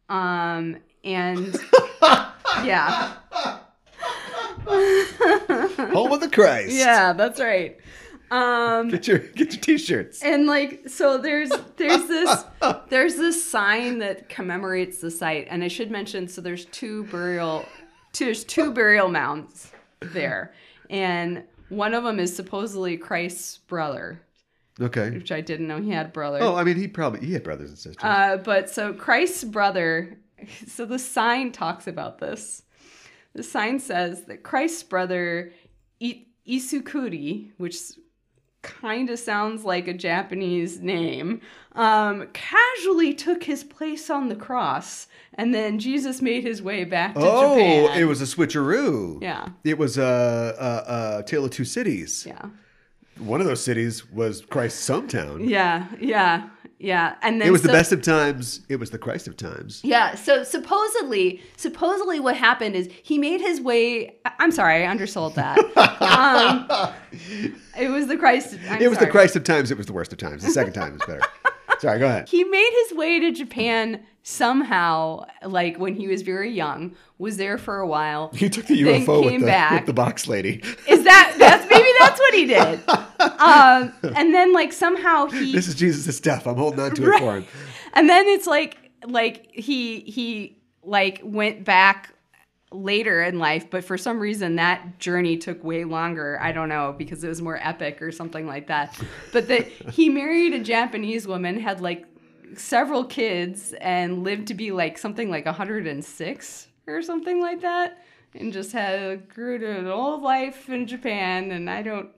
Um, 0.08 0.78
and 1.04 1.60
yeah. 2.64 3.14
Home 4.68 6.12
of 6.12 6.20
the 6.22 6.30
Christ. 6.32 6.72
Yeah, 6.76 7.14
that's 7.14 7.40
right. 7.40 7.78
Um, 8.30 8.90
Get 8.90 9.08
your 9.08 9.20
get 9.20 9.54
your 9.54 9.62
t-shirts. 9.62 10.22
and 10.22 10.48
like 10.48 10.82
so 10.90 11.18
there's 11.18 11.50
there's 11.78 12.08
this 12.08 12.44
there's 12.90 13.16
this 13.16 13.44
sign 13.44 14.00
that 14.00 14.28
commemorates 14.28 15.00
the 15.00 15.10
site 15.10 15.48
and 15.50 15.64
i 15.64 15.70
should 15.70 15.90
mention 15.90 16.28
so 16.28 16.42
there's 16.42 16.66
two 16.66 17.06
burial 17.06 17.64
two, 18.12 18.26
there's 18.26 18.44
two 18.44 18.74
burial 18.74 19.08
mounds 19.08 19.72
there 20.02 20.54
and 20.90 21.42
one 21.70 21.94
of 21.94 22.04
them 22.04 22.20
is 22.20 22.36
supposedly 22.36 22.98
christ's 22.98 23.60
brother 23.60 24.20
Okay. 24.80 25.10
which 25.10 25.32
i 25.32 25.42
didn't 25.42 25.68
know 25.68 25.82
he 25.82 25.90
had 25.92 26.14
brothers. 26.14 26.42
Oh, 26.44 26.56
I 26.56 26.64
mean, 26.64 26.78
he 26.78 26.88
probably 26.88 27.26
he 27.26 27.34
had 27.34 27.44
brothers 27.44 27.70
and 27.70 27.78
sisters. 27.78 28.04
uh, 28.04 28.38
but 28.38 28.70
so 28.70 28.94
Christ's 28.94 29.44
brother, 29.44 30.18
so 30.68 30.86
the 30.86 31.00
sign 31.00 31.52
talks 31.52 31.88
about 31.88 32.20
this. 32.20 32.64
The 33.34 33.44
sign 33.44 33.80
says 33.80 34.26
that 34.26 34.44
Christ's 34.44 34.84
brother 34.84 35.52
I- 36.02 36.26
Isukiri, 36.48 37.52
which 37.58 37.78
kind 38.62 39.10
of 39.10 39.20
sounds 39.20 39.64
like 39.64 39.88
a 39.88 39.94
Japanese 39.94 40.80
name, 40.80 41.42
um, 41.74 42.28
casually 42.34 43.14
took 43.14 43.44
his 43.44 43.64
place 43.64 44.10
on 44.10 44.28
the 44.30 44.36
cross, 44.36 45.08
and 45.36 45.54
then 45.54 45.80
Jesus 45.80 46.22
made 46.22 46.44
his 46.44 46.62
way 46.62 46.84
back 46.84 47.14
to 47.14 47.22
oh, 47.22 47.56
Japan. 47.56 48.02
it 48.02 48.06
was 48.06 48.22
a 48.22 48.26
switcheroo. 48.26 49.22
Yeah. 49.22 49.50
It 49.64 49.78
was 49.78 49.98
a 49.98 50.04
uh, 50.04 50.64
uh, 50.92 51.22
Tale 51.24 51.46
of 51.46 51.52
Two 51.52 51.66
Cities. 51.66 52.26
Yeah. 52.28 52.50
One 53.20 53.42
of 53.42 53.48
those 53.48 53.64
cities 53.64 54.10
was 54.12 54.42
Christ's 54.42 54.88
hometown. 54.90 55.48
Yeah, 55.48 55.88
yeah, 56.00 56.50
yeah, 56.80 57.16
and 57.24 57.42
then 57.42 57.48
It 57.48 57.52
was 57.52 57.64
the 57.64 57.70
best 57.70 57.92
of 57.92 58.02
times. 58.04 58.62
It 58.70 58.76
was 58.76 58.92
the 58.92 59.00
Christ 59.00 59.28
of 59.28 59.36
times. 59.36 59.82
Yeah, 59.84 60.14
so 60.16 60.44
supposedly, 60.44 61.42
supposedly 61.56 62.20
what 62.20 62.36
happened 62.38 62.76
is 62.76 62.90
he 63.02 63.18
made 63.18 63.42
his 63.42 63.60
way. 63.60 64.16
I'm 64.40 64.52
sorry, 64.52 64.84
I 64.84 64.90
undersold 64.90 65.36
that. 65.36 65.58
um, 66.02 66.94
it 67.78 67.90
was 67.90 68.08
the 68.08 68.18
Christ. 68.18 68.58
I'm 68.70 68.82
it 68.82 68.90
was 68.90 69.00
the. 69.00 69.08
Christ 69.08 69.36
of 69.36 69.44
times. 69.44 69.72
It 69.72 69.78
was 69.78 69.88
the 69.88 69.94
worst 69.94 70.12
of 70.12 70.20
times. 70.20 70.44
The 70.44 70.52
second 70.52 70.74
time 70.74 70.96
is 70.96 71.02
better. 71.08 71.22
Sorry, 71.80 72.00
go 72.00 72.08
ahead. 72.08 72.30
He 72.30 72.44
made 72.44 72.72
his 72.88 72.98
way 72.98 73.20
to 73.20 73.32
Japan 73.32 74.04
somehow, 74.24 75.26
like 75.46 75.78
when 75.78 75.96
he 75.96 76.08
was 76.08 76.22
very 76.22 76.52
young. 76.52 76.96
Was 77.20 77.38
there 77.38 77.58
for 77.58 77.80
a 77.80 77.88
while. 77.88 78.30
He 78.36 78.50
took 78.50 78.66
the 78.68 78.80
UFO 78.82 79.24
with 79.24 79.32
came 79.32 79.42
the, 79.42 79.48
back. 79.48 79.72
with 79.72 79.86
the 79.88 79.94
box 79.94 80.28
lady. 80.28 80.62
Is 80.88 81.04
that 81.04 81.36
that's 81.40 81.68
maybe 81.70 81.90
that's 82.00 82.20
what 82.20 82.34
he 82.34 82.46
did? 82.56 82.80
Um, 83.40 83.94
and 84.16 84.34
then 84.34 84.54
like 84.54 84.72
somehow 84.72 85.26
he 85.28 85.52
This 85.52 85.68
is 85.68 85.76
Jesus' 85.76 86.16
stuff. 86.16 86.46
I'm 86.46 86.56
holding 86.58 86.80
on 86.80 86.92
to 86.96 87.12
it 87.12 87.20
for 87.20 87.38
him. 87.38 87.46
and 87.94 88.08
then 88.10 88.28
it's 88.28 88.46
like 88.48 88.78
like 89.08 89.50
he 89.52 90.02
he 90.02 90.60
like 90.84 91.22
went 91.24 91.64
back 91.66 92.14
later 92.72 93.24
in 93.24 93.40
life 93.40 93.70
but 93.70 93.82
for 93.84 93.98
some 93.98 94.20
reason 94.20 94.58
that 94.58 95.00
journey 95.00 95.38
took 95.38 95.64
way 95.64 95.86
longer 95.86 96.38
i 96.42 96.52
don't 96.52 96.68
know 96.68 96.94
because 96.98 97.24
it 97.24 97.30
was 97.30 97.42
more 97.42 97.58
epic 97.62 98.02
or 98.02 98.12
something 98.12 98.46
like 98.46 98.68
that 98.68 98.94
but 99.32 99.48
that 99.48 99.66
he 99.68 100.10
married 100.22 100.54
a 100.54 100.60
japanese 100.62 101.26
woman 101.26 101.58
had 101.60 101.80
like 101.80 102.06
several 102.58 103.06
kids 103.06 103.74
and 103.80 104.24
lived 104.26 104.48
to 104.48 104.54
be 104.54 104.72
like 104.72 104.98
something 104.98 105.30
like 105.30 105.46
106 105.46 106.68
or 106.88 107.02
something 107.02 107.40
like 107.42 107.62
that 107.62 108.04
and 108.36 108.52
just 108.52 108.74
had 108.74 109.00
a 109.00 109.16
grew 109.18 109.58
to 109.58 109.70
an 109.80 109.88
old 109.88 110.22
life 110.22 110.68
in 110.70 110.86
japan 110.88 111.52
and 111.52 111.70
i 111.70 111.82
don't 111.82 112.10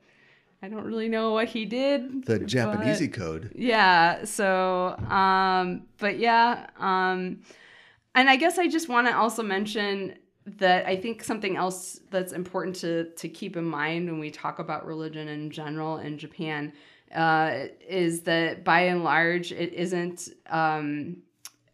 i 0.63 0.67
don't 0.67 0.83
really 0.83 1.09
know 1.09 1.31
what 1.31 1.47
he 1.47 1.65
did 1.65 2.25
The 2.25 2.39
Japanese 2.39 3.07
code. 3.13 3.51
yeah 3.55 4.23
so 4.25 4.95
um 5.09 5.83
but 5.99 6.17
yeah 6.17 6.67
um 6.79 7.41
and 8.15 8.27
i 8.29 8.35
guess 8.35 8.57
i 8.57 8.67
just 8.67 8.89
want 8.89 9.07
to 9.07 9.15
also 9.15 9.43
mention 9.43 10.15
that 10.57 10.85
i 10.85 10.95
think 10.95 11.23
something 11.23 11.55
else 11.55 11.99
that's 12.09 12.33
important 12.33 12.75
to 12.75 13.05
to 13.11 13.29
keep 13.29 13.55
in 13.55 13.65
mind 13.65 14.09
when 14.09 14.19
we 14.19 14.31
talk 14.31 14.59
about 14.59 14.85
religion 14.85 15.27
in 15.27 15.51
general 15.51 15.97
in 15.97 16.17
japan 16.17 16.71
uh 17.15 17.65
is 17.87 18.21
that 18.21 18.63
by 18.63 18.81
and 18.81 19.03
large 19.03 19.51
it 19.51 19.73
isn't 19.73 20.29
um 20.49 21.17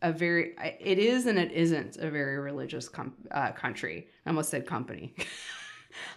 a 0.05 0.11
very 0.11 0.53
it 0.79 0.99
is 0.99 1.25
and 1.25 1.39
it 1.39 1.51
isn't 1.51 1.97
a 1.97 2.09
very 2.09 2.37
religious 2.37 2.87
com- 2.87 3.15
uh, 3.31 3.51
country. 3.51 4.07
I 4.25 4.29
almost 4.29 4.49
said 4.49 4.65
company. 4.65 5.13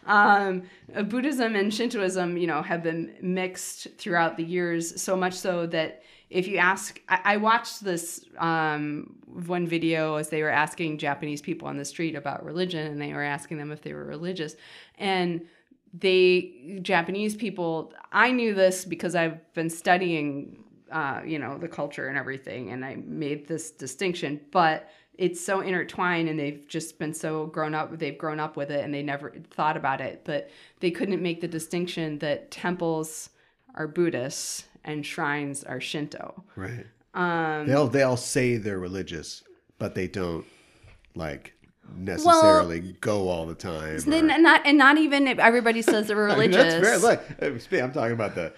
Um, 0.07 0.65
Buddhism 1.05 1.55
and 1.55 1.73
Shintoism, 1.73 2.37
you 2.37 2.49
know, 2.49 2.63
have 2.63 2.83
been 2.83 3.15
mixed 3.23 3.87
throughout 3.97 4.37
the 4.37 4.43
years, 4.43 5.01
so 5.01 5.17
much 5.17 5.35
so 5.35 5.67
that 5.67 6.03
if 6.31 6.47
you 6.47 6.59
ask, 6.59 7.01
I, 7.09 7.20
I 7.24 7.37
watched 7.39 7.83
this 7.83 8.24
um, 8.39 9.16
one 9.26 9.66
video 9.66 10.16
as 10.16 10.29
they 10.29 10.43
were 10.43 10.51
asking 10.51 10.99
Japanese 10.99 11.41
people 11.41 11.68
on 11.68 11.76
the 11.76 11.85
street 11.85 12.14
about 12.14 12.45
religion, 12.45 12.87
and 12.87 13.01
they 13.01 13.12
were 13.12 13.22
asking 13.22 13.59
them 13.59 13.73
if 13.73 13.82
they 13.82 13.94
were 13.94 14.05
religious, 14.05 14.57
and 14.98 15.47
they 15.94 16.81
Japanese 16.82 17.35
people, 17.35 17.93
I 18.12 18.31
knew 18.31 18.55
this 18.55 18.85
because 18.85 19.15
I've 19.15 19.53
been 19.55 19.70
studying, 19.70 20.65
uh, 20.93 21.23
you 21.24 21.39
know, 21.39 21.57
the 21.57 21.69
culture 21.69 22.09
and 22.09 22.19
everything, 22.19 22.70
and 22.73 22.85
I 22.85 22.97
made 22.97 23.48
this 23.48 23.70
distinction, 23.70 24.40
but 24.51 24.90
it's 25.16 25.44
so 25.44 25.61
intertwined 25.61 26.28
and 26.28 26.39
they've 26.39 26.65
just 26.69 26.98
been 26.98 27.12
so 27.12 27.47
grown 27.47 27.74
up 27.74 27.98
they've 27.98 28.16
grown 28.16 28.39
up 28.39 28.57
with 28.57 28.70
it 28.70 28.85
and 28.85 28.94
they 28.94 29.03
never 29.03 29.32
thought 29.51 29.77
about 29.77 30.01
it 30.01 30.23
but 30.24 30.48
they 30.78 30.93
couldn't 30.93 31.20
make 31.20 31.40
the 31.40 31.48
distinction 31.48 32.19
that 32.20 32.53
temples 32.53 33.31
are 33.74 33.89
buddhists 33.89 34.69
and 34.89 35.05
shrines 35.06 35.62
are 35.65 35.81
shinto 35.81 36.43
Right. 36.56 36.86
um 37.15 37.66
They 37.69 37.74
all 37.74 37.86
they 37.89 38.02
all 38.02 38.16
say 38.16 38.56
they're 38.56 38.78
religious, 38.78 39.43
but 39.78 39.94
they 39.94 40.09
don't 40.09 40.44
like 41.15 41.52
necessarily 41.97 42.81
go 43.01 43.28
all 43.28 43.47
the 43.47 43.55
time. 43.55 43.97
or- 43.97 44.01
Then 44.01 44.27
not 44.43 44.62
and 44.66 44.77
not 44.78 44.98
even 44.98 45.27
if 45.27 45.39
everybody 45.39 45.82
says 45.82 46.09
they're 46.09 46.28
I 46.28 46.36
mean, 46.36 46.51
religious. 46.51 46.82
that's 46.82 47.02
like 47.05 47.23
uh, 47.43 47.47
I'm 47.85 47.93
talking 47.93 48.12
about 48.12 48.35
the 48.35 48.52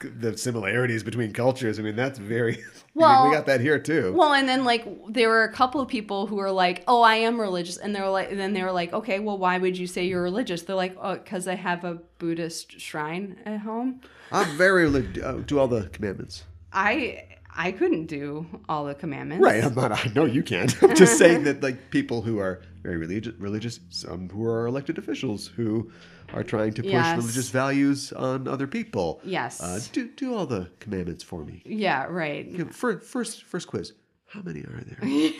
the 0.00 0.36
similarities 0.36 1.02
between 1.02 1.32
cultures. 1.32 1.78
I 1.78 1.82
mean, 1.82 1.96
that's 1.96 2.18
very. 2.18 2.54
I 2.54 2.56
mean, 2.56 2.64
Well- 2.94 3.28
we 3.28 3.34
got 3.34 3.46
that 3.46 3.60
here 3.60 3.78
too. 3.78 4.12
Well, 4.16 4.32
and 4.32 4.48
then 4.48 4.64
like 4.64 4.86
there 5.08 5.28
were 5.28 5.44
a 5.44 5.52
couple 5.52 5.80
of 5.80 5.88
people 5.88 6.26
who 6.26 6.36
were 6.36 6.50
like, 6.50 6.84
"Oh, 6.86 7.02
I 7.02 7.16
am 7.16 7.40
religious," 7.40 7.76
and 7.76 7.94
they 7.94 8.00
were 8.00 8.10
like, 8.10 8.30
and 8.30 8.38
then 8.38 8.52
they 8.52 8.62
were 8.62 8.72
like, 8.72 8.92
"Okay, 8.92 9.18
well, 9.18 9.38
why 9.38 9.58
would 9.58 9.76
you 9.78 9.86
say 9.86 10.04
you're 10.04 10.22
religious?" 10.22 10.62
They're 10.62 10.76
like, 10.76 10.96
"Oh, 11.00 11.14
because 11.14 11.48
I 11.48 11.54
have 11.54 11.84
a 11.84 11.98
Buddhist 12.18 12.80
shrine 12.80 13.38
at 13.44 13.60
home." 13.60 14.00
I'm 14.32 14.56
very 14.56 14.86
uh, 14.86 15.32
do 15.46 15.58
all 15.58 15.68
the 15.68 15.88
commandments. 15.88 16.44
I 16.72 17.24
I 17.56 17.72
couldn't 17.72 18.06
do 18.06 18.46
all 18.68 18.84
the 18.84 18.94
commandments. 18.94 19.44
Right. 19.44 19.62
I'm 19.64 19.74
not. 19.74 19.92
I 19.92 20.10
know 20.14 20.24
you 20.24 20.42
can't. 20.42 20.74
I'm 20.82 20.94
just 20.96 21.18
saying 21.22 21.44
that 21.44 21.62
like 21.62 21.90
people 21.90 22.22
who 22.22 22.38
are 22.38 22.62
very 22.82 22.96
religious, 22.96 23.34
religious, 23.38 23.80
some 23.90 24.28
who 24.28 24.44
are 24.44 24.66
elected 24.66 24.98
officials 24.98 25.46
who 25.46 25.90
are 26.32 26.42
trying 26.42 26.72
to 26.74 26.82
push 26.82 26.90
Yes. 26.92 27.16
religious 27.16 27.50
values 27.50 28.12
on 28.12 28.48
other 28.48 28.66
people. 28.66 29.20
Yes. 29.24 29.60
Uh, 29.62 29.78
do 29.92 30.08
do 30.08 30.34
all 30.34 30.46
the 30.46 30.68
commandments 30.80 31.22
for 31.22 31.44
me. 31.44 31.62
Yeah. 31.64 32.06
Right. 32.08 32.72
Fir- 32.74 33.00
first 33.00 33.44
first 33.44 33.68
quiz. 33.68 33.92
How 34.26 34.42
many 34.42 34.60
are 34.62 34.82
there? 34.84 34.98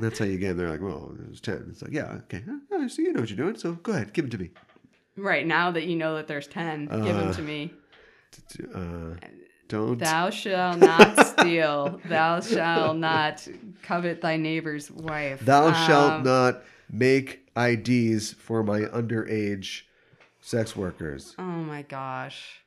That's 0.00 0.18
how 0.18 0.26
you 0.26 0.38
get. 0.38 0.50
'em. 0.50 0.56
They're 0.58 0.68
like, 0.70 0.82
well, 0.82 1.12
there's 1.18 1.40
ten. 1.40 1.66
It's 1.70 1.82
like, 1.82 1.92
yeah, 1.92 2.18
okay. 2.24 2.42
Oh, 2.70 2.86
so 2.86 3.02
you 3.02 3.12
know 3.12 3.20
what 3.20 3.30
you're 3.30 3.36
doing. 3.36 3.56
So 3.56 3.72
go 3.72 3.92
ahead, 3.92 4.12
give 4.12 4.24
them 4.28 4.38
to 4.38 4.44
me. 4.44 4.50
Right 5.16 5.46
now 5.46 5.70
that 5.70 5.84
you 5.84 5.96
know 5.96 6.16
that 6.16 6.28
there's 6.28 6.46
ten, 6.46 6.86
give 6.86 7.16
them 7.16 7.30
Uh, 7.30 7.32
to 7.32 7.42
me. 7.42 7.72
Uh, 8.74 9.14
don't. 9.68 9.98
Thou 9.98 10.30
shalt 10.30 10.78
not 10.78 11.26
steal. 11.26 12.00
Thou 12.06 12.40
shalt 12.40 12.96
not 12.96 13.46
covet 13.82 14.20
thy 14.20 14.36
neighbor's 14.36 14.90
wife. 14.90 15.44
Thou 15.44 15.72
shalt 15.72 16.12
Um, 16.12 16.22
not 16.22 16.62
make 16.90 17.48
IDs 17.56 18.32
for 18.32 18.62
my 18.62 18.80
underage 18.82 19.82
sex 20.40 20.76
workers. 20.76 21.34
Oh 21.38 21.42
my 21.42 21.82
gosh. 21.82 22.60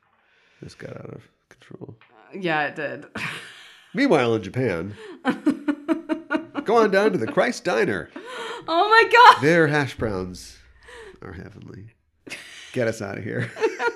This 0.62 0.76
got 0.76 0.92
out 0.98 1.14
of 1.14 1.28
control. 1.50 1.96
Yeah, 2.34 2.68
it 2.68 2.76
did. 2.76 3.06
Meanwhile, 3.94 4.36
in 4.36 4.44
Japan, 4.44 4.96
go 6.64 6.78
on 6.78 6.92
down 6.92 7.12
to 7.14 7.18
the 7.18 7.26
Christ 7.32 7.64
Diner. 7.64 8.10
Oh 8.68 8.90
my 8.90 9.10
god. 9.12 9.42
Their 9.42 9.68
hash 9.68 9.96
browns 9.96 10.58
are 11.22 11.34
heavenly. 11.34 11.96
Get 12.74 12.88
us 12.88 13.02
out 13.02 13.18
of 13.18 13.24
here. 13.24 13.52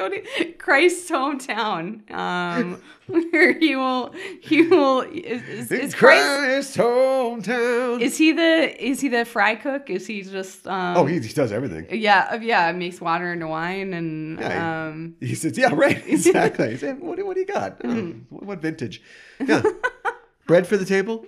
Go 0.00 0.08
to 0.08 0.52
Christ's 0.52 1.10
hometown, 1.10 2.10
um, 2.10 2.80
where 3.06 3.52
he 3.58 3.76
will, 3.76 4.14
he 4.40 4.62
will. 4.62 5.02
Is, 5.02 5.42
is, 5.42 5.70
is 5.70 5.94
Christ? 5.94 6.24
Christ's 6.38 6.76
hometown. 6.78 8.00
Is 8.00 8.16
he 8.16 8.32
the? 8.32 8.82
Is 8.82 9.02
he 9.02 9.08
the 9.08 9.26
fry 9.26 9.56
cook? 9.56 9.90
Is 9.90 10.06
he 10.06 10.22
just? 10.22 10.66
Um, 10.66 10.96
oh, 10.96 11.04
he, 11.04 11.20
he 11.20 11.28
does 11.34 11.52
everything. 11.52 11.86
Yeah, 11.90 12.30
uh, 12.32 12.38
yeah. 12.40 12.72
Makes 12.72 12.98
water 13.02 13.30
into 13.30 13.46
wine 13.46 13.92
and 13.92 14.40
Yeah, 14.40 14.86
um. 14.88 15.16
He 15.20 15.34
says, 15.34 15.58
"Yeah, 15.58 15.74
right, 15.74 16.02
exactly." 16.06 16.70
He 16.70 16.76
said, 16.78 16.98
"What, 16.98 17.18
do- 17.18 17.26
what 17.26 17.34
do 17.34 17.40
you 17.40 17.46
got? 17.46 17.76
Oh, 17.84 18.14
what, 18.30 18.42
what 18.44 18.62
vintage? 18.62 19.02
Yeah, 19.38 19.60
bread 20.46 20.66
for 20.66 20.78
the 20.78 20.86
table. 20.86 21.26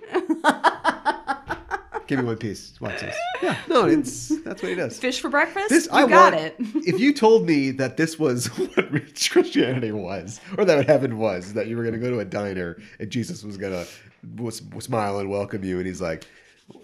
Give 2.07 2.19
me 2.19 2.25
one 2.25 2.37
piece. 2.37 2.79
Watch 2.81 3.01
this. 3.01 3.15
Yeah, 3.41 3.57
no, 3.67 3.85
it's 3.87 4.29
that's 4.43 4.61
what 4.63 4.69
he 4.69 4.75
does. 4.75 4.97
Fish 4.97 5.19
for 5.19 5.29
breakfast. 5.29 5.67
This 5.69 5.85
you 5.87 5.91
I 5.91 6.07
got 6.07 6.33
want, 6.33 6.45
it. 6.45 6.55
if 6.87 6.97
you 6.99 7.13
told 7.13 7.45
me 7.45 7.71
that 7.71 7.97
this 7.97 8.17
was 8.17 8.47
what 8.57 8.89
rich 8.91 9.31
Christianity 9.31 9.91
was, 9.91 10.39
or 10.57 10.63
that 10.63 10.77
what 10.77 10.85
heaven 10.87 11.17
was, 11.17 11.51
that 11.53 11.67
you 11.67 11.75
were 11.75 11.83
going 11.83 11.93
to 11.93 11.99
go 11.99 12.09
to 12.09 12.19
a 12.19 12.25
diner 12.25 12.77
and 12.99 13.09
Jesus 13.09 13.43
was 13.43 13.57
going 13.57 13.73
to 13.73 13.85
w- 14.35 14.51
smile 14.79 15.19
and 15.19 15.29
welcome 15.29 15.63
you, 15.63 15.77
and 15.77 15.85
he's 15.87 16.01
like. 16.01 16.25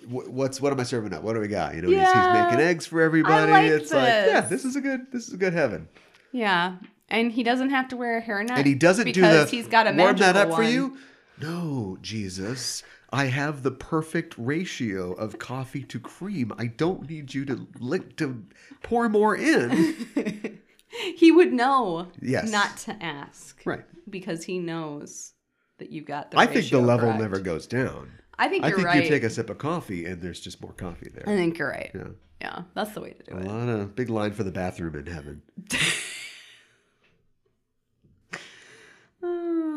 What's 0.10 0.60
what 0.60 0.74
am 0.74 0.80
I 0.82 0.84
serving 0.84 1.14
up? 1.14 1.24
What 1.24 1.34
do 1.34 1.40
we 1.40 1.48
got? 1.48 1.74
You 1.74 1.82
know, 1.82 1.88
he's, 1.88 1.98
Yeah. 2.00 2.34
he's 2.34 2.44
making 2.52 2.60
eggs 2.68 2.86
for 2.86 3.02
everybody. 3.02 3.50
like 3.50 3.64
it's 3.72 3.92
like, 3.94 4.08
yeah, 4.08 4.42
this. 4.42 4.50
this 4.50 4.66
is 4.66 4.76
a 4.76 4.82
good, 4.82 5.08
this 5.14 5.28
is 5.30 5.34
a 5.34 5.38
good 5.38 5.54
heaven. 5.54 5.88
Yeah, 6.34 6.76
and 7.08 7.32
he 7.32 7.44
doesn't 7.44 7.70
have 7.70 7.88
to 7.90 7.98
wear 7.98 8.18
a 8.18 8.22
hairnet. 8.22 8.52
and 8.52 8.66
he 8.68 8.76
doesn't 8.76 9.06
do 9.06 9.14
because 9.14 9.50
the 9.50 9.56
he's 9.56 9.68
got 9.68 9.88
a 9.88 9.94
warm 9.94 10.18
that 10.18 10.36
up 10.36 10.50
for 10.50 10.64
one. 10.64 10.72
you. 10.74 10.98
No, 11.42 11.98
Jesus, 12.02 12.84
I 13.12 13.26
have 13.26 13.64
the 13.64 13.72
perfect 13.72 14.36
ratio 14.38 15.14
of 15.14 15.40
coffee 15.40 15.84
to 15.84 16.00
cream. 16.00 16.54
I 16.58 16.68
don't 16.68 17.10
need 17.10 17.34
you 17.34 17.44
to 17.46 17.68
lick 17.80 18.18
to 18.18 18.46
pour 18.84 19.10
more 19.10 19.36
in. 19.36 20.60
He 21.16 21.32
would 21.32 21.54
know. 21.54 22.08
Yes. 22.22 22.52
Not 22.52 22.78
to 22.78 23.04
ask. 23.04 23.62
Right. 23.66 23.86
Because 24.10 24.44
he 24.44 24.60
knows 24.60 25.34
that 25.78 25.92
you've 25.92 26.06
got 26.06 26.32
the. 26.32 26.40
I 26.40 26.46
think 26.46 26.70
the 26.70 26.80
level 26.80 27.08
correct. 27.08 27.22
never 27.22 27.40
goes 27.40 27.68
down. 27.68 28.12
I 28.38 28.48
think 28.48 28.64
I 28.64 28.70
you're 28.70 28.78
think 28.78 28.88
right. 28.88 29.04
you 29.04 29.10
take 29.10 29.24
a 29.24 29.30
sip 29.30 29.50
of 29.50 29.58
coffee 29.58 30.06
and 30.06 30.22
there's 30.22 30.40
just 30.40 30.62
more 30.62 30.74
coffee 30.74 31.10
there. 31.14 31.24
I 31.28 31.36
think 31.36 31.58
you're 31.58 31.70
right. 31.70 31.92
Yeah. 31.94 32.08
Yeah, 32.42 32.62
that's 32.74 32.92
the 32.92 33.02
way 33.02 33.12
to 33.12 33.24
do 33.24 33.38
it. 33.38 33.46
A 33.46 33.46
it. 33.46 33.52
lot 33.52 33.68
of 33.68 33.96
big 33.96 34.10
line 34.10 34.32
for 34.32 34.44
the 34.44 34.52
bathroom 34.52 34.96
in 34.96 35.08
heaven. 35.08 35.42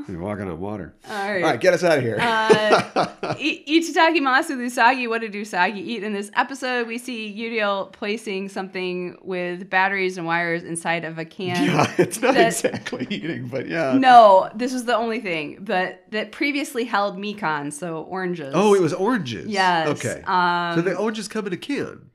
You're 0.08 0.20
walking 0.20 0.48
on 0.48 0.58
water. 0.60 0.94
All 1.08 1.14
right. 1.14 1.42
All 1.42 1.50
right, 1.50 1.60
get 1.60 1.74
us 1.74 1.84
out 1.84 1.98
of 1.98 2.04
here. 2.04 2.18
Uh, 2.20 3.06
Itadakimasu 3.38 4.56
Usagi, 4.56 5.08
what 5.08 5.20
did 5.20 5.32
Usagi 5.32 5.76
eat? 5.78 6.02
In 6.02 6.12
this 6.12 6.30
episode, 6.34 6.86
we 6.86 6.98
see 6.98 7.28
Uriel 7.28 7.86
placing 7.92 8.48
something 8.48 9.16
with 9.22 9.68
batteries 9.70 10.16
and 10.18 10.26
wires 10.26 10.62
inside 10.62 11.04
of 11.04 11.18
a 11.18 11.24
can. 11.24 11.64
yeah, 11.66 11.92
it's 11.98 12.20
not 12.20 12.34
that- 12.34 12.46
exactly 12.48 13.06
eating, 13.10 13.48
but 13.48 13.66
yeah. 13.68 13.96
No, 13.96 14.50
this 14.54 14.72
was 14.72 14.84
the 14.84 14.96
only 14.96 15.20
thing, 15.20 15.58
but 15.60 16.04
that 16.10 16.32
previously 16.32 16.84
held 16.84 17.16
Mikan, 17.18 17.72
so 17.72 18.02
oranges. 18.02 18.52
Oh, 18.56 18.74
it 18.74 18.80
was 18.80 18.92
oranges. 18.92 19.46
Yes, 19.48 19.88
Okay. 20.04 20.22
um, 20.26 20.74
so 20.76 20.82
the 20.82 20.96
oranges 20.96 21.28
come 21.28 21.46
in 21.46 21.52
a 21.52 21.56
can. 21.56 22.10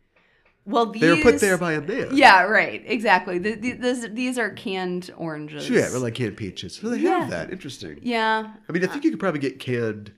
Well, 0.68 0.85
these 0.85 1.02
They 1.02 1.10
were 1.11 1.22
put 1.22 1.39
there 1.39 1.57
by 1.57 1.73
a 1.73 1.81
man. 1.81 2.10
Yeah, 2.11 2.44
right, 2.44 2.84
exactly. 2.85 3.39
The, 3.39 3.56
the, 3.56 3.72
this, 3.72 4.07
these 4.11 4.38
are 4.38 4.49
canned 4.52 5.10
oranges. 5.18 5.65
So 5.65 5.73
yeah, 5.73 5.89
we're 5.91 5.99
like 5.99 6.15
canned 6.15 6.35
peaches. 6.38 6.76
So 6.76 6.89
they 6.89 6.98
Yeah. 6.99 7.22
have 7.22 7.30
that. 7.30 7.52
Interesting. 7.52 7.99
Yeah. 8.03 8.52
I 8.68 8.72
mean, 8.72 8.84
I 8.84 8.88
think 8.88 9.03
you 9.06 9.10
could 9.11 9.19
probably 9.19 9.39
get 9.39 9.60
canned 9.60 10.11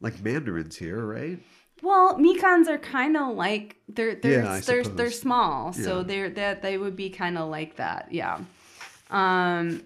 like 0.00 0.22
mandarins 0.24 0.76
here, 0.76 1.04
right? 1.04 1.38
Well, 1.82 2.18
Mikans 2.18 2.66
are 2.68 2.78
kind 2.78 3.16
of 3.16 3.36
like 3.36 3.76
they're 3.88 4.14
they're 4.14 4.42
Yeah, 4.42 4.60
they're, 4.60 4.82
suppose. 4.84 4.96
they're 4.96 5.10
small, 5.10 5.72
so 5.72 5.98
Yeah. 5.98 6.02
they're 6.04 6.30
that 6.30 6.62
they 6.62 6.76
would 6.78 6.96
be 6.96 7.10
kind 7.10 7.36
of 7.38 7.48
like 7.50 7.76
that. 7.76 8.08
Yeah. 8.10 8.38
Um. 9.10 9.82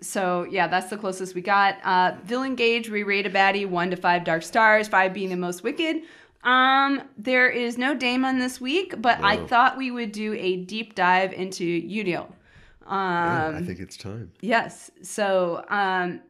So 0.00 0.46
yeah, 0.50 0.68
that's 0.68 0.90
the 0.90 0.96
closest 0.96 1.34
we 1.34 1.40
got. 1.40 1.76
Uh, 1.84 2.16
villain 2.24 2.54
gauge 2.54 2.90
we 2.90 3.02
rate 3.02 3.26
a 3.26 3.30
baddie 3.30 3.66
one 3.66 3.90
to 3.90 3.96
five 3.96 4.24
dark 4.24 4.42
stars, 4.42 4.88
five 4.88 5.14
being 5.14 5.30
the 5.30 5.36
most 5.36 5.62
wicked. 5.62 6.02
Um, 6.46 7.02
there 7.18 7.50
is 7.50 7.76
no 7.76 7.94
Daemon 7.94 8.38
this 8.38 8.60
week, 8.60 8.94
but 9.02 9.22
I 9.22 9.44
thought 9.46 9.76
we 9.76 9.90
would 9.90 10.12
do 10.12 10.32
a 10.34 10.56
deep 10.58 10.94
dive 10.94 11.32
into 11.32 11.64
Eudial. 11.64 12.28
Um, 12.86 13.54
Yeah, 13.54 13.58
I 13.58 13.62
think 13.62 13.80
it's 13.80 13.96
time. 13.96 14.30
Yes. 14.40 14.92
So, 15.02 15.64
um, 15.68 16.20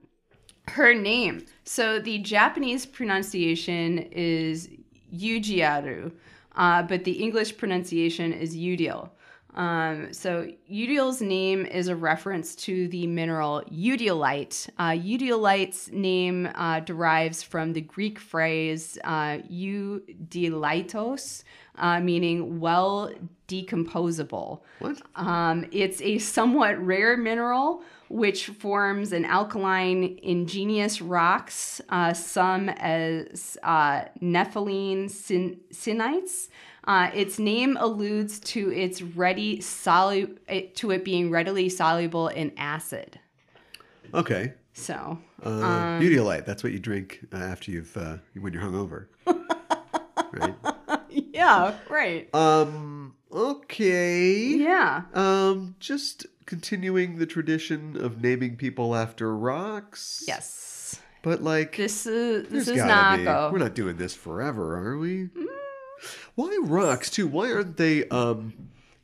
her 0.68 0.94
name. 0.94 1.44
So 1.64 2.00
the 2.00 2.18
Japanese 2.18 2.86
pronunciation 2.86 3.98
is 4.10 4.70
Yujiaru, 5.14 6.12
uh, 6.56 6.82
but 6.82 7.04
the 7.04 7.12
English 7.12 7.58
pronunciation 7.58 8.32
is 8.32 8.56
Eudial. 8.56 9.10
Um, 9.56 10.12
so 10.12 10.48
Eudial's 10.66 11.22
name 11.22 11.64
is 11.64 11.88
a 11.88 11.96
reference 11.96 12.54
to 12.56 12.88
the 12.88 13.06
mineral 13.06 13.62
eudialyte. 13.72 14.68
Uh, 14.78 14.90
eudialyte's 14.90 15.90
name 15.90 16.48
uh, 16.54 16.80
derives 16.80 17.42
from 17.42 17.72
the 17.72 17.80
Greek 17.80 18.18
phrase 18.18 18.98
uh, 19.04 19.38
uh, 21.78 22.00
meaning 22.00 22.60
well 22.60 23.12
decomposable. 23.48 24.60
What? 24.80 25.00
Um, 25.14 25.66
it's 25.72 26.00
a 26.02 26.18
somewhat 26.18 26.78
rare 26.84 27.16
mineral 27.16 27.82
which 28.08 28.46
forms 28.46 29.12
an 29.12 29.24
alkaline 29.24 30.18
igneous 30.22 31.00
rocks, 31.02 31.80
uh, 31.88 32.12
some 32.12 32.68
as 32.68 33.58
uh, 33.62 34.04
nepheline 34.22 35.10
sin- 35.10 35.58
syenites. 35.72 36.48
Uh, 36.86 37.10
its 37.14 37.38
name 37.38 37.76
alludes 37.80 38.38
to 38.40 38.70
its 38.72 39.02
ready 39.02 39.58
solu- 39.58 40.36
it- 40.48 40.74
to 40.76 40.90
it 40.92 41.04
being 41.04 41.30
readily 41.30 41.68
soluble 41.68 42.28
in 42.28 42.52
acid. 42.56 43.18
Okay. 44.14 44.52
So, 44.72 45.18
Uh, 45.44 45.48
um. 45.98 46.42
That's 46.46 46.62
what 46.62 46.72
you 46.72 46.78
drink 46.78 47.26
uh, 47.32 47.36
after 47.38 47.70
you've 47.70 47.96
uh, 47.96 48.18
when 48.38 48.52
you're 48.52 48.62
hungover. 48.62 49.06
right. 50.32 50.54
yeah, 51.08 51.74
right. 51.88 52.32
Um. 52.34 53.14
Okay. 53.32 54.36
Yeah. 54.56 55.02
Um. 55.14 55.74
Just 55.80 56.26
continuing 56.46 57.16
the 57.18 57.26
tradition 57.26 57.96
of 57.96 58.22
naming 58.22 58.56
people 58.56 58.94
after 58.94 59.36
rocks. 59.36 60.24
Yes. 60.28 61.00
But 61.22 61.42
like 61.42 61.76
This 61.76 62.06
is 62.06 62.48
this 62.48 62.68
is 62.68 62.76
gotta 62.76 63.18
be- 63.18 63.24
We're 63.52 63.58
not 63.58 63.74
doing 63.74 63.96
this 63.96 64.14
forever, 64.14 64.76
are 64.76 64.96
we? 64.98 65.30
Why 66.36 66.56
rocks 66.62 67.10
too? 67.10 67.26
Why 67.26 67.50
aren't 67.52 67.76
they 67.76 68.06
um 68.08 68.52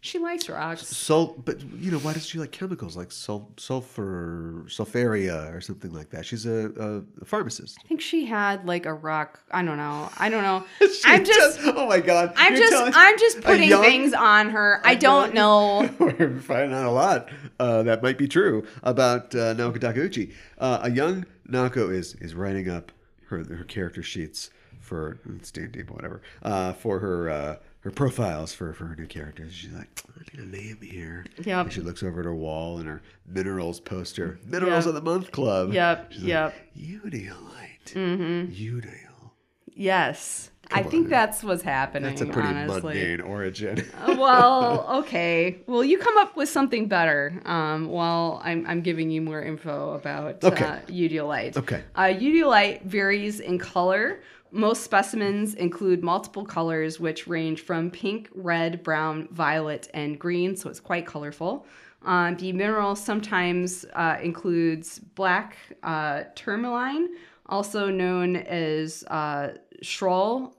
She 0.01 0.19
likes 0.19 0.49
rocks. 0.49 0.87
Salt, 0.87 1.45
but 1.45 1.61
you 1.79 1.91
know, 1.91 1.99
why 1.99 2.13
does 2.13 2.27
she 2.27 2.39
like 2.39 2.51
chemicals 2.53 2.97
like 2.97 3.11
sul- 3.13 3.53
sulfur, 3.57 4.65
sulfaria, 4.67 5.55
or 5.55 5.61
something 5.61 5.93
like 5.93 6.11
that? 6.11 6.27
She's 6.27 6.45
a, 6.47 7.03
a 7.21 7.25
pharmacist. 7.25 7.79
I 7.83 7.87
think 7.89 8.01
she 8.01 8.27
had 8.27 8.67
like 8.67 8.85
a 8.87 8.93
rock. 8.95 9.41
I 9.51 9.63
don't 9.63 9.77
know. 9.79 10.11
I 10.19 10.29
don't 10.29 10.43
know. 10.43 10.65
I'm 11.05 11.25
just. 11.25 11.59
does- 11.59 11.75
oh 11.77 11.87
my 11.87 12.01
god! 12.01 12.33
I'm 12.37 12.55
You're 12.57 12.69
just. 12.69 12.97
I'm 12.97 13.19
just 13.19 13.39
a 13.39 13.43
putting 13.43 13.69
young- 13.69 13.83
things 13.83 14.13
on 14.13 14.51
her. 14.51 14.81
I 14.85 14.95
don't 14.95 15.33
know. 15.35 15.89
We're 15.99 16.39
finding 16.41 16.75
out 16.77 16.87
a 16.87 16.91
lot 16.91 17.29
uh, 17.61 17.83
that 17.85 18.03
might 18.03 18.19
be 18.19 18.29
true 18.29 18.67
about 18.83 19.35
uh, 19.35 19.55
Naoko 19.55 19.79
Takeuchi. 19.79 20.33
Uh, 20.59 20.81
a 20.83 20.91
young 20.91 21.25
Naoko 21.49 21.91
is 21.93 22.15
is 22.17 22.35
writing 22.35 22.69
up 22.69 22.93
her 23.29 23.45
her 23.45 23.65
character 23.65 24.03
sheets 24.03 24.51
for 24.93 25.19
D 25.53 25.81
and 25.81 25.91
whatever, 25.91 26.21
uh, 26.43 26.73
for 26.75 26.99
her 26.99 27.31
uh, 27.31 27.57
her 27.81 27.91
profiles 27.91 28.53
for 28.53 28.73
for 28.75 28.87
her 28.87 28.97
new 28.97 29.07
characters. 29.07 29.53
She's 29.55 29.73
like, 29.73 29.89
I 30.07 30.37
need 30.37 30.47
a 30.47 30.51
name 30.51 30.79
here. 30.83 31.25
Yep. 31.43 31.65
And 31.67 31.73
she 31.73 31.81
looks 31.81 32.03
over 32.03 32.21
at 32.21 32.27
her 32.27 32.35
wall 32.35 32.79
and 32.79 32.87
her 32.89 33.01
minerals 33.27 33.81
poster, 33.81 34.39
minerals 34.47 34.85
Yep. 34.85 34.95
of 34.95 34.95
the 34.95 35.01
month 35.11 35.33
club. 35.33 35.73
Yep. 35.73 36.13
She's 36.13 36.23
Yep. 36.25 36.55
Like, 36.77 36.85
Udalite. 36.85 37.87
Mm-hmm. 37.95 38.53
Udale. 38.53 39.31
Yes. 39.75 40.51
I 40.71 40.83
Come 40.83 40.91
think 40.91 41.05
on. 41.07 41.11
that's 41.11 41.43
what's 41.43 41.63
happening. 41.63 42.11
That's 42.11 42.21
a 42.23 42.27
pretty 42.27 42.49
honestly. 42.49 42.95
mundane 42.95 43.21
origin. 43.21 43.85
Uh, 44.03 44.17
well, 44.19 44.87
okay. 45.01 45.59
Well, 45.67 45.85
you 45.85 45.99
come 45.99 46.17
up 46.19 46.37
with 46.37 46.49
something 46.49 46.87
better. 46.89 47.41
Um, 47.45 47.89
while 47.89 48.41
I'm, 48.45 48.65
I'm 48.67 48.81
giving 48.81 49.11
you 49.11 49.21
more 49.23 49.43
info 49.43 49.93
about 49.95 50.43
Okay. 50.45 50.65
uh, 50.65 50.79
Eudialyte. 50.89 51.57
Okay. 51.59 51.83
Uh, 51.95 52.03
Eudialyte 52.05 52.83
varies 52.85 53.41
in 53.41 53.59
color. 53.59 54.21
Most 54.55 54.83
specimens 54.83 55.55
include 55.55 56.03
multiple 56.03 56.45
colors, 56.45 57.01
which 57.01 57.27
range 57.27 57.63
from 57.63 57.91
pink, 57.91 58.29
red, 58.35 58.83
brown, 58.83 59.27
violet, 59.31 59.89
and 59.95 60.19
green. 60.19 60.57
So 60.57 60.69
it's 60.69 60.79
quite 60.79 61.07
colorful. 61.07 61.67
Um, 62.05 62.37
the 62.37 62.53
mineral 62.53 62.95
sometimes 62.95 63.87
uh, 63.95 64.19
includes 64.23 64.99
black 64.99 65.57
uh, 65.83 66.25
tourmaline, 66.35 67.09
also 67.47 67.89
known 67.89 68.37
as 68.37 69.05
uh, 69.05 69.53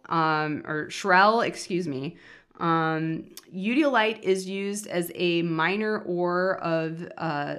um, 0.10 0.64
or 0.66 0.88
schorl, 0.88 1.46
excuse 1.46 1.88
me. 1.88 2.18
Um, 2.60 3.26
is 4.24 4.50
used 4.50 4.88
as 4.88 5.12
a 5.16 5.44
minor 5.44 6.00
ore 6.00 6.58
of 6.64 7.08
uh, 7.18 7.58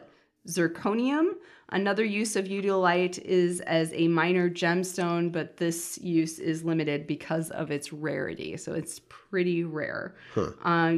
zirconium. 0.49 1.35
Another 1.71 2.05
use 2.05 2.37
of 2.37 2.45
eudialyte 2.45 3.19
is 3.19 3.61
as 3.63 3.93
a 3.95 4.07
minor 4.07 4.49
gemstone, 4.51 5.33
but 5.33 5.57
this 5.57 5.99
use 6.03 6.39
is 6.39 6.63
limited 6.63 7.07
because 7.07 7.51
of 7.51 7.71
its 7.71 7.93
rarity. 7.93 8.57
So 8.57 8.75
it's 8.75 9.01
pretty 9.09 9.65
rare. 9.65 10.15
Huh. 10.35 10.51
Uh, 10.65 10.93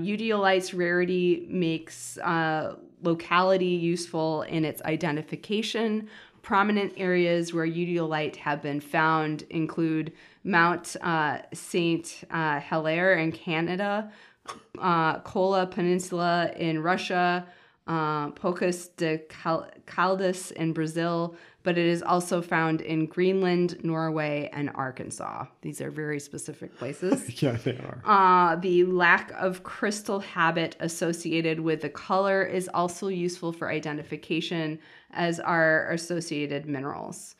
rarity 0.74 1.46
makes 1.48 2.18
uh, 2.18 2.76
locality 3.02 3.66
useful 3.66 4.42
in 4.42 4.64
its 4.64 4.82
identification. 4.82 6.08
Prominent 6.42 6.92
areas 6.96 7.54
where 7.54 7.66
eudialyte 7.66 8.36
have 8.36 8.60
been 8.60 8.80
found 8.80 9.44
include 9.50 10.12
Mount 10.44 10.96
uh, 11.00 11.38
Saint 11.54 12.24
uh, 12.30 12.60
Hilaire 12.60 13.14
in 13.14 13.32
Canada, 13.32 14.12
uh, 14.78 15.20
Kola 15.20 15.66
Peninsula 15.66 16.50
in 16.56 16.82
Russia, 16.82 17.46
uh, 17.86 18.30
Pocas 18.32 18.88
de 18.96 19.18
Cal- 19.28 19.70
Caldas 19.86 20.50
in 20.52 20.72
Brazil, 20.72 21.36
but 21.62 21.78
it 21.78 21.86
is 21.86 22.02
also 22.02 22.42
found 22.42 22.80
in 22.80 23.06
Greenland, 23.06 23.82
Norway, 23.84 24.50
and 24.52 24.70
Arkansas. 24.74 25.46
These 25.62 25.80
are 25.80 25.90
very 25.90 26.18
specific 26.18 26.76
places. 26.76 27.42
yeah, 27.42 27.52
they 27.52 27.72
are. 27.72 28.02
Uh, 28.04 28.56
the 28.56 28.84
lack 28.84 29.32
of 29.32 29.62
crystal 29.62 30.20
habit 30.20 30.76
associated 30.80 31.60
with 31.60 31.80
the 31.80 31.88
color 31.88 32.42
is 32.42 32.68
also 32.72 33.08
useful 33.08 33.52
for 33.52 33.70
identification, 33.70 34.78
as 35.12 35.38
are 35.38 35.90
associated 35.92 36.66
minerals. 36.66 37.36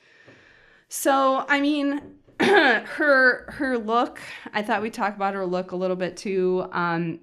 So, 0.89 1.44
I 1.48 1.60
mean, 1.60 2.01
her 2.40 3.51
her 3.51 3.78
look. 3.78 4.20
I 4.52 4.62
thought 4.62 4.82
we'd 4.82 4.94
talk 4.94 5.16
about 5.16 5.35
her 5.35 5.47
look 5.47 5.73
a 5.73 5.77
little 5.77 5.97
bit 5.97 6.16
too. 6.16 6.66
Um, 6.73 7.20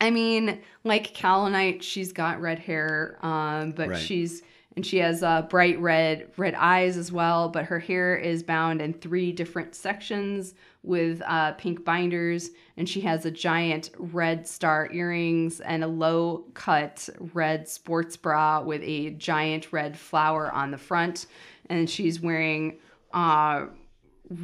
I 0.00 0.10
mean, 0.10 0.60
like 0.84 1.14
Kaolinite, 1.14 1.82
she's 1.82 2.12
got 2.12 2.40
red 2.40 2.58
hair, 2.58 3.18
um, 3.22 3.72
but 3.72 3.88
Right. 3.90 3.98
she's 3.98 4.42
and 4.76 4.86
she 4.86 4.98
has 4.98 5.24
uh, 5.24 5.42
bright 5.42 5.80
red 5.80 6.30
red 6.36 6.54
eyes 6.54 6.96
as 6.96 7.10
well. 7.10 7.48
But 7.48 7.64
her 7.64 7.80
hair 7.80 8.16
is 8.16 8.44
bound 8.44 8.80
in 8.80 8.92
three 8.92 9.32
different 9.32 9.74
sections 9.74 10.54
with 10.84 11.20
uh, 11.26 11.52
pink 11.54 11.84
binders, 11.84 12.50
and 12.76 12.88
she 12.88 13.00
has 13.00 13.26
a 13.26 13.30
giant 13.32 13.90
red 13.98 14.46
star 14.46 14.88
earrings 14.92 15.58
and 15.58 15.82
a 15.82 15.88
low 15.88 16.44
cut 16.54 17.08
red 17.34 17.68
sports 17.68 18.16
bra 18.16 18.62
with 18.62 18.80
a 18.84 19.10
giant 19.10 19.72
red 19.72 19.98
flower 19.98 20.52
on 20.52 20.70
the 20.70 20.78
front, 20.78 21.26
and 21.68 21.90
she's 21.90 22.20
wearing 22.20 22.78
uh, 23.12 23.66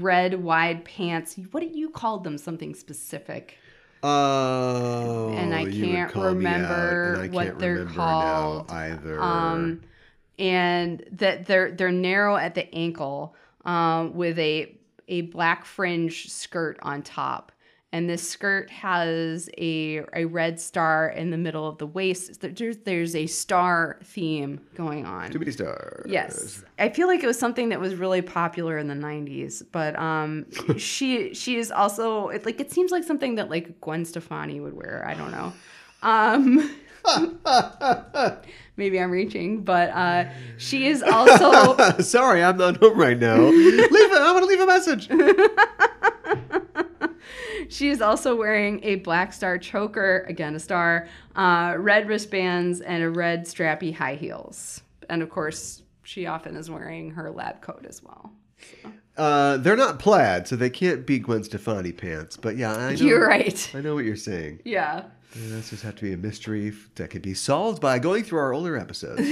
red 0.01 0.43
wide 0.43 0.85
pants. 0.85 1.37
What 1.53 1.61
do 1.61 1.67
you 1.69 1.91
call 1.91 2.19
them? 2.19 2.39
Something 2.39 2.75
specific. 2.75 3.59
Oh, 4.07 5.33
and 5.35 5.55
I 5.55 5.65
can't 5.65 6.13
call 6.13 6.25
out, 6.25 6.35
remember 6.37 7.21
I 7.23 7.29
what 7.29 7.47
can't 7.47 7.59
they're 7.59 7.73
remember 7.77 7.95
called 7.95 8.71
either. 8.71 9.23
Um, 9.23 9.81
and 10.39 11.03
that 11.13 11.47
they're 11.47 11.71
they're 11.71 11.91
narrow 11.91 12.37
at 12.37 12.55
the 12.55 12.73
ankle, 12.75 13.35
um, 13.65 14.15
with 14.15 14.39
a 14.39 14.77
a 15.09 15.23
black 15.23 15.65
fringe 15.65 16.31
skirt 16.31 16.79
on 16.83 17.03
top. 17.03 17.51
And 17.95 18.11
this 18.11 18.29
skirt 18.29 18.71
has 18.71 19.49
a 19.57 20.03
a 20.15 20.25
red 20.25 20.59
star 20.59 21.11
in 21.11 21.31
the 21.31 21.37
middle 21.37 21.69
of 21.69 21.79
the 21.79 21.87
waist. 21.87 22.41
There's 22.41 22.79
there's 22.79 23.15
a 23.15 23.29
star 23.29 24.01
theme 24.03 24.61
going 24.75 25.07
on. 25.07 25.31
Too 25.31 25.39
many 25.39 25.53
stars. 25.53 26.11
Yes, 26.11 26.65
I 26.77 26.89
feel 26.89 27.07
like 27.07 27.23
it 27.23 27.29
was 27.29 27.39
something 27.39 27.69
that 27.69 27.79
was 27.79 27.95
really 27.95 28.21
popular 28.21 28.79
in 28.79 28.89
the 28.89 28.97
'90s. 28.97 29.63
But 29.71 29.97
um, 29.97 30.47
she 30.77 31.35
she 31.35 31.55
is 31.57 31.71
also 31.71 32.31
it, 32.31 32.45
like 32.45 32.59
it 32.61 32.73
seems 32.73 32.91
like 32.91 33.05
something 33.05 33.37
that 33.37 33.49
like 33.49 33.81
Gwen 33.81 34.05
Stefani 34.05 34.59
would 34.59 34.75
wear. 34.75 35.05
I 35.07 35.15
don't 35.15 35.31
know. 35.31 35.53
Um, 36.03 36.75
maybe 38.77 38.99
I'm 38.99 39.13
reaching, 39.13 39.63
but 39.63 39.91
uh, 39.91 40.25
she 40.57 40.89
is 40.89 41.01
also 41.13 41.77
Sorry, 42.01 42.43
I'm 42.43 42.57
not 42.57 42.79
home 42.79 42.99
right 42.99 43.17
now. 43.17 43.39
leave 43.39 43.93
a, 43.93 44.17
I 44.17 44.33
want 44.33 44.43
to 44.43 44.47
leave 44.47 44.59
a 44.59 44.67
message. 44.67 45.09
She 47.75 47.91
is 47.91 48.01
also 48.01 48.37
wearing 48.37 48.83
a 48.85 48.97
black 48.97 49.33
star 49.33 49.59
choker, 49.59 50.25
again 50.29 50.55
a 50.55 50.61
star, 50.61 51.09
uh, 51.35 51.75
red 51.79 52.09
wristbands, 52.09 52.81
and 52.81 53.03
a 53.03 53.11
red 53.11 53.45
strappy 53.47 53.93
high 53.95 54.15
heels. 54.15 54.83
And 55.11 55.23
of 55.23 55.31
course, 55.31 55.83
she 56.05 56.27
often 56.27 56.57
is 56.57 56.71
wearing 56.71 57.11
her 57.11 57.31
lab 57.31 57.61
coat 57.61 57.85
as 57.89 58.03
well. 58.03 58.33
Uh, 59.17 59.59
they're 59.59 59.77
not 59.77 59.99
plaid, 59.99 60.49
so 60.49 60.57
they 60.57 60.71
can't 60.71 61.07
be 61.07 61.19
Gwen 61.19 61.45
Stefani 61.45 61.93
pants. 61.93 62.37
But 62.37 62.57
yeah, 62.57 62.75
I 62.75 62.95
know, 62.95 63.05
You're 63.05 63.27
right. 63.29 63.71
I 63.75 63.81
know 63.81 63.95
what 63.95 64.05
you're 64.05 64.17
saying. 64.17 64.61
Yeah. 64.65 65.05
Uh, 65.35 65.37
This 65.37 65.71
just 65.71 65.83
have 65.83 65.97
to 65.97 66.03
be 66.03 66.13
a 66.13 66.17
mystery 66.17 66.73
that 66.95 67.11
could 67.11 67.23
be 67.23 67.35
solved 67.35 67.81
by 67.81 67.99
going 67.99 68.25
through 68.25 68.39
our 68.39 68.53
older 68.53 68.77
episodes. 68.77 69.21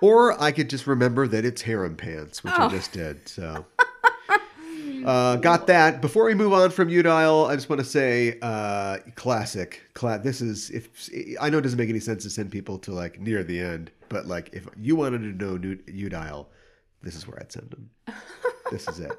or 0.00 0.40
I 0.40 0.52
could 0.52 0.70
just 0.70 0.86
remember 0.86 1.26
that 1.28 1.44
it's 1.44 1.62
harem 1.62 1.96
pants, 1.96 2.44
which 2.44 2.52
I 2.54 2.66
Oh. 2.66 2.68
just 2.68 2.92
did. 2.92 3.28
So, 3.28 3.64
uh, 5.04 5.36
got 5.36 5.66
that. 5.68 6.00
Before 6.00 6.24
we 6.24 6.34
move 6.34 6.52
on 6.52 6.70
from 6.70 6.88
Eudial, 6.88 7.48
I 7.48 7.54
just 7.54 7.68
want 7.68 7.80
to 7.80 7.86
say, 7.86 8.38
uh, 8.42 8.98
classic. 9.14 9.82
Cla- 9.94 10.18
this 10.18 10.40
is 10.40 10.70
if 10.70 11.08
I 11.40 11.50
know 11.50 11.58
it 11.58 11.62
doesn't 11.62 11.78
make 11.78 11.88
any 11.90 12.00
sense 12.00 12.22
to 12.24 12.30
send 12.30 12.50
people 12.50 12.78
to 12.80 12.92
like 12.92 13.20
near 13.20 13.42
the 13.42 13.60
end, 13.60 13.90
but 14.08 14.26
like 14.26 14.50
if 14.52 14.66
you 14.76 14.96
wanted 14.96 15.18
to 15.18 15.44
know 15.44 15.56
Nu- 15.56 15.76
Eudial, 15.86 16.46
this 17.02 17.14
is 17.14 17.26
where 17.26 17.38
I'd 17.40 17.52
send 17.52 17.70
them. 17.70 17.90
This 18.70 18.86
is 18.86 19.00
it 19.00 19.12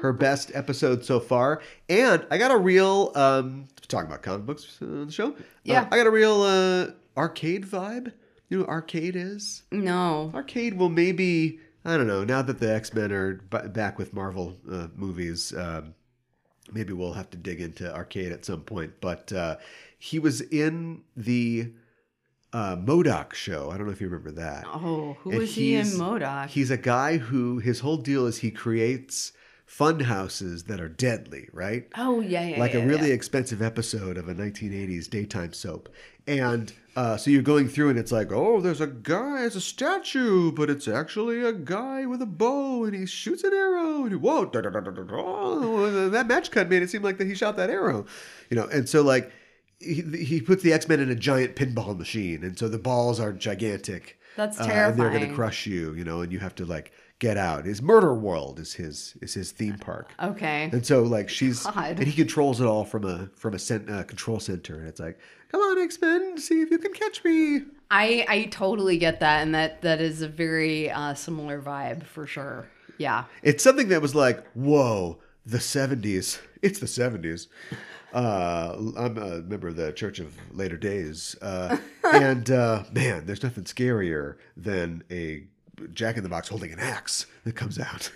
her 0.00 0.12
best 0.12 0.50
episode 0.54 1.04
so 1.04 1.20
far. 1.20 1.60
And 1.88 2.26
I 2.30 2.38
got 2.38 2.50
a 2.50 2.56
real 2.56 3.12
um 3.14 3.66
talking 3.88 4.08
about 4.08 4.22
comic 4.22 4.46
books 4.46 4.78
uh, 4.80 4.86
on 4.86 5.06
the 5.06 5.12
show. 5.12 5.34
Yeah. 5.64 5.82
Uh, 5.82 5.88
I 5.92 5.96
got 5.96 6.06
a 6.06 6.10
real 6.10 6.42
uh 6.42 6.86
arcade 7.16 7.64
vibe. 7.66 8.12
You 8.48 8.58
know 8.58 8.64
what 8.64 8.70
arcade 8.70 9.14
is? 9.16 9.62
No. 9.70 10.32
Arcade 10.34 10.74
will 10.78 10.88
maybe 10.88 11.60
I 11.84 11.96
don't 11.96 12.06
know. 12.06 12.24
Now 12.24 12.42
that 12.42 12.58
the 12.58 12.72
X 12.72 12.92
Men 12.92 13.12
are 13.12 13.34
b- 13.34 13.68
back 13.68 13.98
with 13.98 14.12
Marvel 14.12 14.56
uh, 14.70 14.88
movies, 14.94 15.54
um, 15.56 15.94
maybe 16.72 16.92
we'll 16.92 17.14
have 17.14 17.30
to 17.30 17.36
dig 17.36 17.60
into 17.60 17.92
arcade 17.94 18.32
at 18.32 18.44
some 18.44 18.62
point. 18.62 19.00
But 19.00 19.32
uh, 19.32 19.56
he 19.98 20.18
was 20.18 20.40
in 20.40 21.02
the 21.16 21.72
uh, 22.52 22.76
MODOK 22.76 23.32
show. 23.34 23.70
I 23.70 23.76
don't 23.76 23.86
know 23.86 23.92
if 23.92 24.00
you 24.00 24.08
remember 24.08 24.32
that. 24.32 24.64
Oh, 24.66 25.16
who 25.20 25.30
And 25.30 25.38
was 25.38 25.54
he 25.54 25.74
in 25.76 25.86
MODOK? 25.86 26.48
He's 26.48 26.70
a 26.70 26.76
guy 26.76 27.18
who 27.18 27.58
his 27.58 27.80
whole 27.80 27.96
deal 27.96 28.26
is 28.26 28.38
he 28.38 28.50
creates 28.50 29.32
fun 29.70 30.00
houses 30.00 30.64
that 30.64 30.80
are 30.80 30.88
deadly, 30.88 31.48
right? 31.52 31.86
Oh 31.96 32.20
yeah, 32.20 32.44
yeah. 32.44 32.58
like 32.58 32.74
yeah, 32.74 32.80
a 32.80 32.86
really 32.86 33.08
yeah. 33.08 33.14
expensive 33.14 33.62
episode 33.62 34.18
of 34.18 34.28
a 34.28 34.34
1980s 34.34 35.08
daytime 35.08 35.52
soap. 35.52 35.88
And 36.26 36.72
uh, 36.96 37.16
so 37.16 37.30
you're 37.30 37.42
going 37.42 37.68
through 37.68 37.90
and 37.90 37.98
it's 37.98 38.12
like, 38.12 38.32
oh, 38.32 38.60
there's 38.60 38.80
a 38.80 38.86
guy, 38.86 39.44
it's 39.44 39.56
a 39.56 39.60
statue, 39.60 40.52
but 40.52 40.68
it's 40.68 40.88
actually 40.88 41.42
a 41.42 41.52
guy 41.52 42.04
with 42.06 42.20
a 42.20 42.26
bow 42.26 42.84
and 42.84 42.94
he 42.94 43.06
shoots 43.06 43.44
an 43.44 43.52
arrow. 43.52 44.02
And 44.02 44.10
he, 44.10 44.16
whoa, 44.16 44.44
da, 44.44 44.60
da, 44.60 44.70
da, 44.70 44.80
da, 44.80 44.90
da, 44.90 45.02
da. 45.02 46.08
That 46.08 46.26
match 46.26 46.50
cut 46.50 46.68
made 46.68 46.82
it 46.82 46.90
seem 46.90 47.02
like 47.02 47.18
that 47.18 47.26
he 47.26 47.34
shot 47.34 47.56
that 47.56 47.70
arrow. 47.70 48.06
You 48.50 48.56
know, 48.56 48.66
and 48.66 48.88
so 48.88 49.02
like 49.02 49.30
he, 49.78 50.02
he 50.02 50.40
puts 50.40 50.62
the 50.62 50.72
X 50.72 50.88
Men 50.88 51.00
in 51.00 51.10
a 51.10 51.14
giant 51.14 51.56
pinball 51.56 51.96
machine. 51.96 52.44
And 52.44 52.58
so 52.58 52.68
the 52.68 52.78
balls 52.78 53.20
are 53.20 53.32
gigantic. 53.32 54.18
That's 54.36 54.60
uh, 54.60 54.64
and 54.64 54.96
they're 54.98 55.10
going 55.10 55.28
to 55.28 55.34
crush 55.34 55.66
you, 55.66 55.94
you 55.94 56.04
know, 56.04 56.20
and 56.20 56.32
you 56.32 56.38
have 56.38 56.54
to 56.56 56.64
like 56.64 56.92
get 57.18 57.36
out. 57.36 57.64
His 57.66 57.82
murder 57.82 58.14
world 58.14 58.58
is 58.58 58.72
his 58.72 59.16
is 59.20 59.34
his 59.34 59.52
theme 59.52 59.78
park. 59.78 60.12
Okay. 60.20 60.70
And 60.72 60.84
so 60.84 61.02
like 61.02 61.28
she's 61.28 61.64
God. 61.64 61.98
and 61.98 62.06
he 62.06 62.12
controls 62.12 62.60
it 62.60 62.66
all 62.66 62.84
from 62.84 63.04
a 63.04 63.28
from 63.36 63.54
a 63.54 63.58
cent, 63.58 63.88
uh, 63.90 64.02
control 64.04 64.40
center, 64.40 64.78
and 64.78 64.88
it's 64.88 65.00
like, 65.00 65.18
come 65.50 65.60
on 65.60 65.78
X 65.78 66.00
Men, 66.00 66.38
see 66.38 66.62
if 66.62 66.70
you 66.70 66.78
can 66.78 66.92
catch 66.92 67.24
me. 67.24 67.62
I 67.90 68.24
I 68.28 68.44
totally 68.50 68.98
get 68.98 69.20
that, 69.20 69.42
and 69.42 69.54
that 69.54 69.82
that 69.82 70.00
is 70.00 70.22
a 70.22 70.28
very 70.28 70.90
uh, 70.90 71.14
similar 71.14 71.60
vibe 71.60 72.04
for 72.04 72.26
sure. 72.26 72.68
Yeah. 72.98 73.24
It's 73.42 73.64
something 73.64 73.88
that 73.88 74.02
was 74.02 74.14
like, 74.14 74.46
whoa, 74.52 75.18
the 75.46 75.58
'70s. 75.58 76.40
It's 76.62 76.78
the 76.78 76.86
'70s. 76.86 77.46
Uh, 78.12 78.76
I'm 78.98 79.16
a 79.16 79.40
member 79.40 79.68
of 79.68 79.76
the 79.76 79.92
Church 79.92 80.18
of 80.18 80.34
Later 80.52 80.76
Days, 80.76 81.36
uh, 81.40 81.78
and 82.12 82.50
uh, 82.50 82.84
man, 82.92 83.24
there's 83.24 83.42
nothing 83.42 83.64
scarier 83.64 84.36
than 84.56 85.02
a 85.10 85.44
Jack 85.94 86.16
in 86.16 86.22
the 86.22 86.28
Box 86.28 86.48
holding 86.48 86.72
an 86.72 86.78
axe 86.78 87.26
that 87.44 87.54
comes 87.56 87.78
out. 87.78 88.10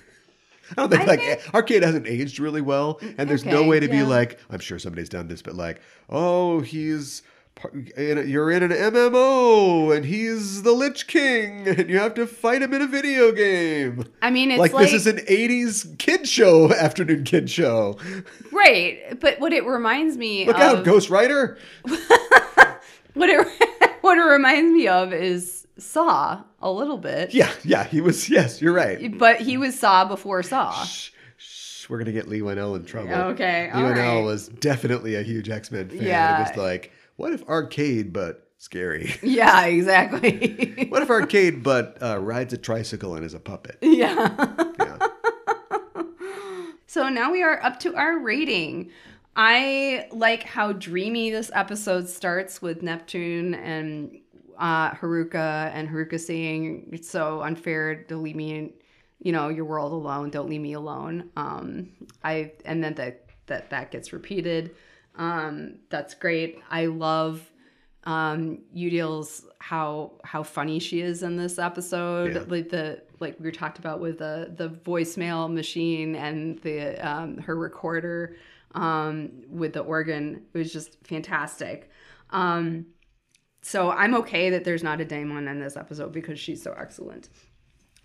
I 0.71 0.75
don't 0.77 0.91
think 0.91 1.03
I 1.03 1.07
like 1.07 1.21
think- 1.21 1.41
eh, 1.47 1.51
Arcade 1.55 1.83
hasn't 1.83 2.07
aged 2.07 2.39
really 2.39 2.61
well, 2.61 2.95
mm, 2.97 3.15
and 3.19 3.29
there's 3.29 3.45
no 3.45 3.65
way 3.65 3.81
to 3.81 3.89
be 3.89 4.03
like, 4.03 4.39
I'm 4.51 4.61
sure 4.61 4.79
somebody's 4.79 5.09
done 5.09 5.29
this, 5.29 5.43
but 5.43 5.55
like, 5.55 5.81
oh, 6.09 6.61
he's 6.61 7.23
in 7.97 8.19
a, 8.19 8.23
you're 8.23 8.51
in 8.51 8.63
an 8.65 8.73
MMO 8.73 9.97
and 9.97 10.05
he's 10.05 10.63
the 10.63 10.73
Lich 10.73 11.07
King, 11.07 11.69
and 11.79 11.89
you 11.89 11.99
have 11.99 12.15
to 12.15 12.27
fight 12.27 12.63
him 12.63 12.75
in 12.75 12.83
a 12.83 12.87
video 12.87 13.33
game. 13.33 14.05
I 14.23 14.31
mean, 14.31 14.51
it's 14.51 14.59
like, 14.59 14.73
like, 14.73 14.85
this 14.85 14.93
is 14.93 15.07
an 15.07 15.19
80s 15.19 15.97
kid 15.99 16.29
show, 16.29 16.73
afternoon 16.75 17.25
kid 17.25 17.49
show. 17.49 17.97
right, 18.53 19.19
but 19.21 19.39
what 19.41 19.53
it 19.53 19.65
reminds 19.65 20.17
me 20.17 20.47
Look 20.47 20.57
of 20.57 20.63
out, 20.63 20.85
Ghost 20.85 21.11
Rider. 21.11 21.59
what 23.15 23.31
it 23.31 23.47
what 24.01 24.19
it 24.19 24.23
reminds 24.23 24.73
me 24.73 24.89
of 24.89 25.13
is 25.13 25.64
Saw 25.79 26.43
a 26.61 26.71
little 26.71 26.99
bit. 26.99 27.35
Yeah, 27.35 27.51
yeah, 27.65 27.85
he 27.85 28.01
was. 28.01 28.29
Yes, 28.31 28.63
you're 28.63 28.73
right. 28.73 29.17
But 29.19 29.41
he 29.41 29.57
was 29.57 29.79
Saw 29.79 30.05
before 30.05 30.43
Saw. 30.43 30.85
Shh, 30.85 31.89
We're 31.89 31.99
gonna 31.99 32.13
get 32.13 32.29
Leigh 32.29 32.41
Whannell 32.41 32.77
in 32.77 32.85
trouble. 32.85 33.13
Okay, 33.13 33.71
Leigh 33.75 33.83
all 33.83 33.91
right. 33.93 34.21
was 34.21 34.49
definitely 34.49 35.17
a 35.17 35.23
huge 35.23 35.49
X 35.51 35.71
Men 35.71 35.89
fan. 35.89 36.03
Yeah. 36.03 36.37
It 36.45 36.49
was 36.51 36.57
like, 36.57 36.93
what 37.17 37.33
if 37.33 37.43
arcade 37.49 38.13
but 38.13 38.49
scary? 38.59 39.15
Yeah, 39.23 39.67
exactly. 39.67 40.87
what 40.91 41.03
if 41.03 41.11
arcade 41.11 41.63
but 41.63 41.99
uh, 42.01 42.19
rides 42.19 42.53
a 42.53 42.59
tricycle 42.59 43.15
and 43.17 43.25
is 43.25 43.35
a 43.35 43.41
puppet? 43.41 43.79
yeah. 43.83 44.55
Yeah. 44.79 44.99
So 46.87 47.09
now 47.09 47.33
we 47.33 47.43
are 47.43 47.61
up 47.61 47.81
to 47.81 47.97
our 47.97 48.21
rating. 48.21 48.91
I 49.35 50.07
like 50.13 50.45
how 50.45 50.73
dreamy 50.73 51.31
this 51.31 51.51
episode 51.53 52.09
starts 52.09 52.63
with 52.63 52.83
Neptune 52.83 53.55
and 53.55 54.17
uh, 54.59 54.93
Haruka, 54.93 55.71
and 55.75 55.89
Haruka 55.89 56.19
saying, 56.19 56.91
"It's 56.93 57.11
so 57.11 57.43
unfair 57.43 58.05
to 58.05 58.17
leave 58.17 58.37
me 58.37 58.57
in, 58.57 58.73
you 59.21 59.33
know, 59.33 59.49
your 59.49 59.65
world 59.65 59.93
alone. 59.93 60.31
Don't 60.31 60.49
leave 60.49 60.61
me 60.61 60.73
alone." 60.73 61.31
Um, 61.37 61.91
I 62.23 62.53
and 62.65 62.83
then 62.83 62.95
that 62.95 63.27
that 63.47 63.71
that 63.71 63.91
gets 63.91 64.13
repeated. 64.13 64.75
Um, 65.17 65.77
that's 65.91 66.15
great. 66.15 66.61
I 66.71 66.87
love 66.87 67.51
um 68.07 68.59
Eudial's 68.73 69.47
how 69.61 70.13
how 70.25 70.43
funny 70.43 70.79
she 70.79 71.01
is 71.01 71.23
in 71.23 71.37
this 71.37 71.59
episode. 71.59 72.35
Yeah. 72.35 72.45
Like 72.47 72.69
the 72.69 73.03
like 73.21 73.37
we 73.41 73.51
talked 73.51 73.79
about 73.79 74.01
with 74.01 74.19
the 74.19 74.53
the 74.55 74.69
voicemail 74.69 75.53
machine 75.53 76.15
and 76.15 76.59
the 76.61 76.97
um 77.07 77.39
her 77.39 77.57
recorder 77.57 78.37
um 78.75 79.31
with 79.49 79.73
the 79.73 79.81
organ. 79.81 80.43
It 80.53 80.59
was 80.59 80.73
just 80.73 80.99
fantastic. 81.05 81.91
Um 82.31 82.87
so 83.65 83.91
I'm 83.91 84.15
okay 84.17 84.51
that 84.51 84.65
there's 84.65 84.83
not 84.83 85.01
a 85.01 85.07
Daemon 85.07 85.49
in 85.49 85.59
this 85.59 85.77
episode 85.77 86.13
because 86.13 86.39
she's 86.39 86.63
so 86.63 86.75
excellent. 86.79 87.31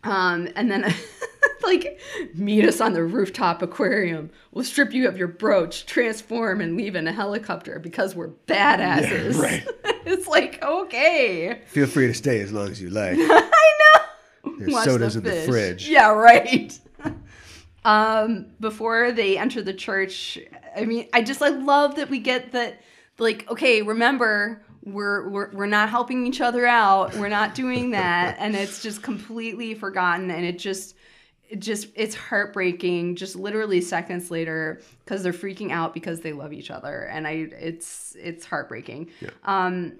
Um, 0.05 0.47
and 0.55 0.71
then 0.71 0.93
like 1.63 1.99
meet 2.33 2.65
us 2.65 2.79
on 2.79 2.93
the 2.93 3.03
rooftop 3.03 3.61
aquarium. 3.61 4.31
We'll 4.51 4.63
strip 4.63 4.93
you 4.93 5.09
of 5.09 5.17
your 5.17 5.27
brooch, 5.27 5.85
transform, 5.85 6.61
and 6.61 6.77
leave 6.77 6.95
in 6.95 7.07
a 7.07 7.11
helicopter 7.11 7.77
because 7.77 8.15
we're 8.15 8.29
badasses. 8.47 9.37
right. 9.37 9.67
it's 10.05 10.27
like 10.27 10.63
okay. 10.63 11.61
Feel 11.67 11.87
free 11.87 12.07
to 12.07 12.13
stay 12.13 12.39
as 12.39 12.53
long 12.53 12.69
as 12.69 12.81
you 12.81 12.89
like. 12.89 13.17
I 13.19 13.73
know. 13.83 14.53
There's 14.59 14.71
Watch 14.71 14.85
sodas 14.85 15.17
in 15.17 15.23
the 15.23 15.43
fridge. 15.45 15.89
Yeah, 15.89 16.11
right. 16.11 16.79
um, 17.83 18.47
before 18.61 19.11
they 19.11 19.37
enter 19.37 19.61
the 19.61 19.73
church, 19.73 20.39
I 20.73 20.85
mean, 20.85 21.09
I 21.11 21.21
just 21.21 21.41
I 21.41 21.49
love 21.49 21.95
that 21.95 22.09
we 22.09 22.19
get 22.19 22.53
that. 22.53 22.81
Like, 23.17 23.51
okay, 23.51 23.81
remember, 23.81 24.63
we're 24.83 25.29
we're 25.29 25.51
we're 25.51 25.65
not 25.65 25.89
helping 25.89 26.25
each 26.25 26.41
other 26.41 26.65
out. 26.65 27.15
We're 27.15 27.29
not 27.29 27.55
doing 27.55 27.91
that, 27.91 28.35
and 28.39 28.55
it's 28.55 28.81
just 28.81 29.01
completely 29.01 29.73
forgotten. 29.73 30.31
And 30.31 30.45
it 30.45 30.59
just, 30.59 30.95
it 31.49 31.59
just, 31.59 31.87
it's 31.95 32.15
heartbreaking. 32.15 33.15
Just 33.15 33.35
literally 33.35 33.81
seconds 33.81 34.31
later, 34.31 34.81
because 35.03 35.23
they're 35.23 35.33
freaking 35.33 35.71
out 35.71 35.93
because 35.93 36.21
they 36.21 36.33
love 36.33 36.53
each 36.53 36.71
other, 36.71 37.03
and 37.03 37.27
I, 37.27 37.31
it's 37.59 38.15
it's 38.19 38.45
heartbreaking. 38.45 39.11
Um, 39.43 39.99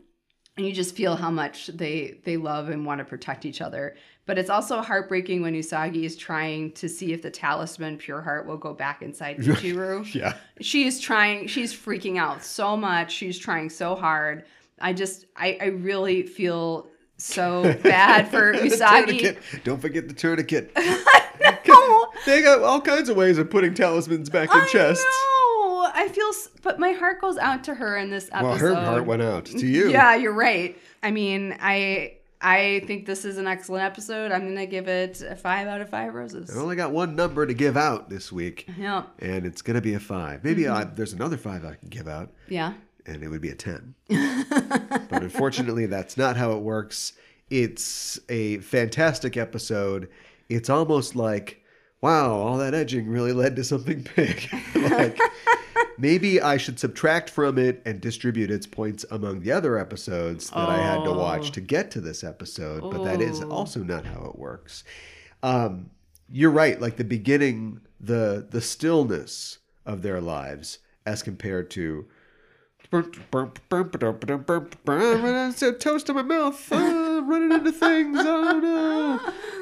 and 0.57 0.68
you 0.68 0.73
just 0.73 0.95
feel 0.95 1.15
how 1.15 1.31
much 1.31 1.68
they 1.68 2.19
they 2.23 2.38
love 2.38 2.69
and 2.69 2.85
want 2.85 2.99
to 2.99 3.06
protect 3.06 3.45
each 3.45 3.61
other. 3.61 3.95
But 4.30 4.38
it's 4.38 4.51
also 4.51 4.81
heartbreaking 4.84 5.41
when 5.41 5.56
Usagi 5.56 6.03
is 6.03 6.15
trying 6.15 6.73
to 6.73 6.88
see 6.88 7.14
if 7.14 7.23
the 7.23 7.31
talisman 7.31 7.97
Pure 7.97 8.22
Heart 8.22 8.45
will 8.45 8.57
go 8.57 8.76
back 8.76 9.01
inside 9.01 9.38
Michiru. 9.39 10.14
Yeah. 10.14 10.35
She 10.61 10.85
is 10.85 10.99
trying, 10.99 11.47
she's 11.47 11.73
freaking 11.73 12.19
out 12.19 12.43
so 12.43 12.77
much. 12.77 13.11
She's 13.11 13.39
trying 13.39 13.72
so 13.72 13.95
hard. 13.95 14.45
I 14.81 14.93
just 14.93 15.26
I, 15.35 15.57
I 15.61 15.65
really 15.65 16.23
feel 16.23 16.88
so 17.18 17.64
bad 17.84 18.30
for 18.30 18.53
Usagi. 18.53 19.38
Don't 19.64 19.81
forget 19.81 20.07
the 20.07 20.14
tourniquet. 20.14 20.72
No. 21.65 22.07
They 22.26 22.41
got 22.41 22.61
all 22.64 22.81
kinds 22.81 23.07
of 23.10 23.15
ways 23.15 23.38
of 23.38 23.49
putting 23.49 23.73
talismans 23.73 24.30
back 24.30 24.53
in 24.53 24.68
chests. 24.68 25.03
No, 25.06 25.89
I 25.93 26.10
feel, 26.11 26.30
but 26.64 26.80
my 26.80 26.91
heart 26.91 27.22
goes 27.22 27.38
out 27.38 27.64
to 27.65 27.76
her 27.76 27.95
in 27.97 28.10
this 28.10 28.30
episode. 28.34 28.43
Well, 28.43 28.57
her 28.57 28.76
heart 28.76 29.06
went 29.06 29.22
out 29.22 29.45
to 29.45 29.65
you. 29.65 29.89
Yeah, 29.89 30.15
you're 30.15 30.34
right. 30.34 30.77
I 31.01 31.11
mean, 31.11 31.56
I 31.61 32.15
I 32.41 32.84
think 32.88 33.06
this 33.06 33.23
is 33.23 33.38
an 33.38 33.47
excellent 33.47 33.84
episode. 33.85 34.31
I'm 34.31 34.41
gonna 34.47 34.65
give 34.65 34.88
it 34.88 35.22
a 35.22 35.35
five 35.35 35.68
out 35.68 35.80
of 35.81 35.89
five 35.89 36.14
roses. 36.14 36.56
I 36.56 36.60
only 36.60 36.76
got 36.76 36.91
one 36.91 37.15
number 37.15 37.45
to 37.45 37.53
give 37.53 37.77
out 37.77 38.10
this 38.10 38.31
week, 38.31 38.68
Yeah, 38.77 39.03
and 39.19 39.45
it's 39.45 39.61
gonna 39.61 39.81
be 39.81 39.93
a 39.93 39.99
five. 39.99 40.43
Maybe 40.43 40.64
Mm-hmm. 40.64 40.73
I, 40.76 40.84
there's 40.85 41.14
another 41.14 41.38
five 41.38 41.64
I 41.64 41.76
can 41.76 41.89
give 41.89 42.07
out, 42.07 42.31
yeah. 42.49 42.73
And 43.10 43.23
it 43.23 43.27
would 43.30 43.41
be 43.41 43.49
a 43.49 43.56
ten. 43.56 43.95
but 44.10 45.23
unfortunately, 45.23 45.86
that's 45.86 46.18
not 46.18 46.38
how 46.38 46.52
it 46.53 46.61
works. 46.61 47.14
It's 47.49 48.19
a 48.30 48.60
fantastic 48.60 49.36
episode. 49.38 50.10
It's 50.49 50.69
almost 50.69 51.15
like, 51.15 51.64
wow, 52.02 52.31
all 52.31 52.57
that 52.57 52.73
edging 52.73 53.07
really 53.10 53.34
led 53.34 53.56
to 53.57 53.64
something 53.64 54.07
big. 54.15 54.48
like, 54.76 55.18
maybe 55.98 56.41
I 56.41 56.57
should 56.57 56.80
subtract 56.80 57.30
from 57.30 57.57
it 57.57 57.81
and 57.86 57.99
distribute 57.99 58.52
its 58.52 58.68
points 58.68 59.06
among 59.11 59.41
the 59.41 59.52
other 59.52 59.77
episodes 59.77 60.49
that 60.52 60.69
I 60.69 60.77
had 60.77 61.03
to 61.03 61.11
watch 61.11 61.52
to 61.52 61.61
get 61.61 61.91
to 61.91 62.02
this 62.02 62.23
episode. 62.23 62.91
But 62.91 63.03
that 63.03 63.22
is 63.22 63.41
Oh. 63.41 63.49
also 63.49 63.84
not 63.84 64.06
how 64.06 64.26
it 64.26 64.38
works. 64.40 64.84
Um, 65.41 65.90
you're 66.31 66.52
right. 66.52 66.80
Like 66.80 66.98
the 66.98 67.03
beginning, 67.03 67.81
the 67.99 68.45
the 68.49 68.61
stillness 68.61 69.57
of 69.86 70.02
their 70.03 70.22
lives 70.22 70.80
as 71.06 71.23
compared 71.23 71.72
to 71.72 72.06
toast 75.80 76.10
in 76.10 76.16
my 76.16 76.22
mouth, 76.22 76.72
uh, 76.72 77.22
running 77.24 77.52
into 77.52 77.72
things. 77.72 78.18
Oh 78.20 78.60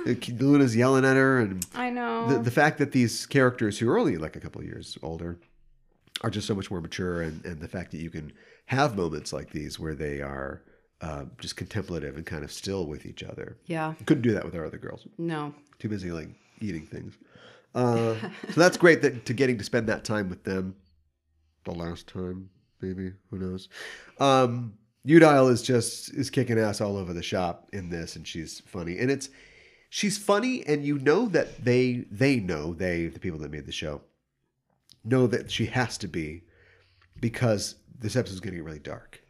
no! 0.05 0.15
Luna's 0.39 0.75
yelling 0.75 1.03
at 1.05 1.15
her, 1.15 1.39
and 1.39 1.65
I 1.75 1.89
know. 1.89 2.27
the, 2.27 2.39
the 2.39 2.51
fact 2.51 2.77
that 2.77 2.91
these 2.93 3.25
characters 3.25 3.79
who 3.79 3.89
are 3.89 3.97
only 3.97 4.17
like 4.17 4.35
a 4.35 4.39
couple 4.39 4.61
of 4.61 4.67
years 4.67 4.97
older 5.03 5.37
are 6.21 6.29
just 6.29 6.47
so 6.47 6.55
much 6.55 6.71
more 6.71 6.81
mature, 6.81 7.21
and, 7.21 7.43
and 7.45 7.59
the 7.59 7.67
fact 7.67 7.91
that 7.91 7.99
you 7.99 8.09
can 8.09 8.31
have 8.67 8.95
moments 8.95 9.33
like 9.33 9.51
these 9.51 9.79
where 9.79 9.95
they 9.95 10.21
are 10.21 10.61
uh, 11.01 11.25
just 11.37 11.55
contemplative 11.55 12.15
and 12.15 12.25
kind 12.25 12.43
of 12.43 12.51
still 12.51 12.85
with 12.85 13.05
each 13.05 13.23
other. 13.23 13.57
yeah. 13.65 13.93
Couldn't 14.05 14.23
do 14.23 14.33
that 14.33 14.45
with 14.45 14.55
our 14.55 14.65
other 14.65 14.77
girls. 14.77 15.07
No. 15.17 15.53
Too 15.79 15.89
busy 15.89 16.11
like 16.11 16.29
eating 16.59 16.85
things. 16.85 17.17
Uh, 17.75 18.15
so 18.49 18.59
that's 18.59 18.77
great 18.77 19.01
that 19.03 19.25
to 19.25 19.33
getting 19.33 19.57
to 19.57 19.63
spend 19.63 19.87
that 19.87 20.03
time 20.03 20.29
with 20.29 20.43
them. 20.43 20.75
The 21.65 21.71
last 21.73 22.07
time, 22.07 22.49
maybe 22.81 23.13
who 23.29 23.37
knows? 23.39 23.69
Um, 24.19 24.73
Eudial 25.05 25.49
is 25.51 25.61
just 25.61 26.13
is 26.13 26.29
kicking 26.29 26.59
ass 26.59 26.81
all 26.81 26.97
over 26.97 27.13
the 27.13 27.23
shop 27.23 27.69
in 27.73 27.89
this, 27.89 28.15
and 28.15 28.27
she's 28.27 28.59
funny. 28.61 28.97
And 28.97 29.09
it's 29.09 29.29
she's 29.89 30.17
funny, 30.17 30.65
and 30.65 30.83
you 30.83 30.99
know 30.99 31.27
that 31.27 31.63
they 31.63 32.05
they 32.11 32.39
know 32.39 32.73
they 32.73 33.07
the 33.07 33.19
people 33.19 33.39
that 33.39 33.51
made 33.51 33.65
the 33.65 33.71
show 33.71 34.01
know 35.03 35.27
that 35.27 35.49
she 35.49 35.67
has 35.67 35.97
to 35.99 36.07
be 36.07 36.43
because 37.19 37.75
this 37.97 38.15
episode's 38.15 38.41
getting 38.41 38.63
really 38.63 38.79
dark. 38.79 39.21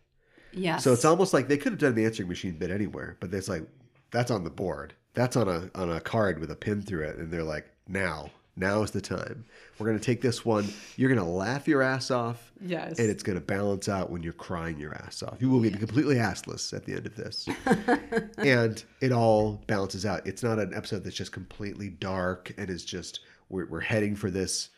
Yeah. 0.52 0.78
So 0.78 0.94
it's 0.94 1.06
almost 1.06 1.34
like 1.34 1.48
they 1.48 1.58
could 1.58 1.74
have 1.74 1.80
done 1.80 1.96
the 1.96 2.06
answering 2.06 2.30
machine 2.30 2.58
bit 2.58 2.72
anywhere, 2.72 3.18
but 3.20 3.34
it's 3.34 3.48
like 3.48 3.64
that's 4.12 4.32
on 4.32 4.44
the 4.44 4.50
board. 4.50 4.94
That's 5.14 5.36
on 5.36 5.48
a 5.48 5.70
on 5.76 5.92
a 5.92 6.00
card 6.00 6.40
with 6.40 6.52
a 6.52 6.56
pin 6.56 6.82
through 6.82 7.04
it, 7.04 7.18
and 7.18 7.32
they're 7.32 7.44
like, 7.44 7.68
now, 7.88 8.32
now 8.58 8.82
is 8.84 8.92
the 8.92 9.02
time. 9.02 9.46
We're 9.78 9.88
gonna 9.88 10.00
take 10.00 10.22
this 10.22 10.44
one. 10.46 10.68
You're 10.96 11.10
gonna 11.10 11.30
laugh 11.30 11.68
your 11.68 11.82
ass 11.82 12.10
off, 12.12 12.52
Yes. 12.60 13.00
and 13.00 13.10
it's 13.10 13.24
gonna 13.24 13.40
balance 13.42 13.88
out 13.88 14.10
when 14.12 14.24
you're 14.24 14.34
crying 14.34 14.80
your 14.80 14.94
ass 14.96 15.22
off. 15.24 15.38
You 15.40 15.50
will 15.50 15.60
be 15.62 15.70
completely 15.72 16.16
assless 16.16 16.74
at 16.76 16.86
the 16.86 16.94
end 16.94 17.06
of 17.06 17.16
this, 17.16 17.48
and 18.38 18.84
it 19.02 19.12
all 19.12 19.62
balances 19.68 20.06
out. 20.06 20.26
It's 20.26 20.44
not 20.44 20.60
an 20.60 20.74
episode 20.74 21.04
that's 21.04 21.16
just 21.16 21.32
completely 21.32 21.90
dark 21.90 22.54
and 22.58 22.70
is 22.70 22.84
just 22.84 23.20
we're, 23.50 23.66
we're 23.68 23.80
heading 23.82 24.16
for 24.16 24.30
this 24.32 24.70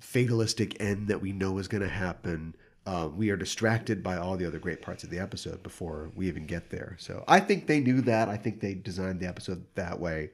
fatalistic 0.00 0.80
end 0.80 1.08
that 1.08 1.20
we 1.20 1.32
know 1.32 1.58
is 1.58 1.68
going 1.68 1.82
to 1.82 1.88
happen. 1.88 2.54
Um, 2.86 3.16
we 3.16 3.30
are 3.30 3.36
distracted 3.36 4.02
by 4.02 4.16
all 4.16 4.36
the 4.36 4.46
other 4.46 4.58
great 4.58 4.80
parts 4.80 5.04
of 5.04 5.10
the 5.10 5.18
episode 5.18 5.62
before 5.62 6.10
we 6.14 6.26
even 6.28 6.46
get 6.46 6.70
there. 6.70 6.96
So 6.98 7.24
I 7.28 7.40
think 7.40 7.66
they 7.66 7.80
knew 7.80 8.00
that. 8.02 8.28
I 8.28 8.36
think 8.36 8.60
they 8.60 8.74
designed 8.74 9.20
the 9.20 9.26
episode 9.28 9.64
that 9.74 10.00
way, 10.00 10.30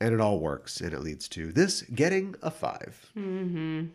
and 0.00 0.14
it 0.14 0.20
all 0.20 0.38
works, 0.40 0.80
and 0.80 0.92
it 0.92 1.00
leads 1.00 1.28
to 1.28 1.52
this 1.52 1.82
getting 1.82 2.34
a 2.42 2.50
five. 2.50 3.10
Mm-hmm. 3.16 3.86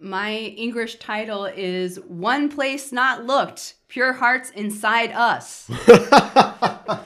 My 0.00 0.32
English 0.34 0.96
title 0.98 1.44
is 1.46 2.00
One 2.08 2.48
Place 2.48 2.90
Not 2.90 3.24
Looked 3.24 3.74
Pure 3.88 4.14
Hearts 4.14 4.50
Inside 4.50 5.12
Us. 5.12 5.70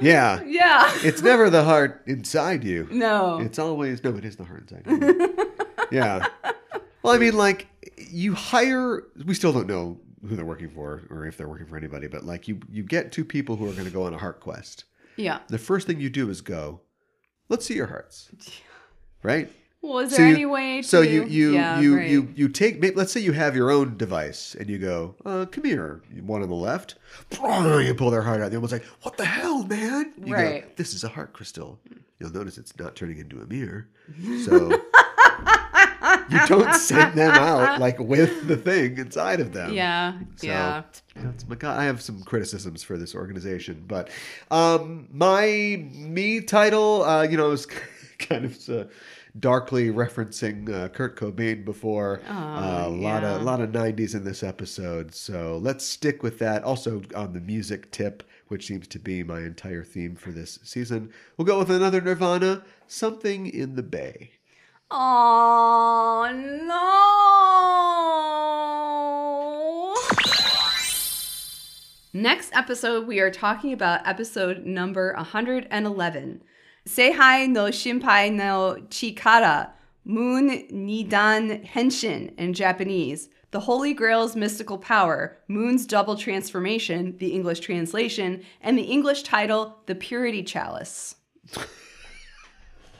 Yeah, 0.00 0.42
Yeah. 0.44 0.90
it's 1.02 1.22
never 1.22 1.48
the 1.48 1.62
heart 1.64 2.02
inside 2.06 2.64
you. 2.64 2.88
No. 2.90 3.38
It's 3.38 3.58
always 3.58 4.02
no. 4.02 4.10
It 4.16 4.24
is 4.24 4.36
the 4.36 4.44
heart 4.44 4.70
inside. 4.70 4.82
you. 4.86 5.52
yeah. 5.92 6.26
Well, 7.02 7.14
I 7.14 7.18
mean, 7.18 7.34
like 7.36 7.68
you 7.96 8.34
hire. 8.34 9.04
We 9.24 9.34
still 9.34 9.52
don't 9.52 9.68
know 9.68 9.98
who 10.28 10.36
they're 10.36 10.44
working 10.44 10.68
for 10.68 11.02
or 11.10 11.26
if 11.26 11.36
they're 11.38 11.48
working 11.48 11.66
for 11.66 11.76
anybody, 11.76 12.08
but 12.08 12.24
like 12.24 12.48
you, 12.48 12.58
you 12.70 12.82
get 12.82 13.12
two 13.12 13.24
people 13.24 13.56
who 13.56 13.68
are 13.68 13.72
going 13.72 13.84
to 13.86 13.90
go 13.90 14.02
on 14.02 14.12
a 14.12 14.18
heart 14.18 14.40
quest. 14.40 14.84
Yeah. 15.16 15.40
The 15.48 15.58
first 15.58 15.86
thing 15.86 16.00
you 16.00 16.10
do 16.10 16.28
is 16.30 16.40
go. 16.40 16.80
Let's 17.48 17.66
see 17.66 17.74
your 17.74 17.86
hearts. 17.88 18.30
Right. 19.22 19.50
Well, 19.80 20.00
is 20.00 20.10
So 20.10 20.16
there 20.18 20.28
you- 20.28 20.34
any 20.34 20.44
way 20.46 20.82
to? 20.82 20.86
So 20.86 21.00
you 21.00 21.24
you 21.24 21.54
yeah, 21.54 21.80
you 21.80 21.96
right. 21.96 22.10
you 22.10 22.28
you 22.34 22.48
take. 22.48 22.78
may- 22.78 22.90
Let's 22.90 23.10
say 23.10 23.20
you 23.20 23.32
have 23.32 23.56
your 23.56 23.70
own 23.70 23.96
device, 23.96 24.54
and 24.58 24.68
you 24.68 24.78
go, 24.78 25.14
uh, 25.24 25.46
"Come 25.46 25.64
here." 25.64 26.02
One 26.20 26.42
on 26.42 26.48
the 26.50 26.54
left, 26.54 26.96
you 27.32 27.94
pull 27.94 28.10
their 28.10 28.20
heart 28.20 28.40
out. 28.42 28.50
The 28.50 28.56
other 28.56 28.60
one's 28.60 28.72
like, 28.72 28.84
"What 29.02 29.16
the 29.16 29.24
hell, 29.24 29.64
man?" 29.64 30.12
You 30.18 30.26
go, 30.26 30.32
Right. 30.42 30.76
"This 30.76 30.92
is 30.92 31.04
a 31.04 31.08
heart 31.08 31.32
crystal." 31.32 31.80
You'll 32.18 32.32
notice 32.32 32.58
it's 32.58 32.76
not 32.78 32.96
turning 32.96 33.16
into 33.18 33.40
a 33.40 33.46
mirror, 33.46 33.88
so 34.44 34.78
you 36.30 36.46
don't 36.46 36.74
send 36.74 37.14
them 37.18 37.32
out 37.32 37.80
like 37.80 37.98
with 37.98 38.46
the 38.48 38.56
thing 38.56 38.98
inside 38.98 39.40
of 39.40 39.52
them. 39.52 39.72
Yeah. 39.72 40.18
So, 40.36 40.46
yeah. 40.46 40.82
That's 41.16 41.46
my 41.48 41.54
God. 41.54 41.78
I 41.78 41.84
have 41.84 42.02
some 42.02 42.22
criticisms 42.22 42.82
for 42.82 42.98
this 42.98 43.14
organization, 43.14 43.84
but 43.86 44.10
um, 44.50 45.08
my 45.12 45.86
me 45.92 46.40
title, 46.40 47.04
uh, 47.04 47.22
you 47.22 47.36
know, 47.36 47.52
is 47.52 47.66
kind 48.18 48.44
of 48.44 48.68
uh, 48.68 48.84
darkly 49.38 49.90
referencing 49.90 50.72
uh, 50.72 50.88
Kurt 50.88 51.16
Cobain 51.16 51.64
before. 51.64 52.20
uh, 52.28 52.84
a 52.86 52.88
lot 52.88 53.22
yeah. 53.22 53.36
of 53.36 53.42
lot 53.42 53.60
of 53.60 53.70
'90s 53.70 54.14
in 54.14 54.24
this 54.24 54.42
episode, 54.42 55.14
so 55.14 55.58
let's 55.62 55.84
stick 55.84 56.22
with 56.22 56.38
that. 56.40 56.64
Also 56.64 57.02
on 57.14 57.32
the 57.32 57.40
music 57.40 57.90
tip, 57.90 58.22
which 58.48 58.66
seems 58.66 58.86
to 58.88 58.98
be 58.98 59.22
my 59.22 59.40
entire 59.40 59.84
theme 59.84 60.16
for 60.16 60.32
this 60.32 60.58
season, 60.62 61.10
we'll 61.36 61.46
go 61.46 61.58
with 61.58 61.70
another 61.70 62.00
Nirvana, 62.00 62.64
"Something 62.86 63.46
in 63.46 63.76
the 63.76 63.82
Bay." 63.82 64.32
Oh 64.96 66.30
no. 66.62 66.72
Next 72.12 72.54
episode, 72.54 73.08
we 73.08 73.18
are 73.18 73.32
talking 73.32 73.72
about 73.72 74.06
episode 74.06 74.64
number 74.64 75.12
111. 75.16 76.42
Seihai 76.88 77.48
no 77.48 77.64
Shinpai 77.64 78.32
no 78.32 78.76
Chikara, 78.88 79.70
Moon 80.04 80.64
Nidan 80.70 81.66
Henshin 81.66 82.32
in 82.38 82.54
Japanese. 82.54 83.30
The 83.50 83.58
Holy 83.58 83.94
Grail's 83.94 84.36
mystical 84.36 84.78
power, 84.78 85.38
Moon's 85.48 85.86
double 85.86 86.16
transformation, 86.16 87.16
the 87.18 87.32
English 87.32 87.58
translation, 87.58 88.44
and 88.60 88.78
the 88.78 88.82
English 88.82 89.24
title, 89.24 89.78
The 89.86 89.96
Purity 89.96 90.44
Chalice. 90.44 91.16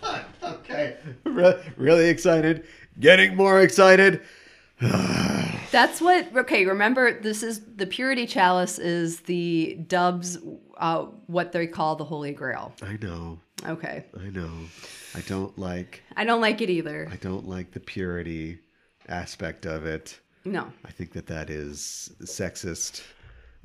Okay, 0.42 0.96
Re- 1.24 1.60
really 1.76 2.08
excited, 2.08 2.64
getting 3.00 3.34
more 3.36 3.60
excited. 3.60 4.20
That's 4.80 6.00
what. 6.00 6.36
Okay, 6.36 6.66
remember 6.66 7.20
this 7.20 7.42
is 7.42 7.60
the 7.76 7.86
purity 7.86 8.26
chalice 8.26 8.78
is 8.78 9.20
the 9.20 9.78
Dubs, 9.88 10.38
uh, 10.78 11.04
what 11.26 11.52
they 11.52 11.66
call 11.66 11.96
the 11.96 12.04
Holy 12.04 12.32
Grail. 12.32 12.74
I 12.82 12.98
know, 13.00 13.38
Okay, 13.66 14.04
I 14.20 14.28
know. 14.30 14.50
I 15.14 15.20
don't 15.20 15.56
like 15.58 16.02
I 16.16 16.24
don't 16.24 16.40
like 16.40 16.60
it 16.60 16.70
either. 16.70 17.08
I 17.10 17.16
don't 17.16 17.48
like 17.48 17.70
the 17.72 17.80
purity 17.80 18.58
aspect 19.08 19.64
of 19.64 19.86
it. 19.86 20.18
No. 20.44 20.70
I 20.84 20.90
think 20.90 21.12
that 21.12 21.26
that 21.28 21.48
is 21.50 22.10
sexist. 22.22 23.02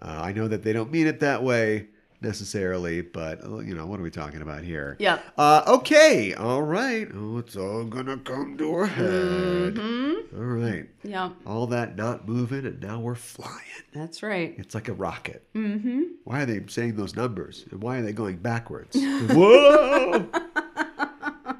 Uh, 0.01 0.21
I 0.23 0.31
know 0.31 0.47
that 0.47 0.63
they 0.63 0.71
don't 0.71 0.91
mean 0.91 1.07
it 1.07 1.19
that 1.19 1.43
way 1.43 1.87
necessarily, 2.21 3.01
but 3.01 3.43
you 3.43 3.73
know 3.73 3.85
what 3.85 3.99
are 3.99 4.03
we 4.03 4.11
talking 4.11 4.41
about 4.41 4.63
here? 4.63 4.95
Yeah. 4.99 5.19
Uh, 5.37 5.63
okay. 5.67 6.33
All 6.33 6.61
right. 6.61 7.07
Oh, 7.13 7.37
it's 7.37 7.55
all 7.55 7.85
gonna 7.85 8.17
come 8.17 8.57
to 8.57 8.79
a 8.79 8.87
head. 8.87 9.75
Mm-hmm. 9.75 10.37
All 10.37 10.43
right. 10.43 10.87
Yeah. 11.03 11.31
All 11.45 11.67
that 11.67 11.95
not 11.95 12.27
moving, 12.27 12.65
and 12.65 12.81
now 12.81 12.99
we're 12.99 13.15
flying. 13.15 13.53
That's 13.93 14.21
right. 14.21 14.55
It's 14.57 14.75
like 14.75 14.87
a 14.87 14.93
rocket. 14.93 15.45
Mm-hmm. 15.53 16.01
Why 16.23 16.41
are 16.41 16.45
they 16.45 16.61
saying 16.67 16.95
those 16.95 17.15
numbers? 17.15 17.65
And 17.71 17.81
why 17.81 17.97
are 17.97 18.01
they 18.01 18.13
going 18.13 18.37
backwards? 18.37 18.95
Whoa! 19.29 20.27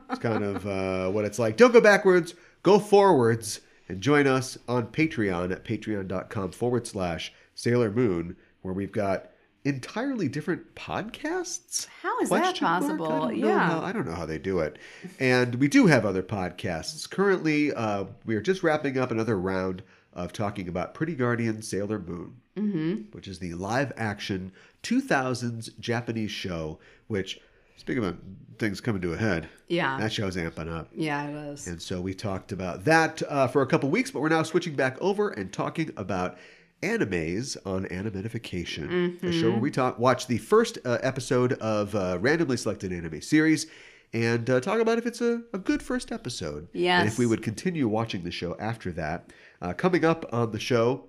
it's 0.10 0.20
kind 0.20 0.44
of 0.44 0.66
uh, 0.68 1.12
what 1.12 1.26
it's 1.26 1.40
like. 1.40 1.58
Don't 1.58 1.74
go 1.74 1.82
backwards, 1.82 2.36
go 2.64 2.80
forwards, 2.80 3.62
and 3.88 4.02
join 4.02 4.28
us 4.28 4.58
on 4.68 4.88
Patreon 4.88 5.52
at 5.52 5.64
patreon.com 5.64 6.52
forward 6.52 6.86
slash 6.86 7.34
Sailor 7.56 7.92
Moon, 7.92 8.36
where 8.62 8.74
we've 8.74 8.92
got 8.92 9.29
entirely 9.66 10.28
different 10.30 10.74
podcasts. 10.76 11.88
How 12.02 12.20
is 12.22 12.30
that 12.30 12.56
possible? 12.58 13.06
I 13.08 13.20
don't 13.32 13.38
Yeah. 13.38 13.60
how- 13.60 13.82
I 13.82 13.92
don't 13.92 14.08
know 14.08 14.16
how 14.16 14.26
they 14.26 14.38
do 14.38 14.60
it. 14.60 14.78
And 15.20 15.56
we 15.56 15.68
do 15.68 15.88
have 15.88 16.06
other 16.06 16.24
podcasts. 16.24 17.10
Currently, 17.10 17.74
uh, 17.74 18.06
we 18.26 18.36
are 18.36 18.42
just 18.42 18.64
wrapping 18.64 18.98
up 18.98 19.12
another 19.12 19.38
round 19.38 19.84
of 20.14 20.34
talking 20.34 20.68
about 20.68 20.94
Pretty 20.94 21.14
Guardian 21.16 21.62
Sailor 21.62 22.00
Moon, 22.00 22.36
Mm-hmm. 22.58 22.94
which 23.12 23.28
is 23.28 23.40
the 23.40 23.54
live 23.54 23.92
action 23.96 24.52
2000s 24.84 25.70
Japanese 25.80 26.32
show, 26.32 26.80
which, 27.08 27.40
speaking 27.78 28.04
of 28.04 28.18
things 28.58 28.82
coming 28.82 29.02
to 29.02 29.14
a 29.14 29.18
head, 29.18 29.48
Yeah. 29.68 29.98
that 30.00 30.12
show's 30.12 30.36
amping 30.36 30.70
up. 30.74 30.90
Yeah, 30.94 31.28
it 31.28 31.54
is. 31.54 31.68
And 31.68 31.82
so 31.82 32.02
we 32.02 32.14
talked 32.14 32.52
about 32.52 32.86
that 32.86 33.22
uh, 33.30 33.48
for 33.48 33.62
a 33.62 33.68
couple 33.68 33.90
weeks, 33.90 34.12
but 34.12 34.22
we're 34.22 34.30
now 34.30 34.44
switching 34.44 34.76
back 34.76 34.98
over 35.00 35.30
and 35.30 35.54
talking 35.54 35.92
about 35.96 36.38
animes 36.82 37.58
on 37.66 37.86
Animetification, 37.86 39.24
a 39.24 39.32
show 39.32 39.52
where 39.52 39.60
we 39.60 39.72
talk 39.72 40.00
watch 40.00 40.28
the 40.28 40.38
first 40.38 40.78
uh, 40.86 40.98
episode 41.02 41.54
of 41.54 41.96
a 41.96 42.18
randomly 42.20 42.58
selected 42.58 42.92
anime 42.92 43.22
series 43.22 43.68
and 44.14 44.50
uh, 44.50 44.60
talk 44.60 44.80
about 44.80 44.98
if 44.98 45.06
it's 45.06 45.22
a, 45.22 45.44
a 45.54 45.58
good 45.58 45.84
first 45.84 46.12
episode. 46.12 46.68
And 47.02 47.08
if 47.08 47.20
we 47.20 47.26
would 47.26 47.44
continue 47.44 47.88
watching 47.88 48.24
the 48.24 48.32
show 48.32 48.56
after 48.60 48.92
that. 48.94 49.32
Uh, 49.62 49.74
coming 49.74 50.06
up 50.06 50.26
on 50.34 50.52
the 50.52 50.60
show, 50.60 51.04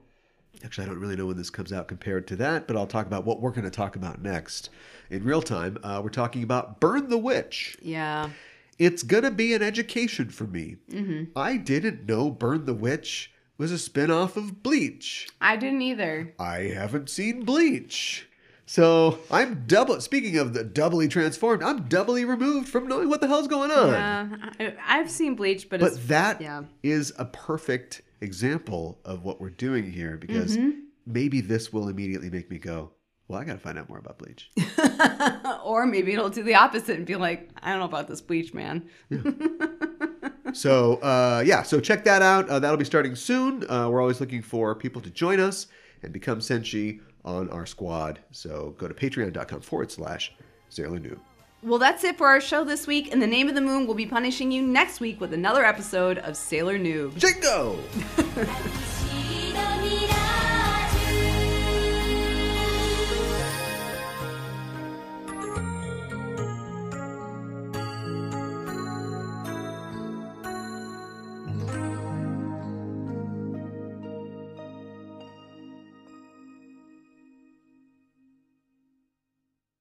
Actually, 0.65 0.85
I 0.85 0.91
don't 0.91 0.99
really 0.99 1.17
know 1.17 1.27
when 1.27 1.39
this 1.39 1.49
comes 1.49 1.73
out 1.73 1.89
compared 1.89 2.27
to 2.29 2.37
that, 2.37 2.67
but 2.67 2.77
I'll 2.77 2.87
talk 2.87 3.07
about 3.07 3.25
what 3.25 3.41
we're 3.41 3.51
going 3.51 3.65
to 3.65 3.71
talk 3.71 3.97
about 3.97 4.21
next. 4.21 4.69
In 5.09 5.25
real 5.25 5.41
time, 5.41 5.79
uh, 5.83 6.01
we're 6.03 6.11
talking 6.11 6.43
about 6.43 6.81
Burn 6.81 7.09
the 7.09 7.17
Witch. 7.17 7.79
Yeah. 7.81 8.29
It's 8.79 9.03
going 9.03 9.23
to 9.23 9.31
be 9.31 9.55
an 9.55 9.63
education 9.63 10.29
for 10.29 10.45
me. 10.45 10.77
Mm-hmm. 10.91 11.39
I 11.39 11.57
didn't 11.57 12.07
know 12.07 12.31
Burn 12.31 12.67
the 12.67 12.75
Witch 12.75 13.33
was 13.61 13.71
a 13.71 13.79
spin-off 13.79 14.39
of 14.39 14.63
Bleach. 14.63 15.29
I 15.39 15.57
didn't 15.57 15.83
either. 15.83 16.33
I 16.39 16.73
haven't 16.75 17.11
seen 17.11 17.45
Bleach. 17.45 18.27
So 18.65 19.19
I'm 19.31 19.65
double. 19.67 20.01
Speaking 20.01 20.39
of 20.39 20.55
the 20.55 20.65
doubly 20.65 21.09
transformed, 21.09 21.63
I'm 21.63 21.83
doubly 21.83 22.25
removed 22.25 22.71
from 22.71 22.89
knowing 22.89 23.11
what 23.11 23.21
the 23.21 23.27
hell's 23.27 23.49
going 23.49 23.71
on. 23.71 23.91
Yeah, 23.93 24.75
I, 24.89 24.99
I've 24.99 25.11
seen 25.11 25.35
Bleach, 25.35 25.69
but, 25.69 25.81
But 25.81 26.09
that 26.09 26.41
is 26.83 27.13
yeah. 27.15 27.23
a 27.23 27.27
perfect 27.27 28.01
example 28.23 28.99
of 29.05 29.25
what 29.25 29.43
we're 29.43 29.51
doing 29.51 29.93
here 29.93 30.17
because 30.17 30.57
Mm-hmm. 30.57 30.71
maybe 31.05 31.43
this 31.43 31.71
will 31.71 31.89
immediately 31.89 32.31
make 32.31 32.51
me 32.51 32.57
go, 32.57 32.93
well, 33.29 33.41
I 33.41 33.45
got 33.45 33.53
to 33.53 33.59
find 33.59 33.79
out 33.79 33.91
more 33.91 33.99
about 33.99 34.17
Bleach. 34.19 34.51
or 35.65 35.85
maybe 35.85 36.15
it'll 36.15 36.31
do 36.31 36.43
the 36.43 36.55
opposite 36.55 36.97
and 36.97 37.05
be 37.05 37.17
like, 37.17 37.51
I 37.63 37.71
don't 37.73 37.81
know 37.81 37.85
about 37.85 38.09
this 38.09 38.23
Bleach, 38.23 38.55
man. 38.55 38.89
so, 40.53 40.97
uh, 40.97 41.43
yeah, 41.45 41.63
so 41.63 41.81
check 41.81 42.05
that 42.05 42.23
out. 42.23 42.49
Uh, 42.49 42.59
that'll 42.59 42.77
be 42.77 42.85
starting 42.85 43.15
soon. 43.15 43.69
Uh, 43.71 43.89
we're 43.89 44.01
always 44.01 44.21
looking 44.21 44.43
for 44.43 44.75
people 44.75 45.01
to 45.03 45.11
join 45.11 45.41
us 45.41 45.67
and 46.03 46.13
become 46.13 46.41
Senshi 46.41 47.01
on 47.25 47.49
our 47.51 47.67
squad. 47.67 48.21
So 48.31 48.75
go 48.79 48.89
to 48.89 48.95
patreon.com 48.95 49.61
forward 49.61 49.91
slash 49.91 50.33
Sailor 50.69 50.99
Noob. 50.99 51.19
Well, 51.63 51.79
that's 51.79 52.05
it 52.05 52.17
for 52.17 52.27
our 52.27 52.41
show 52.41 52.65
this 52.65 52.87
week, 52.87 53.13
and 53.13 53.21
the 53.21 53.27
name 53.27 53.49
of 53.49 53.55
the 53.55 53.61
moon 53.61 53.87
we'll 53.87 53.95
be 53.95 54.07
punishing 54.07 54.51
you 54.51 54.63
next 54.63 54.99
week 54.99 55.21
with 55.21 55.35
another 55.35 55.63
episode 55.65 56.17
of 56.19 56.35
Sailor 56.37 56.79
Noob. 56.79 57.17
Jingo! 57.19 57.79